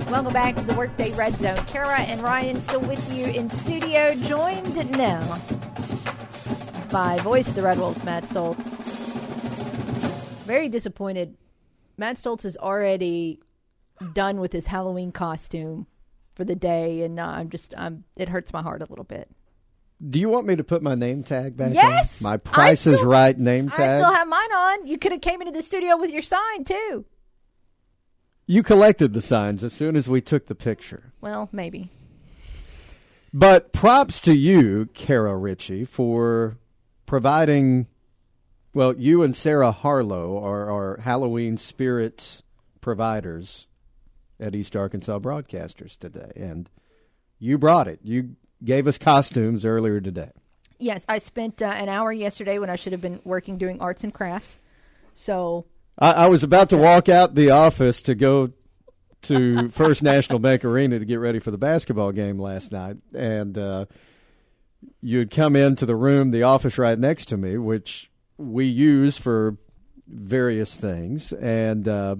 Welcome 0.10 0.32
back 0.32 0.56
to 0.56 0.64
the 0.64 0.76
Workday 0.78 1.12
Red 1.12 1.36
Zone. 1.36 1.58
Kara 1.68 2.00
and 2.00 2.22
Ryan 2.22 2.62
still 2.62 2.80
with 2.80 3.14
you 3.14 3.26
in 3.26 3.50
studio, 3.50 4.16
joined 4.16 4.92
now 4.92 5.42
by 6.90 7.18
voice 7.20 7.50
of 7.50 7.56
the 7.56 7.62
Red 7.64 7.80
Wolves, 7.80 8.02
Matt 8.06 8.24
Stolz. 8.24 8.56
Very 10.46 10.70
disappointed. 10.70 11.36
Matt 11.98 12.18
Stolz 12.18 12.46
is 12.46 12.58
already 12.58 13.40
done 14.14 14.40
with 14.40 14.52
his 14.52 14.68
Halloween 14.68 15.12
costume 15.12 15.88
for 16.36 16.44
the 16.44 16.56
day, 16.56 17.02
and 17.02 17.20
uh, 17.20 17.26
I'm 17.26 17.50
just, 17.50 17.74
I'm, 17.78 18.04
it 18.16 18.30
hurts 18.30 18.52
my 18.52 18.62
heart 18.62 18.82
a 18.82 18.86
little 18.90 19.06
bit. 19.06 19.30
Do 20.08 20.20
you 20.20 20.28
want 20.28 20.46
me 20.46 20.58
to 20.58 20.64
put 20.64 20.84
my 20.84 20.96
name 20.96 21.24
tag 21.24 21.56
back? 21.56 21.74
Yes, 21.74 22.22
on? 22.22 22.32
my 22.32 22.38
Price 22.38 22.82
still, 22.82 22.96
is 22.96 23.02
Right 23.02 23.38
name 23.38 23.70
tag. 23.70 23.80
I 23.80 24.00
still 24.00 24.14
have 24.14 24.28
mine 24.28 24.52
on. 24.52 24.88
You 24.88 24.98
could 24.98 25.14
have 25.14 25.22
came 25.22 25.42
into 25.42 25.54
the 25.54 25.62
studio 25.62 25.96
with 25.98 26.12
your 26.12 26.22
sign 26.22 26.66
too. 26.66 27.06
You 28.46 28.62
collected 28.62 29.14
the 29.14 29.22
signs 29.22 29.64
as 29.64 29.74
soon 29.74 29.96
as 29.96 30.10
we 30.10 30.22
took 30.22 30.48
the 30.48 30.56
picture. 30.56 31.14
Well, 31.22 31.50
maybe. 31.52 31.92
But 33.34 33.72
props 33.74 34.20
to 34.22 34.36
you, 34.36 34.90
Kara 34.94 35.36
Richey, 35.38 35.86
for 35.86 36.58
providing. 37.06 37.88
Well, 38.76 38.94
you 38.98 39.24
and 39.24 39.34
Sarah 39.34 39.72
Harlow 39.72 40.38
are 40.38 40.70
our 40.70 40.98
Halloween 40.98 41.56
spirits 41.56 42.44
providers 42.82 43.68
at 44.38 44.54
East 44.54 44.76
Arkansas 44.76 45.18
Broadcasters 45.20 45.98
today, 45.98 46.34
and 46.36 46.70
you 47.40 47.58
brought 47.58 47.88
it. 47.88 48.02
You 48.04 48.36
gave 48.66 48.86
us 48.86 48.98
costumes 48.98 49.64
earlier 49.64 50.02
today. 50.02 50.32
Yes, 50.78 51.06
I 51.08 51.20
spent 51.20 51.62
uh, 51.62 51.68
an 51.68 51.88
hour 51.88 52.12
yesterday 52.12 52.60
when 52.60 52.70
I 52.70 52.76
should 52.76 52.92
have 52.92 53.00
been 53.00 53.22
working 53.24 53.58
doing 53.58 53.80
arts 53.80 54.04
and 54.04 54.14
crafts. 54.14 54.58
So 55.14 55.68
I, 55.98 56.12
I 56.12 56.28
was 56.28 56.44
about 56.44 56.68
to 56.72 56.78
walk 56.78 57.08
out 57.08 57.34
the 57.34 57.52
office 57.52 58.02
to 58.02 58.14
go 58.14 58.52
to 59.22 59.70
First 59.72 60.04
National 60.04 60.40
Bank 60.40 60.66
Arena 60.66 61.00
to 61.00 61.06
get 61.06 61.22
ready 61.22 61.40
for 61.40 61.52
the 61.52 61.58
basketball 61.58 62.12
game 62.12 62.38
last 62.38 62.74
night, 62.74 62.98
and 63.14 63.58
uh, 63.58 63.86
you'd 65.02 65.32
come 65.32 65.56
into 65.56 65.86
the 65.86 65.96
room, 65.96 66.32
the 66.32 66.44
office 66.44 66.78
right 66.78 67.00
next 67.00 67.30
to 67.30 67.38
me, 67.38 67.58
which 67.58 68.12
we 68.38 68.66
use 68.66 69.18
for 69.18 69.58
various 70.08 70.76
things, 70.78 71.32
and 71.34 71.88
uh, 71.88 72.16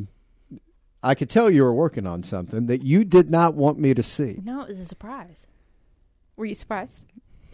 I 1.04 1.14
could 1.16 1.30
tell 1.30 1.50
you 1.52 1.64
were 1.64 1.74
working 1.74 2.08
on 2.08 2.24
something 2.24 2.66
that 2.68 2.84
you 2.84 3.04
did 3.04 3.30
not 3.30 3.54
want 3.54 3.78
me 3.80 3.94
to 3.94 4.04
see. 4.04 4.40
No, 4.44 4.62
it 4.62 4.70
was 4.70 4.80
a 4.80 4.86
surprise. 4.86 5.48
Were 6.36 6.46
you 6.46 6.56
surprised? 6.56 7.04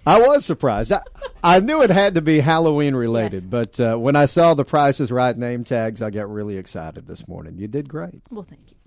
I 0.06 0.20
was 0.20 0.46
surprised. 0.46 0.92
I, 0.92 1.02
I 1.44 1.60
knew 1.60 1.84
it 1.84 1.90
had 1.92 2.16
to 2.16 2.22
be 2.22 2.40
Halloween 2.40 2.96
related, 2.96 3.44
Yes. 3.44 3.50
but 3.50 3.80
uh, 3.80 3.96
when 3.98 4.16
I 4.16 4.26
saw 4.26 4.54
the 4.56 4.66
prices 4.66 5.12
right 5.12 5.38
name 5.38 5.64
tags, 5.64 6.02
I 6.02 6.10
got 6.10 6.32
really 6.32 6.58
excited 6.58 7.06
this 7.08 7.28
morning. 7.28 7.58
You 7.58 7.68
did 7.68 7.88
great. 7.88 8.22
Well, 8.32 8.44
thank 8.44 8.72
you. 8.72 8.78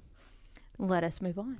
Let 0.79 1.05
us 1.05 1.21
move 1.21 1.39
on. 1.39 1.59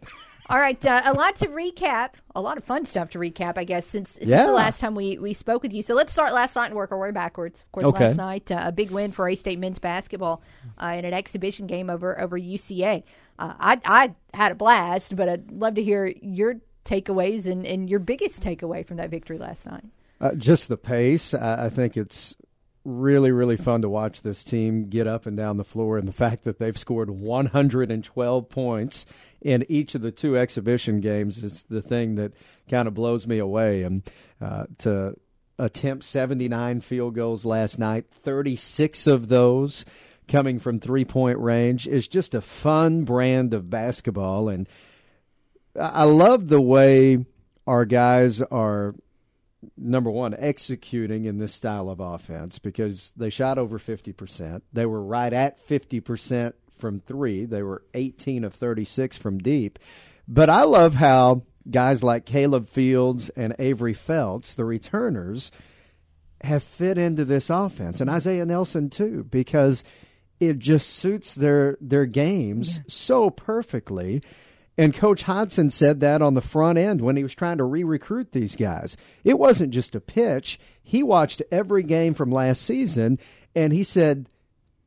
All 0.51 0.59
right, 0.59 0.85
uh, 0.85 1.01
a 1.07 1.15
lot 1.15 1.37
to 1.37 1.47
recap. 1.47 2.11
A 2.35 2.41
lot 2.41 2.59
of 2.59 2.65
fun 2.65 2.85
stuff 2.85 3.11
to 3.11 3.19
recap, 3.19 3.57
I 3.57 3.65
guess, 3.65 3.87
since, 3.87 4.11
since 4.11 4.27
Yeah. 4.27 4.45
the 4.47 4.53
last 4.53 4.79
time 4.79 4.95
we, 4.95 5.17
we 5.19 5.33
spoke 5.33 5.63
with 5.63 5.73
you. 5.73 5.81
So 5.83 5.95
let's 5.95 6.13
start 6.13 6.35
last 6.35 6.55
night 6.55 6.67
and 6.67 6.75
work 6.75 6.93
our 6.93 6.99
way 6.99 7.13
backwards. 7.13 7.61
Of 7.63 7.73
course, 7.73 7.85
Okay. 7.95 8.07
last 8.09 8.17
night 8.17 8.53
uh, 8.53 8.63
a 8.67 8.73
big 8.73 8.91
win 8.91 9.11
for 9.13 9.27
A 9.29 9.35
State 9.37 9.59
men's 9.59 9.79
basketball 9.79 10.43
uh, 10.83 10.89
in 10.99 11.05
an 11.07 11.15
exhibition 11.15 11.67
game 11.67 11.89
over 11.89 12.21
over 12.21 12.39
UCA. 12.39 13.05
Uh, 13.39 13.55
I 13.59 13.81
I 13.87 14.15
had 14.35 14.53
a 14.53 14.55
blast, 14.55 15.17
but 15.17 15.29
I'd 15.31 15.51
love 15.51 15.77
to 15.77 15.83
hear 15.83 16.13
your 16.21 16.57
takeaways 16.85 17.47
and, 17.47 17.65
and 17.67 17.89
your 17.89 17.99
biggest 18.01 18.43
takeaway 18.43 18.87
from 18.87 18.99
that 18.99 19.09
victory 19.09 19.39
last 19.39 19.65
night. 19.67 19.85
Uh, 20.21 20.35
just 20.35 20.69
the 20.69 20.77
pace. 20.77 21.33
I, 21.33 21.67
I 21.67 21.69
think 21.71 21.97
it's 21.97 22.37
really, 22.85 23.33
really 23.33 23.57
fun 23.57 23.83
to 23.83 23.89
watch 23.89 24.23
this 24.23 24.45
team 24.45 24.89
get 24.89 25.07
up 25.07 25.27
and 25.27 25.37
down 25.37 25.57
the 25.57 25.65
floor, 25.65 25.97
and 25.97 26.07
the 26.07 26.13
fact 26.13 26.45
that 26.45 26.59
they've 26.59 26.79
scored 26.79 27.11
112 27.11 28.49
points 28.49 29.07
in 29.41 29.65
each 29.69 29.95
of 29.95 30.03
the 30.03 30.11
two 30.11 30.37
exhibition 30.37 31.01
games 31.01 31.43
is 31.43 31.65
the 31.65 31.83
thing 31.83 32.17
that 32.17 32.33
kind 32.69 32.89
of 32.89 32.95
blows 32.95 33.27
me 33.27 33.39
away. 33.39 33.83
And 33.83 34.03
uh, 34.41 34.65
to 34.79 35.17
attempt 35.59 36.05
79 36.05 36.81
field 36.81 37.15
goals 37.15 37.45
last 37.45 37.79
night, 37.79 38.07
36 38.11 39.07
of 39.07 39.29
those 39.29 39.85
coming 40.27 40.59
from 40.59 40.81
three 40.81 41.05
point 41.05 41.39
range, 41.39 41.87
is 41.87 42.09
just 42.09 42.35
a 42.35 42.41
fun 42.41 43.05
brand 43.05 43.55
of 43.55 43.71
basketball. 43.71 44.49
And 44.49 44.69
I 45.79 45.89
I 45.89 46.05
love 46.05 46.49
the 46.49 46.61
way 46.61 47.25
our 47.67 47.85
guys 47.85 48.43
are 48.43 48.95
number 49.77 50.11
one 50.11 50.35
executing 50.35 51.25
in 51.25 51.39
this 51.39 51.55
style 51.55 51.89
of 51.89 52.01
offense 52.01 52.59
because 52.59 53.13
they 53.17 53.31
shot 53.31 53.59
over 53.59 53.79
50%. 53.79 54.63
They 54.73 54.87
were 54.87 55.03
right 55.03 55.33
at 55.33 55.67
50% 55.67 56.53
from 56.79 57.01
3. 57.01 57.47
They 57.47 57.63
were 57.63 57.83
18 57.95 58.45
of 58.45 58.55
36 58.55 59.17
from 59.17 59.39
deep. 59.39 59.79
But 60.27 60.51
I 60.51 60.65
love 60.65 60.95
how 60.95 61.43
guys 61.71 62.03
like 62.03 62.27
Caleb 62.27 62.69
Fields 62.69 63.31
and 63.31 63.55
Avery 63.59 63.95
Felts, 63.95 64.55
the 64.55 64.65
returners, 64.65 65.51
have 66.43 66.63
fit 66.63 66.99
into 66.99 67.25
this 67.25 67.49
offense 67.49 68.01
and 68.01 68.11
Isaiah 68.11 68.45
Nelson 68.45 68.91
too 68.91 69.25
because 69.31 69.83
it 70.41 70.59
just 70.59 70.91
suits 70.91 71.35
their 71.35 71.79
their 71.81 72.07
games 72.07 72.81
so 72.87 73.31
perfectly. 73.31 74.23
And 74.77 74.93
Coach 74.95 75.23
Hodgson 75.23 75.71
said 75.71 76.01
that 76.01 76.21
on 76.21 76.35
the 76.35 76.41
front 76.41 76.79
end 76.79 77.01
when 77.01 77.17
he 77.17 77.23
was 77.23 77.35
trying 77.35 77.59
to 77.59 77.65
re 77.65 77.85
recruit 77.85 78.33
these 78.33 78.57
guys. 78.57 78.97
It 79.23 79.39
wasn't 79.39 79.73
just 79.73 79.95
a 79.95 80.01
pitch. 80.01 80.59
He 80.83 81.03
watched 81.03 81.43
every 81.53 81.83
game 81.85 82.15
from 82.15 82.31
last 82.31 82.63
season 82.63 83.19
and 83.55 83.73
he 83.73 83.85
said, 83.85 84.29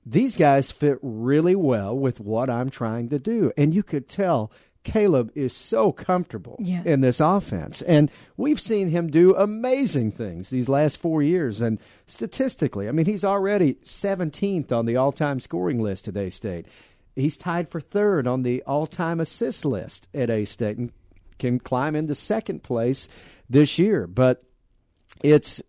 These 0.06 0.36
guys 0.36 0.72
fit 0.72 1.00
really 1.02 1.56
well 1.56 1.98
with 1.98 2.20
what 2.20 2.50
I'm 2.50 2.70
trying 2.70 3.08
to 3.10 3.20
do. 3.20 3.52
And 3.58 3.74
you 3.74 3.82
could 3.82 4.10
tell 4.10 4.52
Caleb 4.84 5.32
is 5.36 5.54
so 5.54 5.92
comfortable 5.92 6.58
Yeah. 6.62 6.82
in 6.86 7.02
this 7.02 7.20
offense. 7.20 7.82
And 7.82 8.10
we've 8.38 8.60
seen 8.62 8.90
him 8.90 9.08
do 9.10 9.36
amazing 9.36 10.12
things 10.12 10.50
these 10.50 10.70
last 10.70 10.98
four 10.98 11.22
years. 11.24 11.60
And 11.62 11.78
statistically, 12.06 12.88
I 12.88 12.92
mean, 12.92 13.06
he's 13.06 13.24
already 13.26 13.76
17th 13.84 14.72
on 14.72 14.86
the 14.86 14.96
all 14.98 15.12
time 15.12 15.40
scoring 15.40 15.80
list 15.82 16.06
today, 16.06 16.30
State. 16.30 16.66
He's 17.18 17.36
tied 17.36 17.70
for 17.70 17.82
third 17.82 18.28
on 18.28 18.44
the 18.44 18.62
all 18.64 18.86
time 18.86 19.20
assist 19.20 19.66
list 19.66 20.08
at 20.14 20.30
A 20.30 20.46
State 20.46 20.78
and 20.78 20.92
can 21.40 21.60
climb 21.60 21.96
into 21.96 22.14
second 22.14 22.62
place 22.62 23.08
this 23.50 23.80
year. 23.80 24.06
But 24.06 24.44
it's 25.24 25.62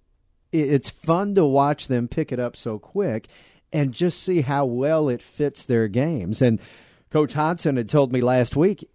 it's 0.53 0.91
fun 0.91 1.35
to 1.37 1.47
watch 1.47 1.89
them 1.89 2.07
pick 2.07 2.33
it 2.33 2.39
up 2.39 2.55
so 2.55 2.79
quick 2.79 3.29
and 3.73 3.93
just 3.93 4.23
see 4.23 4.43
how 4.43 4.67
well 4.67 5.09
it 5.09 5.23
fits 5.23 5.65
their 5.65 5.89
games. 5.89 6.43
And 6.43 6.61
Coach 7.11 7.33
Hodgson 7.33 7.77
had 7.77 7.89
told 7.89 8.13
me 8.13 8.21
last 8.21 8.55
week, 8.55 8.87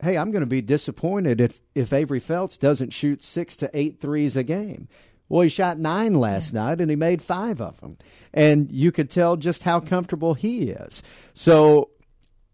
"Hey, 0.00 0.16
I'm 0.16 0.30
going 0.30 0.40
to 0.40 0.46
be 0.46 0.62
disappointed 0.62 1.40
if 1.40 1.60
if 1.74 1.92
Avery 1.92 2.20
Felts 2.20 2.56
doesn't 2.56 2.92
shoot 2.92 3.24
six 3.24 3.56
to 3.56 3.70
eight 3.74 3.98
threes 3.98 4.36
a 4.36 4.44
game." 4.44 4.86
Well, 5.28 5.42
he 5.42 5.48
shot 5.48 5.78
nine 5.78 6.14
last 6.14 6.52
night 6.52 6.80
and 6.80 6.90
he 6.90 6.96
made 6.96 7.22
five 7.22 7.60
of 7.60 7.80
them, 7.80 7.96
and 8.34 8.70
you 8.70 8.92
could 8.92 9.10
tell 9.10 9.36
just 9.36 9.62
how 9.62 9.80
comfortable 9.80 10.34
he 10.34 10.70
is. 10.70 11.02
So 11.32 11.90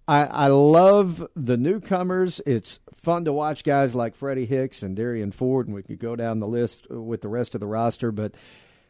I, 0.07 0.25
I 0.25 0.47
love 0.47 1.27
the 1.37 1.57
newcomers. 1.57 2.41
It's 2.47 2.81
fun 2.95 3.27
to 3.27 3.33
watch 3.33 3.63
guys 3.63 3.95
like 3.95 4.15
Freddy 4.15 4.47
Hicks 4.47 4.83
and 4.83 4.97
Darian 4.97 5.33
Ford, 5.33 5.67
and 5.67 5.75
we 5.75 5.83
could 5.83 5.99
go 5.99 6.17
down 6.17 6.41
the 6.41 6.49
list 6.49 6.89
with 6.91 7.21
the 7.21 7.29
rest 7.29 7.55
of 7.55 7.61
the 7.61 7.67
roster. 7.67 8.11
But 8.11 8.35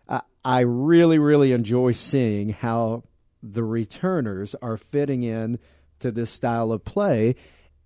I, 0.09 0.21
I 0.45 0.61
really, 0.61 1.19
really 1.19 1.53
enjoy 1.53 1.93
seeing 1.93 2.51
how 2.51 3.03
the 3.43 3.65
returners 3.65 4.55
are 4.63 4.77
fitting 4.77 5.23
in 5.23 5.59
to 5.99 6.11
this 6.11 6.31
style 6.31 6.73
of 6.73 6.85
play. 6.85 7.35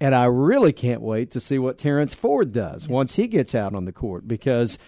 And 0.00 0.14
I 0.14 0.24
really 0.24 0.72
can't 0.72 1.00
wait 1.00 1.30
to 1.30 1.40
see 1.40 1.58
what 1.58 1.78
Terrence 1.78 2.14
Ford 2.14 2.52
does 2.52 2.88
once 2.88 3.16
he 3.16 3.28
gets 3.28 3.54
out 3.54 3.74
on 3.74 3.84
the 3.84 3.92
court 3.92 4.26
because 4.26 4.78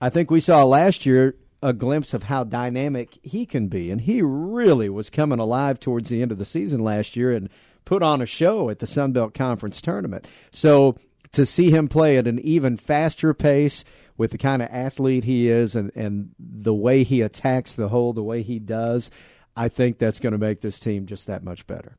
I 0.00 0.10
think 0.10 0.30
we 0.30 0.40
saw 0.40 0.64
last 0.64 1.06
year 1.06 1.34
a 1.62 1.72
glimpse 1.72 2.14
of 2.14 2.24
how 2.24 2.44
dynamic 2.44 3.18
he 3.22 3.44
can 3.44 3.68
be. 3.68 3.90
And 3.90 4.00
he 4.00 4.22
really 4.22 4.88
was 4.88 5.10
coming 5.10 5.40
alive 5.40 5.80
towards 5.80 6.08
the 6.08 6.22
end 6.22 6.30
of 6.30 6.38
the 6.38 6.44
season 6.44 6.80
last 6.80 7.16
year 7.16 7.32
and 7.32 7.48
put 7.84 8.02
on 8.02 8.22
a 8.22 8.26
show 8.26 8.70
at 8.70 8.78
the 8.78 8.86
Sun 8.86 9.12
Belt 9.12 9.34
Conference 9.34 9.80
tournament. 9.80 10.28
So 10.52 10.96
to 11.32 11.44
see 11.44 11.70
him 11.70 11.88
play 11.88 12.16
at 12.16 12.28
an 12.28 12.38
even 12.38 12.76
faster 12.76 13.34
pace 13.34 13.84
with 14.16 14.30
the 14.30 14.38
kind 14.38 14.62
of 14.62 14.68
athlete 14.70 15.24
he 15.24 15.48
is 15.48 15.74
and, 15.74 15.90
and 15.96 16.30
the 16.38 16.74
way 16.74 17.02
he 17.02 17.22
attacks 17.22 17.72
the 17.72 17.88
hole, 17.88 18.12
the 18.12 18.22
way 18.22 18.42
he 18.42 18.58
does, 18.58 19.10
I 19.56 19.68
think 19.68 19.98
that's 19.98 20.20
going 20.20 20.32
to 20.32 20.38
make 20.38 20.60
this 20.60 20.78
team 20.78 21.06
just 21.06 21.26
that 21.26 21.42
much 21.42 21.66
better. 21.66 21.96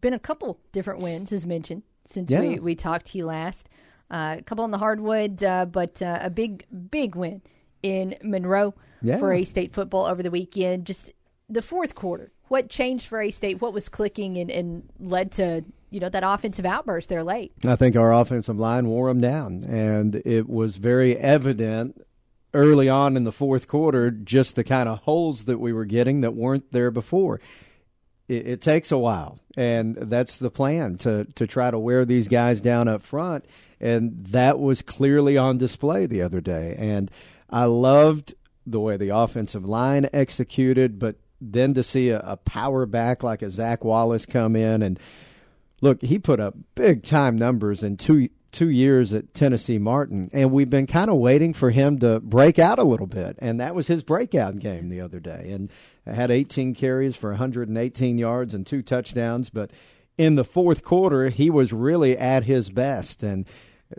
Been 0.00 0.14
a 0.14 0.18
couple 0.18 0.60
different 0.72 1.00
wins, 1.00 1.32
as 1.32 1.44
mentioned, 1.44 1.82
since 2.06 2.30
Yeah. 2.30 2.40
we, 2.40 2.58
we 2.60 2.74
talked 2.76 3.06
to 3.08 3.18
you 3.18 3.26
last. 3.26 3.68
Uh, 4.10 4.36
a 4.38 4.42
couple 4.42 4.62
on 4.64 4.70
the 4.70 4.78
hardwood, 4.78 5.42
uh, 5.42 5.64
but 5.66 6.00
uh, 6.00 6.18
a 6.20 6.30
big, 6.30 6.64
big 6.90 7.14
win 7.16 7.42
in 7.82 8.16
Monroe 8.22 8.74
Yeah. 9.02 9.18
for 9.18 9.32
A 9.32 9.44
State 9.44 9.72
football 9.72 10.06
over 10.06 10.22
the 10.22 10.30
weekend. 10.30 10.84
Just 10.86 11.12
the 11.48 11.62
fourth 11.62 11.94
quarter. 11.94 12.30
What 12.48 12.68
changed 12.68 13.06
for 13.08 13.20
A 13.20 13.30
State? 13.32 13.60
What 13.60 13.72
was 13.72 13.88
clicking 13.88 14.36
and, 14.36 14.50
and 14.50 14.88
led 15.00 15.32
to 15.32 15.64
you 15.90 15.98
know 16.00 16.08
that 16.08 16.22
offensive 16.24 16.64
outburst 16.64 17.08
there 17.08 17.24
late? 17.24 17.52
I 17.66 17.74
think 17.76 17.96
our 17.96 18.12
offensive 18.12 18.58
line 18.58 18.86
wore 18.86 19.08
them 19.08 19.20
down, 19.20 19.64
and 19.64 20.14
it 20.24 20.48
was 20.48 20.76
very 20.76 21.16
evident 21.16 22.00
early 22.54 22.88
on 22.88 23.16
in 23.16 23.24
the 23.24 23.32
fourth 23.32 23.66
quarter 23.68 24.10
just 24.10 24.54
the 24.56 24.64
kind 24.64 24.88
of 24.88 24.98
holes 25.00 25.44
that 25.44 25.58
we 25.58 25.72
were 25.72 25.84
getting 25.84 26.20
that 26.22 26.34
weren't 26.34 26.72
there 26.72 26.90
before. 26.90 27.40
It, 28.28 28.46
it 28.46 28.60
takes 28.60 28.90
a 28.90 28.98
while, 28.98 29.38
and 29.56 29.96
that's 29.96 30.38
the 30.38 30.50
plan 30.50 30.96
to 30.98 31.24
to 31.34 31.46
try 31.46 31.70
to 31.70 31.78
wear 31.78 32.04
these 32.04 32.28
guys 32.28 32.60
down 32.60 32.88
up 32.88 33.02
front, 33.02 33.44
and 33.80 34.26
that 34.26 34.58
was 34.58 34.82
clearly 34.82 35.36
on 35.36 35.58
display 35.58 36.06
the 36.06 36.22
other 36.22 36.40
day. 36.40 36.74
And 36.78 37.10
I 37.50 37.64
loved 37.64 38.34
the 38.66 38.80
way 38.80 38.96
the 38.96 39.10
offensive 39.10 39.64
line 39.64 40.08
executed, 40.12 40.98
but 40.98 41.16
then 41.40 41.74
to 41.74 41.82
see 41.82 42.10
a, 42.10 42.20
a 42.20 42.36
power 42.36 42.86
back 42.86 43.22
like 43.22 43.42
a 43.42 43.50
Zach 43.50 43.84
Wallace 43.84 44.26
come 44.26 44.56
in 44.56 44.82
and 44.82 44.98
look, 45.80 46.02
he 46.02 46.18
put 46.18 46.40
up 46.40 46.54
big 46.74 47.04
time 47.04 47.36
numbers 47.36 47.82
in 47.82 47.96
two 47.96 48.28
two 48.52 48.68
years 48.70 49.12
at 49.12 49.34
Tennessee 49.34 49.78
Martin, 49.78 50.30
and 50.32 50.50
we've 50.50 50.70
been 50.70 50.86
kind 50.86 51.10
of 51.10 51.16
waiting 51.16 51.52
for 51.52 51.70
him 51.70 51.98
to 51.98 52.20
break 52.20 52.58
out 52.58 52.78
a 52.78 52.84
little 52.84 53.06
bit, 53.06 53.36
and 53.38 53.60
that 53.60 53.74
was 53.74 53.86
his 53.86 54.02
breakout 54.02 54.58
game 54.58 54.88
the 54.88 55.00
other 55.00 55.20
day, 55.20 55.50
and 55.50 55.70
had 56.06 56.30
18 56.30 56.74
carries 56.74 57.16
for 57.16 57.30
118 57.30 58.18
yards 58.18 58.54
and 58.54 58.66
two 58.66 58.82
touchdowns, 58.82 59.50
but 59.50 59.70
in 60.16 60.36
the 60.36 60.44
fourth 60.44 60.82
quarter 60.82 61.28
he 61.28 61.50
was 61.50 61.72
really 61.72 62.16
at 62.16 62.44
his 62.44 62.70
best, 62.70 63.22
and 63.22 63.46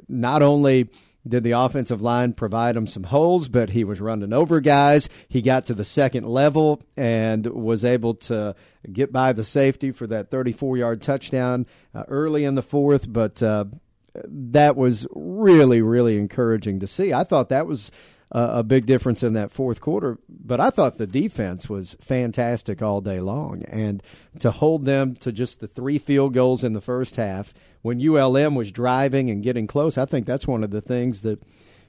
not 0.07 0.41
only 0.41 0.89
did 1.27 1.43
the 1.43 1.51
offensive 1.51 2.01
line 2.01 2.33
provide 2.33 2.75
him 2.75 2.87
some 2.87 3.03
holes, 3.03 3.49
but 3.49 3.71
he 3.71 3.83
was 3.83 3.99
running 3.99 4.33
over 4.33 4.59
guys. 4.61 5.09
He 5.27 5.41
got 5.41 5.65
to 5.67 5.73
the 5.73 5.83
second 5.83 6.25
level 6.25 6.81
and 6.95 7.45
was 7.45 7.83
able 7.83 8.15
to 8.15 8.55
get 8.91 9.11
by 9.11 9.33
the 9.33 9.43
safety 9.43 9.91
for 9.91 10.07
that 10.07 10.29
34 10.29 10.77
yard 10.77 11.01
touchdown 11.01 11.65
uh, 11.93 12.03
early 12.07 12.45
in 12.45 12.55
the 12.55 12.63
fourth. 12.63 13.11
But 13.11 13.43
uh, 13.43 13.65
that 14.25 14.75
was 14.75 15.07
really, 15.13 15.81
really 15.81 16.17
encouraging 16.17 16.79
to 16.79 16.87
see. 16.87 17.13
I 17.13 17.23
thought 17.23 17.49
that 17.49 17.67
was 17.67 17.91
a, 18.31 18.63
big 18.63 18.85
difference 18.85 19.23
in 19.23 19.33
that 19.33 19.51
fourth 19.51 19.81
quarter. 19.81 20.17
But 20.29 20.59
I 20.59 20.69
thought 20.69 20.97
the 20.97 21.07
defense 21.07 21.69
was 21.69 21.95
fantastic 22.01 22.81
all 22.81 23.01
day 23.01 23.19
long, 23.19 23.63
and 23.63 24.03
to 24.39 24.51
hold 24.51 24.85
them 24.85 25.15
to 25.15 25.31
just 25.31 25.59
the 25.59 25.67
three 25.67 25.97
field 25.97 26.33
goals 26.33 26.63
in 26.63 26.73
the 26.73 26.81
first 26.81 27.15
half 27.15 27.53
when 27.81 28.05
ULM 28.05 28.55
was 28.55 28.71
driving 28.71 29.29
and 29.29 29.43
getting 29.43 29.67
close, 29.67 29.97
I 29.97 30.05
think 30.05 30.25
that's 30.25 30.47
one 30.47 30.63
of 30.63 30.71
the 30.71 30.81
things 30.81 31.21
that 31.21 31.41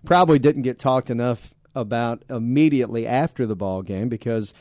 probably 0.05 0.39
didn't 0.39 0.63
get 0.63 0.79
talked 0.79 1.11
enough 1.11 1.53
about 1.75 2.25
immediately 2.31 3.07
after 3.07 3.47
the 3.47 3.57
ball 3.57 3.83
game 3.83 4.09
because 4.09 4.55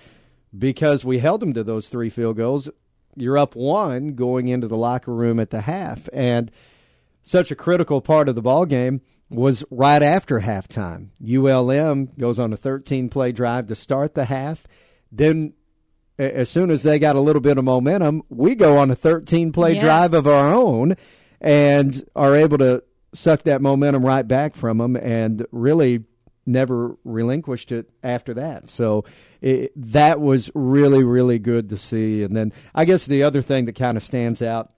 because 0.57 1.03
we 1.05 1.19
held 1.19 1.41
them 1.41 1.53
to 1.53 1.63
those 1.63 1.89
three 1.89 2.09
field 2.09 2.37
goals. 2.37 2.69
You're 3.15 3.37
up 3.37 3.55
one 3.55 4.09
going 4.09 4.47
into 4.47 4.67
the 4.67 4.77
locker 4.77 5.13
room 5.13 5.39
at 5.39 5.49
the 5.49 5.61
half, 5.61 6.07
and 6.13 6.51
such 7.27 7.51
a 7.51 7.55
critical 7.55 7.99
part 8.01 8.29
of 8.29 8.35
the 8.35 8.41
ball 8.41 8.65
game 8.65 9.01
was 9.29 9.63
right 9.69 10.01
after 10.01 10.39
halftime. 10.39 11.09
ULM 11.21 12.05
goes 12.17 12.39
on 12.39 12.53
a 12.53 12.57
13 12.57 13.09
play 13.09 13.31
drive 13.33 13.67
to 13.67 13.75
start 13.75 14.13
the 14.13 14.25
half. 14.25 14.65
Then, 15.11 15.53
as 16.17 16.49
soon 16.49 16.71
as 16.71 16.83
they 16.83 16.97
got 16.99 17.15
a 17.17 17.21
little 17.21 17.41
bit 17.41 17.57
of 17.57 17.65
momentum, 17.65 18.23
we 18.29 18.55
go 18.55 18.77
on 18.77 18.89
a 18.89 18.95
13 18.95 19.51
play 19.51 19.75
Yeah. 19.75 19.81
drive 19.81 20.13
of 20.13 20.25
our 20.27 20.53
own 20.53 20.95
and 21.41 22.01
are 22.15 22.33
able 22.35 22.57
to 22.59 22.83
suck 23.13 23.43
that 23.43 23.61
momentum 23.61 24.05
right 24.05 24.27
back 24.27 24.55
from 24.55 24.77
them 24.77 24.95
and 24.95 25.45
really 25.51 26.05
never 26.45 26.95
relinquished 27.03 27.73
it 27.73 27.89
after 28.01 28.33
that. 28.35 28.69
So 28.69 29.03
it, 29.41 29.71
that 29.75 30.21
was 30.21 30.49
really, 30.55 31.03
really 31.03 31.39
good 31.39 31.67
to 31.69 31.77
see. 31.77 32.23
And 32.23 32.35
then 32.35 32.53
I 32.73 32.85
guess 32.85 33.05
the 33.05 33.23
other 33.23 33.41
thing 33.41 33.65
that 33.65 33.75
kind 33.75 33.97
of 33.97 34.03
stands 34.03 34.41
out 34.41 34.71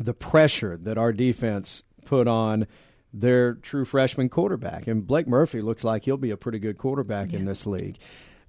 the 0.00 0.14
pressure 0.14 0.78
that 0.78 0.96
our 0.98 1.12
defense 1.12 1.82
put 2.06 2.26
on 2.26 2.66
their 3.12 3.54
true 3.54 3.84
freshman 3.84 4.28
quarterback. 4.28 4.86
And 4.86 5.06
Blake 5.06 5.28
Murphy 5.28 5.60
looks 5.60 5.84
like 5.84 6.04
he'll 6.04 6.16
be 6.16 6.30
a 6.30 6.36
pretty 6.36 6.58
good 6.58 6.78
quarterback 6.78 7.32
in 7.34 7.44
this 7.44 7.66
league. 7.66 7.98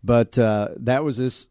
But 0.04 0.40
uh, 0.40 0.70
that 0.78 1.04
was 1.04 1.18
his 1.18 1.48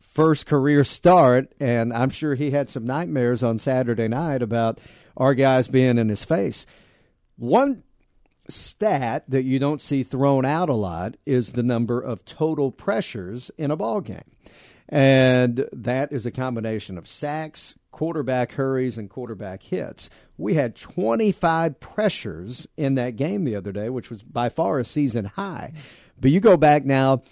first 0.00 0.46
career 0.46 0.84
start, 0.84 1.52
and 1.60 1.92
I'm 1.92 2.10
sure 2.10 2.34
he 2.34 2.50
had 2.50 2.68
some 2.68 2.84
nightmares 2.84 3.42
on 3.42 3.58
Saturday 3.58 4.08
night 4.08 4.42
about 4.42 4.80
our 5.16 5.34
guys 5.34 5.68
being 5.68 5.98
in 5.98 6.08
his 6.08 6.24
face. 6.24 6.66
One 7.36 7.84
stat 8.48 9.24
that 9.28 9.42
you 9.42 9.58
don't 9.58 9.80
see 9.80 10.02
thrown 10.02 10.44
out 10.44 10.68
a 10.68 10.74
lot 10.74 11.16
is 11.24 11.52
the 11.52 11.62
number 11.62 12.00
of 12.00 12.24
total 12.24 12.70
pressures 12.70 13.50
in 13.56 13.70
a 13.70 13.76
ball 13.76 14.00
game. 14.00 14.30
And 14.88 15.66
that 15.72 16.12
is 16.12 16.26
a 16.26 16.30
combination 16.30 16.98
of 16.98 17.08
sacks, 17.08 17.74
quarterback 17.94 18.50
hurries, 18.50 18.98
and 18.98 19.08
quarterback 19.08 19.62
hits. 19.62 20.10
We 20.36 20.54
had 20.54 20.74
25 20.74 21.78
pressures 21.78 22.66
in 22.76 22.96
that 22.96 23.14
game 23.14 23.44
the 23.44 23.54
other 23.54 23.70
day, 23.70 23.88
which 23.88 24.10
was 24.10 24.20
by 24.20 24.48
far 24.48 24.80
a 24.80 24.84
season 24.84 25.26
high. 25.26 25.72
But 26.20 26.32
you 26.32 26.40
go 26.40 26.56
back 26.56 26.84
now 26.84 27.22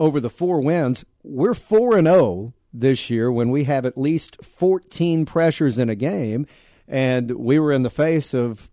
over 0.00 0.18
the 0.18 0.28
four 0.28 0.60
wins, 0.60 1.04
we're 1.22 1.54
4 1.54 1.98
and 1.98 2.08
0 2.08 2.52
this 2.72 3.10
year 3.10 3.30
when 3.30 3.50
we 3.50 3.62
have 3.64 3.86
at 3.86 3.96
least 3.96 4.44
14 4.44 5.24
pressures 5.24 5.78
in 5.78 5.88
a 5.88 5.94
game. 5.94 6.46
And 6.88 7.30
we 7.30 7.60
were 7.60 7.70
in 7.70 7.82
the 7.82 7.90
face 7.90 8.34
of 8.34 8.68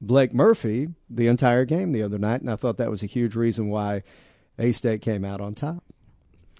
Blake 0.00 0.34
Murphy 0.34 0.88
the 1.08 1.28
entire 1.28 1.64
game 1.64 1.92
the 1.92 2.02
other 2.02 2.18
night. 2.18 2.40
And 2.40 2.50
I 2.50 2.56
thought 2.56 2.78
that 2.78 2.90
was 2.90 3.04
a 3.04 3.06
huge 3.06 3.36
reason 3.36 3.68
why 3.68 4.02
A 4.58 4.72
State 4.72 5.00
came 5.00 5.24
out 5.24 5.40
on 5.40 5.54
top. 5.54 5.84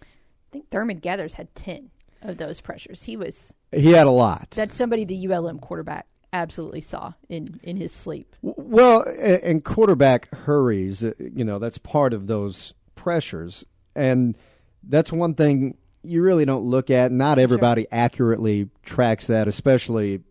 I 0.01 0.07
think 0.53 0.71
Thurman 0.71 0.99
Gathers 0.99 1.35
had 1.35 1.53
10 1.57 1.91
of 2.23 2.37
those 2.37 2.61
pressures. 2.61 3.03
He 3.03 3.17
was 3.17 3.53
He 3.73 3.93
had 3.93 4.07
a 4.07 4.11
lot. 4.11 4.51
that's 4.51 4.77
somebody 4.77 5.05
the 5.05 5.27
ULM 5.29 5.59
quarterback 5.59 6.07
absolutely 6.33 6.81
saw 6.81 7.13
in 7.29 7.61
in 7.63 7.77
his 7.77 7.93
sleep. 7.93 8.37
Well, 8.43 9.03
and 9.03 9.65
quarterback 9.65 10.35
hurries, 10.35 11.05
uh, 11.05 11.13
you 11.19 11.45
know, 11.45 11.59
that's 11.59 11.79
part 11.79 12.13
of 12.13 12.27
those 12.27 12.75
pressures. 12.95 13.65
And 13.95 14.37
that's 14.83 15.13
one 15.13 15.35
thing 15.35 15.77
you 16.03 16.23
really 16.23 16.45
don't 16.45 16.65
look 16.65 16.91
at. 16.91 17.13
Not 17.13 17.39
everybody 17.39 17.87
accurately 17.93 18.69
tracks 18.83 19.27
that, 19.27 19.49
especially 19.49 20.23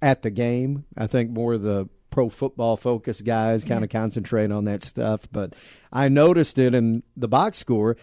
at 0.00 0.22
the 0.22 0.30
game. 0.30 0.84
I 0.96 1.06
think 1.06 1.30
more 1.30 1.54
of 1.54 1.62
the 1.62 1.88
pro 2.10 2.28
football 2.28 2.76
focused 2.76 3.24
guys 3.24 3.64
kind 3.64 3.82
of 3.82 3.90
concentrate 3.90 4.52
on 4.52 4.64
that 4.66 4.84
stuff. 4.84 5.26
But 5.32 5.54
I 5.92 6.08
noticed 6.08 6.58
it 6.58 6.74
in 6.74 7.02
the 7.16 7.28
box 7.28 7.58
score, 7.58 7.96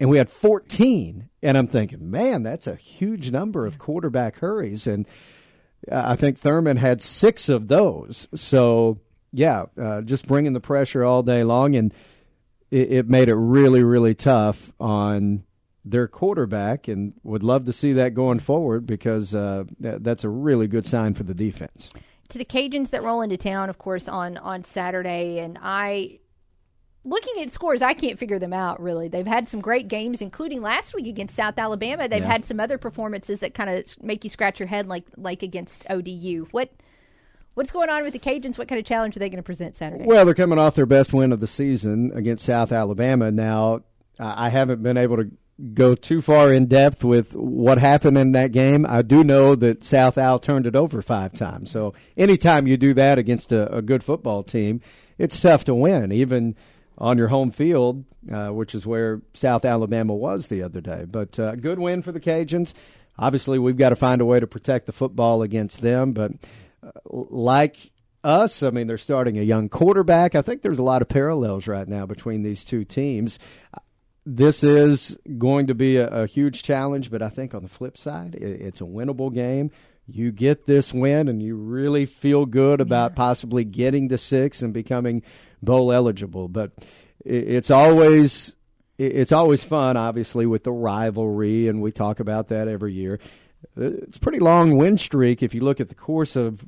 and 0.00 0.08
we 0.08 0.16
had 0.16 0.30
14. 0.30 1.28
And 1.42 1.58
I'm 1.58 1.66
thinking, 1.66 2.10
man, 2.10 2.42
that's 2.42 2.66
a 2.66 2.74
huge 2.74 3.30
number 3.30 3.66
of 3.66 3.78
quarterback 3.78 4.36
hurries. 4.38 4.86
And 4.86 5.06
uh, 5.90 6.02
I 6.04 6.16
think 6.16 6.38
Thurman 6.38 6.78
had 6.78 7.02
six 7.02 7.48
of 7.50 7.68
those. 7.68 8.26
So, 8.34 8.98
yeah, 9.30 9.66
uh, 9.80 10.00
just 10.00 10.26
bringing 10.26 10.54
the 10.54 10.60
pressure 10.60 11.04
all 11.04 11.22
day 11.22 11.44
long. 11.44 11.76
And 11.76 11.94
it, 12.70 12.92
it 12.92 13.08
made 13.08 13.28
it 13.28 13.34
really, 13.34 13.84
really 13.84 14.14
tough 14.14 14.72
on 14.80 15.44
their 15.84 16.08
quarterback. 16.08 16.88
And 16.88 17.12
would 17.22 17.42
love 17.42 17.66
to 17.66 17.72
see 17.72 17.92
that 17.92 18.14
going 18.14 18.38
forward 18.40 18.86
because 18.86 19.34
uh, 19.34 19.64
that, 19.80 20.02
that's 20.02 20.24
a 20.24 20.30
really 20.30 20.66
good 20.66 20.86
sign 20.86 21.12
for 21.12 21.24
the 21.24 21.34
defense. 21.34 21.90
to 22.30 22.38
the 22.38 22.44
Cajuns 22.44 22.90
that 22.90 23.02
roll 23.02 23.20
into 23.20 23.36
town, 23.36 23.68
of 23.68 23.78
course, 23.78 24.08
on 24.08 24.38
on 24.38 24.64
Saturday, 24.64 25.40
and 25.40 25.58
I. 25.60 26.20
Looking 27.02 27.42
at 27.42 27.50
scores, 27.50 27.80
I 27.80 27.94
can't 27.94 28.18
figure 28.18 28.38
them 28.38 28.52
out 28.52 28.80
really. 28.80 29.08
They've 29.08 29.26
had 29.26 29.48
some 29.48 29.60
great 29.60 29.88
games, 29.88 30.20
including 30.20 30.60
last 30.60 30.94
week 30.94 31.06
against 31.06 31.34
South 31.34 31.54
Alabama. 31.58 32.08
They've 32.08 32.20
Yeah. 32.20 32.26
had 32.30 32.44
some 32.44 32.60
other 32.60 32.76
performances 32.76 33.40
that 33.40 33.54
kind 33.54 33.70
of 33.70 33.84
make 34.02 34.22
you 34.22 34.28
scratch 34.30 34.60
your 34.60 34.66
head, 34.68 34.86
like 34.86 35.04
like 35.16 35.42
against 35.42 35.86
ODU. 35.88 36.46
What 36.50 36.70
what's 37.54 37.70
going 37.72 37.88
on 37.88 38.04
with 38.04 38.12
the 38.12 38.18
Cajuns? 38.18 38.58
What 38.58 38.68
kind 38.68 38.78
of 38.78 38.84
challenge 38.84 39.16
are 39.16 39.20
they 39.20 39.30
going 39.30 39.38
to 39.38 39.42
present 39.42 39.76
Saturday? 39.76 40.04
Well, 40.06 40.24
they're 40.26 40.34
coming 40.34 40.58
off 40.58 40.74
their 40.74 40.84
best 40.86 41.12
win 41.14 41.32
of 41.32 41.40
the 41.40 41.46
season 41.46 42.12
against 42.14 42.44
South 42.44 42.70
Alabama. 42.70 43.30
Now, 43.30 43.80
I 44.18 44.50
haven't 44.50 44.82
been 44.82 44.98
able 44.98 45.16
to 45.16 45.30
go 45.74 45.94
too 45.94 46.20
far 46.20 46.52
in 46.52 46.66
depth 46.66 47.02
with 47.02 47.34
what 47.34 47.78
happened 47.78 48.18
in 48.18 48.32
that 48.32 48.52
game. 48.52 48.84
I 48.88 49.00
do 49.02 49.24
know 49.24 49.54
that 49.56 49.84
South 49.84 50.16
Al 50.18 50.38
turned 50.38 50.66
it 50.66 50.76
over 50.76 51.00
five 51.02 51.32
times. 51.32 51.70
So 51.70 51.94
anytime 52.16 52.66
you 52.66 52.76
do 52.76 52.92
that 52.94 53.18
against 53.18 53.52
a, 53.52 53.74
a 53.74 53.80
good 53.82 54.04
football 54.04 54.42
team, 54.42 54.80
it's 55.18 55.40
tough 55.40 55.64
to 55.64 55.74
win, 55.74 56.12
even 56.12 56.56
on 57.00 57.16
your 57.16 57.28
home 57.28 57.50
field, 57.50 58.04
uh, 58.30 58.48
which 58.48 58.74
is 58.74 58.86
where 58.86 59.22
South 59.32 59.64
Alabama 59.64 60.14
was 60.14 60.48
the 60.48 60.62
other 60.62 60.80
day. 60.80 61.06
But 61.08 61.38
uh, 61.38 61.56
good 61.56 61.78
win 61.78 62.02
for 62.02 62.12
the 62.12 62.20
Cajuns. 62.20 62.74
Obviously, 63.18 63.58
we've 63.58 63.76
got 63.76 63.88
to 63.88 63.96
find 63.96 64.20
a 64.20 64.26
way 64.26 64.38
to 64.38 64.46
protect 64.46 64.86
the 64.86 64.92
football 64.92 65.42
against 65.42 65.80
them, 65.80 66.12
but 66.12 66.32
uh, 66.82 66.90
like 67.04 67.90
us, 68.22 68.62
I 68.62 68.70
mean, 68.70 68.86
they're 68.86 68.98
starting 68.98 69.38
a 69.38 69.42
young 69.42 69.68
quarterback. 69.68 70.34
I 70.34 70.42
think 70.42 70.62
there's 70.62 70.78
a 70.78 70.82
lot 70.82 71.02
of 71.02 71.08
parallels 71.08 71.66
right 71.66 71.88
now 71.88 72.06
between 72.06 72.42
these 72.42 72.64
two 72.64 72.84
teams. 72.84 73.38
This 74.26 74.62
is 74.62 75.18
going 75.38 75.66
to 75.68 75.74
be 75.74 75.96
a, 75.96 76.08
a 76.08 76.26
huge 76.26 76.62
challenge, 76.62 77.10
but 77.10 77.22
I 77.22 77.30
think 77.30 77.54
on 77.54 77.62
the 77.62 77.68
flip 77.68 77.96
side, 77.96 78.34
it, 78.34 78.60
it's 78.60 78.80
a 78.82 78.84
winnable 78.84 79.32
game. 79.32 79.70
You 80.06 80.32
get 80.32 80.66
this 80.66 80.92
win, 80.92 81.28
and 81.28 81.42
you 81.42 81.56
really 81.56 82.04
feel 82.04 82.44
good 82.44 82.80
about 82.80 83.16
possibly 83.16 83.64
getting 83.64 84.08
to 84.10 84.18
six 84.18 84.60
and 84.60 84.74
becoming 84.74 85.22
bowl 85.62 85.92
eligible. 85.92 86.48
But 86.48 86.72
it's 87.24 87.70
always 87.70 88.56
it's 88.98 89.32
always 89.32 89.64
fun, 89.64 89.96
obviously, 89.96 90.44
with 90.44 90.64
the 90.64 90.72
rivalry, 90.72 91.68
and 91.68 91.80
we 91.80 91.90
talk 91.90 92.20
about 92.20 92.48
that 92.48 92.68
every 92.68 92.92
year. 92.92 93.18
It's 93.76 94.16
a 94.16 94.20
pretty 94.20 94.40
long 94.40 94.76
win 94.76 94.98
streak 94.98 95.42
if 95.42 95.54
you 95.54 95.62
look 95.62 95.80
at 95.80 95.88
the 95.88 95.94
course 95.94 96.36
of 96.36 96.66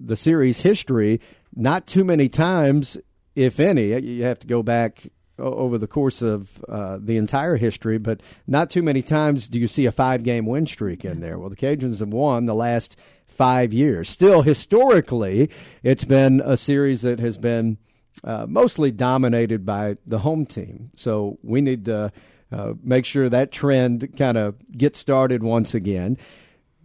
the 0.00 0.16
series 0.16 0.60
history. 0.60 1.20
Not 1.54 1.86
too 1.86 2.04
many 2.04 2.28
times, 2.28 2.96
if 3.34 3.60
any. 3.60 3.88
You 3.98 4.24
have 4.24 4.38
to 4.40 4.46
go 4.46 4.62
back 4.62 5.10
over 5.38 5.76
the 5.76 5.86
course 5.86 6.22
of 6.22 6.64
uh, 6.66 6.98
the 6.98 7.18
entire 7.18 7.56
history, 7.56 7.98
but 7.98 8.22
not 8.46 8.70
too 8.70 8.82
many 8.82 9.02
times 9.02 9.48
do 9.48 9.58
you 9.58 9.68
see 9.68 9.84
a 9.84 9.92
five 9.92 10.22
game 10.22 10.46
win 10.46 10.66
streak 10.66 11.04
in 11.04 11.20
there. 11.20 11.38
Well, 11.38 11.50
the 11.50 11.56
Cajuns 11.56 12.00
have 12.00 12.08
won 12.08 12.46
the 12.46 12.54
last 12.54 12.96
five 13.26 13.72
years. 13.72 14.08
Still, 14.08 14.42
historically, 14.42 15.50
it's 15.82 16.04
been 16.04 16.40
a 16.42 16.56
series 16.56 17.02
that 17.02 17.20
has 17.20 17.36
been 17.36 17.76
uh, 18.24 18.46
mostly 18.48 18.90
dominated 18.90 19.64
by 19.64 19.96
the 20.06 20.20
home 20.20 20.46
team. 20.46 20.90
So 20.94 21.38
we 21.42 21.60
need 21.60 21.84
to 21.86 22.12
uh, 22.52 22.74
make 22.82 23.04
sure 23.04 23.28
that 23.28 23.52
trend 23.52 24.16
kind 24.16 24.38
of 24.38 24.56
gets 24.72 24.98
started 24.98 25.42
once 25.42 25.74
again. 25.74 26.18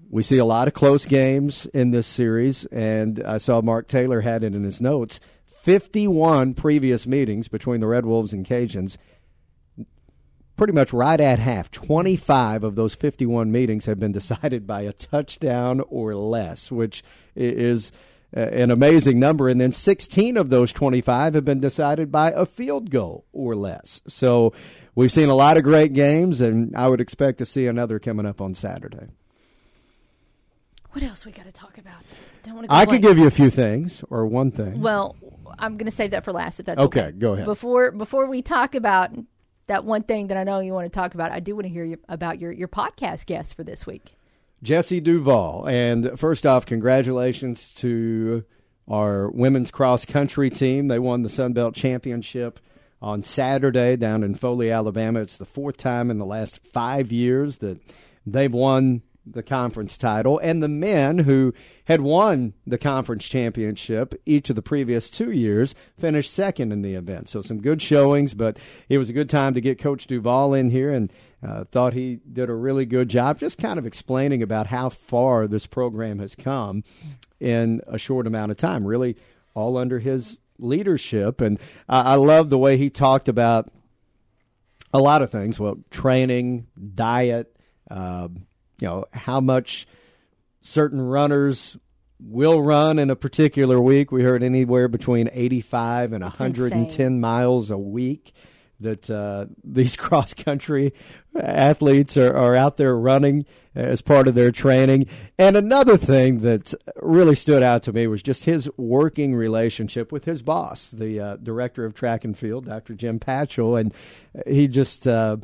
We 0.09 0.23
see 0.23 0.37
a 0.37 0.45
lot 0.45 0.67
of 0.67 0.73
close 0.73 1.05
games 1.05 1.67
in 1.67 1.91
this 1.91 2.07
series, 2.07 2.65
and 2.65 3.23
I 3.23 3.37
saw 3.37 3.61
Mark 3.61 3.87
Taylor 3.87 4.21
had 4.21 4.43
it 4.43 4.55
in 4.55 4.63
his 4.63 4.81
notes. 4.81 5.19
51 5.45 6.55
previous 6.55 7.07
meetings 7.07 7.47
between 7.47 7.79
the 7.79 7.87
Red 7.87 8.05
Wolves 8.05 8.33
and 8.33 8.45
Cajuns, 8.45 8.97
pretty 10.57 10.73
much 10.73 10.91
right 10.91 11.19
at 11.19 11.39
half. 11.39 11.71
25 11.71 12.63
of 12.63 12.75
those 12.75 12.93
51 12.93 13.51
meetings 13.51 13.85
have 13.85 13.99
been 13.99 14.11
decided 14.11 14.67
by 14.67 14.81
a 14.81 14.91
touchdown 14.91 15.81
or 15.87 16.15
less, 16.15 16.71
which 16.71 17.03
is 17.35 17.91
an 18.33 18.71
amazing 18.71 19.19
number. 19.19 19.47
And 19.47 19.59
then 19.59 19.71
16 19.71 20.37
of 20.37 20.49
those 20.49 20.71
25 20.71 21.33
have 21.33 21.45
been 21.45 21.59
decided 21.59 22.11
by 22.11 22.31
a 22.31 22.45
field 22.45 22.89
goal 22.89 23.25
or 23.33 23.55
less. 23.55 24.01
So 24.07 24.53
we've 24.95 25.11
seen 25.11 25.29
a 25.29 25.35
lot 25.35 25.57
of 25.57 25.63
great 25.63 25.93
games, 25.93 26.41
and 26.41 26.75
I 26.75 26.87
would 26.87 27.01
expect 27.01 27.39
to 27.39 27.45
see 27.45 27.67
another 27.67 27.99
coming 27.99 28.25
up 28.25 28.41
on 28.41 28.53
Saturday. 28.53 29.07
What 30.91 31.03
else 31.03 31.25
we 31.25 31.31
got 31.31 31.45
to 31.45 31.51
talk 31.53 31.77
about? 31.77 32.01
Don't 32.43 32.55
want 32.55 32.69
to. 32.69 32.73
I 32.75 32.85
could 32.85 33.01
give 33.01 33.17
you 33.17 33.27
a 33.27 33.31
few 33.31 33.49
things 33.49 34.03
or 34.09 34.25
one 34.25 34.51
thing. 34.51 34.81
Well, 34.81 35.15
I'm 35.57 35.77
going 35.77 35.85
to 35.89 35.95
save 35.95 36.11
that 36.11 36.25
for 36.25 36.33
last. 36.33 36.59
If 36.59 36.65
that's 36.65 36.79
Okay, 36.79 37.01
okay. 37.01 37.11
go 37.11 37.33
ahead. 37.33 37.45
Before 37.45 37.91
before 37.91 38.27
we 38.27 38.41
talk 38.41 38.75
about 38.75 39.11
that 39.67 39.85
one 39.85 40.03
thing 40.03 40.27
that 40.27 40.37
I 40.37 40.43
know 40.43 40.59
you 40.59 40.73
want 40.73 40.85
to 40.85 40.89
talk 40.89 41.13
about, 41.13 41.31
I 41.31 41.39
do 41.39 41.55
want 41.55 41.65
to 41.65 41.71
hear 41.71 41.85
you, 41.85 41.97
about 42.09 42.39
your 42.39 42.51
your 42.51 42.67
podcast 42.67 43.25
guest 43.25 43.55
for 43.55 43.63
this 43.63 43.85
week. 43.85 44.15
Jesse 44.63 45.01
Duvall. 45.01 45.67
And 45.67 46.19
first 46.19 46.45
off, 46.45 46.65
congratulations 46.65 47.73
to 47.75 48.43
our 48.88 49.29
women's 49.31 49.71
cross 49.71 50.05
country 50.05 50.49
team. 50.49 50.88
They 50.88 50.99
won 50.99 51.23
the 51.23 51.29
Sun 51.29 51.53
Belt 51.53 51.75
Championship 51.75 52.59
on 53.01 53.23
Saturday 53.23 53.95
down 53.95 54.23
in 54.23 54.35
Foley, 54.35 54.69
Alabama. 54.69 55.21
It's 55.21 55.38
the 55.38 55.45
fourth 55.45 55.77
time 55.77 56.11
in 56.11 56.19
the 56.19 56.25
last 56.25 56.59
five 56.67 57.11
years 57.11 57.57
that 57.57 57.79
they've 58.25 58.53
won 58.53 59.01
the 59.25 59.43
conference 59.43 59.97
title. 59.97 60.39
And 60.39 60.61
the 60.61 60.69
men 60.69 61.19
who 61.19 61.53
had 61.85 62.01
won 62.01 62.53
the 62.65 62.77
conference 62.77 63.27
championship 63.27 64.15
each 64.25 64.49
of 64.49 64.55
the 64.55 64.61
previous 64.61 65.09
two 65.09 65.31
years 65.31 65.75
finished 65.97 66.31
second 66.31 66.71
in 66.71 66.81
the 66.81 66.95
event. 66.95 67.29
So 67.29 67.41
some 67.41 67.61
good 67.61 67.81
showings, 67.81 68.33
but 68.33 68.57
it 68.89 68.97
was 68.97 69.09
a 69.09 69.13
good 69.13 69.29
time 69.29 69.53
to 69.53 69.61
get 69.61 69.79
Coach 69.79 70.07
Duvall 70.07 70.53
in 70.53 70.69
here 70.69 70.91
and 70.91 71.11
uh, 71.45 71.63
thought 71.63 71.93
he 71.93 72.19
did 72.31 72.49
a 72.49 72.53
really 72.53 72.85
good 72.85 73.09
job 73.09 73.39
just 73.39 73.57
kind 73.57 73.80
of 73.80 73.85
explaining 73.85 74.43
about 74.43 74.68
how 74.68 74.89
far 74.89 75.47
this 75.47 75.65
program 75.65 76.19
has 76.19 76.35
come 76.35 76.84
in 77.39 77.81
a 77.88 77.97
short 77.97 78.27
amount 78.27 78.51
of 78.51 78.57
time, 78.57 78.85
really 78.85 79.18
all 79.53 79.77
under 79.77 79.99
his 79.99 80.38
leadership. 80.59 81.41
And 81.41 81.59
I 81.89 82.13
I 82.13 82.15
love 82.15 82.49
the 82.49 82.57
way 82.57 82.77
he 82.77 82.89
talked 82.89 83.27
about 83.27 83.72
a 84.93 84.99
lot 84.99 85.22
of 85.22 85.31
things. 85.31 85.59
Well, 85.59 85.80
training, 85.89 86.68
diet, 86.93 87.55
um, 87.89 88.45
you 88.80 88.88
know, 88.88 89.05
how 89.13 89.41
much 89.41 89.88
certain 90.61 91.01
runners 91.01 91.77
will 92.19 92.61
run 92.61 92.99
in 92.99 93.09
a 93.09 93.15
particular 93.15 93.81
week. 93.81 94.11
We 94.11 94.22
heard 94.22 94.43
anywhere 94.43 94.88
between 94.88 95.30
85 95.34 96.13
and 96.13 96.23
110 96.23 96.80
insane. 96.81 97.19
miles 97.19 97.72
a 97.72 97.77
week 97.77 98.34
that 98.81 99.09
uh, 99.09 99.45
these 99.63 99.95
cross 99.95 100.33
country 100.33 100.93
athletes 101.39 102.17
are, 102.17 102.35
are 102.35 102.55
out 102.55 102.77
there 102.77 102.95
running 102.97 103.45
as 103.73 104.01
part 104.01 104.27
of 104.27 104.35
their 104.35 104.51
training. 104.51 105.07
And 105.37 105.55
another 105.55 105.97
thing 105.97 106.39
that 106.39 106.73
really 106.97 107.35
stood 107.35 107.63
out 107.63 107.83
to 107.83 107.93
me 107.93 108.07
was 108.07 108.21
just 108.21 108.43
his 108.43 108.69
working 108.77 109.33
relationship 109.33 110.11
with 110.11 110.25
his 110.25 110.41
boss, 110.41 110.89
the 110.89 111.19
uh, 111.19 111.35
director 111.37 111.85
of 111.85 111.93
track 111.93 112.25
and 112.25 112.37
field, 112.37 112.65
Dr. 112.65 112.93
Jim 112.93 113.19
Patchell. 113.19 113.79
And 113.79 113.93
he 114.45 114.67
just 114.67 115.07
uh, 115.07 115.37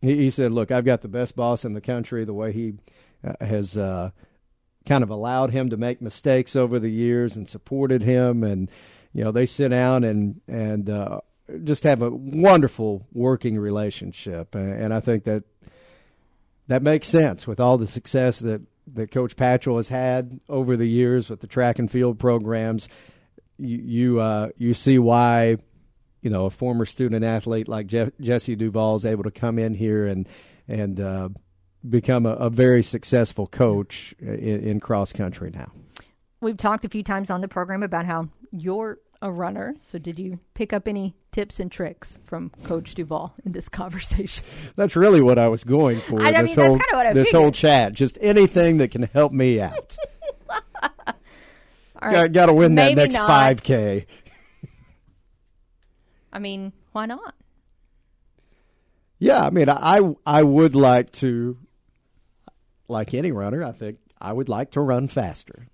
he, 0.00 0.16
he 0.16 0.30
said, 0.30 0.52
"Look, 0.52 0.70
I've 0.70 0.84
got 0.84 1.02
the 1.02 1.08
best 1.08 1.34
boss 1.34 1.64
in 1.64 1.74
the 1.74 1.80
country. 1.80 2.24
The 2.24 2.34
way 2.34 2.52
he 2.52 2.74
uh, 3.26 3.44
has." 3.44 3.76
Uh, 3.76 4.10
kind 4.84 5.04
of 5.04 5.10
allowed 5.10 5.52
him 5.52 5.70
to 5.70 5.76
make 5.76 6.02
mistakes 6.02 6.56
over 6.56 6.80
the 6.80 6.90
years 6.90 7.36
and 7.36 7.48
supported 7.48 8.02
him 8.02 8.42
and 8.42 8.68
you 9.12 9.22
know 9.22 9.30
they 9.30 9.46
sit 9.46 9.68
down 9.68 10.04
and 10.04 10.40
and 10.48 10.90
uh, 10.90 11.20
just 11.64 11.84
have 11.84 12.02
a 12.02 12.10
wonderful 12.10 13.06
working 13.12 13.58
relationship 13.58 14.54
and, 14.54 14.92
I 14.92 15.00
think 15.00 15.24
that 15.24 15.44
that 16.68 16.82
makes 16.82 17.08
sense 17.08 17.46
with 17.46 17.60
all 17.60 17.78
the 17.78 17.86
success 17.86 18.38
that 18.40 18.62
that 18.94 19.10
coach 19.10 19.36
Patchell 19.36 19.76
has 19.76 19.88
had 19.88 20.40
over 20.48 20.76
the 20.76 20.86
years 20.86 21.30
with 21.30 21.40
the 21.40 21.46
track 21.46 21.78
and 21.78 21.90
field 21.90 22.18
programs 22.18 22.88
you 23.58 23.78
you, 23.78 24.20
uh, 24.20 24.48
you 24.58 24.74
see 24.74 24.98
why 24.98 25.56
you 26.20 26.30
know 26.30 26.46
a 26.46 26.50
former 26.50 26.86
student 26.86 27.24
athlete 27.24 27.68
like 27.68 27.86
Je- 27.86 28.12
Jesse 28.20 28.56
Duvall 28.56 28.96
is 28.96 29.04
able 29.04 29.24
to 29.24 29.30
come 29.30 29.58
in 29.58 29.74
here 29.74 30.06
and 30.06 30.28
and 30.68 31.00
uh, 31.00 31.28
become 31.88 32.26
a, 32.26 32.34
a 32.34 32.50
very 32.50 32.82
successful 32.82 33.46
coach 33.46 34.14
in, 34.20 34.68
in 34.68 34.80
cross 34.80 35.12
country 35.12 35.50
now. 35.50 35.72
We've 36.40 36.56
talked 36.56 36.84
a 36.84 36.88
few 36.88 37.02
times 37.02 37.30
on 37.30 37.40
the 37.40 37.48
program 37.48 37.82
about 37.82 38.06
how 38.06 38.28
you're 38.50 38.98
a 39.22 39.32
runner. 39.32 39.74
So, 39.80 39.98
did 39.98 40.18
you 40.18 40.40
pick 40.52 40.72
up 40.74 40.86
any 40.86 41.14
tips 41.30 41.58
and 41.60 41.72
tricks 41.72 42.18
from 42.24 42.50
Coach 42.64 42.94
Duvall 42.94 43.34
in 43.46 43.52
this 43.52 43.68
conversation? 43.70 44.44
That's 44.76 44.94
really 44.96 45.22
what 45.22 45.38
I 45.38 45.48
was 45.48 45.64
going 45.64 46.00
for. 46.00 46.20
I- 46.20 46.28
I 46.34 46.42
this 46.42 46.50
mean, 46.50 46.56
that's 46.56 46.68
whole 46.68 46.78
kinda 46.78 46.96
what 46.96 47.06
I 47.06 47.12
this 47.14 47.30
whole 47.30 47.52
chat, 47.52 47.94
just 47.94 48.18
anything 48.20 48.76
that 48.78 48.90
can 48.90 49.04
help 49.04 49.32
me 49.32 49.60
out. 49.60 49.96
All 52.02 52.10
right, 52.10 52.30
Got 52.32 52.46
to 52.46 52.52
win 52.52 52.74
that 52.74 52.86
maybe 52.86 52.96
next 52.96 53.16
five 53.16 53.62
k. 53.62 54.06
I 56.32 56.38
mean, 56.38 56.72
why 56.92 57.06
not? 57.06 57.34
Yeah, 59.18 59.44
I 59.46 59.50
mean, 59.50 59.68
I 59.68 60.00
I 60.26 60.42
would 60.42 60.74
like 60.74 61.12
to, 61.12 61.58
like 62.88 63.14
any 63.14 63.30
runner, 63.30 63.62
I 63.64 63.70
think 63.70 63.98
I 64.20 64.32
would 64.32 64.48
like 64.48 64.72
to 64.72 64.80
run 64.80 65.06
faster, 65.06 65.68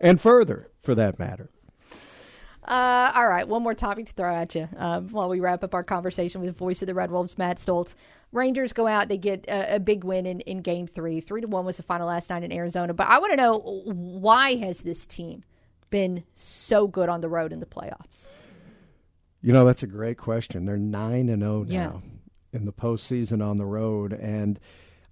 and 0.00 0.18
further, 0.20 0.70
for 0.82 0.94
that 0.94 1.18
matter. 1.18 1.50
Uh, 2.66 3.12
all 3.14 3.28
right, 3.28 3.46
one 3.46 3.62
more 3.62 3.74
topic 3.74 4.06
to 4.06 4.12
throw 4.12 4.34
at 4.34 4.54
you 4.54 4.68
um, 4.76 5.08
while 5.10 5.28
we 5.28 5.38
wrap 5.38 5.62
up 5.62 5.72
our 5.74 5.84
conversation 5.84 6.40
with 6.40 6.48
the 6.48 6.58
voice 6.58 6.82
of 6.82 6.86
the 6.86 6.94
Red 6.94 7.10
Wolves, 7.12 7.38
Matt 7.38 7.58
Stolz. 7.58 7.94
Rangers 8.32 8.72
go 8.72 8.86
out; 8.88 9.08
they 9.08 9.18
get 9.18 9.44
a, 9.48 9.76
a 9.76 9.80
big 9.80 10.02
win 10.02 10.26
in, 10.26 10.40
in 10.40 10.62
Game 10.62 10.86
Three. 10.88 11.20
Three 11.20 11.40
to 11.42 11.46
one 11.46 11.64
was 11.64 11.76
the 11.76 11.84
final 11.84 12.08
last 12.08 12.28
night 12.28 12.42
in 12.42 12.50
Arizona. 12.52 12.92
But 12.92 13.06
I 13.08 13.18
want 13.18 13.32
to 13.32 13.36
know 13.36 13.58
why 13.84 14.56
has 14.56 14.80
this 14.80 15.06
team 15.06 15.42
been 15.90 16.24
so 16.34 16.88
good 16.88 17.08
on 17.08 17.20
the 17.20 17.28
road 17.28 17.52
in 17.52 17.60
the 17.60 17.66
playoffs? 17.66 18.26
You 19.42 19.52
know, 19.52 19.64
that's 19.64 19.84
a 19.84 19.86
great 19.86 20.18
question. 20.18 20.64
They're 20.66 20.76
nine 20.76 21.28
and 21.28 21.42
zero 21.42 21.62
now 21.62 22.02
Yeah. 22.52 22.58
in 22.58 22.64
the 22.64 22.72
postseason 22.72 23.46
on 23.46 23.58
the 23.58 23.64
road, 23.66 24.12
and 24.12 24.58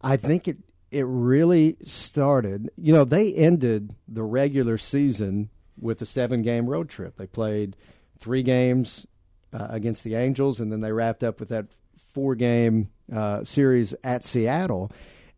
I 0.02 0.16
think 0.16 0.48
it 0.48 0.56
it 0.90 1.06
really 1.06 1.76
started. 1.84 2.68
You 2.76 2.92
know, 2.94 3.04
they 3.04 3.32
ended 3.32 3.94
the 4.08 4.24
regular 4.24 4.76
season 4.76 5.50
with 5.80 6.00
a 6.02 6.06
seven 6.06 6.42
game 6.42 6.66
road 6.66 6.88
trip. 6.88 7.16
They 7.16 7.26
played 7.26 7.76
three 8.18 8.42
games 8.42 9.06
uh, 9.52 9.66
against 9.70 10.04
the 10.04 10.14
Angels, 10.14 10.60
and 10.60 10.70
then 10.70 10.80
they 10.80 10.92
wrapped 10.92 11.22
up 11.22 11.40
with 11.40 11.48
that 11.50 11.66
four 12.12 12.34
game 12.34 12.90
uh, 13.14 13.44
series 13.44 13.94
at 14.04 14.24
Seattle. 14.24 14.90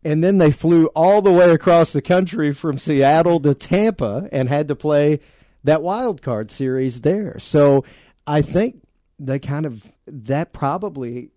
And 0.03 0.23
then 0.23 0.37
they 0.37 0.51
flew 0.51 0.85
all 0.87 1.21
the 1.21 1.31
way 1.33 1.49
across 1.51 1.91
the 1.91 2.01
country 2.01 2.53
from 2.53 2.77
Seattle 2.77 3.39
to 3.41 3.53
Tampa 3.53 4.29
and 4.31 4.47
had 4.47 4.67
to 4.69 4.75
play 4.75 5.19
that 5.63 5.81
wild 5.81 6.21
card 6.21 6.49
series 6.49 7.01
there. 7.01 7.37
So 7.39 7.83
I 8.25 8.41
think 8.41 8.83
they 9.19 9.39
kind 9.39 9.65
of 9.65 9.83
that 10.07 10.53
probably 10.53 11.31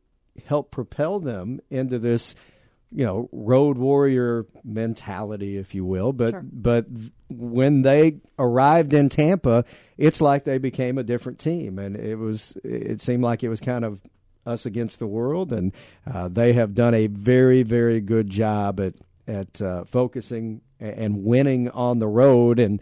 helped 0.46 0.70
propel 0.70 1.18
them 1.20 1.60
into 1.70 1.98
this, 1.98 2.34
you 2.92 3.04
know, 3.04 3.28
road 3.32 3.78
warrior 3.78 4.46
mentality, 4.64 5.56
if 5.56 5.74
you 5.74 5.84
will. 5.84 6.12
But 6.12 6.30
Sure. 6.32 6.44
but 6.52 6.86
when 7.28 7.82
they 7.82 8.16
arrived 8.38 8.92
in 8.94 9.08
Tampa, 9.08 9.64
it's 9.96 10.20
like 10.20 10.44
they 10.44 10.58
became 10.58 10.98
a 10.98 11.02
different 11.04 11.38
team, 11.38 11.78
and 11.78 11.96
it 11.96 12.16
was 12.16 12.56
it 12.64 13.00
seemed 13.00 13.22
like 13.22 13.42
it 13.44 13.48
was 13.48 13.60
kind 13.60 13.84
of 13.84 14.00
us 14.46 14.66
against 14.66 14.98
the 14.98 15.06
world, 15.06 15.52
and 15.52 15.72
uh, 16.12 16.26
they 16.28 16.52
have 16.54 16.74
done 16.74 16.94
a 16.94 17.06
very 17.06 17.62
very 17.62 18.00
good 18.00 18.28
job 18.28 18.80
at 18.80 18.94
at 19.28 19.60
uh, 19.62 19.84
focusing 19.84 20.60
and 20.80 21.22
winning 21.24 21.68
on 21.70 21.98
the 22.00 22.08
road, 22.08 22.58
and 22.58 22.80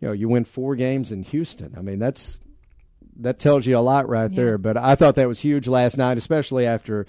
you 0.00 0.06
know 0.08 0.12
you 0.12 0.28
win 0.28 0.44
four 0.44 0.76
games 0.76 1.10
in 1.10 1.22
Houston. 1.24 1.74
I 1.76 1.80
mean 1.82 1.98
that's 1.98 2.38
that 3.16 3.38
tells 3.40 3.66
you 3.66 3.76
a 3.76 3.80
lot 3.80 4.08
right 4.08 4.32
there. 4.34 4.56
But 4.58 4.76
I 4.76 4.94
thought 4.94 5.16
that 5.16 5.26
was 5.28 5.40
huge 5.40 5.66
last 5.66 5.96
night, 5.98 6.16
especially 6.18 6.66
after 6.66 7.06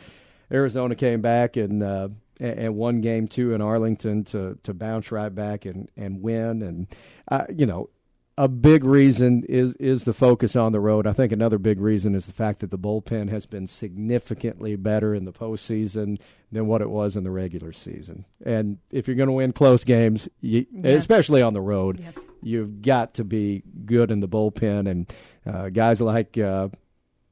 Arizona 0.52 0.96
came 0.96 1.22
back 1.22 1.56
and 1.56 1.82
uh, 1.84 2.10
and 2.42 2.60
and 2.60 2.76
won 2.76 3.00
game 3.02 3.28
two 3.28 3.54
in 3.54 3.62
Arlington 3.62 4.24
to 4.26 4.58
to 4.64 4.74
bounce 4.74 5.12
right 5.12 5.34
back 5.34 5.64
and 5.66 5.88
and 5.96 6.22
win. 6.22 6.62
And 6.62 6.88
uh, 7.30 7.46
you 7.50 7.66
know, 7.66 7.90
a 8.38 8.48
big 8.48 8.84
reason 8.84 9.44
is 9.48 9.76
is 9.76 10.04
the 10.06 10.14
focus 10.14 10.56
on 10.56 10.72
the 10.72 10.80
road. 10.80 11.06
I 11.08 11.14
think 11.14 11.32
another 11.32 11.58
big 11.60 11.80
reason 11.80 12.16
is 12.16 12.26
the 12.26 12.34
fact 12.34 12.60
that 12.60 12.72
the 12.72 12.80
bullpen 12.80 13.30
has 13.30 13.46
been 13.46 13.68
significantly 13.68 14.76
better 14.76 15.14
in 15.14 15.26
the 15.26 15.32
postseason 15.34 16.18
than 16.52 16.66
what 16.68 16.82
it 16.82 16.90
was 16.90 17.16
in 17.16 17.24
the 17.24 17.32
regular 17.32 17.72
season. 17.72 18.26
And 18.46 18.80
if 18.92 19.08
you're 19.08 19.16
going 19.16 19.28
to 19.28 19.34
win 19.34 19.54
close 19.54 19.84
games, 19.86 20.28
you, 20.42 20.66
Yeah. 20.72 20.92
especially 20.92 21.42
on 21.42 21.54
the 21.54 21.62
road, 21.62 22.02
you've 22.42 22.82
got 22.82 23.14
to 23.16 23.24
be 23.24 23.64
good 23.86 24.12
in 24.12 24.20
the 24.20 24.28
bullpen. 24.28 24.90
And 24.90 25.14
uh, 25.46 25.70
guys 25.70 26.02
like 26.02 26.38
uh, 26.38 26.68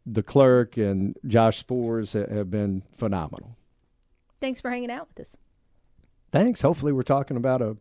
Leclerc 0.05 0.77
and 0.77 1.17
Josh 1.27 1.65
Sborz 1.65 2.13
have 2.13 2.49
been 2.49 2.83
phenomenal. 2.95 3.55
Thanks 4.41 4.61
for 4.61 4.69
hanging 4.69 4.91
out 4.91 5.07
with 5.15 5.27
us. 5.27 5.35
Thanks. 6.31 6.61
Hopefully, 6.61 6.91
we're 6.91 7.03
talking 7.03 7.37
about 7.37 7.61
a 7.61 7.77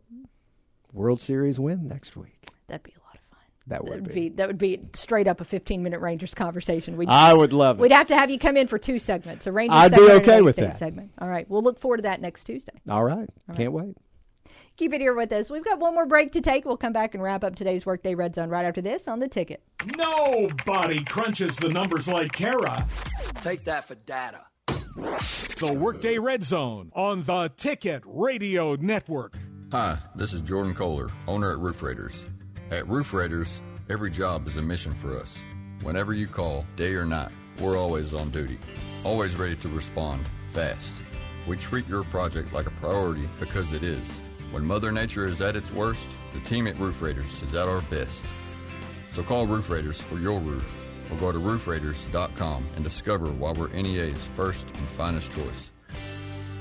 World 0.92 1.20
Series 1.20 1.60
win 1.60 1.86
next 1.88 2.16
week. 2.16 2.46
That'd 2.66 2.82
be 2.82 2.92
a 2.92 3.04
lot 3.04 3.14
of 3.14 3.20
fun. 3.30 3.38
That 3.66 3.74
That 3.76 3.84
would 3.84 4.00
would 4.06 4.08
be. 4.14 4.14
be 4.14 4.28
that 4.36 4.46
would 4.48 4.58
be 4.58 4.80
straight 4.94 5.28
up 5.28 5.40
a 5.40 5.44
15 5.44 5.82
minute 5.82 6.00
Rangers 6.00 6.34
conversation. 6.34 6.96
We'd, 6.96 7.08
I 7.08 7.34
would 7.34 7.52
love 7.52 7.78
it. 7.78 7.82
We'd 7.82 7.92
have 7.92 8.06
to 8.08 8.16
have 8.16 8.30
you 8.30 8.38
come 8.38 8.56
in 8.56 8.66
for 8.66 8.78
two 8.78 8.98
segments, 8.98 9.46
a 9.46 9.52
Rangers 9.52 9.76
I'd 9.76 9.90
be 9.92 9.96
segment 9.98 10.12
and 10.22 10.22
okay 10.30 10.40
with 10.42 10.56
that. 10.56 10.78
segment. 10.78 11.10
All 11.18 11.28
right, 11.28 11.48
we'll 11.50 11.62
look 11.62 11.78
forward 11.78 11.98
to 11.98 12.02
that 12.04 12.20
next 12.20 12.44
Tuesday. 12.44 12.72
All 12.88 13.04
right. 13.04 13.28
All 13.48 13.54
Can't 13.54 13.72
wait. 13.72 13.96
Keep 14.78 14.94
it 14.94 15.00
here 15.00 15.12
with 15.14 15.32
us. 15.32 15.50
We've 15.50 15.64
got 15.64 15.80
one 15.80 15.94
more 15.94 16.06
break 16.06 16.30
to 16.32 16.40
take. 16.40 16.64
We'll 16.64 16.76
come 16.76 16.92
back 16.92 17.12
and 17.14 17.22
wrap 17.22 17.42
up 17.42 17.56
today's 17.56 17.84
Workday 17.84 18.14
Red 18.14 18.36
Zone 18.36 18.48
right 18.48 18.64
after 18.64 18.80
this 18.80 19.08
on 19.08 19.18
the 19.18 19.26
ticket. 19.26 19.60
Nobody 19.96 21.02
crunches 21.04 21.56
the 21.56 21.68
numbers 21.68 22.06
like 22.08 22.30
Kara. 22.32 22.86
Take 23.40 23.64
that 23.64 23.88
for 23.88 23.96
data. 23.96 24.42
The 24.98 25.72
Workday 25.72 26.18
Red 26.18 26.42
Zone 26.42 26.90
on 26.92 27.22
the 27.22 27.52
Ticket 27.56 28.02
Radio 28.04 28.74
Network. 28.74 29.38
Hi, 29.70 29.96
this 30.16 30.32
is 30.32 30.40
Jordan 30.40 30.74
Kohler, 30.74 31.08
owner 31.28 31.52
at 31.52 31.58
Roof 31.60 31.84
Raiders. 31.84 32.26
At 32.72 32.88
Roof 32.88 33.12
Raiders, 33.14 33.62
every 33.88 34.10
job 34.10 34.48
is 34.48 34.56
a 34.56 34.62
mission 34.62 34.92
for 34.92 35.16
us. 35.16 35.38
Whenever 35.82 36.14
you 36.14 36.26
call, 36.26 36.66
day 36.74 36.94
or 36.94 37.06
night, 37.06 37.30
we're 37.60 37.78
always 37.78 38.12
on 38.12 38.30
duty, 38.30 38.58
always 39.04 39.36
ready 39.36 39.54
to 39.56 39.68
respond 39.68 40.26
fast. 40.52 40.96
We 41.46 41.56
treat 41.56 41.86
your 41.86 42.02
project 42.02 42.52
like 42.52 42.66
a 42.66 42.72
priority 42.72 43.28
because 43.38 43.72
it 43.72 43.84
is. 43.84 44.18
When 44.50 44.66
Mother 44.66 44.90
Nature 44.90 45.26
is 45.26 45.40
at 45.40 45.54
its 45.54 45.72
worst, 45.72 46.10
the 46.32 46.40
team 46.40 46.66
at 46.66 46.76
Roof 46.76 47.00
Raiders 47.00 47.40
is 47.40 47.54
at 47.54 47.68
our 47.68 47.82
best. 47.82 48.24
So 49.12 49.22
call 49.22 49.46
Roof 49.46 49.70
Raiders 49.70 50.00
for 50.00 50.18
your 50.18 50.40
roof 50.40 50.77
or 51.10 51.16
go 51.16 51.32
to 51.32 51.38
roofraiders.com 51.38 52.64
and 52.74 52.84
discover 52.84 53.26
why 53.26 53.52
we're 53.52 53.68
NEA's 53.68 54.24
first 54.34 54.66
and 54.66 54.88
finest 54.88 55.32
choice. 55.32 55.70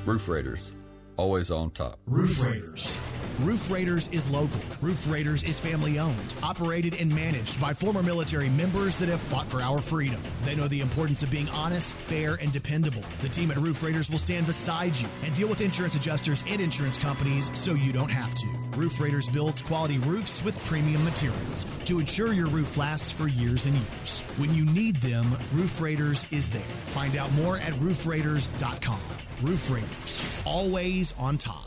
Roof 0.05 0.27
Raiders, 0.27 0.73
always 1.17 1.51
on 1.51 1.71
top. 1.71 1.99
Roof 2.07 2.43
Raiders. 2.45 2.97
Roof 3.41 3.69
Raiders 3.69 4.07
is 4.07 4.27
local. 4.31 4.59
Roof 4.81 5.07
Raiders 5.11 5.43
is 5.43 5.59
family 5.59 5.99
owned, 5.99 6.33
operated, 6.41 6.99
and 6.99 7.13
managed 7.13 7.61
by 7.61 7.71
former 7.71 8.01
military 8.01 8.49
members 8.49 8.95
that 8.95 9.09
have 9.09 9.19
fought 9.21 9.45
for 9.45 9.61
our 9.61 9.77
freedom. 9.79 10.19
They 10.41 10.55
know 10.55 10.67
the 10.67 10.81
importance 10.81 11.21
of 11.21 11.29
being 11.29 11.47
honest, 11.49 11.93
fair, 11.93 12.35
and 12.41 12.51
dependable. 12.51 13.03
The 13.21 13.29
team 13.29 13.51
at 13.51 13.57
Roof 13.57 13.83
Raiders 13.83 14.09
will 14.09 14.17
stand 14.17 14.47
beside 14.47 14.95
you 14.95 15.07
and 15.21 15.35
deal 15.35 15.47
with 15.47 15.61
insurance 15.61 15.95
adjusters 15.95 16.43
and 16.47 16.59
insurance 16.59 16.97
companies 16.97 17.51
so 17.53 17.75
you 17.75 17.93
don't 17.93 18.09
have 18.09 18.33
to. 18.33 18.47
Roof 18.75 18.99
Raiders 18.99 19.29
builds 19.29 19.61
quality 19.61 19.99
roofs 19.99 20.43
with 20.43 20.57
premium 20.65 21.03
materials 21.03 21.67
to 21.85 21.99
ensure 21.99 22.33
your 22.33 22.47
roof 22.47 22.75
lasts 22.75 23.11
for 23.11 23.27
years 23.27 23.67
and 23.67 23.75
years. 23.75 24.21
When 24.37 24.51
you 24.55 24.65
need 24.65 24.95
them, 24.97 25.25
Roof 25.51 25.79
Raiders 25.79 26.25
is 26.31 26.49
there. 26.49 26.61
Find 26.87 27.15
out 27.15 27.31
more 27.33 27.57
at 27.57 27.73
roofraiders.com. 27.73 29.26
Roof 29.43 29.69
Raiders, 29.69 30.41
always 30.45 31.13
on 31.19 31.37
top. 31.37 31.66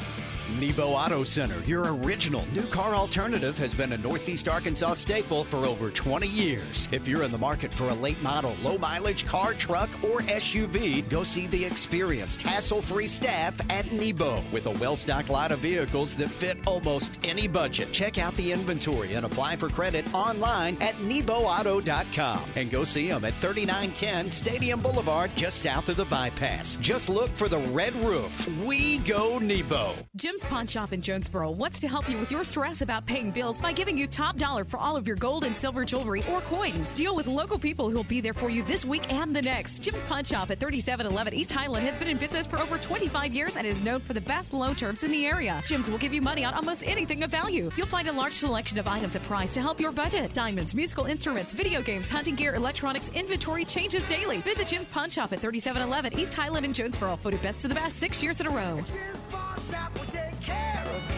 Nebo 0.59 0.93
Auto 0.93 1.23
Center, 1.23 1.59
your 1.65 1.93
original 1.95 2.45
new 2.53 2.65
car 2.67 2.93
alternative, 2.93 3.57
has 3.57 3.73
been 3.73 3.93
a 3.93 3.97
Northeast 3.97 4.49
Arkansas 4.49 4.95
staple 4.95 5.43
for 5.45 5.65
over 5.65 5.89
20 5.89 6.27
years. 6.27 6.89
If 6.91 7.07
you're 7.07 7.23
in 7.23 7.31
the 7.31 7.37
market 7.37 7.73
for 7.73 7.89
a 7.89 7.93
late 7.93 8.21
model, 8.21 8.55
low 8.61 8.77
mileage 8.77 9.25
car, 9.25 9.53
truck, 9.53 9.89
or 10.03 10.19
SUV, 10.21 11.07
go 11.09 11.23
see 11.23 11.47
the 11.47 11.63
experienced, 11.63 12.41
hassle 12.41 12.81
free 12.81 13.07
staff 13.07 13.59
at 13.69 13.91
Nebo 13.91 14.43
with 14.51 14.65
a 14.65 14.71
well 14.71 14.95
stocked 14.95 15.29
lot 15.29 15.51
of 15.51 15.59
vehicles 15.59 16.15
that 16.17 16.29
fit 16.29 16.57
almost 16.65 17.19
any 17.23 17.47
budget. 17.47 17.91
Check 17.91 18.17
out 18.17 18.35
the 18.35 18.51
inventory 18.51 19.13
and 19.13 19.25
apply 19.25 19.55
for 19.55 19.69
credit 19.69 20.13
online 20.13 20.77
at 20.81 20.95
NeboAuto.com 20.95 22.43
and 22.55 22.69
go 22.69 22.83
see 22.83 23.07
them 23.07 23.23
at 23.25 23.33
3910 23.35 24.31
Stadium 24.31 24.81
Boulevard, 24.81 25.31
just 25.35 25.61
south 25.61 25.89
of 25.89 25.97
the 25.97 26.05
bypass. 26.05 26.75
Just 26.77 27.09
look 27.09 27.29
for 27.29 27.47
the 27.47 27.59
red 27.59 27.95
roof. 27.95 28.47
We 28.65 28.97
go 28.99 29.39
Nebo. 29.39 29.93
Jim's 30.15 30.40
Pawn 30.43 30.67
Shop 30.67 30.93
in 30.93 31.01
Jonesboro 31.01 31.51
wants 31.51 31.79
to 31.79 31.87
help 31.87 32.09
you 32.09 32.17
with 32.17 32.31
your 32.31 32.43
stress 32.43 32.81
about 32.81 33.05
paying 33.05 33.31
bills 33.31 33.61
by 33.61 33.71
giving 33.71 33.97
you 33.97 34.07
top 34.07 34.37
dollar 34.37 34.63
for 34.63 34.77
all 34.77 34.95
of 34.95 35.07
your 35.07 35.15
gold 35.15 35.43
and 35.43 35.55
silver 35.55 35.83
jewelry 35.83 36.23
or 36.31 36.41
coins. 36.41 36.93
Deal 36.95 37.15
with 37.15 37.27
local 37.27 37.57
people 37.59 37.89
who 37.89 37.95
will 37.95 38.03
be 38.03 38.21
there 38.21 38.33
for 38.33 38.49
you 38.49 38.63
this 38.63 38.85
week 38.85 39.11
and 39.11 39.35
the 39.35 39.41
next. 39.41 39.81
Jim's 39.81 40.03
Pawn 40.03 40.23
Shop 40.23 40.51
at 40.51 40.59
3711 40.59 41.33
East 41.33 41.51
Highland 41.51 41.85
has 41.85 41.95
been 41.97 42.07
in 42.07 42.17
business 42.17 42.45
for 42.45 42.57
over 42.59 42.77
25 42.77 43.33
years 43.33 43.55
and 43.57 43.65
is 43.65 43.83
known 43.83 44.01
for 44.01 44.13
the 44.13 44.21
best 44.21 44.53
loan 44.53 44.75
terms 44.75 45.03
in 45.03 45.11
the 45.11 45.25
area. 45.25 45.61
Jim's 45.65 45.89
will 45.89 45.97
give 45.97 46.13
you 46.13 46.21
money 46.21 46.45
on 46.45 46.53
almost 46.53 46.85
anything 46.85 47.23
of 47.23 47.31
value. 47.31 47.69
You'll 47.75 47.87
find 47.87 48.07
a 48.07 48.13
large 48.13 48.33
selection 48.33 48.79
of 48.79 48.87
items 48.87 49.15
at 49.15 49.23
price 49.23 49.53
to 49.53 49.61
help 49.61 49.79
your 49.79 49.91
budget. 49.91 50.33
Diamonds, 50.33 50.75
musical 50.75 51.05
instruments, 51.05 51.53
video 51.53 51.81
games, 51.81 52.07
hunting 52.09 52.35
gear, 52.35 52.55
electronics, 52.55 53.09
inventory 53.15 53.65
changes 53.65 54.05
daily. 54.07 54.37
Visit 54.39 54.67
Jim's 54.67 54.87
Pawn 54.87 55.09
Shop 55.09 55.33
at 55.33 55.39
3711 55.39 56.19
East 56.19 56.33
Highland 56.33 56.65
in 56.65 56.73
Jonesboro. 56.73 57.17
Voted 57.17 57.41
best 57.41 57.65
of 57.65 57.69
the 57.69 57.75
best 57.75 57.97
six 57.97 58.21
years 58.23 58.39
in 58.41 58.47
a 58.47 58.49
row 58.49 58.81
care 60.41 60.83
of 60.95 61.10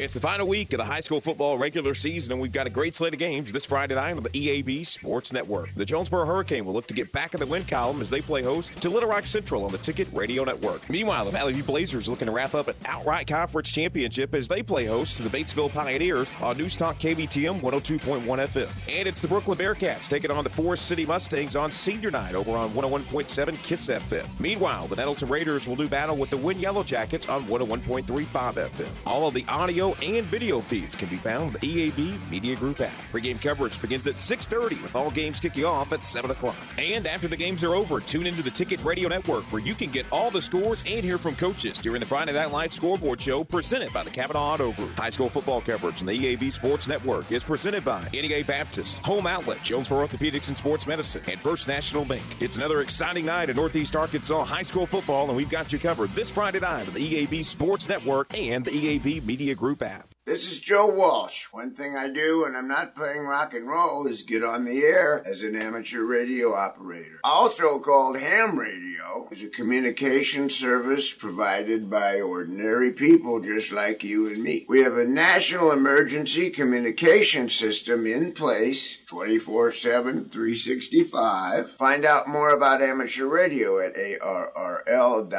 it's 0.00 0.14
the 0.14 0.20
final 0.20 0.48
week 0.48 0.72
of 0.72 0.78
the 0.78 0.84
high 0.84 1.00
school 1.00 1.20
football 1.20 1.58
regular 1.58 1.94
season, 1.94 2.32
and 2.32 2.40
we've 2.40 2.52
got 2.52 2.66
a 2.66 2.70
great 2.70 2.94
slate 2.94 3.12
of 3.12 3.18
games 3.18 3.52
this 3.52 3.66
Friday 3.66 3.94
night 3.94 4.16
on 4.16 4.22
the 4.22 4.30
EAB 4.30 4.86
Sports 4.86 5.30
Network. 5.30 5.74
The 5.74 5.84
Jonesboro 5.84 6.24
Hurricane 6.24 6.64
will 6.64 6.72
look 6.72 6.86
to 6.86 6.94
get 6.94 7.12
back 7.12 7.34
in 7.34 7.40
the 7.40 7.44
win 7.46 7.64
column 7.64 8.00
as 8.00 8.08
they 8.08 8.22
play 8.22 8.42
host 8.42 8.74
to 8.80 8.88
Little 8.88 9.10
Rock 9.10 9.26
Central 9.26 9.62
on 9.62 9.72
the 9.72 9.78
Ticket 9.78 10.08
Radio 10.14 10.42
Network. 10.42 10.88
Meanwhile, 10.88 11.26
the 11.26 11.32
Valley 11.32 11.52
View 11.52 11.64
Blazers 11.64 12.08
looking 12.08 12.26
to 12.26 12.32
wrap 12.32 12.54
up 12.54 12.68
an 12.68 12.76
outright 12.86 13.26
conference 13.26 13.70
championship 13.70 14.34
as 14.34 14.48
they 14.48 14.62
play 14.62 14.86
host 14.86 15.18
to 15.18 15.22
the 15.22 15.28
Batesville 15.28 15.70
Pioneers 15.70 16.30
on 16.40 16.56
Newstalk 16.56 16.98
KBTM 16.98 17.60
102.1 17.60 18.22
FM. 18.24 18.70
And 18.88 19.06
it's 19.06 19.20
the 19.20 19.28
Brookland 19.28 19.58
Bearcats 19.58 20.08
taking 20.08 20.30
on 20.30 20.44
the 20.44 20.50
Forest 20.50 20.86
City 20.86 21.04
Mustangs 21.04 21.56
on 21.56 21.70
senior 21.70 22.10
night 22.10 22.34
over 22.34 22.52
on 22.52 22.70
101.7 22.70 23.62
Kiss 23.62 23.88
FM. 23.88 24.26
Meanwhile, 24.40 24.88
the 24.88 24.96
Nettleton 24.96 25.28
Raiders 25.28 25.68
will 25.68 25.76
do 25.76 25.88
battle 25.88 26.16
with 26.16 26.30
the 26.30 26.38
Wynne 26.38 26.58
Yellow 26.58 26.84
Jackets 26.84 27.28
on 27.28 27.44
101.35 27.44 28.24
FM. 28.54 28.88
All 29.04 29.28
of 29.28 29.34
the 29.34 29.44
audio 29.46 29.89
and 30.02 30.24
video 30.26 30.60
feeds 30.60 30.94
can 30.94 31.08
be 31.08 31.16
found 31.16 31.40
on 31.48 31.52
the 31.54 31.58
EAB 31.90 32.30
Media 32.30 32.56
Group 32.56 32.80
app. 32.80 32.92
Pre-game 33.10 33.38
coverage 33.38 33.80
begins 33.80 34.06
at 34.06 34.14
6.30 34.14 34.82
with 34.82 34.94
all 34.94 35.10
games 35.10 35.40
kicking 35.40 35.64
off 35.64 35.92
at 35.92 36.04
7 36.04 36.30
o'clock. 36.30 36.56
And 36.78 37.06
after 37.06 37.28
the 37.28 37.36
games 37.36 37.64
are 37.64 37.74
over, 37.74 38.00
tune 38.00 38.26
into 38.26 38.42
the 38.42 38.50
Ticket 38.50 38.82
Radio 38.84 39.08
Network 39.08 39.44
where 39.52 39.62
you 39.62 39.74
can 39.74 39.90
get 39.90 40.06
all 40.12 40.30
the 40.30 40.42
scores 40.42 40.84
and 40.86 41.04
hear 41.04 41.18
from 41.18 41.36
coaches 41.36 41.78
during 41.78 42.00
the 42.00 42.06
Friday 42.06 42.32
Night 42.32 42.50
Live 42.50 42.72
scoreboard 42.72 43.20
show 43.20 43.44
presented 43.44 43.92
by 43.92 44.04
the 44.04 44.10
Cavenaugh 44.10 44.54
Auto 44.54 44.72
Group. 44.72 44.92
High 44.94 45.10
school 45.10 45.28
football 45.28 45.60
coverage 45.60 46.00
on 46.00 46.06
the 46.06 46.36
EAB 46.36 46.52
Sports 46.52 46.88
Network 46.88 47.30
is 47.32 47.44
presented 47.44 47.84
by 47.84 48.06
NEA 48.12 48.44
Baptist, 48.44 48.98
Home 48.98 49.26
Outlet, 49.26 49.62
Jonesboro 49.62 50.06
Orthopedics 50.06 50.48
and 50.48 50.56
Sports 50.56 50.86
Medicine, 50.86 51.22
and 51.28 51.40
First 51.40 51.68
National 51.68 52.04
Bank. 52.04 52.22
It's 52.40 52.56
another 52.56 52.80
exciting 52.80 53.26
night 53.26 53.50
in 53.50 53.56
Northeast 53.56 53.96
Arkansas 53.96 54.44
high 54.44 54.62
school 54.62 54.86
football, 54.86 55.28
and 55.28 55.36
we've 55.36 55.50
got 55.50 55.72
you 55.72 55.78
covered 55.78 56.10
this 56.14 56.30
Friday 56.30 56.60
night 56.60 56.86
on 56.86 56.94
the 56.94 57.26
EAB 57.26 57.44
Sports 57.44 57.88
Network 57.88 58.36
and 58.36 58.64
the 58.64 58.70
EAB 58.70 59.24
Media 59.24 59.54
Group 59.54 59.79
app. 59.82 60.14
This 60.26 60.50
is 60.50 60.60
Joe 60.60 60.86
Walsh. 60.86 61.46
One 61.50 61.74
thing 61.74 61.96
I 61.96 62.08
do 62.08 62.42
when 62.42 62.54
I'm 62.54 62.68
not 62.68 62.94
playing 62.94 63.22
rock 63.22 63.52
and 63.52 63.66
roll 63.66 64.06
is 64.06 64.22
get 64.22 64.44
on 64.44 64.64
the 64.64 64.78
air 64.84 65.26
as 65.26 65.42
an 65.42 65.56
amateur 65.56 66.04
radio 66.04 66.54
operator. 66.54 67.18
Also 67.24 67.80
called 67.80 68.16
ham 68.18 68.58
radio 68.58 69.26
is 69.30 69.42
a 69.42 69.48
communication 69.48 70.48
service 70.48 71.12
provided 71.12 71.90
by 71.90 72.20
ordinary 72.20 72.92
people 72.92 73.40
just 73.40 73.72
like 73.72 74.04
you 74.04 74.28
and 74.28 74.42
me. 74.42 74.66
We 74.68 74.82
have 74.82 74.96
a 74.96 75.04
national 75.04 75.72
emergency 75.72 76.50
communication 76.50 77.48
system 77.48 78.06
in 78.06 78.32
place 78.32 78.98
24-7, 79.08 80.30
365. 80.30 81.72
Find 81.72 82.04
out 82.04 82.28
more 82.28 82.50
about 82.50 82.82
amateur 82.82 83.26
radio 83.26 83.80
at 83.80 83.96
arrl.org 83.96 85.34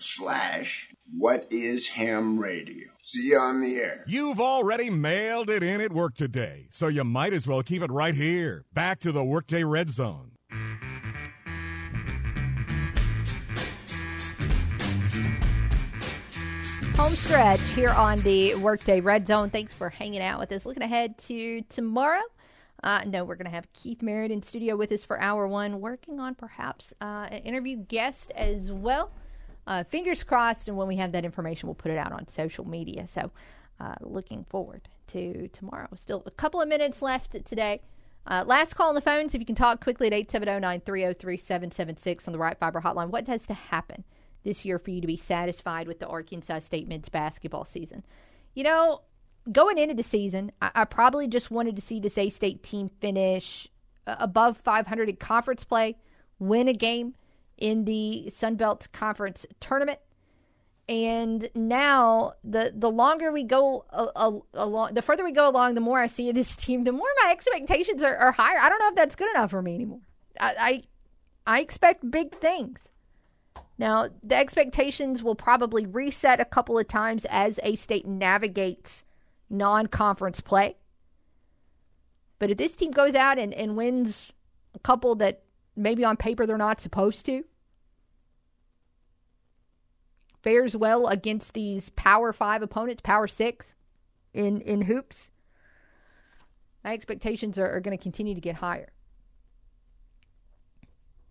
slash 0.00 0.88
what 1.16 1.46
is 1.50 1.88
ham 1.88 2.38
radio. 2.38 2.87
See 3.10 3.28
you 3.28 3.38
on 3.38 3.62
the 3.62 3.76
air. 3.76 4.04
You've 4.06 4.38
already 4.38 4.90
mailed 4.90 5.48
it 5.48 5.62
in 5.62 5.80
at 5.80 5.94
work 5.94 6.14
today, 6.14 6.66
so 6.70 6.88
you 6.88 7.04
might 7.04 7.32
as 7.32 7.46
well 7.46 7.62
keep 7.62 7.80
it 7.80 7.90
right 7.90 8.14
here. 8.14 8.66
Back 8.74 9.00
to 9.00 9.12
the 9.12 9.24
Workday 9.24 9.64
Red 9.64 9.88
Zone. 9.88 10.32
Home 16.96 17.14
stretch 17.14 17.66
here 17.70 17.92
on 17.92 18.18
the 18.18 18.56
Workday 18.56 19.00
Red 19.00 19.26
Zone. 19.26 19.48
Thanks 19.48 19.72
for 19.72 19.88
hanging 19.88 20.20
out 20.20 20.38
with 20.38 20.52
us. 20.52 20.66
Looking 20.66 20.82
ahead 20.82 21.16
to 21.28 21.62
tomorrow. 21.70 22.20
Uh, 22.84 23.04
no, 23.06 23.24
we're 23.24 23.36
going 23.36 23.46
to 23.46 23.50
have 23.50 23.72
Keith 23.72 24.02
Merritt 24.02 24.30
in 24.30 24.42
studio 24.42 24.76
with 24.76 24.92
us 24.92 25.02
for 25.02 25.18
hour 25.18 25.48
one, 25.48 25.80
working 25.80 26.20
on 26.20 26.34
perhaps 26.34 26.92
uh, 27.00 27.26
an 27.30 27.38
interview 27.38 27.78
guest 27.78 28.32
as 28.36 28.70
well. 28.70 29.12
Uh, 29.68 29.84
fingers 29.84 30.24
crossed, 30.24 30.66
and 30.66 30.78
when 30.78 30.88
we 30.88 30.96
have 30.96 31.12
that 31.12 31.26
information, 31.26 31.68
we'll 31.68 31.74
put 31.74 31.92
it 31.92 31.98
out 31.98 32.10
on 32.10 32.26
social 32.26 32.66
media. 32.66 33.06
So, 33.06 33.30
uh, 33.78 33.96
looking 34.00 34.44
forward 34.44 34.88
to 35.08 35.48
tomorrow. 35.48 35.88
Still 35.94 36.22
a 36.24 36.30
couple 36.30 36.62
of 36.62 36.68
minutes 36.68 37.02
left 37.02 37.32
today. 37.44 37.82
Uh, 38.26 38.44
last 38.46 38.74
call 38.74 38.88
on 38.88 38.94
the 38.94 39.02
phones. 39.02 39.34
If 39.34 39.42
you 39.42 39.46
can 39.46 39.54
talk 39.54 39.84
quickly 39.84 40.06
at 40.06 40.14
870 40.14 40.60
930 40.60 41.18
3776 41.18 42.26
on 42.26 42.32
the 42.32 42.38
Ritter 42.38 42.56
Fiber 42.58 42.80
hotline. 42.80 43.10
What 43.10 43.28
has 43.28 43.46
to 43.46 43.54
happen 43.54 44.04
this 44.42 44.64
year 44.64 44.78
for 44.78 44.90
you 44.90 45.02
to 45.02 45.06
be 45.06 45.18
satisfied 45.18 45.86
with 45.86 45.98
the 45.98 46.06
Arkansas 46.06 46.60
State 46.60 46.88
men's 46.88 47.10
basketball 47.10 47.66
season? 47.66 48.04
You 48.54 48.64
know, 48.64 49.02
going 49.52 49.76
into 49.76 49.94
the 49.94 50.02
season, 50.02 50.50
I, 50.62 50.70
I 50.76 50.84
probably 50.86 51.28
just 51.28 51.50
wanted 51.50 51.76
to 51.76 51.82
see 51.82 52.00
this 52.00 52.16
A 52.16 52.30
State 52.30 52.62
team 52.62 52.88
finish 53.00 53.68
uh, 54.06 54.16
above 54.18 54.56
500 54.56 55.10
in 55.10 55.16
conference 55.16 55.62
play, 55.62 55.98
win 56.38 56.68
a 56.68 56.72
game 56.72 57.16
in 57.58 57.84
the 57.84 58.30
Sun 58.30 58.56
Belt 58.56 58.88
Conference 58.92 59.46
tournament. 59.60 59.98
And 60.88 61.50
now, 61.54 62.32
the 62.42 62.72
the 62.74 62.90
longer 62.90 63.30
we 63.30 63.44
go 63.44 63.84
along, 64.54 64.94
the 64.94 65.02
further 65.02 65.22
we 65.22 65.32
go 65.32 65.48
along, 65.48 65.74
the 65.74 65.82
more 65.82 66.00
I 66.00 66.06
see 66.06 66.32
this 66.32 66.56
team, 66.56 66.84
the 66.84 66.92
more 66.92 67.08
my 67.24 67.30
expectations 67.30 68.02
are, 68.02 68.16
are 68.16 68.32
higher. 68.32 68.58
I 68.58 68.70
don't 68.70 68.78
know 68.78 68.88
if 68.88 68.94
that's 68.94 69.16
good 69.16 69.30
enough 69.34 69.50
for 69.50 69.60
me 69.60 69.74
anymore. 69.74 70.00
I, 70.40 70.82
I 71.46 71.56
I 71.56 71.60
expect 71.60 72.10
big 72.10 72.34
things. 72.38 72.80
Now, 73.78 74.08
the 74.22 74.34
expectations 74.34 75.22
will 75.22 75.36
probably 75.36 75.86
reset 75.86 76.40
a 76.40 76.44
couple 76.44 76.78
of 76.78 76.88
times 76.88 77.26
as 77.28 77.60
A 77.62 77.76
State 77.76 78.06
navigates 78.06 79.04
non 79.50 79.86
conference 79.86 80.40
play. 80.40 80.76
But 82.38 82.50
if 82.50 82.56
this 82.56 82.76
team 82.76 82.90
goes 82.90 83.14
out 83.14 83.38
and, 83.38 83.52
and 83.52 83.76
wins 83.76 84.32
a 84.74 84.78
couple 84.78 85.14
that 85.16 85.42
maybe 85.78 86.04
on 86.04 86.16
paper 86.16 86.46
they're 86.46 86.58
not 86.58 86.80
supposed 86.80 87.24
to, 87.26 87.44
fares 90.42 90.76
well 90.76 91.06
against 91.06 91.54
these 91.54 91.90
Power 91.90 92.32
Five 92.32 92.62
opponents, 92.62 93.00
Power 93.02 93.26
Six 93.26 93.74
in, 94.34 94.60
in 94.60 94.82
hoops, 94.82 95.30
my 96.84 96.92
expectations 96.92 97.58
are, 97.58 97.70
are 97.70 97.80
going 97.80 97.96
to 97.96 98.02
continue 98.02 98.34
to 98.34 98.40
get 98.40 98.56
higher. 98.56 98.92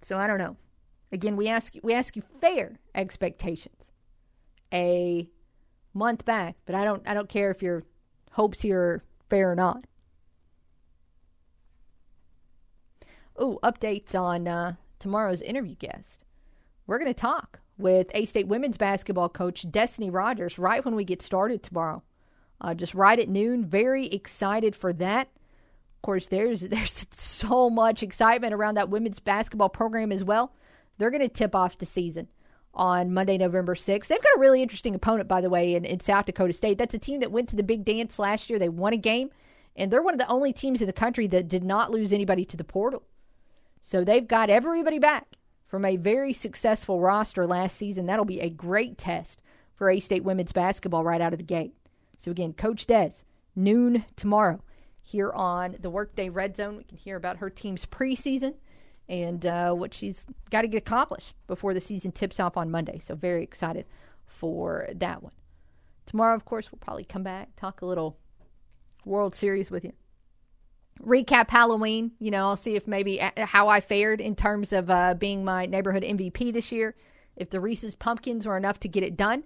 So 0.02 0.18
I 0.18 0.28
don't 0.28 0.42
know. 0.42 0.56
Again, 1.12 1.36
we 1.36 1.48
ask 1.48 1.74
we 1.84 1.94
ask 1.94 2.16
you 2.16 2.24
fair 2.42 2.80
expectations. 2.94 3.76
A 4.74 5.30
month 5.94 6.26
back, 6.26 6.58
but 6.66 6.76
I 6.76 6.84
don't 6.84 7.02
I 7.08 7.14
don't 7.14 7.30
care 7.30 7.50
if 7.50 7.62
your 7.62 7.84
hopes 8.32 8.62
here 8.62 8.80
are 8.80 9.04
fair 9.30 9.52
or 9.52 9.56
not. 9.56 9.86
Oh, 13.40 13.60
update 13.62 14.16
on 14.16 14.48
uh, 14.48 14.74
tomorrow's 14.98 15.44
interview 15.44 15.76
guest. 15.76 16.26
We're 16.88 16.98
going 16.98 17.14
to 17.14 17.20
talk 17.20 17.60
with 17.78 18.10
A 18.16 18.26
State 18.26 18.48
women's 18.48 18.78
basketball 18.78 19.30
coach 19.30 19.70
Destiny 19.70 20.10
Rogers 20.10 20.58
right 20.58 20.84
when 20.84 20.96
we 20.96 21.04
get 21.04 21.22
started 21.22 21.62
tomorrow. 21.62 22.02
Uh, 22.60 22.74
just 22.74 22.96
right 22.96 23.20
at 23.20 23.30
noon. 23.30 23.64
Very 23.64 24.08
excited 24.08 24.76
for 24.76 24.92
that. 24.94 25.28
Of 25.98 26.02
course, 26.02 26.28
there's 26.28 26.62
there's 26.70 27.06
so 27.16 27.70
much 27.70 28.02
excitement 28.02 28.56
around 28.56 28.76
that 28.76 28.90
women's 28.90 29.20
basketball 29.20 29.70
program 29.70 30.12
as 30.12 30.24
well. 30.24 30.52
They're 30.98 31.12
going 31.12 31.22
to 31.22 31.30
tip 31.30 31.54
off 31.54 31.78
the 31.78 31.86
season 31.86 32.30
on 32.74 33.14
Monday, 33.14 33.38
November 33.38 33.76
6th. 33.76 34.08
They've 34.08 34.22
got 34.22 34.38
a 34.38 34.40
really 34.40 34.64
interesting 34.64 34.96
opponent, 34.96 35.28
by 35.28 35.42
the 35.42 35.50
way, 35.50 35.76
in, 35.76 35.86
in 35.86 36.00
South 36.00 36.26
Dakota 36.26 36.54
State. 36.54 36.80
That's 36.80 36.96
a 36.96 37.00
team 37.00 37.20
that 37.20 37.32
went 37.32 37.50
to 37.50 37.56
the 37.56 37.62
big 37.62 37.86
dance 37.86 38.18
last 38.18 38.50
year. 38.50 38.58
They 38.58 38.70
won 38.70 38.94
a 38.94 38.98
game, 38.98 39.30
and 39.76 39.92
they're 39.92 40.02
one 40.02 40.16
of 40.16 40.20
the 40.20 40.28
only 40.28 40.54
teams 40.54 40.82
in 40.82 40.88
the 40.88 40.94
country 40.94 41.28
that 41.28 41.48
did 41.48 41.64
not 41.64 41.92
lose 41.92 42.12
anybody 42.12 42.44
to 42.46 42.58
the 42.58 42.64
portal. 42.64 43.04
So 43.88 44.04
they've 44.04 44.28
got 44.28 44.50
everybody 44.50 45.00
back 45.00 45.38
from 45.66 45.86
a 45.86 45.96
very 45.96 46.34
successful 46.34 47.00
roster 47.00 47.48
last 47.48 47.78
season. 47.78 48.06
That'll 48.06 48.26
be 48.26 48.42
a 48.42 48.50
great 48.50 48.98
test 48.98 49.42
for 49.76 49.90
A 49.90 50.02
State 50.02 50.26
women's 50.26 50.52
basketball 50.52 51.06
right 51.06 51.22
out 51.22 51.32
of 51.32 51.40
the 51.40 51.46
gate. 51.46 51.74
So 52.20 52.30
again, 52.30 52.52
Coach 52.52 52.86
Des, 52.86 53.12
noon 53.56 54.04
tomorrow 54.18 54.62
here 55.02 55.32
on 55.32 55.78
the 55.80 55.90
Workday 55.90 56.28
Red 56.28 56.58
Zone. 56.58 56.76
We 56.76 56.84
can 56.84 56.98
hear 56.98 57.16
about 57.16 57.38
her 57.38 57.50
team's 57.50 57.86
preseason 57.86 58.56
and 59.08 59.46
uh, 59.46 59.72
what 59.72 59.94
she's 59.94 60.26
got 60.50 60.64
to 60.64 60.68
get 60.68 60.80
accomplished 60.80 61.34
before 61.48 61.74
the 61.74 61.80
season 61.80 62.12
tips 62.12 62.42
off 62.42 62.58
on 62.58 62.70
Monday. 62.70 63.00
So 63.00 63.16
very 63.16 63.42
excited 63.42 63.86
for 64.26 64.90
that 64.96 65.24
one. 65.24 65.32
Tomorrow, 66.06 66.36
of 66.36 66.44
course, 66.44 66.74
we'll 66.74 66.80
probably 66.82 67.06
come 67.06 67.24
back 67.24 67.56
talk 67.56 67.82
a 67.82 67.86
little 67.86 68.18
World 69.06 69.34
Series 69.34 69.72
with 69.72 69.86
you. 69.86 69.94
Recap 71.04 71.50
Halloween. 71.50 72.12
You 72.20 72.32
know, 72.32 72.48
I'll 72.48 72.58
see 72.58 72.76
if 72.76 72.88
maybe 72.88 73.22
uh, 73.22 73.32
how 73.46 73.68
I 73.68 73.82
fared 73.82 74.22
in 74.22 74.36
terms 74.36 74.74
of 74.74 74.90
uh, 74.90 75.14
being 75.14 75.44
my 75.44 75.66
neighborhood 75.66 76.04
MVP 76.04 76.54
this 76.54 76.72
year. 76.72 76.96
If 77.36 77.50
the 77.50 77.60
Reese's 77.60 77.96
pumpkins 77.96 78.48
were 78.48 78.58
enough 78.58 78.80
to 78.82 78.88
get 78.88 79.04
it 79.04 79.16
done, 79.16 79.44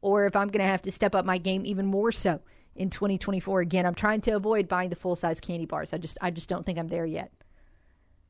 or 0.00 0.26
if 0.26 0.36
I'm 0.36 0.48
going 0.48 0.64
to 0.64 0.70
have 0.70 0.82
to 0.82 0.92
step 0.92 1.14
up 1.14 1.24
my 1.24 1.38
game 1.38 1.66
even 1.66 1.86
more 1.86 2.12
so 2.12 2.40
in 2.76 2.90
2024. 2.90 3.60
Again, 3.60 3.86
I'm 3.86 3.94
trying 3.94 4.20
to 4.22 4.32
avoid 4.32 4.68
buying 4.68 4.90
the 4.90 4.96
full 4.96 5.16
size 5.16 5.40
candy 5.40 5.66
bars. 5.66 5.92
I 5.92 5.98
just 5.98 6.18
I 6.20 6.30
just 6.30 6.48
don't 6.48 6.64
think 6.64 6.78
I'm 6.78 6.88
there 6.88 7.06
yet. 7.06 7.32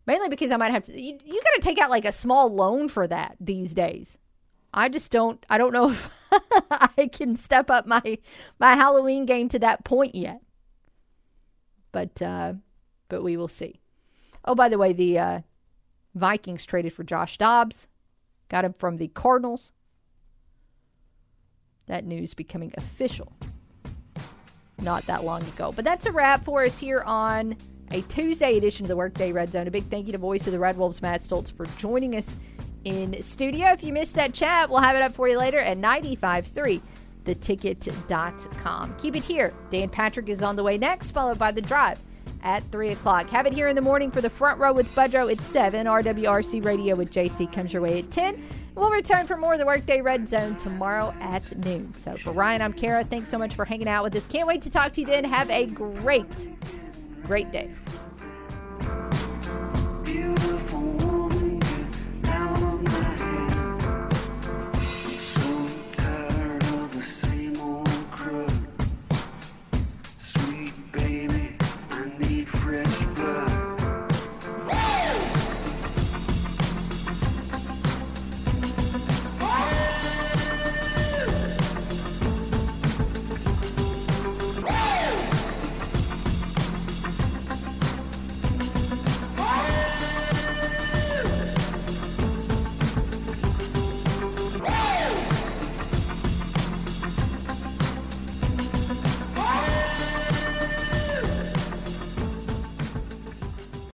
Mainly 0.07 0.29
because 0.29 0.51
I 0.51 0.57
might 0.57 0.73
have 0.73 0.85
to. 0.85 1.01
You, 1.01 1.19
you 1.25 1.43
got 1.43 1.55
to 1.55 1.61
take 1.61 1.79
out 1.79 1.91
like 1.91 2.05
a 2.05 2.13
small 2.13 2.53
loan 2.53 2.89
for 2.89 3.07
that 3.07 3.37
these 3.41 3.73
days. 3.73 4.19
I 4.75 4.89
just 4.89 5.11
don't. 5.11 5.45
I 5.49 5.59
don't 5.59 5.73
know 5.73 5.91
if 5.91 6.09
I 6.71 7.09
can 7.13 7.37
step 7.37 7.71
up 7.71 7.87
my 7.87 8.19
my 8.59 8.75
Halloween 8.75 9.27
game 9.27 9.49
to 9.51 9.59
that 9.61 9.85
point 9.85 10.15
yet. 10.15 10.41
But 11.93 12.21
uh, 12.21 12.55
but 13.09 13.23
we 13.23 13.37
will 13.37 13.49
see. 13.49 13.81
Oh, 14.45 14.55
by 14.55 14.69
the 14.69 14.79
way, 14.79 14.93
the 14.93 15.19
uh, 15.19 15.41
Vikings 16.15 16.67
traded 16.67 16.93
for 16.93 17.05
Josh 17.05 17.39
Dobbs. 17.39 17.87
Got 18.49 18.65
him 18.65 18.73
from 18.73 18.97
the 18.97 19.09
Cardinals. 19.09 19.73
That 21.87 22.05
news 22.05 22.35
becoming 22.35 22.73
official 22.77 23.33
not 24.83 25.07
that 25.07 25.25
long 25.25 25.43
ago. 25.43 25.73
But 25.73 25.85
that's 25.85 26.07
a 26.07 26.13
wrap 26.13 26.45
for 26.45 26.65
us 26.65 26.79
here 26.79 27.03
on 27.03 27.57
a 27.91 28.03
Tuesday 28.03 28.57
edition 28.57 28.85
of 28.85 28.89
the 28.89 28.97
Workday 28.97 29.33
Red 29.33 29.53
Zone. 29.53 29.67
A 29.67 29.71
big 29.71 29.89
thank 29.89 30.07
you 30.07 30.13
to 30.13 30.19
Voice 30.19 30.47
of 30.47 30.53
the 30.53 30.59
Red 30.59 30.77
Wolves, 30.77 31.01
Matt 31.01 31.23
Stolz, 31.23 31.53
for 31.53 31.67
joining 31.79 32.17
us 32.17 32.37
in 32.85 33.23
studio. 33.23 33.69
If 33.69 33.83
you 33.83 33.93
missed 33.93 34.15
that 34.15 34.33
chat, 34.33 34.69
we'll 34.71 34.81
have 34.81 34.97
it 34.97 35.03
up 35.03 35.15
for 35.15 35.29
you 35.29 35.39
later 35.39 35.61
at 35.61 35.79
95.3 35.79 36.81
theticket.com. 37.25 38.97
Keep 38.97 39.17
it 39.17 39.25
here. 39.25 39.53
Dan 39.71 39.89
Patrick 39.89 40.29
is 40.29 40.43
on 40.43 40.57
the 40.57 40.63
way 40.63 40.79
next, 40.79 41.11
followed 41.11 41.39
by 41.39 41.53
The 41.53 41.63
Drive 41.63 41.99
at 42.43 42.63
3 42.73 42.91
o'clock. 42.91 43.29
Have 43.31 43.47
it 43.47 43.53
here 43.53 43.69
in 43.69 43.77
the 43.77 43.83
morning 43.83 44.11
for 44.11 44.21
the 44.21 44.31
front 44.31 44.59
row 44.59 44.73
with 44.73 44.87
Budrow 44.95 45.31
at 45.31 45.41
7. 45.41 45.87
RWRC 45.87 46.65
Radio 46.65 46.95
with 46.97 47.13
JC 47.13 47.53
comes 47.53 47.73
your 47.73 47.83
way 47.83 48.01
at 48.01 48.11
10. 48.11 48.43
We'll 48.75 48.91
return 48.91 49.27
for 49.27 49.37
more 49.37 49.53
of 49.53 49.59
the 49.59 49.67
Workday 49.67 50.01
Red 50.01 50.29
Zone 50.29 50.57
tomorrow 50.57 51.15
at 51.21 51.57
noon. 51.59 51.95
So 52.03 52.17
for 52.17 52.33
Ryan, 52.33 52.63
I'm 52.63 52.73
Kara. 52.73 53.05
Thanks 53.05 53.29
so 53.29 53.39
much 53.39 53.55
for 53.55 53.65
hanging 53.65 53.89
out 53.89 54.03
with 54.03 54.17
us. 54.17 54.27
Can't 54.27 54.49
wait 54.49 54.63
to 54.63 54.71
talk 54.71 54.93
to 54.95 55.03
you 55.03 55.07
then. 55.07 55.25
Have 55.25 55.51
a 55.51 55.67
great 55.67 56.49
great 57.23 57.53
day. 57.53 57.71